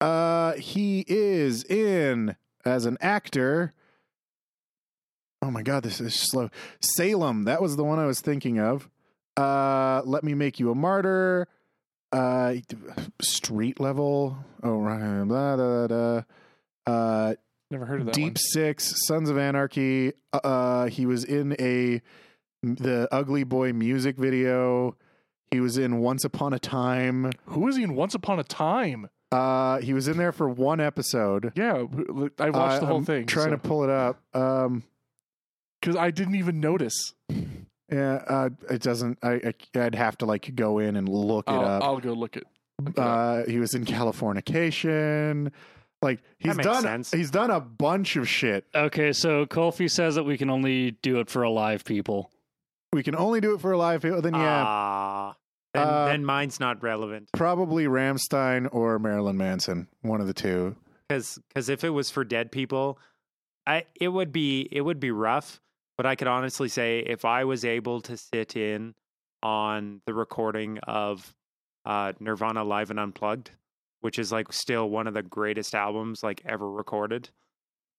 uh, 0.00 0.52
he 0.54 1.04
is 1.06 1.64
in 1.64 2.36
as 2.64 2.86
an 2.86 2.96
actor. 3.00 3.74
Oh 5.42 5.50
my 5.50 5.62
god, 5.62 5.82
this 5.82 6.00
is 6.00 6.14
slow. 6.14 6.48
Salem, 6.80 7.44
that 7.44 7.60
was 7.60 7.76
the 7.76 7.84
one 7.84 7.98
I 7.98 8.06
was 8.06 8.20
thinking 8.20 8.58
of. 8.58 8.88
Uh, 9.36 10.02
let 10.04 10.22
me 10.24 10.34
make 10.34 10.60
you 10.60 10.70
a 10.70 10.74
martyr. 10.74 11.48
Uh, 12.12 12.54
street 13.20 13.80
level. 13.80 14.36
Oh, 14.62 14.78
right. 14.78 15.24
Blah, 15.24 15.56
blah, 15.56 15.86
blah. 15.88 16.22
Uh, 16.86 17.34
Never 17.70 17.86
heard 17.86 18.00
of 18.00 18.06
that 18.06 18.14
Deep 18.14 18.24
one. 18.34 18.36
Six, 18.36 18.94
Sons 19.06 19.30
of 19.30 19.38
Anarchy. 19.38 20.12
Uh, 20.32 20.86
he 20.86 21.06
was 21.06 21.24
in 21.24 21.56
a 21.58 22.00
the 22.62 23.08
Ugly 23.10 23.44
Boy 23.44 23.72
music 23.72 24.16
video. 24.16 24.96
He 25.50 25.60
was 25.60 25.76
in 25.78 25.98
Once 25.98 26.24
Upon 26.24 26.52
a 26.52 26.58
Time. 26.58 27.32
Who 27.46 27.60
was 27.60 27.76
he 27.76 27.82
in 27.82 27.94
Once 27.96 28.14
Upon 28.14 28.38
a 28.38 28.44
Time? 28.44 29.08
Uh, 29.32 29.78
he 29.80 29.92
was 29.92 30.06
in 30.06 30.16
there 30.16 30.30
for 30.32 30.48
one 30.48 30.78
episode. 30.80 31.52
Yeah, 31.56 31.72
I 31.74 31.82
watched 31.82 32.36
the 32.38 32.52
Uh, 32.52 32.86
whole 32.86 32.96
I'm 32.98 33.04
thing. 33.04 33.26
Trying 33.26 33.50
to 33.50 33.58
pull 33.58 33.82
it 33.82 33.90
up. 33.90 34.20
Um, 34.34 34.84
because 35.80 35.96
I 35.96 36.10
didn't 36.12 36.36
even 36.36 36.60
notice. 36.60 37.14
Yeah, 37.94 38.14
uh, 38.26 38.48
it 38.70 38.82
doesn't. 38.82 39.18
I, 39.22 39.52
I 39.76 39.78
I'd 39.80 39.94
have 39.94 40.18
to 40.18 40.26
like 40.26 40.54
go 40.54 40.78
in 40.78 40.96
and 40.96 41.08
look 41.08 41.44
it 41.48 41.52
I'll, 41.52 41.64
up. 41.64 41.82
I'll 41.84 41.98
go 42.00 42.12
look 42.12 42.36
it. 42.36 42.44
look 42.82 42.96
it. 42.96 43.00
Uh, 43.00 43.44
he 43.46 43.58
was 43.58 43.74
in 43.74 43.84
Californication. 43.84 45.52
Like 46.02 46.20
he's 46.38 46.56
done. 46.58 46.82
sense. 46.82 47.10
He's 47.12 47.30
done 47.30 47.50
a 47.50 47.60
bunch 47.60 48.16
of 48.16 48.28
shit. 48.28 48.66
Okay, 48.74 49.12
so 49.12 49.46
Kofi 49.46 49.90
says 49.90 50.16
that 50.16 50.24
we 50.24 50.36
can 50.36 50.50
only 50.50 50.90
do 51.02 51.20
it 51.20 51.30
for 51.30 51.42
alive 51.42 51.84
people. 51.84 52.30
We 52.92 53.02
can 53.02 53.16
only 53.16 53.40
do 53.40 53.54
it 53.54 53.60
for 53.60 53.72
alive 53.72 54.02
people. 54.02 54.20
Then 54.20 54.34
yeah, 54.34 54.64
Ah, 54.66 55.36
then, 55.72 55.86
Uh, 55.86 56.04
then 56.06 56.24
mine's 56.24 56.60
not 56.60 56.82
relevant. 56.82 57.28
probably 57.32 57.84
Rammstein 57.86 58.68
or 58.72 58.98
Marilyn 58.98 59.36
Manson. 59.38 59.88
One 60.02 60.20
of 60.20 60.26
the 60.26 60.34
two. 60.34 60.76
because 61.08 61.38
because 61.48 61.68
if 61.68 61.84
it 61.84 61.90
was 61.90 62.10
for 62.10 62.22
dead 62.24 62.52
people, 62.52 62.98
I 63.66 63.84
it 63.98 64.08
would 64.08 64.30
be 64.32 64.68
it 64.70 64.82
would 64.82 65.00
be 65.00 65.10
rough. 65.10 65.60
But 65.96 66.06
I 66.06 66.16
could 66.16 66.28
honestly 66.28 66.68
say 66.68 67.00
if 67.00 67.24
I 67.24 67.44
was 67.44 67.64
able 67.64 68.00
to 68.02 68.16
sit 68.16 68.56
in 68.56 68.94
on 69.42 70.00
the 70.06 70.14
recording 70.14 70.78
of 70.78 71.34
uh, 71.84 72.12
Nirvana 72.18 72.64
Live 72.64 72.90
and 72.90 72.98
Unplugged, 72.98 73.50
which 74.00 74.18
is 74.18 74.32
like 74.32 74.52
still 74.52 74.88
one 74.88 75.06
of 75.06 75.14
the 75.14 75.22
greatest 75.22 75.74
albums 75.74 76.22
like 76.22 76.42
ever 76.44 76.68
recorded, 76.68 77.30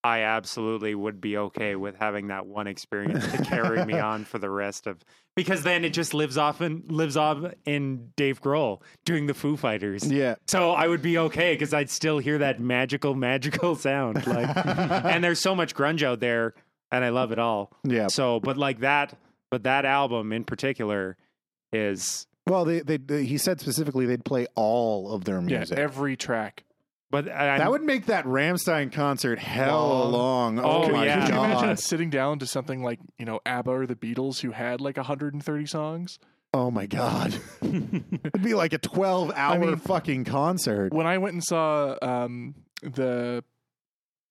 I 0.06 0.22
absolutely 0.22 0.94
would 0.94 1.20
be 1.20 1.36
okay 1.36 1.76
with 1.76 1.96
having 1.96 2.28
that 2.28 2.46
one 2.46 2.68
experience 2.68 3.26
to 3.32 3.44
carry 3.44 3.84
me 3.86 3.94
on 4.00 4.24
for 4.24 4.38
the 4.38 4.52
rest 4.52 4.86
of 4.86 5.04
because 5.36 5.64
then 5.64 5.84
it 5.84 5.90
just 5.94 6.14
lives 6.14 6.38
off 6.38 6.62
and 6.62 6.90
lives 6.92 7.18
off 7.18 7.44
in 7.66 8.12
Dave 8.16 8.40
Grohl 8.40 8.82
doing 9.04 9.26
the 9.26 9.34
Foo 9.34 9.58
Fighters. 9.58 10.10
Yeah. 10.10 10.36
So 10.48 10.74
I 10.74 10.88
would 10.88 11.02
be 11.02 11.18
okay 11.18 11.56
because 11.56 11.74
I'd 11.74 11.90
still 11.90 12.20
hear 12.20 12.38
that 12.38 12.60
magical, 12.60 13.16
magical 13.16 13.76
sound. 13.76 14.28
Like, 14.28 14.56
and 14.56 15.24
there's 15.24 15.40
so 15.40 15.56
much 15.56 15.74
grunge 15.74 16.04
out 16.04 16.20
there, 16.20 16.54
and 16.96 17.06
I 17.06 17.10
love 17.10 17.32
it 17.32 17.40
all. 17.40 17.72
Yeah. 17.84 18.08
So, 18.08 18.40
but 18.40 18.58
like 18.58 18.80
that, 18.80 19.18
but 19.52 19.64
that 19.64 19.86
album 19.86 20.32
in 20.34 20.44
particular 20.44 21.18
is, 21.74 22.28
Well, 22.48 22.66
they, 22.66 22.80
they, 22.82 22.98
they 22.98 23.26
he 23.26 23.38
said 23.38 23.60
specifically 23.62 24.06
they'd 24.06 24.26
play 24.26 24.48
all 24.56 25.12
of 25.12 25.26
their 25.26 25.40
yeah, 25.42 25.58
music. 25.60 25.78
every 25.78 26.16
track. 26.18 26.64
but 27.12 27.30
I, 27.30 27.58
that 27.60 27.70
would 27.72 27.84
make 27.84 28.08
that 28.08 28.26
Rammstein 28.26 28.92
concert 28.92 29.40
hell 29.40 30.10
long. 30.10 30.60
Oh, 30.60 30.84
Oh, 30.86 30.90
my 30.90 31.06
yeah. 31.06 31.26
Could 31.26 31.34
you 31.34 31.40
imagine 31.40 31.70
god. 31.70 31.80
sitting 31.80 32.10
down 32.10 32.40
to 32.40 32.48
something 32.48 32.82
like 32.84 33.00
you 33.20 33.26
know 33.26 33.40
ABBA 33.46 33.72
or 33.72 33.86
the 33.86 33.96
Beatles, 33.96 34.40
who 34.42 34.52
had 34.52 34.82
like 34.82 34.98
130 34.98 35.66
songs? 35.66 36.20
Oh 36.54 36.72
my 36.72 36.86
god. 36.86 37.36
It'd 37.62 38.42
be 38.44 38.54
like 38.54 38.72
a 38.74 38.78
12 38.78 39.32
hour 39.36 39.60
mean- 39.60 39.76
fucking 39.78 40.24
concert. 40.26 40.94
When 40.94 41.06
I 41.06 41.18
went 41.18 41.34
and 41.34 41.44
saw 41.44 41.96
um, 42.02 42.56
the 42.82 43.44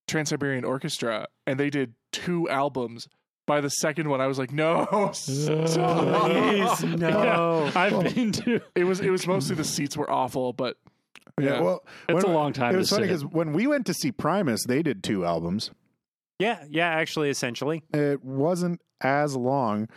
Trans 0.06 0.28
Siberian 0.31 0.64
Orchestra, 0.64 1.26
and 1.47 1.59
they 1.59 1.70
did 1.70 1.94
two 2.12 2.48
albums. 2.48 3.09
By 3.47 3.60
the 3.60 3.68
second 3.68 4.09
one, 4.09 4.20
I 4.20 4.26
was 4.26 4.39
like, 4.39 4.52
"No, 4.52 4.86
stop." 5.12 6.31
Please, 6.31 6.82
no. 6.85 7.70
I've 7.74 8.14
been 8.14 8.32
to. 8.32 8.60
It 8.74 8.85
was 8.85 9.01
it 9.01 9.10
was 9.10 9.26
mostly 9.26 9.56
the 9.56 9.64
seats 9.64 9.97
were 9.97 10.10
awful, 10.10 10.52
but 10.52 10.76
Yeah, 11.39 11.55
yeah. 11.56 11.60
well, 11.60 11.85
It's 12.09 12.24
when- 12.24 12.32
a 12.32 12.36
long 12.36 12.52
time 12.52 12.70
It 12.70 12.72
to 12.72 12.78
was 12.78 12.90
funny 12.90 13.02
because 13.06 13.24
when 13.24 13.52
we 13.52 13.66
went 13.66 13.86
to 13.86 13.94
see 13.94 14.12
Primus, 14.12 14.64
they 14.66 14.82
did 14.82 15.02
two 15.05 15.24
albums. 15.24 15.70
yeah, 16.39 16.64
yeah. 16.70 16.89
Actually, 16.89 17.28
essentially, 17.31 17.82
It 17.93 18.24
wasn't 18.24 18.81
as 19.02 19.36
long. 19.36 19.89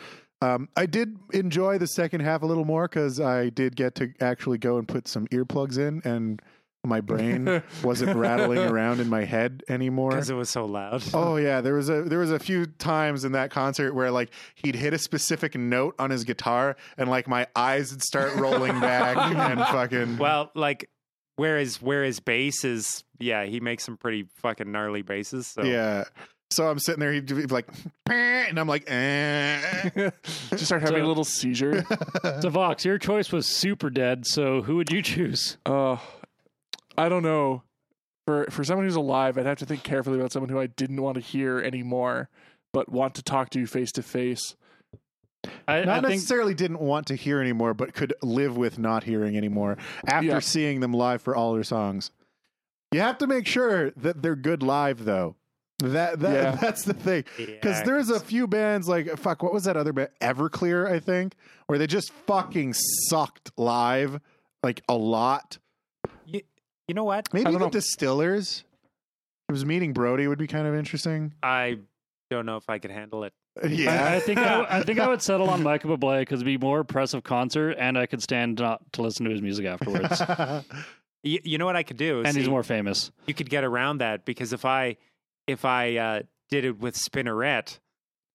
Um, 0.41 0.69
I 0.75 0.85
did 0.85 1.15
enjoy 1.33 1.77
the 1.79 1.87
second 1.87 2.19
half 2.21 2.43
a 2.43 2.45
little 2.45 2.65
more 2.65 2.87
because 2.87 3.19
I 3.19 3.49
did 3.49 3.75
get 3.75 3.95
to 3.95 4.13
actually 4.21 4.57
go 4.59 4.77
and 4.77 4.87
put 4.87 5.07
some 5.07 5.25
earplugs 5.27 5.77
in, 5.79 6.01
and 6.03 6.41
my 6.87 7.01
brain 7.01 7.61
wasn't 7.83 8.15
rattling 8.15 8.59
around 8.71 8.99
in 8.99 9.09
my 9.09 9.23
head 9.25 9.63
anymore. 9.69 10.09
because 10.11 10.29
it 10.29 10.35
was 10.35 10.49
so 10.49 10.65
loud. 10.65 11.03
Oh 11.13 11.35
yeah, 11.35 11.61
there 11.61 11.73
was 11.75 11.89
a 11.89 12.03
there 12.03 12.19
was 12.19 12.31
a 12.31 12.39
few 12.39 12.65
times 12.65 13.25
in 13.25 13.33
that 13.33 13.51
concert 13.51 13.93
where 13.93 14.09
like 14.11 14.31
he'd 14.55 14.75
hit 14.75 14.93
a 14.93 14.97
specific 14.97 15.55
note 15.55 15.95
on 15.99 16.09
his 16.09 16.23
guitar 16.23 16.75
and 16.97 17.09
like 17.09 17.27
my 17.27 17.47
eyes 17.55 17.91
would 17.91 18.01
start 18.01 18.35
rolling 18.35 18.79
back 18.79 19.17
and 19.19 19.59
fucking 19.59 20.17
Well, 20.17 20.51
like, 20.55 20.89
whereas 21.35 21.81
whereas 21.81 22.19
bass 22.19 22.63
is, 22.63 23.03
yeah, 23.19 23.45
he 23.45 23.59
makes 23.59 23.83
some 23.83 23.97
pretty 23.97 24.27
fucking 24.37 24.71
gnarly 24.71 25.01
basses. 25.01 25.47
So 25.47 25.63
yeah. 25.63 26.05
So 26.49 26.65
I'm 26.69 26.79
sitting 26.79 27.01
there, 27.01 27.11
he'd 27.11 27.25
be 27.25 27.45
like, 27.47 27.67
and 28.09 28.57
I'm 28.57 28.69
like, 28.69 28.89
eh. 28.89 30.09
just 30.51 30.67
start 30.67 30.81
having 30.81 30.99
So- 31.01 31.05
a 31.05 31.07
little 31.07 31.25
seizure. 31.25 31.83
So 32.41 32.49
Vox, 32.49 32.85
your 32.85 32.97
choice 32.97 33.33
was 33.33 33.45
super 33.47 33.89
dead. 33.89 34.25
So 34.25 34.61
who 34.61 34.77
would 34.77 34.89
you 34.89 35.01
choose? 35.01 35.57
Uh, 35.65 35.97
I 36.97 37.09
don't 37.09 37.23
know. 37.23 37.63
For 38.25 38.45
for 38.49 38.63
someone 38.63 38.85
who's 38.85 38.95
alive, 38.95 39.37
I'd 39.37 39.45
have 39.45 39.59
to 39.59 39.65
think 39.65 39.83
carefully 39.83 40.19
about 40.19 40.31
someone 40.31 40.49
who 40.49 40.59
I 40.59 40.67
didn't 40.67 41.01
want 41.01 41.15
to 41.15 41.21
hear 41.21 41.59
anymore, 41.59 42.29
but 42.73 42.89
want 42.89 43.15
to 43.15 43.23
talk 43.23 43.49
to 43.51 43.65
face 43.65 43.91
to 43.93 44.03
face. 44.03 44.55
I, 45.67 45.81
not 45.85 45.89
I 45.89 46.01
think 46.01 46.11
necessarily 46.15 46.53
didn't 46.53 46.79
want 46.81 47.07
to 47.07 47.15
hear 47.15 47.39
anymore, 47.39 47.73
but 47.73 47.93
could 47.93 48.13
live 48.21 48.57
with 48.57 48.77
not 48.79 49.03
hearing 49.05 49.37
anymore 49.37 49.77
after 50.05 50.25
Yeah. 50.27 50.39
seeing 50.39 50.81
them 50.81 50.93
live 50.93 51.21
for 51.21 51.35
all 51.35 51.53
their 51.53 51.63
songs. 51.63 52.11
You 52.91 52.99
have 53.01 53.17
to 53.19 53.27
make 53.27 53.45
sure 53.47 53.91
that 53.91 54.21
they're 54.21 54.35
good 54.35 54.61
live, 54.63 55.05
though. 55.05 55.35
That 55.79 56.19
that 56.19 56.33
Yeah. 56.33 56.51
that's 56.61 56.83
the 56.83 56.93
thing. 56.93 57.23
Because 57.37 57.77
Yeah. 57.79 57.83
there's 57.83 58.09
a 58.09 58.19
few 58.19 58.45
bands 58.47 58.89
like 58.89 59.15
fuck, 59.17 59.41
what 59.41 59.53
was 59.53 59.63
that 59.65 59.77
other 59.77 59.93
band? 59.93 60.09
Everclear, 60.19 60.89
I 60.91 60.99
think, 60.99 61.35
where 61.67 61.77
they 61.79 61.87
just 61.87 62.11
fucking 62.25 62.73
sucked 63.09 63.51
live 63.57 64.19
like 64.63 64.81
a 64.89 64.95
lot. 64.95 65.59
You, 66.87 66.93
you 66.93 66.95
know 66.95 67.03
what? 67.03 67.33
Maybe 67.33 67.51
the 67.51 67.59
know. 67.59 67.69
Distillers. 67.69 68.63
It 69.49 69.51
was 69.51 69.65
meeting 69.65 69.93
Brody 69.93 70.27
would 70.27 70.39
be 70.39 70.47
kind 70.47 70.67
of 70.67 70.75
interesting. 70.75 71.33
I 71.41 71.79
don't 72.29 72.45
know 72.45 72.57
if 72.57 72.69
I 72.69 72.79
could 72.79 72.91
handle 72.91 73.23
it. 73.23 73.33
Yeah. 73.67 74.11
I, 74.11 74.15
I 74.15 74.19
think 74.19 74.39
I, 74.39 74.65
I 74.69 74.83
think 74.83 74.99
I 74.99 75.07
would 75.07 75.21
settle 75.21 75.49
on 75.49 75.63
Michael 75.63 75.97
Bublé 75.97 76.19
because 76.19 76.41
it'd 76.41 76.45
be 76.45 76.57
more 76.57 76.81
impressive 76.81 77.23
concert, 77.23 77.75
and 77.79 77.97
I 77.97 78.05
could 78.05 78.21
stand 78.21 78.59
not 78.59 78.81
to 78.93 79.01
listen 79.01 79.25
to 79.25 79.31
his 79.31 79.41
music 79.41 79.65
afterwards. 79.65 80.21
You, 81.23 81.39
you 81.43 81.57
know 81.57 81.65
what 81.65 81.75
I 81.75 81.81
could 81.83 81.97
do? 81.97 82.21
and 82.23 82.37
he's 82.37 82.47
more 82.47 82.63
famous. 82.63 83.11
you 83.25 83.33
could 83.33 83.49
get 83.49 83.63
around 83.63 83.97
that 83.97 84.23
because 84.23 84.53
if 84.53 84.65
I 84.65 84.97
if 85.47 85.65
I 85.65 85.97
uh, 85.97 86.21
did 86.49 86.63
it 86.63 86.79
with 86.79 86.95
Spinnerette, 86.95 87.79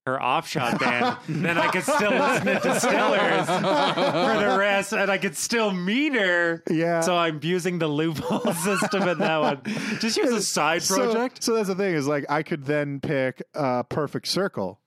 her 0.07 0.21
offshot 0.21 0.81
band, 0.81 1.17
then 1.29 1.57
I 1.59 1.69
could 1.71 1.85
still 1.85 2.11
listen 2.11 2.47
to 2.47 2.55
Distillers 2.61 3.47
for 3.47 4.41
the 4.51 4.57
rest, 4.59 4.93
and 4.93 5.11
I 5.11 5.19
could 5.19 5.37
still 5.37 5.71
meet 5.71 6.13
her. 6.15 6.63
Yeah. 6.69 7.03
So 7.03 7.17
I'm 7.17 7.39
using 7.43 7.79
the 7.79 7.87
loophole 7.89 8.53
system 8.65 9.07
in 9.09 9.19
that 9.19 9.41
one. 9.41 9.63
Just 10.01 10.17
use 10.17 10.31
a 10.33 10.43
side 10.43 10.83
project. 10.85 11.43
So, 11.45 11.55
that's 11.55 11.69
the 11.69 11.75
thing 11.77 11.95
is 11.95 12.07
like 12.09 12.25
I 12.29 12.43
could 12.43 12.65
then 12.65 13.01
pick 13.01 13.43
uh, 13.55 13.85
Perfect 13.85 14.27
Circle 14.27 14.81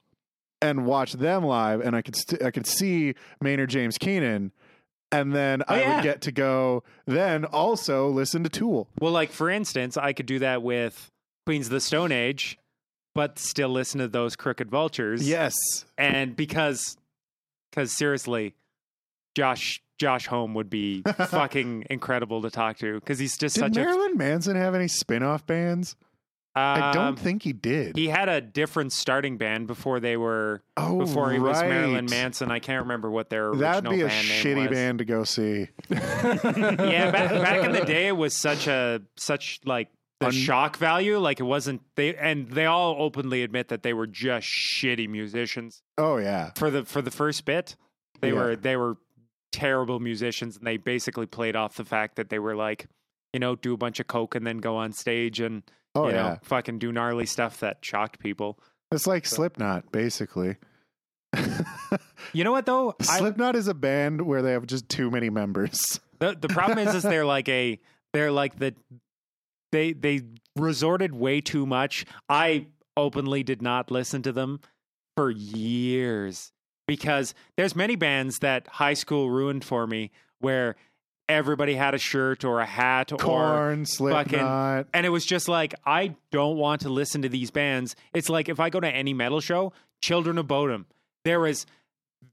and 0.62 0.86
watch 0.86 1.14
them 1.14 1.44
live, 1.46 1.80
and 1.82 1.96
I 1.96 2.02
could 2.02 2.16
st- 2.16 2.42
I 2.44 2.52
could 2.52 2.68
see 2.68 3.14
Maynard 3.42 3.70
James 3.70 3.98
Keenan, 3.98 4.52
and 5.14 5.34
then 5.34 5.64
I 5.68 5.76
Oh, 5.76 5.80
yeah. 5.80 5.96
would 5.96 6.04
get 6.04 6.22
to 6.24 6.32
go 6.34 6.84
then 7.06 7.46
also 7.46 8.10
listen 8.10 8.44
to 8.44 8.50
Tool. 8.50 8.90
well, 9.00 9.12
like 9.14 9.32
for 9.32 9.50
instance, 9.50 9.96
I 9.96 10.12
could 10.12 10.26
do 10.26 10.40
that 10.40 10.62
with 10.62 11.10
Queens 11.46 11.68
of 11.68 11.72
the 11.72 11.80
Stone 11.82 12.12
Age, 12.12 12.58
but 13.16 13.40
still 13.40 13.70
listen 13.70 14.00
to 14.00 14.08
those 14.08 14.36
Crooked 14.36 14.70
Vultures. 14.70 15.28
Yes. 15.28 15.56
and 15.98 16.36
because 16.36 16.98
because 17.72 17.92
seriously 17.92 18.54
josh 19.36 19.82
josh 19.98 20.28
Homme 20.28 20.54
would 20.54 20.70
be 20.70 21.02
fucking 21.30 21.88
incredible 21.90 22.44
to 22.44 22.52
talk 22.52 22.78
to 22.78 23.00
because 23.00 23.18
he's 23.18 23.38
just 23.38 23.56
Did 23.56 23.62
such 23.62 23.76
Marilyn 23.76 24.18
Manson 24.18 24.56
have 24.56 24.76
any 24.76 24.88
spin-off 24.88 25.48
bands? 25.48 25.96
a 26.56 26.60
I 26.60 26.90
um, 26.90 26.94
don't 26.94 27.20
think 27.20 27.44
he 27.44 27.52
did. 27.52 27.98
he 27.98 28.08
had 28.08 28.30
a 28.30 28.40
different 28.40 28.94
starting 28.94 29.38
band 29.38 29.68
before 29.68 30.00
they 30.00 30.16
were 30.16 30.62
oh, 30.78 31.00
before 31.00 31.32
he 31.32 31.40
was 31.40 31.60
right. 31.60 31.70
Marilyn 31.70 32.06
Manson. 32.10 32.50
I 32.50 32.60
can't 32.60 32.84
remember 32.84 33.12
what 33.12 33.30
their 33.30 33.50
original 33.50 33.72
That'd 33.74 33.90
be 33.90 34.02
a 34.02 34.08
band 34.08 34.28
shitty 34.28 34.70
was. 34.70 34.78
band 34.78 35.00
to 35.00 35.06
go 35.06 35.26
see. 35.26 35.68
yeah, 35.90 37.12
back, 37.12 37.30
back 37.30 37.66
in 37.66 37.74
the 37.74 37.82
day, 37.86 38.08
it 38.08 38.16
was 38.16 38.40
such 38.40 38.68
a 38.68 39.02
such 39.18 39.60
like 39.66 39.90
the 40.20 40.28
Un- 40.28 40.32
shock 40.32 40.78
value. 40.78 41.18
Like 41.18 41.40
it 41.40 41.44
wasn't 41.44 41.82
they, 41.96 42.16
and 42.16 42.50
they 42.50 42.66
all 42.66 42.96
openly 43.00 43.44
admit 43.44 43.68
that 43.70 43.84
they 43.84 43.94
were 43.94 44.08
just 44.08 44.48
shitty 44.48 45.10
musicians. 45.10 45.82
Oh 45.98 46.18
yeah. 46.18 46.52
for 46.56 46.70
the 46.72 46.86
for 46.86 47.02
the 47.02 47.12
first 47.12 47.46
bit 47.46 47.76
they 48.22 48.30
Yeah. 48.30 48.36
were 48.36 48.56
they 48.56 48.76
were 48.78 48.98
terrible 49.52 50.00
musicians 50.00 50.58
and 50.58 50.66
they 50.68 50.78
basically 50.78 51.26
played 51.26 51.56
off 51.56 51.76
the 51.76 51.86
fact 51.86 52.16
that 52.18 52.30
they 52.30 52.40
were 52.40 52.56
like 52.56 52.88
you 53.34 53.40
know 53.40 53.56
do 53.56 53.74
a 53.74 53.78
bunch 53.78 54.00
of 54.02 54.08
coke 54.08 54.36
and 54.36 54.46
then 54.46 54.58
go 54.58 54.76
on 54.76 54.92
stage 54.94 55.40
and 55.40 55.64
Oh 55.96 56.08
you 56.08 56.14
yeah. 56.14 56.24
know 56.24 56.38
fucking 56.44 56.80
do 56.80 56.92
gnarly 56.92 57.26
stuff 57.26 57.60
that 57.62 57.78
shocked 57.82 58.20
people 58.20 58.60
It's 58.92 59.08
like 59.08 59.26
Slipknot, 59.26 59.92
basically. 59.92 60.58
you 62.34 62.44
know 62.44 62.52
what 62.52 62.66
though 62.66 62.96
I, 63.02 63.04
Slipknot 63.18 63.56
is 63.56 63.68
a 63.68 63.74
band 63.74 64.22
where 64.22 64.42
they 64.42 64.52
have 64.52 64.66
just 64.66 64.88
too 64.90 65.12
many 65.12 65.30
members. 65.30 66.00
the, 66.20 66.36
the 66.40 66.48
problem 66.48 66.80
is 66.80 66.96
is 66.96 67.04
they're 67.04 67.26
like 67.26 67.50
a 67.50 67.80
they're 68.14 68.32
like 68.32 68.58
the 68.58 68.74
they 69.76 69.92
they 69.94 70.22
resorted 70.56 71.14
way 71.14 71.42
too 71.42 71.66
much 71.66 72.06
i 72.30 72.66
openly 72.96 73.44
did 73.44 73.62
not 73.62 73.92
listen 73.92 74.22
to 74.22 74.32
them 74.32 74.60
for 75.18 75.30
years 75.30 76.54
because 76.88 77.34
there's 77.58 77.76
many 77.76 77.96
bands 77.96 78.40
that 78.40 78.68
high 78.68 78.94
school 78.94 79.30
ruined 79.30 79.66
for 79.66 79.86
me 79.86 80.12
where 80.40 80.76
everybody 81.28 81.76
had 81.76 81.94
a 81.94 81.98
shirt 81.98 82.46
or 82.46 82.60
a 82.60 82.66
hat 82.66 83.12
or 83.12 83.18
Korn, 83.18 83.86
Slipknot. 83.86 84.88
and 84.94 85.06
it 85.06 85.10
was 85.10 85.26
just 85.26 85.50
like 85.50 85.74
I 85.86 86.16
don't 86.32 86.58
want 86.58 86.82
to 86.82 86.90
listen 86.90 87.22
to 87.24 87.30
these 87.30 87.52
bands. 87.52 87.96
It's 88.14 88.30
like 88.30 88.48
if 88.48 88.60
I 88.60 88.70
go 88.70 88.80
to 88.80 88.88
any 88.88 89.14
metal 89.14 89.42
show, 89.42 89.74
Children 90.02 90.38
of 90.38 90.48
Bodom, 90.48 90.86
there 91.24 91.48
is 91.48 91.66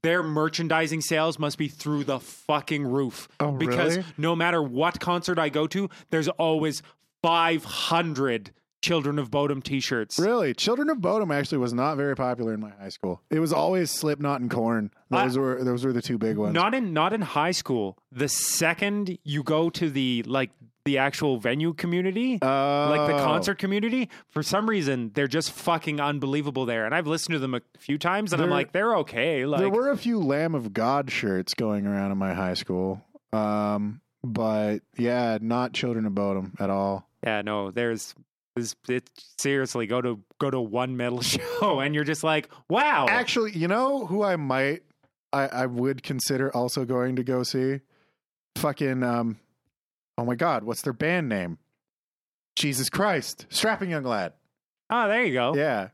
their 0.01 0.21
merchandising 0.21 1.01
sales 1.01 1.39
must 1.39 1.57
be 1.57 1.67
through 1.67 2.03
the 2.03 2.19
fucking 2.19 2.85
roof. 2.85 3.27
Oh, 3.39 3.51
because 3.51 3.97
really? 3.97 4.09
no 4.17 4.35
matter 4.35 4.61
what 4.61 4.99
concert 4.99 5.39
I 5.39 5.49
go 5.49 5.65
to, 5.67 5.89
there's 6.09 6.27
always 6.27 6.83
500 7.23 8.51
Children 8.81 9.17
of 9.17 9.31
Bodom 9.31 9.63
t-shirts. 9.63 10.19
Really, 10.19 10.53
Children 10.53 10.89
of 10.89 10.97
Bodom 10.97 11.31
actually 11.33 11.59
was 11.59 11.73
not 11.73 11.95
very 11.95 12.17
popular 12.17 12.53
in 12.53 12.59
my 12.59 12.71
high 12.71 12.89
school. 12.89 13.21
It 13.29 13.39
was 13.39 13.53
always 13.53 13.89
Slipknot 13.89 14.41
and 14.41 14.51
Korn. 14.51 14.91
Those 15.09 15.37
were 15.37 15.63
those 15.63 15.85
were 15.85 15.93
the 15.93 16.01
two 16.01 16.17
big 16.17 16.35
ones. 16.37 16.53
Not 16.53 16.73
in 16.73 16.91
not 16.91 17.13
in 17.13 17.21
high 17.21 17.51
school. 17.51 17.97
The 18.11 18.27
second 18.27 19.17
you 19.23 19.41
go 19.41 19.69
to 19.69 19.89
the 19.89 20.23
like 20.27 20.49
the 20.83 20.97
actual 20.97 21.37
venue 21.37 21.73
community, 21.73 22.31
like 22.33 22.41
the 22.41 23.15
Oh. 23.15 23.23
concert 23.23 23.57
community, 23.57 24.09
for 24.31 24.43
some 24.43 24.69
reason 24.69 25.11
they're 25.13 25.27
just 25.27 25.53
fucking 25.53 26.01
unbelievable 26.01 26.65
there. 26.65 26.85
And 26.85 26.93
I've 26.93 27.07
listened 27.07 27.31
to 27.35 27.39
them 27.39 27.53
a 27.55 27.61
few 27.79 27.97
times, 27.97 28.33
and 28.33 28.41
I'm 28.41 28.49
like, 28.49 28.73
they're 28.73 28.97
okay. 28.97 29.45
Like, 29.45 29.61
there 29.61 29.69
were 29.69 29.91
a 29.91 29.97
few 29.97 30.19
Lamb 30.19 30.55
of 30.55 30.73
God 30.73 31.09
shirts 31.09 31.53
going 31.53 31.87
around 31.87 32.11
in 32.11 32.17
my 32.17 32.33
high 32.33 32.55
school, 32.55 33.01
um, 33.31 34.01
but 34.25 34.79
yeah, 34.97 35.37
not 35.39 35.71
Children 35.71 36.05
of 36.05 36.11
Bodom 36.13 36.51
at 36.59 36.69
all. 36.69 37.07
Yeah, 37.23 37.41
no, 37.41 37.71
there's. 37.71 38.13
Is 38.55 38.75
it 38.87 39.09
seriously 39.39 39.87
go 39.87 39.99
to 39.99 40.19
go 40.39 40.51
to 40.51 40.61
one 40.61 40.95
metal 40.95 41.21
show 41.23 41.79
and 41.79 41.95
you're 41.95 42.03
just 42.03 42.23
like 42.23 42.49
wow 42.69 43.07
Actually, 43.09 43.51
you 43.53 43.67
know 43.67 44.05
who 44.05 44.21
I 44.23 44.35
might, 44.35 44.83
I, 45.31 45.47
I 45.47 45.65
would 45.65 46.03
consider 46.03 46.55
also 46.55 46.85
going 46.85 47.15
to 47.15 47.23
go 47.23 47.41
see? 47.41 47.79
Fucking, 48.57 49.01
um, 49.01 49.39
oh 50.19 50.25
my 50.25 50.35
God, 50.35 50.63
what's 50.65 50.83
their 50.83 50.93
band 50.93 51.29
name? 51.29 51.57
Jesus 52.55 52.89
Christ, 52.91 53.47
Strapping 53.49 53.89
Young 53.89 54.03
Lad. 54.03 54.33
oh 54.91 55.07
there 55.07 55.23
you 55.25 55.33
go 55.33 55.55
Yeah, 55.55 55.87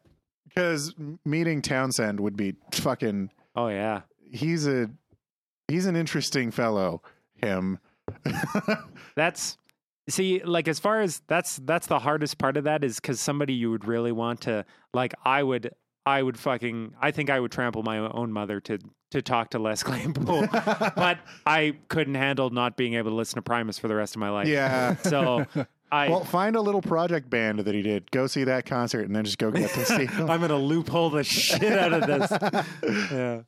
because 0.49 0.93
meeting 1.23 1.61
Townsend 1.61 2.19
would 2.19 2.35
be 2.35 2.55
fucking. 2.73 3.31
oh 3.55 3.69
yeah 3.69 4.01
He's 4.29 4.67
a, 4.67 4.89
he's 5.69 5.85
an 5.85 5.95
interesting 5.95 6.51
fellow. 6.51 7.01
Him. 7.41 7.79
That's 9.15 9.57
see, 10.09 10.41
like 10.43 10.67
as 10.67 10.79
far 10.79 11.01
as 11.01 11.21
that's 11.27 11.57
that's 11.57 11.87
the 11.87 11.99
hardest 11.99 12.37
part 12.37 12.57
of 12.57 12.65
that 12.65 12.83
is 12.83 12.97
because 12.99 13.19
somebody 13.19 13.53
you 13.53 13.71
would 13.71 13.85
really 13.85 14.11
want 14.11 14.41
to 14.41 14.65
like. 14.93 15.13
I 15.25 15.43
would, 15.43 15.71
I 16.05 16.21
would 16.21 16.37
fucking, 16.37 16.93
I 17.01 17.11
think 17.11 17.29
I 17.29 17.39
would 17.39 17.51
trample 17.51 17.83
my 17.83 17.99
own 17.99 18.31
mother 18.33 18.59
to 18.61 18.79
to 19.11 19.21
talk 19.21 19.49
to 19.51 19.59
Les 19.59 19.81
Claypool, 19.83 20.47
but 20.51 21.17
I 21.45 21.77
couldn't 21.87 22.15
handle 22.15 22.49
not 22.51 22.77
being 22.77 22.93
able 22.95 23.11
to 23.11 23.15
listen 23.15 23.35
to 23.37 23.41
Primus 23.41 23.79
for 23.79 23.87
the 23.87 23.95
rest 23.95 24.15
of 24.15 24.19
my 24.19 24.29
life. 24.29 24.47
yeah. 24.47 24.95
So 24.97 25.45
I. 25.91 26.09
Well, 26.09 26.23
find 26.23 26.55
a 26.55 26.61
little 26.61 26.81
project 26.81 27.29
band 27.29 27.59
that 27.59 27.73
he 27.73 27.81
did. 27.81 28.11
Go 28.11 28.27
see 28.27 28.43
that 28.43 28.65
concert, 28.65 29.07
and 29.07 29.15
then 29.15 29.25
just 29.25 29.37
go 29.39 29.49
get 29.49 29.71
to 29.71 29.85
see. 29.85 30.05
him. 30.07 30.29
I'm 30.29 30.41
gonna 30.41 30.57
loophole 30.57 31.09
the 31.09 31.23
shit 31.23 31.63
out 31.73 31.93
of 31.93 32.05
this. 32.07 33.11
Yeah. 33.11 33.41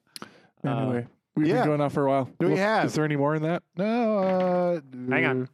Anyway, 0.63 1.07
we've 1.35 1.47
yeah. 1.47 1.55
been 1.55 1.65
going 1.65 1.81
on 1.81 1.89
for 1.89 2.05
a 2.05 2.09
while. 2.09 2.29
We 2.39 2.47
Well, 2.47 2.57
have. 2.57 2.85
Is 2.85 2.93
there 2.93 3.05
any 3.05 3.15
more 3.15 3.35
in 3.35 3.43
that? 3.43 3.63
no, 3.77 4.17
uh, 4.19 4.81
Hang 5.09 5.25
on. 5.25 5.49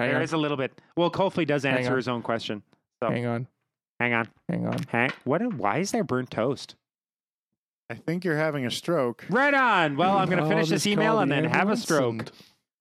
Hang 0.00 0.08
There 0.08 0.16
on. 0.16 0.22
is 0.22 0.32
a 0.32 0.36
little 0.38 0.56
bit. 0.56 0.80
Well, 0.96 1.10
Colfley 1.10 1.46
does 1.46 1.62
Hang 1.64 1.76
answer 1.78 1.92
on. 1.92 1.96
his 1.96 2.08
own 2.08 2.22
question. 2.22 2.62
So 3.02 3.10
Hang 3.10 3.26
on. 3.26 3.46
hang 3.98 4.14
on. 4.14 4.28
Hang 4.48 4.66
on. 4.66 4.78
Hang. 4.88 5.10
What? 5.24 5.54
Why 5.54 5.78
is 5.78 5.92
there 5.92 6.04
burnt 6.04 6.30
toast? 6.30 6.76
I 7.88 7.94
think 7.94 8.24
you're 8.24 8.36
having 8.36 8.64
a 8.66 8.70
stroke. 8.70 9.24
Right 9.30 9.52
on. 9.54 9.96
Well, 9.96 10.16
I'm 10.16 10.28
gonna 10.30 10.44
Oh, 10.44 10.48
finish 10.48 10.68
this 10.68 10.86
email 10.86 11.18
and 11.18 11.30
then 11.30 11.44
have 11.44 11.68
a 11.70 11.76
stroke. 11.76 12.20
and 12.20 12.32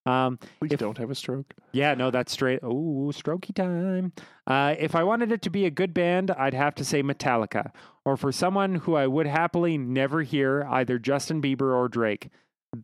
Um, 0.05 0.37
Please 0.59 0.71
If- 0.71 0.79
don't 0.79 0.97
have 0.97 1.11
a 1.11 1.15
stroke. 1.15 1.53
Yeah, 1.71 1.93
no, 1.93 2.09
that's 2.09 2.31
straight. 2.31 2.59
Oh, 2.63 3.11
strokey 3.13 3.53
time. 3.53 4.13
Uh, 4.47 4.73
if 4.79 4.95
I 4.95 5.03
wanted 5.03 5.31
it 5.31 5.41
to 5.43 5.49
be 5.49 5.65
a 5.65 5.69
good 5.69 5.93
band, 5.93 6.31
I'd 6.31 6.53
have 6.53 6.73
to 6.75 6.85
say 6.85 7.03
Metallica. 7.03 7.71
Or 8.05 8.15
for 8.17 8.31
someone 8.31 8.75
who 8.75 8.95
I 8.95 9.07
would 9.07 9.27
happily 9.27 9.77
never 9.77 10.21
hear, 10.23 10.65
either 10.69 10.97
Justin 10.99 11.41
Bieber 11.41 11.75
or 11.75 11.87
Drake. 11.89 12.29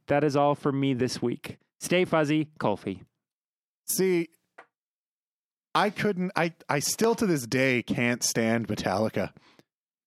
That 0.07 0.23
is 0.23 0.35
all 0.35 0.55
from 0.55 0.79
me 0.79 0.93
this 0.93 1.21
week. 1.21 1.57
Stay 1.79 2.05
fuzzy, 2.05 2.49
Colfie. 2.59 3.01
See, 3.87 4.29
I 5.75 5.89
couldn't. 5.89 6.31
I 6.35 6.53
I 6.69 6.79
still 6.79 7.15
to 7.15 7.27
this 7.27 7.45
day 7.45 7.83
can't 7.83 8.23
stand 8.23 8.67
Metallica. 8.67 9.31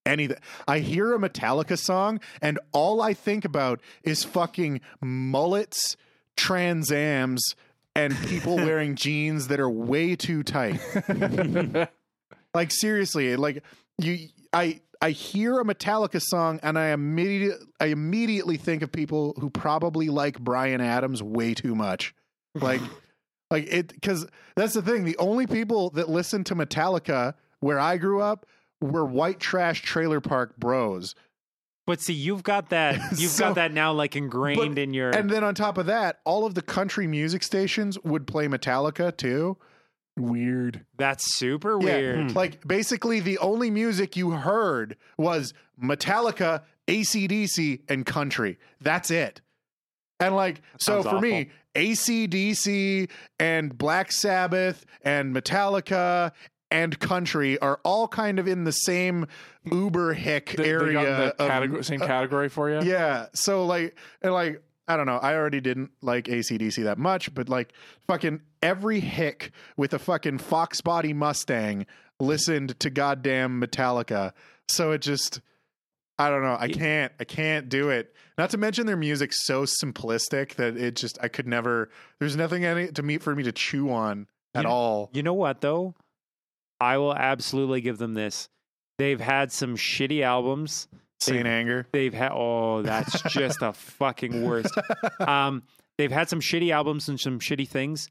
Any, 0.06 0.30
I 0.66 0.78
hear 0.78 1.12
a 1.12 1.18
Metallica 1.18 1.78
song, 1.78 2.20
and 2.40 2.58
all 2.72 3.02
I 3.02 3.12
think 3.12 3.44
about 3.44 3.80
is 4.02 4.24
fucking 4.24 4.80
mullets, 5.02 5.98
Trans 6.34 6.90
Ams, 6.90 7.42
and 7.94 8.16
people 8.26 8.56
wearing 8.56 8.96
jeans 8.96 9.48
that 9.48 9.60
are 9.60 9.68
way 9.68 10.16
too 10.16 10.42
tight. 10.42 10.80
like 12.54 12.72
seriously, 12.72 13.36
like 13.36 13.62
you, 13.98 14.28
I. 14.52 14.80
I 15.00 15.10
hear 15.10 15.60
a 15.60 15.64
Metallica 15.64 16.20
song 16.20 16.58
and 16.60 16.76
I 16.76 16.88
immediately 16.88 17.64
I 17.78 17.86
immediately 17.86 18.56
think 18.56 18.82
of 18.82 18.90
people 18.90 19.32
who 19.38 19.48
probably 19.48 20.08
like 20.08 20.40
Bryan 20.40 20.80
Adams 20.80 21.22
way 21.22 21.54
too 21.54 21.76
much. 21.76 22.16
Like 22.56 22.80
like 23.50 23.66
it 23.72 23.88
because 23.88 24.26
that's 24.56 24.74
the 24.74 24.82
thing. 24.82 25.04
The 25.04 25.16
only 25.18 25.46
people 25.46 25.90
that 25.90 26.08
listened 26.08 26.46
to 26.46 26.54
Metallica 26.54 27.34
where 27.60 27.78
I 27.80 27.96
grew 27.96 28.20
up 28.20 28.46
were 28.80 29.04
white 29.04 29.40
trash 29.40 29.82
trailer 29.82 30.20
park 30.20 30.56
bros. 30.58 31.14
But 31.86 32.02
see, 32.02 32.12
you've 32.12 32.42
got 32.42 32.68
that. 32.68 32.96
You've 33.18 33.30
So- 33.30 33.46
got 33.46 33.54
that 33.54 33.72
now, 33.72 33.92
like 33.94 34.14
ingrained 34.14 34.74
But- 34.74 34.78
in 34.78 34.92
your. 34.92 35.08
And 35.10 35.30
then 35.30 35.42
on 35.42 35.54
top 35.54 35.78
of 35.78 35.86
that, 35.86 36.20
all 36.24 36.44
of 36.44 36.54
the 36.54 36.60
country 36.60 37.06
music 37.06 37.42
stations 37.42 37.98
would 38.04 38.26
play 38.26 38.46
Metallica 38.46 39.16
too. 39.16 39.56
Weird. 40.18 40.84
That's 40.98 41.34
super 41.34 41.78
Yeah, 41.80 41.96
weird. 41.96 42.30
Hmm. 42.32 42.36
Like 42.36 42.66
basically 42.68 43.20
the 43.20 43.38
only 43.38 43.70
music 43.70 44.16
you 44.16 44.32
heard 44.32 44.96
was 45.16 45.54
Metallica, 45.82 46.62
ACDC, 46.88 47.80
and 47.88 48.04
country. 48.04 48.58
That's 48.80 49.10
it. 49.10 49.40
And 50.20 50.34
like 50.34 50.62
so 50.78 51.02
for 51.02 51.20
me, 51.20 51.50
ACDC 51.74 53.10
and 53.38 53.76
Black 53.76 54.12
Sabbath 54.12 54.84
and 55.02 55.34
Metallica 55.34 56.32
and 56.70 56.98
country 56.98 57.58
are 57.60 57.80
all 57.84 58.08
kind 58.08 58.38
of 58.38 58.46
in 58.46 58.64
the 58.64 58.72
same 58.72 59.26
uber 59.64 60.12
hick 60.12 60.54
they 60.56 60.68
area. 60.70 61.00
the 61.36 61.42
of- 61.42 61.48
category, 61.48 61.84
same 61.84 62.02
uh, 62.02 62.06
category 62.06 62.48
for 62.48 62.68
you. 62.70 62.80
yeah. 62.88 63.26
So 63.32 63.64
like 63.64 63.96
and 64.22 64.32
like 64.32 64.62
I 64.86 64.96
don't 64.96 65.06
know. 65.06 65.18
I 65.18 65.34
already 65.34 65.60
didn't 65.60 65.90
like 66.00 66.24
ACDC 66.24 66.82
that 66.84 66.98
much, 66.98 67.32
but 67.34 67.48
like 67.48 67.72
fucking 68.06 68.40
every 68.62 69.00
hick 69.00 69.52
with 69.76 69.92
a 69.92 69.98
fucking 69.98 70.38
fox 70.38 70.80
body 70.80 71.12
Mustang 71.12 71.86
listened 72.18 72.78
to 72.80 72.90
goddamn 72.90 73.60
Metallica. 73.60 74.32
So 74.66 74.92
it 74.92 75.02
just 75.02 75.40
I 76.18 76.30
don't 76.30 76.42
know. 76.42 76.56
I 76.58 76.68
can't 76.68 77.12
I 77.20 77.24
can't 77.24 77.68
do 77.68 77.90
it. 77.90 78.14
Not 78.36 78.50
to 78.50 78.58
mention 78.58 78.86
their 78.86 78.96
music's 78.96 79.44
so 79.44 79.62
simplistic 79.64 80.54
that 80.56 80.76
it 80.76 80.96
just 80.96 81.18
I 81.22 81.28
could 81.28 81.46
never 81.46 81.90
there's 82.18 82.36
nothing 82.36 82.64
in 82.64 82.76
it 82.78 82.94
to 82.96 83.02
meet 83.02 83.22
for 83.22 83.34
me 83.34 83.44
to 83.44 83.52
chew 83.52 83.90
on 83.90 84.26
at 84.54 84.64
You- 84.64 84.68
all. 84.70 85.10
You 85.12 85.22
know 85.22 85.34
what 85.34 85.60
though? 85.60 85.94
I 86.80 86.98
will 86.98 87.14
absolutely 87.14 87.80
give 87.80 87.98
them 87.98 88.14
this. 88.14 88.48
They've 88.98 89.20
had 89.20 89.52
some 89.52 89.76
shitty 89.76 90.22
albums. 90.22 90.88
Saint 91.20 91.46
Anger. 91.48 91.86
They've 91.92 92.14
had 92.14 92.30
oh, 92.32 92.82
that's 92.82 93.20
just 93.22 93.60
the 93.60 93.72
fucking 93.72 94.44
worst. 94.44 94.72
Um, 95.20 95.64
they've 95.98 96.12
had 96.12 96.28
some 96.28 96.40
shitty 96.40 96.70
albums 96.72 97.08
and 97.08 97.18
some 97.18 97.40
shitty 97.40 97.68
things. 97.68 98.08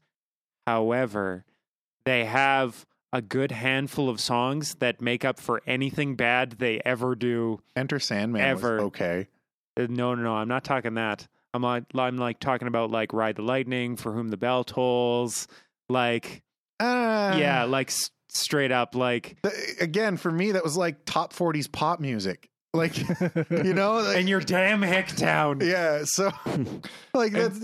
However, 0.66 1.44
they 2.04 2.24
have 2.26 2.84
a 3.12 3.22
good 3.22 3.50
handful 3.52 4.08
of 4.08 4.20
songs 4.20 4.74
that 4.80 5.00
make 5.00 5.24
up 5.24 5.40
for 5.40 5.62
anything 5.66 6.14
bad 6.16 6.52
they 6.58 6.80
ever 6.84 7.14
do. 7.14 7.60
Enter 7.76 7.98
Sandman 7.98 8.42
Ever. 8.42 8.76
was 8.76 8.82
okay. 8.84 9.28
Uh, 9.78 9.86
No, 9.88 10.14
no, 10.14 10.22
no. 10.22 10.34
I'm 10.34 10.48
not 10.48 10.64
talking 10.64 10.94
that. 10.94 11.26
I'm 11.54 11.62
like, 11.62 11.84
I'm 11.94 12.18
like 12.18 12.38
talking 12.40 12.68
about 12.68 12.90
like 12.90 13.12
Ride 13.14 13.36
the 13.36 13.42
Lightning, 13.42 13.96
For 13.96 14.12
Whom 14.12 14.28
the 14.28 14.36
Bell 14.36 14.64
Tolls, 14.64 15.48
like 15.88 16.42
Uh, 16.78 17.34
yeah, 17.38 17.64
like 17.64 17.88
s- 17.88 18.10
straight 18.28 18.70
up 18.72 18.94
like 18.94 19.38
th- 19.42 19.54
again 19.80 20.16
for 20.18 20.30
me 20.30 20.52
that 20.52 20.62
was 20.62 20.76
like 20.76 21.04
top 21.06 21.32
40s 21.32 21.70
pop 21.72 22.00
music. 22.00 22.50
Like 22.74 22.96
you 23.50 23.72
know, 23.74 23.94
like, 24.00 24.18
in 24.18 24.28
your 24.28 24.40
damn 24.40 24.82
hick 24.82 25.08
town. 25.08 25.60
Yeah, 25.64 26.02
so 26.04 26.30
like 27.14 27.32
that's 27.32 27.58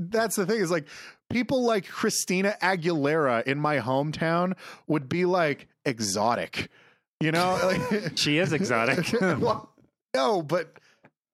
that's 0.00 0.36
the 0.36 0.46
thing 0.46 0.60
is 0.60 0.70
like 0.70 0.86
people 1.30 1.64
like 1.64 1.86
Christina 1.88 2.54
Aguilera 2.62 3.42
in 3.44 3.58
my 3.58 3.78
hometown 3.78 4.54
would 4.86 5.08
be 5.08 5.24
like 5.24 5.68
exotic, 5.84 6.70
you 7.20 7.32
know? 7.32 7.58
Like, 7.90 8.16
She 8.16 8.38
is 8.38 8.52
exotic. 8.52 9.12
well, 9.20 9.70
no, 10.14 10.42
but 10.42 10.78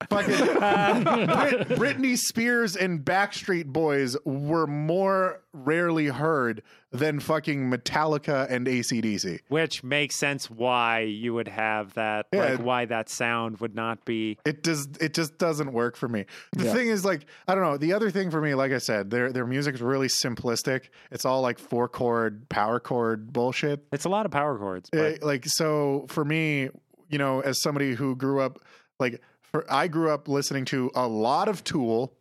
fucking 0.09 1.67
Brit- 1.67 1.69
Britney 1.79 2.17
Spears 2.17 2.77
and 2.77 3.05
Backstreet 3.05 3.67
Boys 3.67 4.17
were 4.25 4.67
more 4.67 5.41
rarely 5.53 6.07
heard 6.07 6.63
than 6.91 7.21
fucking 7.21 7.71
Metallica 7.71 8.47
and 8.51 8.67
ACDC. 8.67 9.41
Which 9.49 9.83
makes 9.83 10.17
sense 10.17 10.51
why 10.51 11.01
you 11.01 11.33
would 11.35 11.49
have 11.49 11.95
that, 11.95 12.27
Yeah. 12.33 12.41
like 12.53 12.59
why 12.61 12.85
that 12.87 13.09
sound 13.09 13.59
would 13.59 13.75
not 13.75 14.05
be. 14.05 14.39
It 14.45 14.63
does. 14.63 14.89
It 15.01 15.15
just 15.15 15.39
doesn't 15.39 15.73
work 15.73 15.97
for 15.97 16.09
me. 16.09 16.27
The 16.53 16.65
Yeah. 16.65 16.73
thing 16.75 16.89
is, 16.89 17.05
like, 17.05 17.27
I 17.49 17.55
don't 17.55 17.65
know. 17.65 17.77
The 17.79 17.93
other 17.95 18.11
thing 18.11 18.31
for 18.31 18.41
me, 18.41 18.55
like 18.55 18.73
I 18.73 18.79
said, 18.79 19.11
their 19.11 19.33
their 19.33 19.47
music's 19.47 19.81
really 19.81 20.09
simplistic. 20.09 20.89
It's 21.11 21.25
all 21.25 21.41
like 21.41 21.59
four 21.59 21.89
chord, 21.89 22.49
power 22.49 22.79
chord 22.81 23.33
bullshit. 23.33 23.85
It's 23.93 24.05
a 24.05 24.11
lot 24.11 24.27
of 24.27 24.33
power 24.33 24.59
chords, 24.59 24.91
but 24.91 24.99
Eh, 25.01 25.17
like, 25.23 25.45
so 25.47 26.07
for 26.09 26.25
me, 26.25 26.69
you 27.09 27.19
know, 27.19 27.41
as 27.41 27.61
somebody 27.63 27.95
who 27.95 28.17
grew 28.17 28.41
up, 28.41 28.59
like, 29.01 29.21
for 29.53 29.65
I 29.71 29.89
grew 29.89 30.11
up 30.11 30.29
listening 30.29 30.65
to 30.67 30.91
a 30.95 31.07
lot 31.07 31.49
of 31.49 31.63
Tool, 31.63 32.15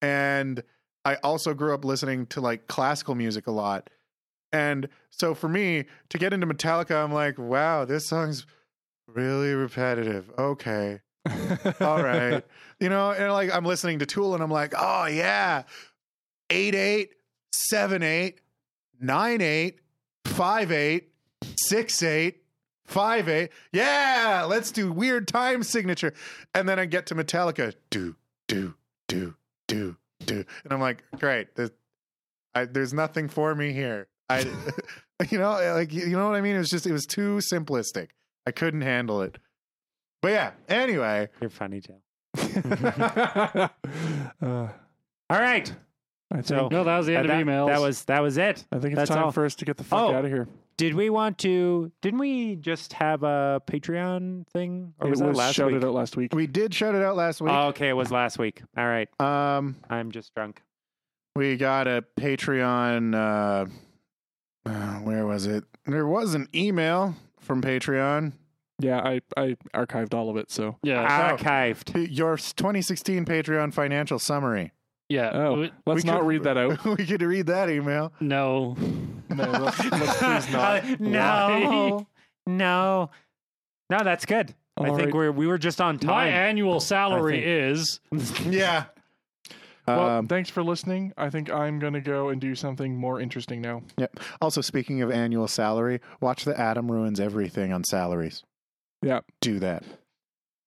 and 0.00 0.62
I 1.04 1.14
also 1.16 1.54
grew 1.54 1.72
up 1.72 1.84
listening 1.84 2.26
to 2.26 2.40
like 2.40 2.66
classical 2.66 3.14
music 3.14 3.46
a 3.46 3.52
lot. 3.52 3.88
And 4.52 4.88
so 5.10 5.34
for 5.34 5.48
me 5.48 5.86
to 6.10 6.18
get 6.18 6.32
into 6.32 6.46
Metallica, 6.46 7.02
I'm 7.02 7.12
like, 7.12 7.38
wow, 7.38 7.84
this 7.84 8.06
song's 8.06 8.44
really 9.06 9.54
repetitive. 9.54 10.30
Okay. 10.38 11.00
All 11.80 12.02
right. 12.02 12.44
You 12.80 12.88
know, 12.88 13.12
and 13.12 13.32
like 13.32 13.54
I'm 13.54 13.64
listening 13.64 14.00
to 14.00 14.06
Tool 14.06 14.34
and 14.34 14.42
I'm 14.42 14.50
like, 14.50 14.74
oh 14.76 15.06
yeah. 15.06 15.62
Eight 16.50 16.74
eight, 16.74 17.14
seven 17.52 18.02
eight, 18.02 18.40
nine 19.00 19.40
eight, 19.40 19.80
five 20.26 20.70
eight, 20.70 21.12
six 21.56 22.02
eight, 22.02 22.41
five 22.92 23.28
eight. 23.28 23.50
Yeah, 23.72 24.46
let's 24.48 24.70
do 24.70 24.92
weird 24.92 25.26
time 25.28 25.62
signature. 25.62 26.12
And 26.54 26.68
then 26.68 26.78
I 26.78 26.84
get 26.86 27.06
to 27.06 27.14
Metallica. 27.14 27.74
Do, 27.90 28.16
do, 28.48 28.74
do, 29.08 29.34
do, 29.68 29.96
do. 30.24 30.44
And 30.64 30.72
I'm 30.72 30.80
like, 30.80 31.02
great. 31.18 31.54
There's, 31.56 31.70
I, 32.54 32.66
there's 32.66 32.92
nothing 32.92 33.28
for 33.28 33.54
me 33.54 33.72
here. 33.72 34.08
I 34.28 34.40
you 35.30 35.38
know, 35.38 35.52
like 35.74 35.92
you 35.92 36.08
know 36.08 36.26
what 36.28 36.36
I 36.36 36.40
mean? 36.40 36.54
It 36.56 36.58
was 36.58 36.70
just 36.70 36.86
it 36.86 36.92
was 36.92 37.06
too 37.06 37.38
simplistic. 37.38 38.08
I 38.46 38.50
couldn't 38.50 38.82
handle 38.82 39.22
it. 39.22 39.38
But 40.20 40.32
yeah, 40.32 40.50
anyway. 40.68 41.28
you're 41.40 41.50
funny 41.50 41.80
too. 41.80 41.94
uh, 42.36 43.68
All 44.40 44.68
right. 45.30 45.72
I 46.30 46.36
think, 46.36 46.46
So 46.46 46.68
No, 46.68 46.84
that 46.84 46.96
was 46.96 47.06
the 47.06 47.16
end 47.16 47.28
that, 47.28 47.40
of 47.40 47.46
emails. 47.46 47.66
that 47.68 47.80
was 47.80 48.04
that 48.04 48.22
was 48.22 48.38
it. 48.38 48.64
I 48.72 48.78
think 48.78 48.92
it's 48.92 48.96
that's 49.00 49.10
time 49.10 49.24
all. 49.24 49.32
for 49.32 49.44
us 49.44 49.54
to 49.56 49.64
get 49.64 49.76
the 49.76 49.84
fuck 49.84 50.00
Oh. 50.00 50.14
out 50.14 50.24
of 50.24 50.30
here. 50.30 50.48
Did 50.82 50.94
we 50.94 51.10
want 51.10 51.38
to? 51.38 51.92
Didn't 52.00 52.18
we 52.18 52.56
just 52.56 52.94
have 52.94 53.22
a 53.22 53.62
Patreon 53.68 54.48
thing, 54.48 54.94
or 54.98 55.10
was 55.10 55.20
it 55.20 55.22
that 55.22 55.28
was 55.28 55.38
last 55.38 55.54
shouted 55.54 55.74
week? 55.74 55.84
out 55.84 55.94
last 55.94 56.16
week. 56.16 56.34
We 56.34 56.48
did 56.48 56.74
shout 56.74 56.96
it 56.96 57.04
out 57.04 57.14
last 57.14 57.40
week. 57.40 57.52
Oh, 57.52 57.68
okay, 57.68 57.88
it 57.88 57.92
was 57.92 58.10
last 58.10 58.36
week. 58.36 58.62
All 58.76 58.84
right, 58.84 59.08
um 59.20 59.76
I'm 59.88 60.10
just 60.10 60.34
drunk. 60.34 60.60
we 61.36 61.56
got 61.56 61.86
a 61.86 62.04
Patreon 62.18 63.14
uh, 63.14 63.66
uh 64.68 64.94
where 65.02 65.24
was 65.24 65.46
it? 65.46 65.62
There 65.86 66.08
was 66.08 66.34
an 66.34 66.48
email 66.52 67.14
from 67.38 67.62
Patreon. 67.62 68.32
Yeah, 68.80 68.98
I, 68.98 69.20
I 69.36 69.56
archived 69.72 70.14
all 70.14 70.30
of 70.30 70.36
it. 70.36 70.50
So 70.50 70.78
yeah, 70.82 71.36
Archived. 71.36 72.08
Your 72.10 72.36
2016 72.36 73.24
Patreon 73.24 73.72
financial 73.72 74.18
summary. 74.18 74.72
Yeah. 75.08 75.30
oh, 75.32 75.60
We- 75.60 75.72
let's 75.86 76.04
we 76.04 76.10
not 76.10 76.20
could- 76.20 76.26
read 76.28 76.42
that 76.44 76.56
out. 76.56 76.84
we 76.98 77.04
could 77.06 77.22
read 77.22 77.46
that 77.46 77.68
email. 77.70 78.12
no, 78.20 78.76
No, 79.28 79.44
let's, 79.50 79.78
let's 79.90 80.18
please 80.18 80.52
not. 80.52 80.84
Uh, 80.84 80.96
no, 81.00 82.06
no, 82.46 83.10
no. 83.90 83.98
That's 84.04 84.26
good. 84.26 84.54
I 84.78 84.88
All 84.88 84.96
think 84.96 85.06
right. 85.06 85.14
we're 85.14 85.32
we 85.32 85.46
were 85.46 85.58
just 85.58 85.80
on 85.80 85.98
time. 85.98 86.10
my 86.10 86.28
annual 86.28 86.80
salary 86.80 87.44
is 87.44 88.00
Yeah. 88.46 88.84
Well, 89.86 90.00
Um, 90.18 90.28
thanks 90.28 90.48
for 90.48 90.62
listening. 90.62 91.12
I 91.18 91.28
think 91.28 91.50
I'm 91.50 91.78
gonna 91.80 92.00
go 92.00 92.28
and 92.28 92.40
do 92.40 92.54
something 92.54 92.96
more 92.96 93.20
interesting 93.20 93.60
now. 93.60 93.82
Yep. 93.98 94.20
Also, 94.40 94.60
speaking 94.60 95.02
of 95.02 95.10
annual 95.10 95.48
salary, 95.48 96.00
watch 96.20 96.44
the 96.44 96.58
Adam 96.58 96.90
ruins 96.90 97.18
everything 97.20 97.72
on 97.72 97.82
salaries. 97.84 98.44
Yeah. 99.02 99.20
Do 99.40 99.58
that. 99.58 99.82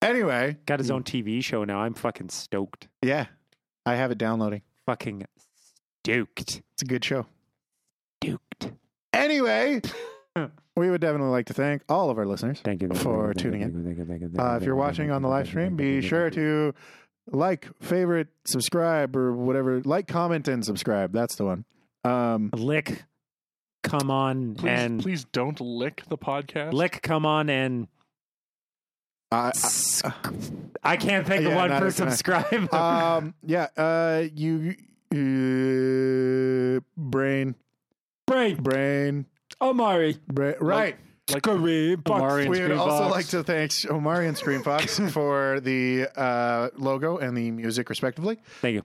Anyway, 0.01 0.57
Got 0.65 0.79
his 0.79 0.91
own 0.91 1.03
TV 1.03 1.43
show 1.43 1.63
now. 1.63 1.79
I'm 1.79 1.93
fucking 1.93 2.29
stoked. 2.29 2.87
yeah, 3.01 3.27
I 3.85 3.95
have 3.95 4.11
it 4.11 4.17
downloading. 4.17 4.61
Fucking 4.85 5.25
stoked. 6.03 6.61
It's 6.73 6.81
a 6.81 6.85
good 6.85 7.03
show. 7.03 7.25
Stoked. 8.23 8.71
Anyway, 9.13 9.81
we 10.75 10.89
would 10.89 11.01
definitely 11.01 11.29
like 11.29 11.45
to 11.47 11.53
thank 11.53 11.83
all 11.89 12.09
of 12.09 12.17
our 12.17 12.25
listeners. 12.25 12.59
Thank 12.63 12.81
you 12.81 12.89
For 12.89 13.33
tuning 13.33 13.61
in. 13.61 14.35
Uh, 14.37 14.57
if 14.57 14.63
you're 14.63 14.75
watching 14.75 15.11
on 15.11 15.21
the 15.21 15.27
live 15.27 15.47
stream, 15.47 15.75
be 15.75 16.01
sure 16.01 16.29
to 16.31 16.73
like, 17.31 17.67
favorite, 17.81 18.27
subscribe, 18.45 19.15
or 19.15 19.33
whatever. 19.33 19.81
Like, 19.81 20.07
comment, 20.07 20.47
and 20.47 20.63
subscribe. 20.63 21.11
That's 21.11 21.35
the 21.35 21.45
one. 21.45 21.65
Um, 22.03 22.51
lick. 22.53 23.03
Come 23.83 24.09
on 24.09 24.55
Please, 24.55 24.69
and 24.69 25.01
please 25.01 25.25
don't 25.25 25.59
lick 25.61 26.03
the 26.07 26.17
podcast. 26.17 26.73
lick. 26.73 27.01
Come 27.01 27.25
on 27.25 27.49
and. 27.49 27.87
I, 29.35 30.13
I 30.83 30.97
can't 30.97 31.27
think 31.27 31.45
of 31.45 31.51
Yeah, 31.51 31.55
one 31.55 31.69
neither 31.69 31.91
for 31.91 31.91
subscribe. 31.91 32.73
Um, 32.73 33.33
yeah. 33.43 33.67
Uh, 33.75 34.25
you, 34.33 34.75
uh, 35.11 36.81
brain, 36.97 37.55
Brain. 38.27 38.55
brain, 38.57 39.25
Omari. 39.61 40.17
brain. 40.27 40.55
Right. 40.59 40.95
Like, 41.31 41.41
Kareem. 41.41 42.07
Omari 42.07 42.43
We 42.43 42.49
would 42.49 42.57
Screen 42.65 42.77
also 42.77 43.09
like 43.09 43.27
to 43.29 43.43
thank 43.43 43.71
Omari 43.89 44.27
and 44.27 44.37
Screenfox 44.37 45.11
for 45.11 45.59
the 45.59 46.07
uh, 46.15 46.69
logo 46.77 47.17
and 47.17 47.35
the 47.35 47.49
music, 47.51 47.89
respectively. 47.89 48.37
Thank 48.61 48.75
you. 48.75 48.83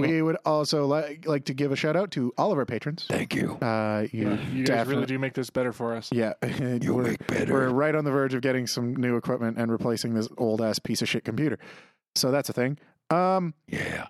We 0.00 0.22
would 0.22 0.36
also 0.44 0.86
like 0.86 1.26
like 1.26 1.44
to 1.46 1.54
give 1.54 1.72
a 1.72 1.76
shout 1.76 1.96
out 1.96 2.10
to 2.12 2.32
all 2.38 2.52
of 2.52 2.58
our 2.58 2.66
patrons. 2.66 3.06
Thank 3.08 3.34
you. 3.34 3.52
Uh, 3.56 4.06
you, 4.12 4.30
you 4.30 4.30
guys 4.30 4.38
really 4.48 4.64
definitely- 4.64 5.06
do 5.06 5.18
make 5.18 5.34
this 5.34 5.50
better 5.50 5.72
for 5.72 5.94
us. 5.96 6.10
Yeah, 6.12 6.32
you 6.82 6.94
we're, 6.94 7.16
we're 7.48 7.68
right 7.70 7.94
on 7.94 8.04
the 8.04 8.10
verge 8.10 8.34
of 8.34 8.40
getting 8.42 8.66
some 8.66 8.94
new 8.96 9.16
equipment 9.16 9.58
and 9.58 9.70
replacing 9.70 10.14
this 10.14 10.28
old 10.38 10.60
ass 10.62 10.78
piece 10.78 11.02
of 11.02 11.08
shit 11.08 11.24
computer. 11.24 11.58
So 12.14 12.30
that's 12.30 12.48
a 12.48 12.52
thing. 12.52 12.78
Um, 13.10 13.54
Yeah. 13.66 14.06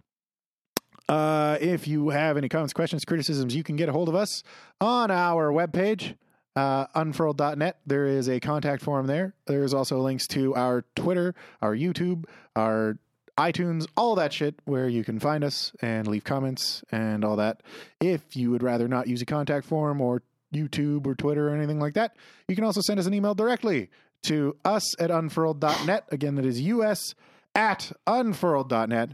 Uh, 1.09 1.59
if 1.61 1.89
you 1.89 2.11
have 2.11 2.37
any 2.37 2.49
comments, 2.49 2.73
questions, 2.73 3.05
criticisms, 3.05 3.55
you 3.55 3.65
can 3.65 3.75
get 3.75 3.89
a 3.89 3.93
hold 3.93 4.09
of 4.09 4.15
us 4.15 4.45
on 4.81 5.11
our 5.11 5.51
webpage, 5.51 6.15
uh, 6.55 6.87
unfurled.net. 6.95 7.81
There 7.85 8.07
is 8.07 8.29
a 8.29 8.39
contact 8.39 8.81
form 8.81 9.09
there. 9.09 9.35
There's 9.47 9.75
also 9.75 9.99
links 10.01 10.29
to 10.29 10.55
our 10.55 10.85
Twitter, 10.95 11.35
our 11.61 11.75
YouTube, 11.75 12.27
our 12.55 12.97
iTunes, 13.41 13.87
all 13.97 14.15
that 14.17 14.33
shit 14.33 14.55
where 14.65 14.89
you 14.89 15.03
can 15.03 15.19
find 15.19 15.43
us 15.43 15.73
and 15.81 16.07
leave 16.07 16.25
comments 16.25 16.83
and 16.93 17.25
all 17.25 17.37
that. 17.37 17.63
If 18.01 18.37
you 18.37 18.51
would 18.51 18.63
rather 18.63 18.87
not 18.87 19.09
use 19.09 19.23
a 19.23 19.27
contact 19.27 19.67
form 19.67 20.01
or 20.01 20.23
YouTube 20.55 21.07
or 21.07 21.15
Twitter 21.15 21.49
or 21.49 21.55
anything 21.55 21.81
like 21.81 21.95
that, 21.95 22.17
you 22.49 22.55
can 22.55 22.65
also 22.65 22.81
send 22.81 23.01
us 23.01 23.07
an 23.07 23.15
email 23.15 23.35
directly 23.35 23.89
to 24.25 24.57
us 24.65 24.99
at 25.01 25.11
unfurled.net. 25.11 26.05
Again, 26.11 26.35
that 26.35 26.45
is 26.45 26.61
us 26.61 27.15
at 27.55 27.93
unfurled.net. 28.07 29.11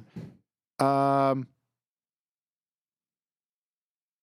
Um, 0.78 1.46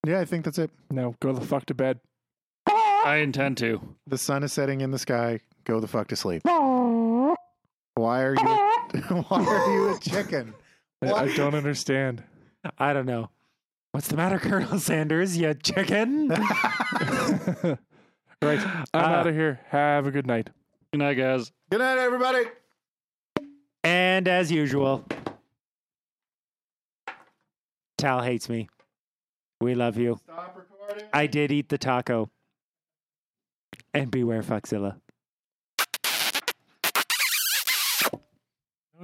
yeah, 0.06 0.20
I 0.20 0.26
think 0.26 0.46
that's 0.46 0.60
it. 0.60 0.72
No, 0.92 1.16
go 1.22 1.32
the 1.32 1.46
fuck 1.46 1.66
to 1.68 1.74
bed. 1.74 2.00
I 2.68 3.18
intend 3.18 3.58
to. 3.58 3.82
The 4.08 4.18
sun 4.18 4.44
is 4.44 4.54
setting 4.54 4.82
in 4.82 4.92
the 4.92 5.00
sky. 5.00 5.40
Go 5.66 5.80
the 5.80 5.88
fuck 5.88 6.08
to 6.10 6.16
sleep. 6.16 6.42
Why 7.96 8.22
are 8.24 8.36
you? 8.36 8.42
why 9.28 9.46
are 9.46 9.74
you 9.74 9.96
a 9.96 10.00
chicken? 10.00 10.54
I, 11.02 11.12
I 11.12 11.36
don't 11.36 11.54
understand. 11.56 12.24
I 12.80 12.94
don't 12.94 13.06
know. 13.06 13.30
What's 13.92 14.08
the 14.08 14.16
matter, 14.18 14.40
Colonel 14.40 14.80
Sanders? 14.80 15.38
You 15.38 15.54
chicken? 15.54 16.32
Right. 18.42 18.60
I'm 18.60 18.86
Uh, 18.94 18.98
out 18.98 19.28
of 19.28 19.34
here. 19.36 19.62
Have 19.70 20.06
a 20.06 20.12
good 20.12 20.28
night. 20.28 20.50
Good 20.92 20.98
night, 20.98 21.14
guys. 21.14 21.50
Good 21.72 21.80
night, 21.80 21.98
everybody. 21.98 22.44
and 23.86 24.28
as 24.28 24.52
usual, 24.52 25.06
Tal 27.98 28.22
hates 28.22 28.50
me. 28.50 28.68
We 29.62 29.76
love 29.76 29.96
you. 29.98 30.20
Stop 30.26 30.58
recording. 30.58 31.08
I 31.14 31.26
did 31.28 31.54
eat 31.54 31.70
the 31.70 31.78
taco. 31.78 32.30
And 33.94 34.12
beware, 34.12 34.42
Foxzilla. 34.44 34.98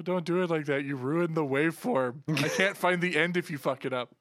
Don't 0.01 0.25
do 0.25 0.41
it 0.41 0.49
like 0.49 0.65
that. 0.65 0.83
You 0.83 0.95
ruined 0.95 1.35
the 1.35 1.45
waveform. 1.45 2.21
I 2.27 2.49
can't 2.49 2.77
find 2.77 3.01
the 3.01 3.17
end 3.17 3.37
if 3.37 3.49
you 3.49 3.57
fuck 3.57 3.85
it 3.85 3.93
up. 3.93 4.15